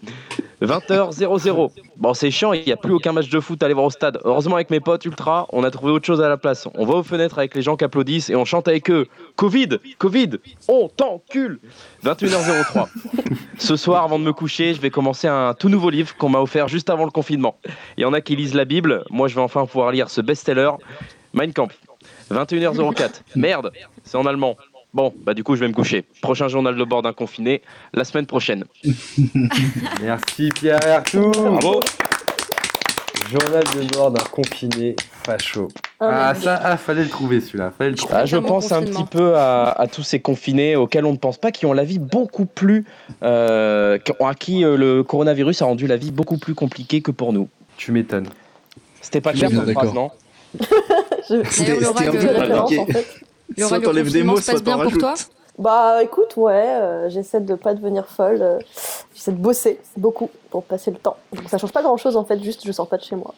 20h00. 0.61 1.71
Bon, 1.97 2.13
c'est 2.13 2.29
chiant, 2.29 2.53
il 2.53 2.63
n'y 2.63 2.71
a 2.71 2.77
plus 2.77 2.93
aucun 2.93 3.13
match 3.13 3.29
de 3.29 3.39
foot 3.39 3.61
à 3.63 3.65
aller 3.65 3.73
voir 3.73 3.87
au 3.87 3.89
stade. 3.89 4.19
Heureusement, 4.23 4.55
avec 4.55 4.69
mes 4.69 4.79
potes 4.79 5.03
ultra, 5.05 5.47
on 5.51 5.63
a 5.63 5.71
trouvé 5.71 5.91
autre 5.91 6.05
chose 6.05 6.21
à 6.21 6.29
la 6.29 6.37
place. 6.37 6.67
On 6.75 6.85
va 6.85 6.95
aux 6.95 7.03
fenêtres 7.03 7.39
avec 7.39 7.55
les 7.55 7.63
gens 7.63 7.75
qui 7.75 7.83
applaudissent 7.83 8.29
et 8.29 8.35
on 8.35 8.45
chante 8.45 8.67
avec 8.67 8.89
eux. 8.91 9.07
Covid, 9.35 9.79
Covid, 9.97 10.29
on 10.67 10.87
t'encule 10.87 11.59
21h03. 12.05 12.87
Ce 13.57 13.75
soir, 13.75 14.03
avant 14.03 14.19
de 14.19 14.23
me 14.23 14.33
coucher, 14.33 14.75
je 14.75 14.81
vais 14.81 14.91
commencer 14.91 15.27
un 15.27 15.55
tout 15.55 15.69
nouveau 15.69 15.89
livre 15.89 16.15
qu'on 16.15 16.29
m'a 16.29 16.39
offert 16.39 16.67
juste 16.67 16.89
avant 16.91 17.05
le 17.05 17.11
confinement. 17.11 17.57
Il 17.97 18.01
y 18.01 18.05
en 18.05 18.13
a 18.13 18.21
qui 18.21 18.35
lisent 18.35 18.53
la 18.53 18.65
Bible. 18.65 19.03
Moi, 19.09 19.27
je 19.27 19.35
vais 19.35 19.41
enfin 19.41 19.65
pouvoir 19.65 19.91
lire 19.91 20.09
ce 20.09 20.21
best-seller, 20.21 20.71
Mein. 21.33 21.51
21h04. 22.31 23.09
Merde, 23.35 23.71
c'est 24.03 24.17
en 24.17 24.25
allemand. 24.25 24.57
Bon, 24.93 25.13
bah 25.23 25.33
du 25.33 25.43
coup, 25.43 25.55
je 25.55 25.61
vais 25.61 25.69
me 25.69 25.73
coucher. 25.73 26.03
Prochain 26.21 26.49
journal 26.49 26.75
de 26.75 26.83
bord 26.83 27.01
d'un 27.01 27.13
confiné, 27.13 27.61
la 27.93 28.03
semaine 28.03 28.25
prochaine. 28.25 28.65
Merci 30.01 30.49
Pierre 30.49 30.85
Arthur. 30.85 31.31
Bravo. 31.31 31.79
Journal 33.31 33.63
de 33.63 33.95
bord 33.95 34.11
d'un 34.11 34.23
confiné 34.25 34.95
facho. 35.23 35.69
Ah, 36.01 36.29
ah 36.29 36.35
ça, 36.35 36.59
ah, 36.61 36.75
fallait 36.75 37.03
le 37.03 37.09
trouver 37.09 37.39
celui-là. 37.39 37.71
Fallait 37.77 37.91
le 37.91 37.95
trouver. 37.95 38.13
Ah, 38.17 38.25
je 38.25 38.35
pense 38.35 38.73
un 38.73 38.83
petit 38.83 39.05
peu 39.05 39.37
à, 39.37 39.87
tous 39.89 40.03
ces 40.03 40.19
confinés 40.19 40.75
auxquels 40.75 41.05
on 41.05 41.13
ne 41.13 41.17
pense 41.17 41.37
pas, 41.37 41.51
qui 41.51 41.65
ont 41.65 41.71
la 41.71 41.85
vie 41.85 41.99
beaucoup 41.99 42.45
plus. 42.45 42.85
Euh, 43.23 43.97
à 44.19 44.35
qui 44.35 44.65
euh, 44.65 44.75
le 44.75 45.03
coronavirus 45.03 45.61
a 45.61 45.65
rendu 45.65 45.87
la 45.87 45.95
vie 45.95 46.11
beaucoup 46.11 46.37
plus 46.37 46.55
compliquée 46.55 47.01
que 47.01 47.11
pour 47.11 47.31
nous. 47.31 47.47
Tu 47.77 47.93
m'étonnes. 47.93 48.27
C'était 48.99 49.21
pas 49.21 49.31
clair 49.31 49.49
comme 49.49 49.71
phrase, 49.71 49.93
non 49.93 50.11
C'était 51.27 51.85
un 51.85 51.93
peu 51.93 52.01
compliqué. 52.01 52.93
Laura, 53.57 53.67
soit 53.67 53.81
t'enlèves 53.81 54.11
des 54.11 54.23
mots, 54.23 54.39
soit 54.39 54.59
t'en 54.59 54.77
rajoutes. 54.77 54.93
Pour 54.93 54.99
toi 54.99 55.15
bah 55.59 56.01
écoute, 56.01 56.37
ouais, 56.37 56.53
euh, 56.53 57.09
j'essaie 57.09 57.41
de 57.41 57.55
pas 57.55 57.75
devenir 57.75 58.07
folle, 58.07 58.41
euh, 58.41 58.57
j'essaie 59.13 59.31
de 59.31 59.37
bosser 59.37 59.79
beaucoup 59.97 60.29
pour 60.49 60.63
passer 60.63 60.89
le 60.91 60.97
temps. 60.97 61.17
Donc, 61.33 61.47
ça 61.49 61.57
change 61.57 61.73
pas 61.73 61.83
grand 61.83 61.97
chose 61.97 62.15
en 62.15 62.25
fait, 62.25 62.41
juste 62.41 62.65
je 62.65 62.71
sors 62.71 62.87
pas 62.87 62.97
de 62.97 63.03
chez 63.03 63.15
moi. 63.15 63.35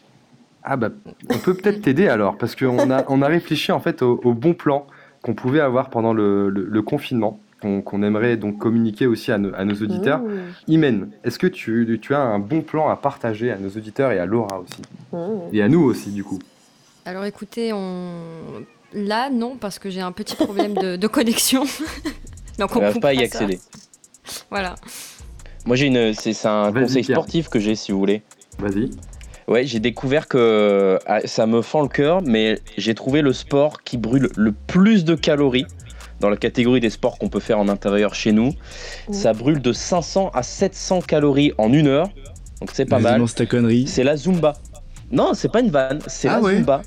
Ah 0.63 0.77
bah 0.77 0.89
on 1.29 1.37
peut 1.39 1.53
peut-être 1.53 1.81
t'aider 1.81 2.07
alors, 2.07 2.37
parce 2.37 2.55
qu'on 2.55 2.89
a, 2.91 3.03
on 3.09 3.21
a 3.21 3.27
réfléchi 3.27 3.73
en 3.73 3.81
fait 3.81 4.01
au, 4.01 4.33
bon 4.33 4.53
plan 4.53 4.85
qu'on 5.21 5.33
pouvait 5.33 5.59
avoir 5.59 5.89
pendant 5.89 6.13
le, 6.13 6.49
le, 6.49 6.81
confinement, 6.81 7.39
qu'on 7.59 8.03
aimerait 8.03 8.37
donc 8.37 8.57
communiquer 8.57 9.05
aussi 9.05 9.31
à, 9.31 9.35
à 9.35 9.65
nos 9.65 9.75
auditeurs. 9.75 10.19
Mmh. 10.19 10.39
Imen, 10.67 11.09
est-ce 11.25 11.39
que 11.39 11.47
tu, 11.47 11.99
tu, 12.01 12.13
as 12.13 12.21
un 12.21 12.39
bon 12.39 12.61
plan 12.61 12.89
à 12.89 12.95
partager 12.95 13.51
à 13.51 13.57
nos 13.57 13.69
auditeurs 13.69 14.11
et 14.11 14.19
à 14.19 14.25
Laura 14.25 14.59
aussi? 14.59 14.81
Mmh. 15.11 15.17
Et 15.51 15.61
à 15.61 15.67
nous 15.67 15.81
aussi 15.81 16.11
du 16.11 16.23
coup 16.23 16.39
alors 17.05 17.25
écoutez, 17.25 17.73
on 17.73 18.65
Là, 18.93 19.29
non, 19.29 19.57
parce 19.59 19.79
que 19.79 19.89
j'ai 19.89 20.01
un 20.01 20.11
petit 20.11 20.35
problème 20.35 20.73
de, 20.73 21.07
connexion. 21.07 21.63
Donc 22.59 22.75
on 22.75 22.81
ne 22.81 22.91
peut 22.91 22.99
pas 22.99 23.13
y 23.13 23.23
accéder. 23.23 23.59
Voilà. 24.49 24.75
Moi, 25.65 25.75
j'ai 25.75 25.87
une, 25.87 26.13
c'est 26.13 26.45
un 26.45 26.71
conseil 26.71 27.03
sportif 27.03 27.49
que 27.49 27.59
j'ai, 27.59 27.75
si 27.75 27.91
vous 27.91 27.99
voulez. 27.99 28.21
Vas-y. 28.59 28.91
Ouais, 29.47 29.65
j'ai 29.65 29.79
découvert 29.79 30.27
que 30.27 30.99
ah, 31.05 31.19
ça 31.25 31.47
me 31.47 31.61
fend 31.61 31.81
le 31.81 31.87
cœur, 31.87 32.21
mais 32.21 32.59
j'ai 32.77 32.95
trouvé 32.95 33.21
le 33.21 33.33
sport 33.33 33.81
qui 33.83 33.97
brûle 33.97 34.29
le 34.37 34.51
plus 34.51 35.03
de 35.03 35.15
calories 35.15 35.65
dans 36.19 36.29
la 36.29 36.37
catégorie 36.37 36.79
des 36.79 36.91
sports 36.91 37.17
qu'on 37.17 37.27
peut 37.27 37.41
faire 37.41 37.59
en 37.59 37.67
intérieur 37.67 38.15
chez 38.15 38.31
nous. 38.31 38.53
Ça 39.11 39.33
brûle 39.33 39.61
de 39.61 39.73
500 39.73 40.31
à 40.33 40.43
700 40.43 41.01
calories 41.01 41.51
en 41.57 41.73
une 41.73 41.87
heure, 41.87 42.09
donc 42.61 42.69
c'est 42.71 42.85
pas 42.85 42.99
mal. 42.99 43.21
C'est 43.87 44.03
la 44.03 44.15
Zumba. 44.15 44.53
Non, 45.13 45.33
c'est 45.35 45.49
pas 45.49 45.59
une 45.59 45.69
vanne, 45.69 45.99
c'est 46.07 46.27
ah 46.27 46.41
la 46.41 46.49
Zumba. 46.49 46.81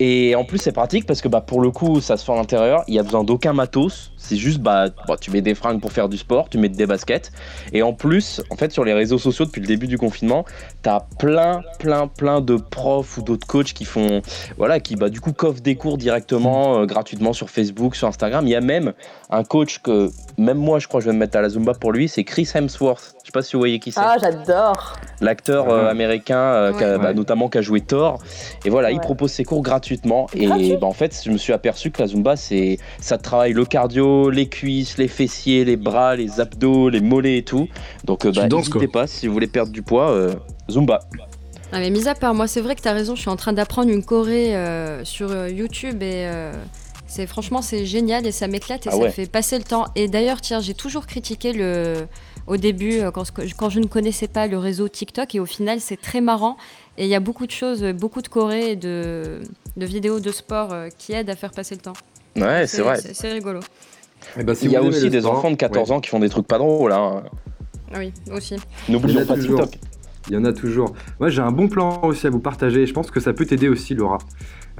Et 0.00 0.34
en 0.34 0.44
plus, 0.44 0.58
c'est 0.58 0.72
pratique 0.72 1.06
parce 1.06 1.20
que 1.20 1.28
bah, 1.28 1.40
pour 1.40 1.60
le 1.60 1.70
coup, 1.70 2.00
ça 2.00 2.16
se 2.16 2.24
fait 2.24 2.32
à 2.32 2.34
l'intérieur. 2.34 2.82
Il 2.88 2.92
n'y 2.94 2.98
a 2.98 3.04
besoin 3.04 3.22
d'aucun 3.22 3.52
matos. 3.52 4.12
C'est 4.16 4.36
juste, 4.36 4.58
bah, 4.58 4.86
tu 5.20 5.30
mets 5.30 5.40
des 5.40 5.54
fringues 5.54 5.80
pour 5.80 5.92
faire 5.92 6.08
du 6.08 6.16
sport, 6.16 6.48
tu 6.48 6.58
mets 6.58 6.68
des 6.68 6.86
baskets. 6.86 7.30
Et 7.72 7.82
en 7.82 7.92
plus, 7.92 8.42
en 8.50 8.56
fait, 8.56 8.72
sur 8.72 8.84
les 8.84 8.92
réseaux 8.92 9.18
sociaux, 9.18 9.44
depuis 9.44 9.60
le 9.60 9.68
début 9.68 9.86
du 9.86 9.96
confinement, 9.96 10.44
tu 10.82 10.88
as 10.88 11.06
plein, 11.18 11.62
plein, 11.78 12.08
plein 12.08 12.40
de 12.40 12.56
profs 12.56 13.18
ou 13.18 13.22
d'autres 13.22 13.46
coachs 13.46 13.72
qui 13.72 13.84
font, 13.84 14.22
voilà, 14.56 14.80
qui 14.80 14.96
bah, 14.96 15.10
du 15.10 15.20
coup 15.20 15.32
coffrent 15.32 15.60
des 15.60 15.76
cours 15.76 15.96
directement, 15.96 16.80
euh, 16.80 16.86
gratuitement 16.86 17.32
sur 17.32 17.48
Facebook, 17.48 17.94
sur 17.94 18.08
Instagram. 18.08 18.46
Il 18.46 18.50
y 18.50 18.56
a 18.56 18.60
même 18.60 18.94
un 19.30 19.44
coach 19.44 19.78
que, 19.78 20.10
même 20.38 20.58
moi, 20.58 20.80
je 20.80 20.88
crois 20.88 21.00
que 21.00 21.04
je 21.04 21.10
vais 21.10 21.14
me 21.14 21.20
mettre 21.20 21.36
à 21.36 21.42
la 21.42 21.50
Zumba 21.50 21.74
pour 21.74 21.92
lui, 21.92 22.08
c'est 22.08 22.24
Chris 22.24 22.48
Hemsworth. 22.52 23.14
Je 23.34 23.40
sais 23.40 23.42
pas 23.42 23.48
si 23.48 23.52
vous 23.54 23.60
voyez 23.60 23.80
qui 23.80 23.90
c'est. 23.90 24.00
Ah, 24.00 24.16
j'adore. 24.20 24.92
L'acteur 25.20 25.68
euh, 25.68 25.90
américain, 25.90 26.36
euh, 26.36 26.98
bah, 26.98 27.12
notamment 27.14 27.48
qui 27.48 27.58
a 27.58 27.62
joué 27.62 27.80
Thor. 27.80 28.22
Et 28.64 28.70
voilà, 28.70 28.92
il 28.92 29.00
propose 29.00 29.32
ses 29.32 29.42
cours 29.42 29.60
gratuitement. 29.60 30.28
Et 30.34 30.46
bah, 30.46 30.86
en 30.86 30.92
fait, 30.92 31.20
je 31.24 31.32
me 31.32 31.36
suis 31.36 31.52
aperçu 31.52 31.90
que 31.90 32.00
la 32.00 32.06
Zumba, 32.06 32.36
c'est 32.36 32.78
ça 33.00 33.18
travaille 33.18 33.52
le 33.52 33.64
cardio, 33.64 34.30
les 34.30 34.48
cuisses, 34.48 34.98
les 34.98 35.08
fessiers, 35.08 35.64
les 35.64 35.76
bras, 35.76 36.14
les 36.14 36.38
abdos, 36.38 36.90
les 36.90 37.00
mollets 37.00 37.38
et 37.38 37.42
tout. 37.42 37.66
Donc, 38.04 38.24
euh, 38.24 38.30
bah, 38.30 38.46
n'hésitez 38.46 38.86
pas 38.86 39.08
si 39.08 39.26
vous 39.26 39.32
voulez 39.32 39.48
perdre 39.48 39.72
du 39.72 39.82
poids, 39.82 40.16
Zumba. 40.70 41.00
Ah 41.72 41.80
mais 41.80 41.90
mis 41.90 42.06
à 42.06 42.14
part 42.14 42.34
moi, 42.34 42.46
c'est 42.46 42.60
vrai 42.60 42.76
que 42.76 42.82
tu 42.82 42.88
as 42.88 42.92
raison, 42.92 43.16
je 43.16 43.22
suis 43.22 43.30
en 43.30 43.36
train 43.36 43.52
d'apprendre 43.52 43.90
une 43.90 44.04
choré 44.04 44.54
sur 45.02 45.48
YouTube 45.48 46.04
et 46.04 46.28
c'est 47.08 47.26
franchement 47.26 47.62
c'est 47.62 47.84
génial 47.84 48.26
et 48.26 48.32
ça 48.32 48.46
m'éclate 48.46 48.86
et 48.86 48.90
ah 48.92 48.96
ça 48.96 49.10
fait 49.10 49.26
passer 49.26 49.58
le 49.58 49.64
temps. 49.64 49.86
Et 49.96 50.06
d'ailleurs, 50.06 50.40
tiens, 50.40 50.60
j'ai 50.60 50.74
toujours 50.74 51.08
critiqué 51.08 51.52
le 51.52 52.06
au 52.46 52.56
début, 52.56 53.00
euh, 53.00 53.10
quand, 53.10 53.70
je 53.70 53.80
ne 53.80 53.86
connaissais 53.86 54.28
pas 54.28 54.46
le 54.46 54.58
réseau 54.58 54.88
TikTok, 54.88 55.34
et 55.34 55.40
au 55.40 55.46
final, 55.46 55.80
c'est 55.80 56.00
très 56.00 56.20
marrant. 56.20 56.56
Et 56.98 57.04
il 57.04 57.08
y 57.08 57.14
a 57.14 57.20
beaucoup 57.20 57.46
de 57.46 57.50
choses, 57.50 57.82
beaucoup 57.82 58.22
de 58.22 58.28
chorés 58.28 58.72
et 58.72 58.76
de, 58.76 59.40
vidéos 59.76 60.20
de 60.20 60.30
sport 60.30 60.72
euh, 60.72 60.88
qui 60.96 61.12
aident 61.12 61.30
à 61.30 61.36
faire 61.36 61.50
passer 61.50 61.74
le 61.74 61.80
temps. 61.80 61.94
Ouais, 62.36 62.66
c'est 62.66 62.82
vrai. 62.82 62.98
C'est 63.00 63.32
rigolo. 63.32 63.60
Eh 64.38 64.42
ben, 64.42 64.54
il 64.62 64.70
y 64.70 64.76
a 64.76 64.82
aussi 64.82 65.10
des 65.10 65.26
enfants 65.26 65.50
de 65.50 65.56
14 65.56 65.90
ans 65.92 66.00
qui 66.00 66.10
font 66.10 66.18
des 66.20 66.28
trucs 66.28 66.46
pas 66.46 66.58
drôles. 66.58 66.92
Hein. 66.92 67.24
Oui, 67.96 68.12
aussi. 68.32 68.56
N'oublions 68.88 69.24
pas 69.24 69.38
TikTok. 69.38 69.78
Il 70.28 70.34
y 70.34 70.36
en 70.38 70.44
a 70.44 70.52
toujours. 70.52 70.94
Moi, 71.20 71.28
j'ai 71.28 71.42
un 71.42 71.52
bon 71.52 71.68
plan 71.68 72.00
aussi 72.02 72.26
à 72.26 72.30
vous 72.30 72.40
partager. 72.40 72.86
Je 72.86 72.94
pense 72.94 73.10
que 73.10 73.20
ça 73.20 73.32
peut 73.34 73.44
t'aider 73.44 73.68
aussi, 73.68 73.94
Laura. 73.94 74.18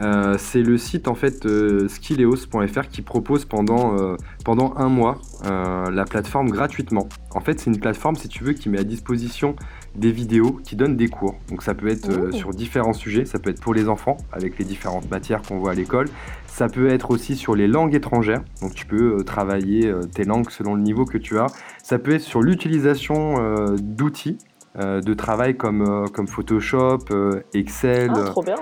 Euh, 0.01 0.37
c'est 0.39 0.63
le 0.63 0.77
site 0.77 1.07
en 1.07 1.15
fait 1.15 1.47
euh, 1.47 1.87
skilleos.fr 1.87 2.89
qui 2.91 3.03
propose 3.03 3.45
pendant, 3.45 3.97
euh, 3.97 4.17
pendant 4.45 4.75
un 4.77 4.89
mois 4.89 5.21
la 5.45 6.05
plateforme 6.07 6.49
gratuitement. 6.49 7.07
En 7.35 7.41
fait, 7.41 7.61
c'est 7.61 7.69
une 7.69 7.79
plateforme, 7.79 8.17
si 8.17 8.29
tu 8.29 8.45
veux, 8.45 8.55
qui 8.55 8.71
met 8.71 8.79
à 8.79 8.85
disposition 8.85 9.57
des 9.95 10.11
vidéos 10.11 10.59
qui 10.65 10.75
donnent 10.75 10.97
des 10.97 11.09
cours. 11.09 11.37
Donc 11.51 11.63
ça 11.63 11.75
peut 11.75 11.89
être 11.89 12.33
sur 12.33 12.51
différents 12.51 12.95
sujets, 12.95 13.27
ça 13.27 13.39
peut 13.39 13.51
être 13.51 13.61
pour 13.61 13.75
les 13.75 13.91
enfants 13.91 14.17
avec 14.33 14.59
les 14.59 14.65
différentes 14.65 15.11
matières 15.11 15.43
qu'on 15.43 15.59
voit 15.59 15.73
à 15.73 15.75
l'école. 15.75 16.09
Ça 16.47 16.69
peut 16.69 16.89
être 16.89 17.11
aussi 17.11 17.37
sur 17.37 17.55
les 17.55 17.67
langues 17.67 17.95
étrangères, 17.95 18.43
donc 18.63 18.75
tu 18.75 18.87
peux 18.87 19.23
travailler 19.25 19.93
tes 20.15 20.25
langues 20.25 20.49
selon 20.49 20.75
le 20.75 20.83
niveau 20.83 21.05
que 21.05 21.19
tu 21.19 21.39
as. 21.39 21.47
Ça 21.83 21.99
peut 21.99 22.15
être 22.15 22.23
sur 22.23 22.41
l'utilisation 22.41 23.77
d'outils 23.77 24.39
euh, 24.77 25.01
de 25.01 25.15
travail 25.15 25.57
comme, 25.57 25.83
euh, 25.83 26.09
comme 26.09 26.27
Photoshop, 26.27 26.99
euh, 27.13 27.45
Excel. 27.55 28.11
Ah, 28.13 28.25
trop 28.25 28.43
bien. 28.43 28.57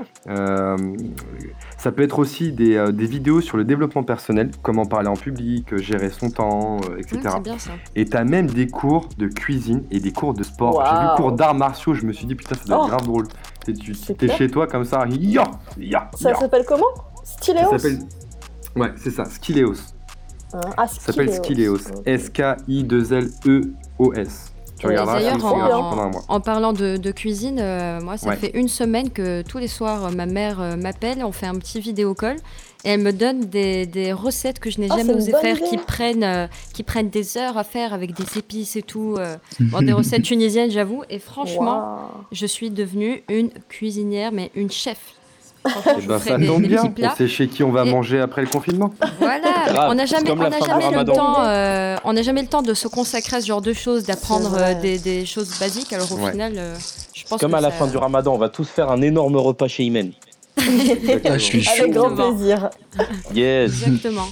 ça 1.79 1.91
peut 1.91 2.03
être 2.03 2.19
aussi 2.19 2.53
des, 2.53 2.93
des, 2.93 3.07
vidéos 3.07 3.41
sur 3.41 3.57
le 3.57 3.65
développement 3.65 4.03
personnel, 4.03 4.51
comment 4.63 4.85
parler 4.85 5.09
en 5.09 5.17
public, 5.17 5.75
gérer 5.79 6.11
son 6.11 6.29
temps, 6.31 6.83
etc. 6.99 7.39
Mmh, 7.39 7.43
bien, 7.43 7.59
ça. 7.59 7.71
Et 7.97 8.05
tu 8.05 8.15
as 8.17 8.25
même 8.25 8.47
des 8.47 8.67
cours 8.67 9.09
de 9.17 9.27
cuisine 9.27 9.85
et 9.91 10.01
des 10.01 10.13
cours 10.13 10.35
de 10.35 10.43
sport. 10.43 10.85
J'ai 10.85 11.03
vu 11.03 11.07
cours 11.17 11.33
d'arts 11.33 11.55
martiaux, 11.55 11.95
je 11.95 12.05
me 12.05 12.13
suis 12.13 12.27
dit 12.27 12.35
putain, 12.35 12.57
ça 12.57 12.65
doit 12.65 12.77
être 12.77 12.85
oh. 12.85 12.89
grave 12.89 13.07
drôle. 13.07 13.27
Tu 13.65 13.73
es 14.21 14.29
chez 14.29 14.51
toi 14.51 14.67
comme 14.67 14.85
ça, 14.85 15.07
ya, 15.09 15.45
ya, 15.79 16.11
Ça 16.15 16.35
s'appelle 16.35 16.67
comment? 16.67 16.93
Styleos 17.25 17.79
Ouais, 18.77 18.93
c'est 18.97 19.11
ça, 19.11 19.25
Skileos. 19.27 19.75
Ah, 20.77 20.87
ça 20.87 21.01
s'appelle 21.01 21.33
Skileos. 21.33 21.79
S-K-I-2-L-E-O-S. 22.05 24.52
D'ailleurs, 24.83 26.25
en, 26.29 26.41
parlant 26.41 26.73
de, 26.73 27.11
cuisine, 27.11 27.59
euh, 27.61 28.01
moi, 28.01 28.17
ça 28.17 28.37
fait 28.37 28.53
une 28.55 28.69
semaine 28.69 29.11
que 29.11 29.43
tous 29.43 29.59
les 29.59 29.69
soirs, 29.69 30.11
ma 30.13 30.27
mère 30.27 30.61
euh, 30.61 30.77
m'appelle, 30.77 31.25
on 31.25 31.33
fait 31.33 31.47
un 31.47 31.55
petit 31.55 31.81
vidéo 31.81 32.15
call. 32.15 32.37
Et 32.85 32.91
elle 32.91 33.01
me 33.01 33.13
donne 33.13 33.45
des, 33.45 34.13
recettes 34.13 34.59
que 34.59 34.71
je 34.71 34.81
n'ai 34.81 34.89
oh, 34.91 34.97
jamais 34.97 35.15
osé 35.15 35.33
faire, 35.41 35.61
qui 35.61 35.77
prennent, 35.77 36.25
euh, 36.25 36.47
qui 36.73 36.83
prennent 36.83 37.11
des 37.11 37.37
heures 37.37 37.57
à 37.57 37.65
faire 37.65 37.95
avec 37.95 38.15
des 38.15 38.39
épices 38.39 38.77
et 38.77 38.83
tout. 38.83 39.17
des 39.81 39.93
recettes 39.93 40.23
tunisiennes, 40.23 40.71
j'avoue. 40.71 41.05
Et 41.09 41.19
franchement, 41.19 42.11
je 42.33 42.47
suis 42.47 42.71
devenue 42.71 43.23
une 43.29 43.51
cuisinière, 43.69 44.33
mais 44.33 44.51
une 44.55 44.71
chef. 44.71 44.99
Eh 45.65 46.07
ben, 46.07 46.19
ça 46.19 46.39
tombe 46.39 46.63
bien, 46.63 46.83
on 46.85 47.17
sait 47.17 47.29
chez 47.29 47.49
qui 47.49 47.63
on 47.63 47.71
va 47.71 47.85
manger 47.85 48.21
après 48.21 48.43
le 48.43 48.49
confinement. 48.49 48.93
Voilà, 49.19 49.89
on 49.91 49.95
n'a 49.95 50.07
jamais, 50.07 50.31
on 50.31 50.37
jamais 50.37 50.91
le 50.91 51.05
temps, 51.05 51.45
euh, 51.45 51.97
on 52.05 52.13
n'a 52.13 52.23
jamais 52.23 52.43
le 52.43 52.49
temps 52.49 52.63
de 52.63 52.75
se 52.75 52.89
consacrer 52.89 53.37
à 53.37 53.41
ce 53.41 53.47
genre 53.47 53.63
de 53.63 53.73
choses, 53.73 54.05
d'apprendre 54.05 54.57
euh, 54.59 54.75
des, 54.75 55.25
choses 55.25 55.59
basiques. 55.61 55.93
Alors 55.93 56.11
au 56.13 56.27
final, 56.27 56.55
euh, 56.57 56.75
je 57.15 57.25
pense 57.25 57.41
comme 57.41 57.55
à 57.55 57.61
la 57.61 57.71
fin 57.71 57.87
du 57.87 57.97
Ramadan, 57.97 58.35
on 58.35 58.39
va 58.39 58.49
tous 58.49 58.69
faire 58.69 58.91
un 58.91 59.01
énorme 59.03 59.37
repas 59.37 59.69
chez 59.69 59.85
Imen. 59.85 60.13
Ah, 60.59 60.63
je 61.35 61.39
suis 61.39 61.69
Avec 61.69 61.93
grand 61.93 62.15
plaisir. 62.15 62.71
Yes. 63.35 63.71
Exactement. 63.71 64.27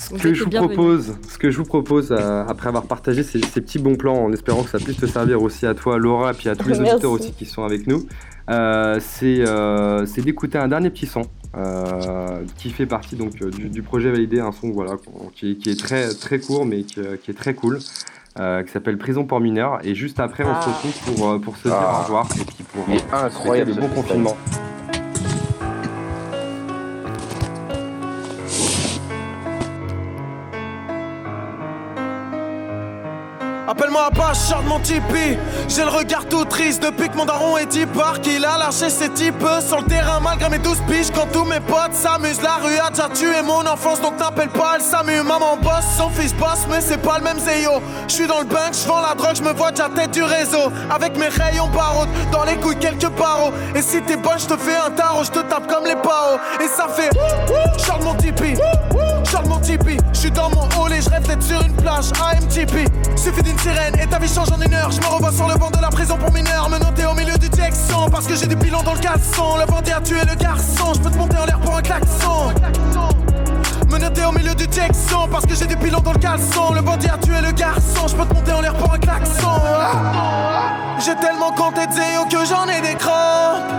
Ce 0.00 0.14
que, 0.14 0.32
je 0.32 0.44
vous 0.44 0.50
propose, 0.50 1.14
ce 1.28 1.36
que 1.36 1.50
je 1.50 1.58
vous 1.58 1.64
propose, 1.64 2.10
après 2.12 2.68
avoir 2.68 2.84
partagé 2.84 3.22
ces, 3.22 3.38
petits 3.38 3.78
bons 3.78 3.96
plans, 3.96 4.16
en 4.16 4.32
espérant 4.32 4.62
que 4.62 4.70
ça 4.70 4.78
puisse 4.78 4.96
te 4.96 5.06
servir 5.06 5.42
aussi 5.42 5.66
à 5.66 5.74
toi, 5.74 5.98
Laura, 5.98 6.30
et 6.30 6.34
puis 6.34 6.48
à 6.48 6.56
tous 6.56 6.68
les 6.68 6.80
auditeurs 6.80 7.12
aussi 7.12 7.32
qui 7.32 7.44
sont 7.44 7.64
avec 7.64 7.86
nous, 7.86 8.06
euh, 8.50 8.98
euh, 9.22 10.06
c'est 10.06 10.22
d'écouter 10.22 10.58
un 10.58 10.68
dernier 10.68 10.90
petit 10.90 11.06
son 11.06 11.22
euh, 11.56 12.42
qui 12.56 12.70
fait 12.70 12.86
partie 12.86 13.16
donc 13.16 13.34
du, 13.34 13.82
projet 13.82 14.10
validé, 14.10 14.40
un 14.40 14.52
son 14.52 14.70
voilà 14.70 14.96
qui, 15.34 15.56
est 15.66 15.78
très 15.78 16.08
très 16.14 16.40
court 16.40 16.64
mais 16.64 16.82
qui, 16.82 17.00
est 17.00 17.36
très 17.36 17.54
cool. 17.54 17.78
qui 17.78 18.72
s'appelle 18.72 18.98
Prison 18.98 19.24
pour 19.24 19.40
mineurs. 19.40 19.78
Et 19.84 19.94
juste 19.94 20.18
après, 20.18 20.44
on 20.44 20.60
se 20.62 20.68
ah. 20.68 20.72
retrouve 20.72 21.16
pour, 21.16 21.40
pour 21.40 21.56
se 21.56 21.68
dire 21.68 21.76
au 21.76 22.02
revoir 22.04 22.28
et 22.40 22.44
puis 22.44 22.64
pour 22.72 22.86
incroyable 23.12 23.72
le 23.74 23.80
bon 23.80 23.88
confinement. 23.88 24.36
Appelle-moi 33.70 34.08
à 34.08 34.62
de 34.62 34.68
mon 34.68 34.80
Tipeee. 34.80 35.38
J'ai 35.68 35.84
le 35.84 35.90
regard 35.90 36.26
tout 36.26 36.44
triste 36.44 36.82
depuis 36.82 37.08
que 37.08 37.16
mon 37.16 37.24
daron 37.24 37.56
est 37.56 37.66
type 37.66 37.96
qu'il 38.20 38.44
a 38.44 38.58
lâché 38.58 38.90
ses 38.90 39.10
types 39.10 39.46
sur 39.64 39.78
le 39.78 39.84
terrain 39.84 40.18
malgré 40.20 40.48
mes 40.48 40.58
douze 40.58 40.82
piges. 40.88 41.12
Quand 41.14 41.28
tous 41.32 41.44
mes 41.44 41.60
potes 41.60 41.94
s'amusent, 41.94 42.42
la 42.42 42.56
rue 42.56 42.76
a 42.84 42.90
déjà 42.90 43.08
tué 43.08 43.40
mon 43.44 43.64
enfance 43.64 44.00
donc 44.00 44.18
n'appelle 44.18 44.48
pas 44.48 44.78
le 44.78 44.82
SAMU. 44.82 45.22
Maman 45.22 45.56
bosse, 45.62 45.86
son 45.96 46.10
fils 46.10 46.34
bosse, 46.34 46.66
mais 46.68 46.80
c'est 46.80 47.00
pas 47.00 47.18
le 47.18 47.24
même 47.24 47.38
Zéyo. 47.38 47.80
J'suis 48.08 48.26
dans 48.26 48.40
le 48.40 48.46
bank, 48.46 48.72
j'vends 48.72 49.02
la 49.02 49.14
drogue, 49.14 49.36
j'me 49.36 49.52
vois 49.52 49.70
déjà 49.70 49.88
tête 49.88 50.10
du 50.10 50.24
réseau. 50.24 50.72
Avec 50.92 51.16
mes 51.16 51.28
rayons 51.28 51.68
barreaux, 51.68 52.06
dans 52.32 52.42
les 52.42 52.56
couilles 52.56 52.74
quelques 52.74 53.10
barreaux. 53.10 53.52
Et 53.76 53.82
si 53.82 54.02
t'es 54.02 54.16
bonne, 54.16 54.38
j'te 54.40 54.58
fais 54.58 54.78
un 54.84 54.90
tarot, 54.90 55.22
j'te 55.22 55.46
tape 55.48 55.68
comme 55.68 55.84
les 55.84 55.94
pao. 55.94 56.40
Et 56.60 56.66
ça 56.66 56.88
fait 56.88 57.10
de 57.98 58.04
mon 58.04 58.14
Tipeee. 58.14 58.54
de 58.54 59.48
mon 59.48 59.58
Tipeee. 59.60 59.98
J'suis 60.12 60.30
dans 60.30 60.50
mon 60.50 60.62
hall 60.76 60.92
et 60.92 61.00
j'rêve 61.00 61.26
d'être 61.26 61.42
sur 61.42 61.60
une 61.62 61.74
plage 61.76 62.10
AMTP. 62.20 62.88
Suffit 63.16 63.42
d'une 63.42 63.58
et 63.66 64.06
ta 64.06 64.18
vie 64.18 64.28
change 64.32 64.50
en 64.52 64.60
une 64.60 64.72
heure. 64.72 64.90
Je 64.90 65.00
me 65.00 65.06
revois 65.06 65.32
sur 65.32 65.46
le 65.46 65.54
banc 65.54 65.70
de 65.70 65.80
la 65.80 65.88
prison 65.88 66.16
pour 66.16 66.32
mineurs. 66.32 66.68
Me 66.70 67.06
au 67.06 67.14
milieu 67.14 67.36
du 67.36 67.50
Texan 67.50 68.08
parce 68.10 68.26
que 68.26 68.34
j'ai 68.34 68.46
des 68.46 68.56
pilons 68.56 68.82
dans 68.82 68.94
le 68.94 69.00
caleçon. 69.00 69.56
Le 69.58 69.66
bandit 69.66 69.92
a 69.92 70.00
tué 70.00 70.20
le 70.28 70.34
garçon. 70.34 70.94
Je 70.94 71.00
peux 71.00 71.10
te 71.10 71.16
monter 71.16 71.36
en 71.36 71.44
l'air 71.44 71.58
pour 71.60 71.76
un 71.76 71.82
klaxon. 71.82 72.54
Me 73.90 73.98
noter 73.98 74.24
au 74.24 74.32
milieu 74.32 74.54
du 74.54 74.66
Texan 74.68 75.28
parce 75.30 75.44
que 75.44 75.54
j'ai 75.54 75.66
des 75.66 75.76
pilons 75.76 76.00
dans 76.00 76.12
le 76.12 76.18
caleçon. 76.18 76.72
Le 76.74 76.80
bandit 76.80 77.08
a 77.08 77.18
tué 77.18 77.40
le 77.42 77.52
garçon. 77.52 78.08
Je 78.08 78.16
peux 78.16 78.24
te 78.24 78.34
monter 78.34 78.52
en 78.52 78.60
l'air 78.60 78.74
pour 78.74 78.92
un 78.92 78.98
klaxon. 78.98 79.60
J'ai 81.04 81.16
tellement 81.16 81.52
compté 81.52 81.86
de 81.86 81.92
zéo 81.92 82.24
que 82.30 82.44
j'en 82.46 82.66
ai 82.66 82.80
des 82.80 82.94
crampes. 82.94 83.70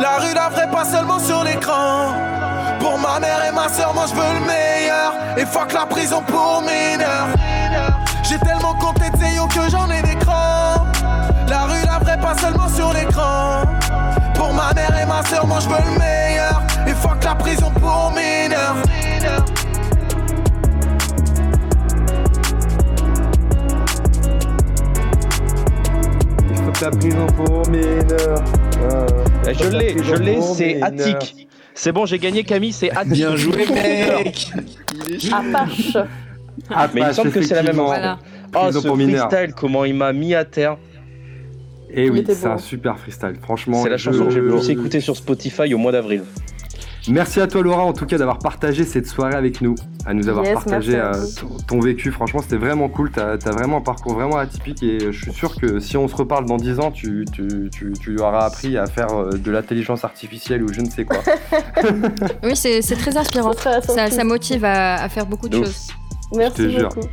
La 0.00 0.18
rue 0.18 0.34
la 0.34 0.48
vraie, 0.48 0.70
pas 0.70 0.84
seulement 0.84 1.18
sur 1.18 1.42
l'écran. 1.42 2.12
Pour 2.78 2.98
ma 2.98 3.18
mère 3.18 3.44
et 3.48 3.52
ma 3.52 3.68
soeur, 3.68 3.94
moi 3.94 4.04
je 4.08 4.14
veux 4.14 4.40
le 4.40 4.46
meilleur. 4.46 5.14
Et 5.36 5.46
fuck 5.46 5.72
la 5.72 5.86
prison 5.86 6.22
pour 6.26 6.62
mineurs. 6.62 7.28
J'ai 8.28 8.38
tellement 8.38 8.74
compté 8.74 9.10
de 9.10 9.16
zéyo 9.18 9.46
que 9.48 9.70
j'en 9.70 9.90
ai 9.90 10.00
des 10.02 10.16
crans. 10.16 10.86
La 11.48 11.64
rue, 11.64 11.84
la 11.84 11.98
vraie, 11.98 12.18
pas 12.18 12.34
seulement 12.38 12.68
sur 12.68 12.92
l'écran. 12.92 13.62
Pour 14.34 14.52
ma 14.54 14.72
mère 14.72 14.98
et 15.00 15.06
ma 15.06 15.22
soeur, 15.24 15.46
moi 15.46 15.58
je 15.60 15.68
veux 15.68 15.92
le 15.92 15.98
meilleur. 15.98 16.62
Et 16.86 16.94
fuck 16.94 17.22
la 17.22 17.34
prison 17.34 17.70
pour 17.70 18.12
mineurs. 18.12 18.76
la 26.82 26.90
prison 26.90 27.26
pour 27.36 27.68
mineurs. 27.70 28.44
Eh, 29.46 29.54
je 29.54 29.68
l'ai, 29.68 29.96
je 30.02 30.14
l'ai, 30.14 30.40
c'est 30.42 30.82
Attic. 30.82 31.48
C'est 31.74 31.92
bon, 31.92 32.04
j'ai 32.06 32.18
gagné 32.18 32.44
Camille, 32.44 32.72
c'est 32.72 32.90
Attic. 32.90 33.12
Bien 33.12 33.36
joué, 33.36 33.66
mec. 33.70 34.52
Apache. 35.32 35.96
Ah, 36.70 36.88
mais 36.94 37.00
il 37.00 37.06
me 37.06 37.12
semble 37.12 37.30
que 37.30 37.42
c'est 37.42 37.54
la 37.54 37.62
même. 37.62 37.76
Voilà. 37.76 38.18
Oh, 38.56 38.70
ce 38.70 38.80
freestyle, 38.80 39.54
comment 39.56 39.84
il 39.84 39.94
m'a 39.94 40.12
mis 40.12 40.34
à 40.34 40.44
terre. 40.44 40.76
Et 41.90 42.06
eh 42.06 42.10
oui, 42.10 42.24
c'est 42.26 42.46
un 42.46 42.58
super 42.58 42.98
freestyle. 42.98 43.36
Franchement, 43.40 43.82
c'est 43.82 43.88
la 43.90 43.98
chanson 43.98 44.24
que 44.24 44.30
j'ai 44.30 44.40
le 44.40 44.48
plus 44.48 44.70
écoutée 44.70 45.00
sur 45.00 45.16
Spotify 45.16 45.72
au 45.74 45.78
mois 45.78 45.92
d'avril. 45.92 46.22
Merci 47.08 47.40
à 47.40 47.46
toi 47.46 47.62
Laura 47.62 47.82
en 47.82 47.92
tout 47.92 48.06
cas 48.06 48.16
d'avoir 48.16 48.38
partagé 48.38 48.84
cette 48.84 49.06
soirée 49.06 49.34
avec 49.34 49.60
nous, 49.60 49.74
à 50.06 50.14
nous 50.14 50.28
avoir 50.28 50.44
partagé 50.44 50.96
euh, 50.96 51.12
ton, 51.66 51.78
vécu. 51.78 52.10
Franchement 52.10 52.40
c'était 52.40 52.56
vraiment 52.56 52.88
cool, 52.88 53.10
tu 53.12 53.20
as, 53.20 53.36
vraiment 53.36 53.78
un 53.78 53.82
parcours 53.82 54.14
vraiment 54.14 54.38
atypique 54.38 54.82
et 54.82 55.12
je 55.12 55.20
suis 55.20 55.32
sûr 55.32 55.54
que 55.54 55.80
si 55.80 55.98
on 55.98 56.08
se 56.08 56.16
reparle 56.16 56.46
dans 56.46 56.56
10 56.56 56.80
ans, 56.80 56.90
tu, 56.90 57.26
tu, 57.30 57.70
tu, 57.70 58.18
auras 58.18 58.46
appris 58.46 58.78
à 58.78 58.86
faire 58.86 59.08
euh, 59.12 59.32
de 59.32 59.50
l'intelligence 59.50 60.02
artificielle 60.04 60.62
ou 60.62 60.72
je 60.72 60.80
ne 60.80 60.88
sais 60.88 61.04
quoi. 61.04 61.18
oui 62.42 62.56
c'est 62.56 62.80
très 62.96 63.16
inspirant, 63.18 63.52
ça, 63.52 64.24
motive 64.24 64.64
à, 64.64 65.06
faire 65.10 65.26
beaucoup 65.26 65.50
de 65.50 65.62
choses. 65.62 65.88
Merci 66.32 66.76
beaucoup. 66.76 67.08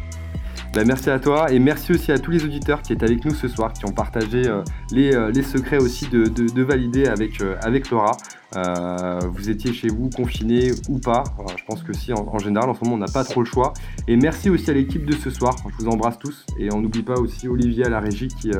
Bah, 0.73 0.83
merci 0.85 1.09
à 1.09 1.19
toi 1.19 1.51
et 1.51 1.59
merci 1.59 1.91
aussi 1.91 2.13
à 2.13 2.17
tous 2.17 2.31
les 2.31 2.45
auditeurs 2.45 2.81
qui 2.81 2.93
étaient 2.93 3.05
avec 3.05 3.25
nous 3.25 3.33
ce 3.35 3.49
soir, 3.49 3.73
qui 3.73 3.83
ont 3.85 3.91
partagé 3.91 4.47
euh, 4.47 4.63
les, 4.91 5.13
euh, 5.13 5.29
les, 5.29 5.43
secrets 5.43 5.79
aussi 5.79 6.07
de, 6.07 6.25
de, 6.27 6.61
valider 6.63 7.07
avec, 7.07 7.41
euh, 7.41 7.57
avec 7.61 7.89
Laura. 7.89 8.15
Vous 8.53 9.49
étiez 9.49 9.73
chez 9.73 9.87
vous 9.87 10.09
confiné 10.09 10.71
ou 10.89 10.99
pas. 10.99 11.23
je 11.57 11.63
pense 11.65 11.83
que 11.83 11.93
si, 11.93 12.13
en, 12.13 12.39
général, 12.39 12.69
en 12.69 12.73
ce 12.73 12.83
moment, 12.83 12.95
on 12.95 12.99
n'a 12.99 13.11
pas 13.11 13.23
trop 13.23 13.41
le 13.41 13.45
choix. 13.45 13.73
Et 14.07 14.15
merci 14.15 14.49
aussi 14.49 14.69
à 14.69 14.73
l'équipe 14.73 15.05
de 15.05 15.13
ce 15.13 15.29
soir. 15.29 15.55
Je 15.69 15.83
vous 15.83 15.89
embrasse 15.89 16.17
tous. 16.19 16.45
Et 16.57 16.71
on 16.73 16.81
n'oublie 16.81 17.03
pas 17.03 17.19
aussi 17.19 17.47
Olivier 17.47 17.85
à 17.85 17.89
la 17.89 17.99
régie 17.99 18.27
qui, 18.27 18.51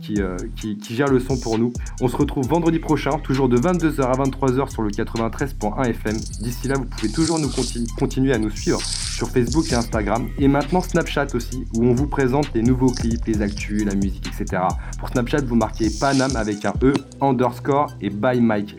qui, 0.00 0.76
qui, 0.76 0.94
gère 0.94 1.08
le 1.08 1.20
son 1.20 1.36
pour 1.38 1.58
nous. 1.58 1.72
On 2.00 2.08
se 2.08 2.16
retrouve 2.16 2.46
vendredi 2.46 2.78
prochain, 2.78 3.18
toujours 3.18 3.48
de 3.48 3.58
22h 3.58 4.02
à 4.02 4.12
23h 4.12 4.70
sur 4.70 4.82
le 4.82 4.90
93.1 4.90 5.88
FM. 5.88 6.16
D'ici 6.40 6.68
là, 6.68 6.74
vous 6.76 6.84
pouvez 6.84 7.10
toujours 7.10 7.38
nous 7.38 7.50
continuer 7.98 8.32
à 8.32 8.38
nous 8.38 8.50
suivre 8.50 8.80
sur 9.16 9.28
Facebook 9.30 9.70
et 9.72 9.74
Instagram. 9.74 10.28
Et 10.38 10.48
maintenant 10.48 10.80
Snapchat 10.80 11.28
aussi, 11.34 11.64
où 11.74 11.84
on 11.84 11.94
vous 11.94 12.06
présente 12.06 12.52
les 12.54 12.62
nouveaux 12.62 12.90
clips, 12.90 13.24
les 13.26 13.42
actus, 13.42 13.84
la 13.84 13.94
musique, 13.94 14.26
etc. 14.26 14.62
Pour 14.98 15.08
Snapchat, 15.08 15.42
vous 15.46 15.56
marquez 15.56 15.88
Panam 16.00 16.36
avec 16.36 16.64
un 16.64 16.74
E, 16.82 16.92
underscore 17.20 17.96
et 18.00 18.10
by 18.10 18.40
Mike, 18.40 18.76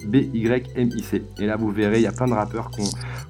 B-Y-M-I-C. 0.59 1.23
Et 1.39 1.45
là, 1.45 1.55
vous 1.55 1.69
verrez, 1.71 1.97
il 1.97 2.03
y 2.03 2.07
a 2.07 2.11
plein 2.11 2.27
de 2.27 2.33
rappeurs 2.33 2.71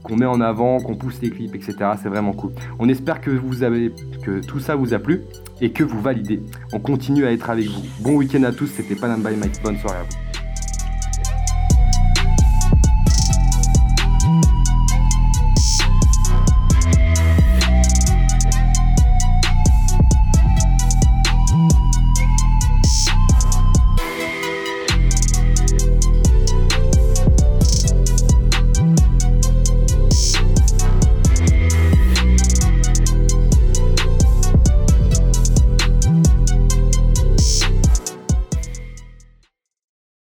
qu'on 0.03 0.15
met 0.15 0.25
en 0.25 0.41
avant, 0.41 0.79
qu'on 0.79 0.95
pousse 0.95 1.19
les 1.21 1.29
clips, 1.29 1.55
etc. 1.55 1.75
C'est 2.01 2.09
vraiment 2.09 2.33
cool. 2.33 2.51
On 2.79 2.89
espère 2.89 3.21
que, 3.21 3.31
vous 3.31 3.63
avez, 3.63 3.93
que 4.23 4.39
tout 4.39 4.59
ça 4.59 4.75
vous 4.75 4.93
a 4.93 4.99
plu 4.99 5.21
et 5.61 5.71
que 5.71 5.83
vous 5.83 6.01
validez. 6.01 6.41
On 6.73 6.79
continue 6.79 7.25
à 7.25 7.31
être 7.31 7.49
avec 7.49 7.67
vous. 7.67 7.83
Bon 7.99 8.15
week-end 8.15 8.43
à 8.43 8.51
tous, 8.51 8.67
c'était 8.67 8.95
Panam 8.95 9.21
by 9.21 9.35
Mike. 9.35 9.61
Bonne 9.63 9.77
soirée 9.77 9.99
à 9.99 10.03
vous. 10.03 10.26